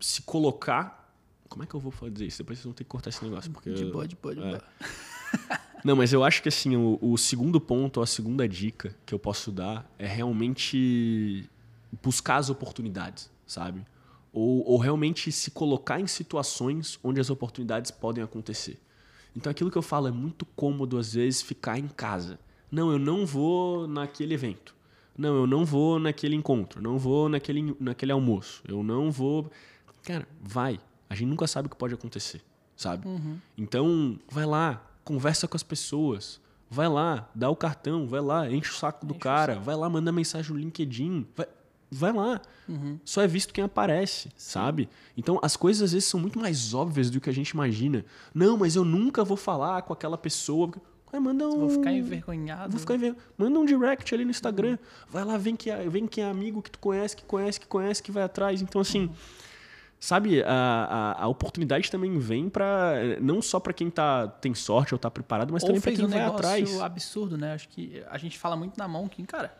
se 0.00 0.22
colocar. 0.22 1.02
Como 1.48 1.62
é 1.62 1.66
que 1.66 1.74
eu 1.74 1.80
vou 1.80 1.92
fazer 1.92 2.26
isso? 2.26 2.38
Depois 2.38 2.58
vocês 2.58 2.64
vão 2.64 2.72
ter 2.72 2.84
que 2.84 2.90
cortar 2.90 3.10
esse 3.10 3.22
negócio. 3.22 3.50
Porque 3.50 3.72
de 3.72 3.84
boa, 3.84 4.08
de 4.08 4.16
boa, 4.16 4.34
de 4.34 4.40
boa. 4.40 4.62
É. 4.80 5.64
Não, 5.84 5.94
mas 5.94 6.14
eu 6.14 6.24
acho 6.24 6.42
que 6.42 6.48
assim, 6.48 6.74
o, 6.76 6.98
o 7.02 7.18
segundo 7.18 7.60
ponto, 7.60 8.00
a 8.00 8.06
segunda 8.06 8.48
dica 8.48 8.96
que 9.04 9.14
eu 9.14 9.18
posso 9.18 9.52
dar 9.52 9.88
é 9.98 10.06
realmente 10.06 11.48
buscar 12.02 12.36
as 12.36 12.48
oportunidades, 12.48 13.30
sabe? 13.46 13.84
Ou, 14.34 14.68
ou 14.68 14.78
realmente 14.78 15.30
se 15.30 15.52
colocar 15.52 16.00
em 16.00 16.06
situações 16.08 16.98
onde 17.02 17.20
as 17.20 17.30
oportunidades 17.30 17.92
podem 17.92 18.22
acontecer. 18.22 18.80
Então 19.36 19.50
aquilo 19.50 19.70
que 19.70 19.78
eu 19.78 19.82
falo 19.82 20.08
é 20.08 20.10
muito 20.10 20.44
cômodo 20.44 20.98
às 20.98 21.14
vezes 21.14 21.40
ficar 21.40 21.78
em 21.78 21.86
casa. 21.86 22.38
Não, 22.70 22.90
eu 22.90 22.98
não 22.98 23.24
vou 23.24 23.86
naquele 23.86 24.34
evento. 24.34 24.74
Não, 25.16 25.36
eu 25.36 25.46
não 25.46 25.64
vou 25.64 26.00
naquele 26.00 26.34
encontro. 26.34 26.82
Não 26.82 26.98
vou 26.98 27.28
naquele, 27.28 27.76
naquele 27.78 28.10
almoço. 28.10 28.62
Eu 28.66 28.82
não 28.82 29.12
vou. 29.12 29.50
Cara, 30.02 30.26
vai. 30.42 30.80
A 31.08 31.14
gente 31.14 31.28
nunca 31.28 31.46
sabe 31.46 31.66
o 31.66 31.70
que 31.70 31.76
pode 31.76 31.94
acontecer, 31.94 32.42
sabe? 32.76 33.06
Uhum. 33.06 33.38
Então, 33.56 34.18
vai 34.28 34.44
lá, 34.44 34.84
conversa 35.04 35.46
com 35.46 35.56
as 35.56 35.62
pessoas. 35.62 36.40
Vai 36.68 36.88
lá, 36.88 37.30
dá 37.32 37.48
o 37.48 37.54
cartão, 37.54 38.08
vai 38.08 38.20
lá, 38.20 38.50
enche 38.50 38.70
o 38.70 38.74
saco 38.74 39.06
do 39.06 39.12
enche 39.12 39.20
cara, 39.20 39.60
vai 39.60 39.76
lá, 39.76 39.88
manda 39.88 40.10
mensagem 40.10 40.52
no 40.52 40.58
LinkedIn. 40.58 41.24
Vai, 41.36 41.46
vai 41.94 42.12
lá. 42.12 42.40
Uhum. 42.68 42.98
Só 43.04 43.22
é 43.22 43.26
visto 43.26 43.52
quem 43.52 43.64
aparece, 43.64 44.30
sabe? 44.36 44.88
Então 45.16 45.38
as 45.42 45.56
coisas 45.56 45.82
às 45.82 45.92
vezes 45.92 46.08
são 46.08 46.18
muito 46.18 46.38
mais 46.38 46.74
óbvias 46.74 47.10
do 47.10 47.20
que 47.20 47.30
a 47.30 47.32
gente 47.32 47.50
imagina. 47.50 48.04
Não, 48.34 48.56
mas 48.56 48.76
eu 48.76 48.84
nunca 48.84 49.24
vou 49.24 49.36
falar 49.36 49.82
com 49.82 49.92
aquela 49.92 50.18
pessoa. 50.18 50.70
Vai, 51.10 51.20
manda 51.20 51.48
um... 51.48 51.60
Vou 51.60 51.70
ficar 51.70 51.92
envergonhado. 51.92 52.70
Vou 52.70 52.80
ficar 52.80 52.94
enver... 52.94 53.14
Manda 53.38 53.58
um 53.58 53.64
direct 53.64 54.12
ali 54.14 54.24
no 54.24 54.30
Instagram. 54.30 54.70
Uhum. 54.70 54.78
Vai 55.08 55.24
lá, 55.24 55.38
vem 55.38 55.54
que, 55.54 55.70
é, 55.70 55.88
vem 55.88 56.06
quem 56.06 56.24
é 56.24 56.28
amigo 56.28 56.60
que 56.60 56.70
tu 56.70 56.78
conhece, 56.78 57.16
que 57.16 57.24
conhece, 57.24 57.60
que 57.60 57.66
conhece, 57.66 58.02
que 58.02 58.10
vai 58.10 58.24
atrás. 58.24 58.60
Então, 58.60 58.80
assim. 58.80 59.02
Uhum. 59.02 59.14
Sabe, 60.00 60.42
a, 60.42 61.14
a, 61.16 61.22
a, 61.22 61.28
oportunidade 61.28 61.90
também 61.90 62.18
vem 62.18 62.50
para 62.50 62.94
não 63.22 63.40
só 63.40 63.58
para 63.58 63.72
quem 63.72 63.88
tá, 63.88 64.28
tem 64.28 64.54
sorte 64.54 64.92
ou 64.92 64.98
tá 64.98 65.10
preparado, 65.10 65.50
mas 65.50 65.62
ou 65.62 65.68
também 65.68 65.80
para 65.80 65.92
quem 65.92 66.04
um 66.04 66.08
vai 66.08 66.20
atrás. 66.20 66.80
absurdo, 66.82 67.38
né? 67.38 67.54
Acho 67.54 67.70
que 67.70 68.04
a 68.10 68.18
gente 68.18 68.38
fala 68.38 68.54
muito 68.54 68.76
na 68.76 68.86
mão 68.86 69.08
que, 69.08 69.24
cara, 69.24 69.56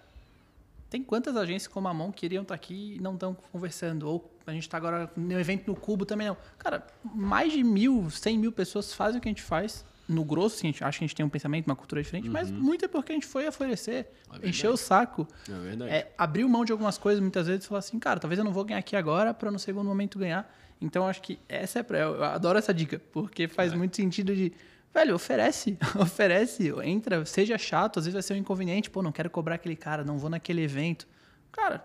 tem 0.95 1.03
quantas 1.03 1.37
agências 1.37 1.67
como 1.67 1.89
a 1.89 1.93
Mão 1.93 2.13
queriam 2.13 2.43
estar 2.43 2.55
tá 2.55 2.55
aqui 2.55 2.95
e 2.95 3.01
não 3.01 3.15
estão 3.15 3.35
conversando? 3.51 4.09
Ou 4.09 4.33
a 4.47 4.53
gente 4.53 4.69
tá 4.69 4.77
agora 4.77 5.11
no 5.17 5.41
evento 5.41 5.67
no 5.67 5.75
Cubo 5.75 6.07
também 6.07 6.29
não. 6.29 6.37
Cara, 6.57 6.87
mais 7.03 7.53
de 7.53 7.65
mil, 7.65 8.09
cem 8.11 8.39
mil 8.39 8.53
pessoas 8.53 8.95
fazem 8.95 9.19
o 9.19 9.21
que 9.21 9.27
a 9.29 9.33
gente 9.33 9.43
faz. 9.43 9.85
No 10.09 10.23
grosso, 10.23 10.57
assim, 10.57 10.69
a 10.69 10.71
gente 10.71 10.85
acha 10.85 10.99
que 10.99 11.05
a 11.05 11.07
gente 11.09 11.17
tem 11.17 11.27
um 11.27 11.29
pensamento, 11.29 11.67
uma 11.67 11.75
cultura 11.75 12.01
diferente, 12.01 12.29
mas 12.29 12.49
muito 12.49 12.85
é 12.85 12.89
porque 12.89 13.11
a 13.11 13.15
gente 13.17 13.27
foi 13.27 13.49
oferecer, 13.49 14.07
É 14.41 14.49
encher 14.49 14.69
o 14.69 14.77
saco. 14.77 15.27
É 15.49 15.53
verdade. 15.53 15.91
É, 15.91 16.13
abriu 16.17 16.49
mão 16.49 16.65
de 16.65 16.71
algumas 16.71 16.97
coisas 16.97 17.21
muitas 17.21 17.49
vezes 17.49 17.65
e 17.65 17.69
falar 17.69 17.81
assim, 17.81 17.99
cara, 17.99 18.21
talvez 18.21 18.39
eu 18.39 18.45
não 18.45 18.53
vou 18.53 18.65
ganhar 18.65 18.79
aqui 18.79 18.95
agora 18.95 19.35
para 19.35 19.51
no 19.51 19.59
segundo 19.59 19.87
momento 19.89 20.17
ganhar. 20.17 20.49
Então 20.81 21.09
acho 21.09 21.23
que 21.23 21.41
essa 21.49 21.81
é 21.81 21.83
pra, 21.83 21.99
eu 21.99 22.23
adoro 22.23 22.57
essa 22.57 22.73
dica, 22.73 23.01
porque 23.13 23.49
faz 23.49 23.73
É. 23.73 23.77
muito 23.77 23.97
sentido 23.97 24.33
de, 24.33 24.53
velho, 24.95 25.15
oferece, 25.15 25.77
oferece, 26.01 26.73
entra, 26.85 27.25
seja 27.27 27.59
chato, 27.59 27.99
às 27.99 28.05
vezes 28.05 28.15
vai 28.15 28.23
ser 28.23 28.35
um 28.35 28.37
inconveniente, 28.37 28.89
pô, 28.89 29.03
não 29.03 29.13
quero 29.13 29.29
cobrar 29.29 29.57
aquele 29.57 29.77
cara, 29.77 30.05
não 30.05 30.19
vou 30.19 30.31
naquele 30.31 30.63
evento. 30.63 31.07
Cara, 31.53 31.85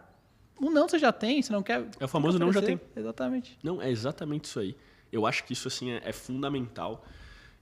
o 0.59 0.69
não 0.69 0.87
você 0.87 0.99
já 0.99 1.11
tem, 1.11 1.41
você 1.41 1.51
não 1.51 1.63
quer 1.63 1.87
É 1.99 2.05
o 2.05 2.07
famoso 2.07 2.37
não 2.37 2.51
já 2.53 2.59
oferecer. 2.59 2.81
Exatamente. 2.95 3.57
Não, 3.63 3.81
é 3.81 3.89
exatamente 3.89 4.45
isso 4.45 4.59
aí. 4.59 4.75
Eu 5.11 5.25
acho 5.25 5.43
que 5.43 5.53
isso 5.53 5.67
assim 5.67 5.91
é, 5.91 6.01
é 6.05 6.11
fundamental. 6.13 7.03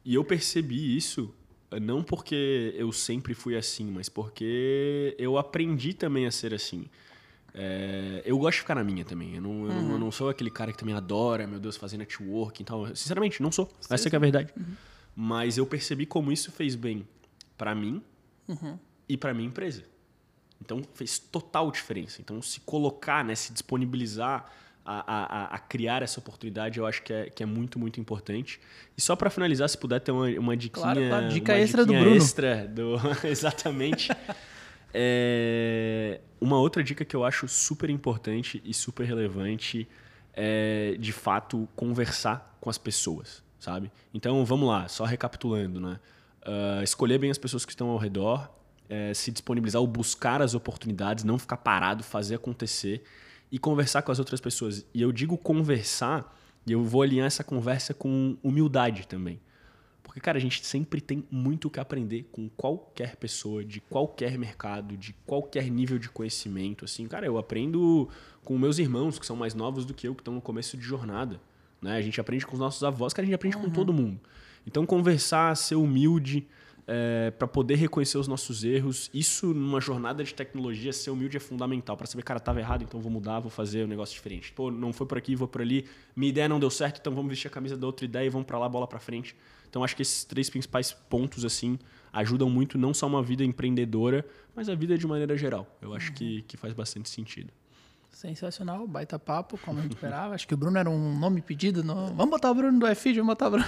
E 0.03 0.13
eu 0.15 0.23
percebi 0.23 0.95
isso 0.97 1.33
eh, 1.71 1.79
não 1.79 2.01
porque 2.03 2.73
eu 2.77 2.91
sempre 2.91 3.33
fui 3.33 3.55
assim, 3.55 3.85
mas 3.91 4.09
porque 4.09 5.15
eu 5.17 5.37
aprendi 5.37 5.93
também 5.93 6.25
a 6.25 6.31
ser 6.31 6.53
assim. 6.53 6.87
É, 7.53 8.21
eu 8.25 8.37
gosto 8.37 8.55
de 8.57 8.59
ficar 8.61 8.75
na 8.75 8.83
minha 8.83 9.03
também. 9.03 9.35
Eu 9.35 9.41
não, 9.41 9.65
eu 9.67 9.73
não- 9.73 9.91
eu 9.93 9.99
não 9.99 10.11
sou 10.11 10.29
aquele 10.29 10.49
cara 10.51 10.71
que 10.71 10.77
também 10.77 10.93
adora, 10.95 11.47
meu 11.47 11.59
Deus, 11.59 11.75
fazer 11.77 11.97
networking 11.97 12.63
e 12.63 12.65
tal. 12.65 12.95
Sinceramente, 12.95 13.41
não 13.41 13.51
sou. 13.51 13.69
Essa 13.89 14.09
que 14.09 14.15
é 14.15 14.17
a 14.17 14.19
verdade. 14.19 14.53
Mas 15.19 15.57
eu 15.57 15.65
percebi 15.65 16.05
como 16.05 16.31
isso 16.31 16.51
fez 16.51 16.75
bem 16.75 17.07
pra 17.57 17.73
mim 17.73 18.03
e 19.09 19.17
pra 19.17 19.33
minha 19.33 19.47
empresa. 19.47 19.83
Então 20.61 20.81
fez 20.93 21.17
total 21.17 21.71
diferença. 21.71 22.21
Então 22.21 22.39
se 22.41 22.59
colocar, 22.59 23.25
né, 23.25 23.33
se 23.33 23.51
disponibilizar 23.51 24.45
a, 24.85 25.13
a, 25.51 25.55
a- 25.55 25.59
criar 25.59 26.03
essa 26.03 26.19
oportunidade, 26.19 26.77
eu 26.79 26.85
acho 26.85 27.01
que 27.01 27.11
é, 27.11 27.29
que 27.31 27.41
é 27.41 27.45
muito, 27.47 27.79
muito 27.79 27.99
importante. 27.99 28.59
E 28.95 29.01
só 29.01 29.15
para 29.15 29.29
finalizar, 29.31 29.67
se 29.67 29.77
puder 29.77 29.99
ter 30.01 30.11
uma, 30.11 30.27
uma 30.39 30.55
diquinha... 30.55 30.83
Claro, 30.93 31.01
claro. 31.09 31.27
Dica 31.29 31.53
uma 31.53 31.59
extra 31.59 31.85
do 31.85 31.93
Bruno. 31.93 32.15
extra 32.15 32.67
do- 32.67 32.95
Exatamente. 33.27 34.09
É, 34.93 36.21
Uma 36.39 36.57
outra 36.59 36.83
dica 36.83 37.03
que 37.03 37.15
eu 37.15 37.23
acho 37.25 37.47
super 37.47 37.89
importante 37.89 38.61
e 38.63 38.73
super 38.73 39.05
relevante 39.05 39.87
é, 40.33 40.95
de 40.99 41.11
fato, 41.11 41.67
conversar 41.75 42.57
com 42.61 42.69
as 42.69 42.77
pessoas, 42.77 43.43
sabe? 43.59 43.91
Então, 44.13 44.43
vamos 44.45 44.67
lá, 44.67 44.87
só 44.87 45.03
recapitulando, 45.03 45.79
né? 45.79 45.99
Ah, 46.47 46.81
escolher 46.81 47.19
bem 47.19 47.29
as 47.29 47.37
pessoas 47.37 47.65
que 47.65 47.71
estão 47.71 47.89
ao 47.89 47.97
redor, 47.97 48.49
eh, 48.89 49.13
se 49.13 49.31
disponibilizar 49.31 49.81
ou 49.81 49.87
buscar 49.87 50.41
as 50.41 50.53
oportunidades, 50.53 51.25
não 51.25 51.37
ficar 51.37 51.57
parado, 51.57 52.03
fazer 52.03 52.35
acontecer 52.35 53.03
e 53.51 53.59
conversar 53.59 54.01
com 54.01 54.13
as 54.13 54.19
outras 54.19 54.39
pessoas. 54.39 54.85
E 54.93 55.01
eu 55.01 55.11
digo 55.11 55.37
conversar, 55.37 56.33
e 56.65 56.71
eu 56.71 56.83
vou 56.83 57.01
alinhar 57.01 57.27
essa 57.27 57.43
conversa 57.43 57.93
com 57.93 58.37
humildade 58.41 59.07
também. 59.07 59.41
Porque, 60.01 60.21
cara, 60.21 60.37
a 60.37 60.41
gente 60.41 60.65
sempre 60.65 61.01
tem 61.01 61.25
muito 61.29 61.67
o 61.67 61.71
que 61.71 61.81
aprender 61.81 62.29
com 62.31 62.47
qualquer 62.49 63.17
pessoa, 63.17 63.63
de 63.63 63.81
qualquer 63.81 64.37
mercado, 64.37 64.95
de 64.95 65.13
qualquer 65.25 65.69
nível 65.69 65.99
de 65.99 66.09
conhecimento. 66.09 66.85
Assim, 66.85 67.07
cara, 67.07 67.25
eu 67.25 67.37
aprendo 67.37 68.07
com 68.43 68.57
meus 68.57 68.79
irmãos, 68.79 69.19
que 69.19 69.25
são 69.25 69.35
mais 69.35 69.53
novos 69.53 69.85
do 69.85 69.93
que 69.93 70.07
eu, 70.07 70.15
que 70.15 70.21
estão 70.21 70.33
no 70.33 70.41
começo 70.41 70.77
de 70.77 70.83
jornada. 70.83 71.41
Né? 71.81 71.97
A 71.97 72.01
gente 72.01 72.19
aprende 72.19 72.45
com 72.45 72.53
os 72.53 72.59
nossos 72.59 72.83
avós, 72.83 73.13
cara, 73.13 73.23
a 73.23 73.27
gente 73.27 73.35
aprende 73.35 73.57
com 73.57 73.69
todo 73.69 73.93
mundo. 73.93 74.19
Então, 74.65 74.85
conversar, 74.85 75.55
ser 75.55 75.75
humilde, 75.75 76.47
para 77.37 77.47
poder 77.47 77.75
reconhecer 77.75 78.17
os 78.17 78.27
nossos 78.27 78.63
erros, 78.63 79.09
isso 79.13 79.53
numa 79.53 79.81
jornada 79.81 80.23
de 80.23 80.33
tecnologia, 80.33 80.93
ser 80.93 81.09
humilde 81.09 81.35
é 81.35 81.39
fundamental. 81.39 81.97
para 81.97 82.07
saber, 82.07 82.23
cara, 82.23 82.39
tava 82.39 82.59
errado, 82.59 82.83
então 82.83 82.99
vou 83.01 83.11
mudar, 83.11 83.39
vou 83.39 83.51
fazer 83.51 83.83
um 83.83 83.87
negócio 83.87 84.15
diferente. 84.15 84.53
Pô, 84.53 84.71
não 84.71 84.93
foi 84.93 85.05
por 85.05 85.17
aqui, 85.17 85.35
vou 85.35 85.47
por 85.47 85.61
ali. 85.61 85.85
Minha 86.15 86.29
ideia 86.29 86.47
não 86.47 86.59
deu 86.59 86.69
certo, 86.69 86.99
então 86.99 87.13
vamos 87.13 87.29
vestir 87.29 87.47
a 87.47 87.51
camisa 87.51 87.75
da 87.75 87.85
outra 87.85 88.05
ideia 88.05 88.25
e 88.25 88.29
vamos 88.29 88.47
para 88.47 88.57
lá, 88.57 88.69
bola 88.69 88.87
para 88.87 88.99
frente. 88.99 89.35
Então, 89.69 89.83
acho 89.83 89.95
que 89.95 90.01
esses 90.01 90.23
três 90.23 90.49
principais 90.49 90.93
pontos, 90.93 91.43
assim, 91.43 91.77
ajudam 92.13 92.49
muito, 92.49 92.77
não 92.77 92.93
só 92.93 93.05
uma 93.05 93.21
vida 93.21 93.43
empreendedora, 93.43 94.25
mas 94.55 94.69
a 94.69 94.75
vida 94.75 94.97
de 94.97 95.05
maneira 95.05 95.35
geral. 95.35 95.77
Eu 95.81 95.93
acho 95.93 96.13
que, 96.13 96.41
que 96.43 96.55
faz 96.55 96.73
bastante 96.73 97.09
sentido. 97.09 97.51
Sensacional, 98.17 98.87
baita 98.87 99.19
papo, 99.19 99.59
como 99.59 99.79
gente 99.79 99.93
esperava. 99.95 100.33
Acho 100.33 100.47
que 100.47 100.53
o 100.55 100.57
Bruno 100.57 100.75
era 100.79 100.89
um 100.89 101.15
nome 101.19 101.39
pedido. 101.39 101.83
No... 101.83 102.07
Vamos 102.15 102.31
botar 102.31 102.49
o 102.49 102.55
Bruno 102.55 102.79
do 102.79 102.91
iFeed, 102.91 103.19
vamos 103.19 103.33
botar 103.33 103.45
o 103.45 103.51
Bruno. 103.51 103.65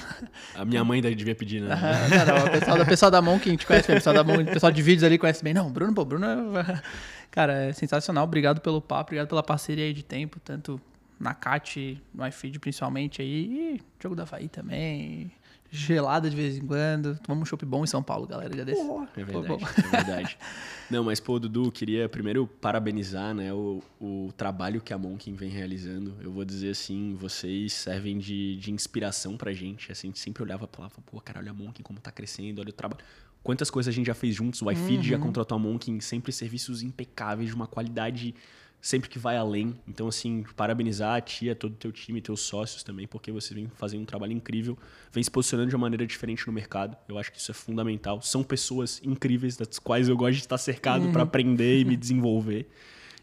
A 0.55 0.65
minha 0.65 0.83
mãe 0.83 1.03
daí 1.03 1.13
devia 1.13 1.35
pedir, 1.35 1.61
né? 1.61 1.69
Ah, 1.79 2.25
não, 2.25 2.35
não, 2.35 2.45
o 2.47 2.51
pessoal, 2.51 2.81
o 2.81 2.85
pessoal 2.87 3.11
da 3.11 3.21
Monk, 3.21 3.47
a 3.47 3.51
gente 3.51 3.67
conhece 3.67 3.87
bem, 3.87 3.97
o 3.97 3.99
pessoal, 3.99 4.15
da 4.15 4.23
Monk, 4.23 4.41
o 4.41 4.53
pessoal 4.53 4.71
de 4.71 4.81
vídeos 4.81 5.03
ali 5.03 5.19
conhece 5.19 5.43
bem. 5.43 5.53
Não, 5.53 5.71
Bruno, 5.71 5.93
pô, 5.93 6.03
Bruno 6.03 6.25
é... 6.25 6.81
Cara, 7.29 7.65
é 7.65 7.73
sensacional. 7.73 8.23
Obrigado 8.23 8.59
pelo 8.59 8.81
papo, 8.81 9.09
obrigado 9.09 9.27
pela 9.27 9.43
parceria 9.43 9.85
aí 9.85 9.93
de 9.93 10.03
tempo, 10.03 10.39
tanto 10.39 10.81
na 11.19 11.35
CAT, 11.35 12.01
no 12.11 12.25
iFeed 12.25 12.57
principalmente 12.57 13.21
aí, 13.21 13.75
e 13.75 13.81
jogo 14.01 14.15
da 14.15 14.23
Havaí 14.23 14.47
também, 14.47 15.31
gelada 15.72 16.30
de 16.30 16.36
vez 16.36 16.57
em 16.57 16.65
quando. 16.65 17.17
Tomamos 17.20 17.47
um 17.47 17.49
chopp 17.49 17.65
bom 17.65 17.84
em 17.84 17.88
São 17.88 18.01
Paulo, 18.01 18.26
galera, 18.26 18.53
dia 18.53 18.65
desse. 18.65 18.82
É 18.82 18.84
bom. 18.84 19.05
verdade, 19.15 19.63
é 19.78 19.88
verdade. 19.89 20.38
Não, 20.89 21.03
mas, 21.03 21.20
pô, 21.20 21.38
Dudu, 21.39 21.72
queria 21.72 22.09
primeiro 22.09 22.47
parabenizar 22.47 23.34
né, 23.36 23.53
o, 23.53 23.84
o 24.01 24.34
trabalho 24.36 24.82
que 24.82 24.91
a 24.91 24.97
Monkin 24.97 25.34
vem 25.34 25.49
realizando. 25.49 26.15
Eu 26.20 26.32
vou 26.32 26.43
dizer 26.43 26.72
assim, 26.72 27.13
vocês 27.13 27.74
servem 27.74 28.17
de, 28.17 28.55
de 28.55 28.72
inspiração 28.72 29.38
pra 29.38 29.53
gente. 29.53 29.91
Assim, 29.91 30.07
a 30.07 30.09
gente 30.09 30.20
sempre 30.20 30.41
olhava 30.41 30.67
e 30.72 30.76
falava, 30.76 30.95
pô, 31.05 31.22
cara, 31.22 31.39
olha 31.39 31.51
a 31.51 31.53
Monkin 31.53 31.84
como 31.84 31.99
tá 31.99 32.11
crescendo, 32.11 32.59
olha 32.59 32.70
o 32.70 32.74
trabalho. 32.74 33.03
Quantas 33.43 33.70
coisas 33.70 33.93
a 33.93 33.95
gente 33.95 34.07
já 34.07 34.15
fez 34.15 34.36
juntos, 34.36 34.61
o 34.61 34.70
iFeed 34.70 35.07
já 35.07 35.17
contratou 35.17 35.55
a 35.55 35.59
Monkin, 35.59 35.99
sempre 36.01 36.32
serviços 36.32 36.82
impecáveis, 36.82 37.49
de 37.49 37.55
uma 37.55 37.67
qualidade 37.67 38.36
sempre 38.82 39.09
que 39.09 39.19
vai 39.19 39.36
além. 39.38 39.80
Então, 39.88 40.07
assim, 40.07 40.43
parabenizar 40.55 41.15
a 41.17 41.21
tia, 41.21 41.55
todo 41.55 41.73
o 41.73 41.75
teu 41.75 41.91
time, 41.91 42.21
teus 42.21 42.41
sócios 42.41 42.84
também, 42.84 43.07
porque 43.07 43.32
vocês 43.32 43.53
vêm 43.53 43.69
fazendo 43.75 44.01
um 44.01 44.05
trabalho 44.05 44.32
incrível, 44.34 44.77
vem 45.11 45.23
se 45.23 45.30
posicionando 45.30 45.69
de 45.69 45.75
uma 45.75 45.82
maneira 45.82 46.05
diferente 46.07 46.47
no 46.47 46.53
mercado. 46.53 46.95
Eu 47.07 47.17
acho 47.17 47.32
que 47.32 47.39
isso 47.39 47.51
é 47.51 47.53
fundamental. 47.53 48.21
São 48.21 48.43
pessoas 48.43 49.01
incríveis, 49.03 49.57
das 49.57 49.80
quais 49.80 50.07
eu 50.07 50.15
gosto 50.15 50.34
de 50.36 50.39
estar 50.41 50.57
cercado 50.57 51.09
para 51.11 51.23
aprender 51.23 51.80
e 51.80 51.86
me 51.86 51.95
desenvolver. 51.97 52.69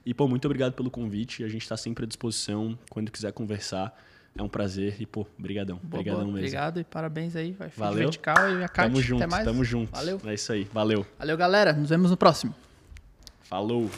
E, 0.05 0.15
pô, 0.15 0.29
muito 0.29 0.45
obrigado 0.45 0.73
pelo 0.75 0.91
convite. 0.91 1.43
A 1.43 1.49
gente 1.49 1.63
está 1.63 1.77
sempre 1.77 2.05
à 2.05 2.07
disposição. 2.07 2.79
Quando 2.89 3.11
quiser 3.11 3.33
conversar, 3.33 3.93
é 4.39 4.43
um 4.43 4.49
prazer. 4.49 4.97
E, 5.01 5.07
pô, 5.07 5.27
brigadão. 5.37 5.81
Boa, 5.83 6.01
Brigadão 6.03 6.21
boa. 6.27 6.35
mesmo. 6.35 6.39
Obrigado 6.47 6.79
e 6.79 6.85
parabéns 6.85 7.35
aí. 7.35 7.53
Vai 7.53 7.71
Valeu. 7.77 7.99
Vertical 8.05 8.37
e 8.57 8.63
a. 8.63 8.69
Tamo 8.69 9.01
junto, 9.03 9.23
Até 9.25 9.31
mais. 9.33 9.45
tamo 9.45 9.65
junto. 9.65 9.91
Valeu. 9.91 10.21
É 10.25 10.35
isso 10.35 10.53
aí. 10.53 10.65
Valeu. 10.73 11.05
Valeu, 11.19 11.37
galera. 11.37 11.73
Nos 11.73 11.89
vemos 11.91 12.11
no 12.13 12.17
próximo. 12.17 12.55
Falou. 13.43 13.91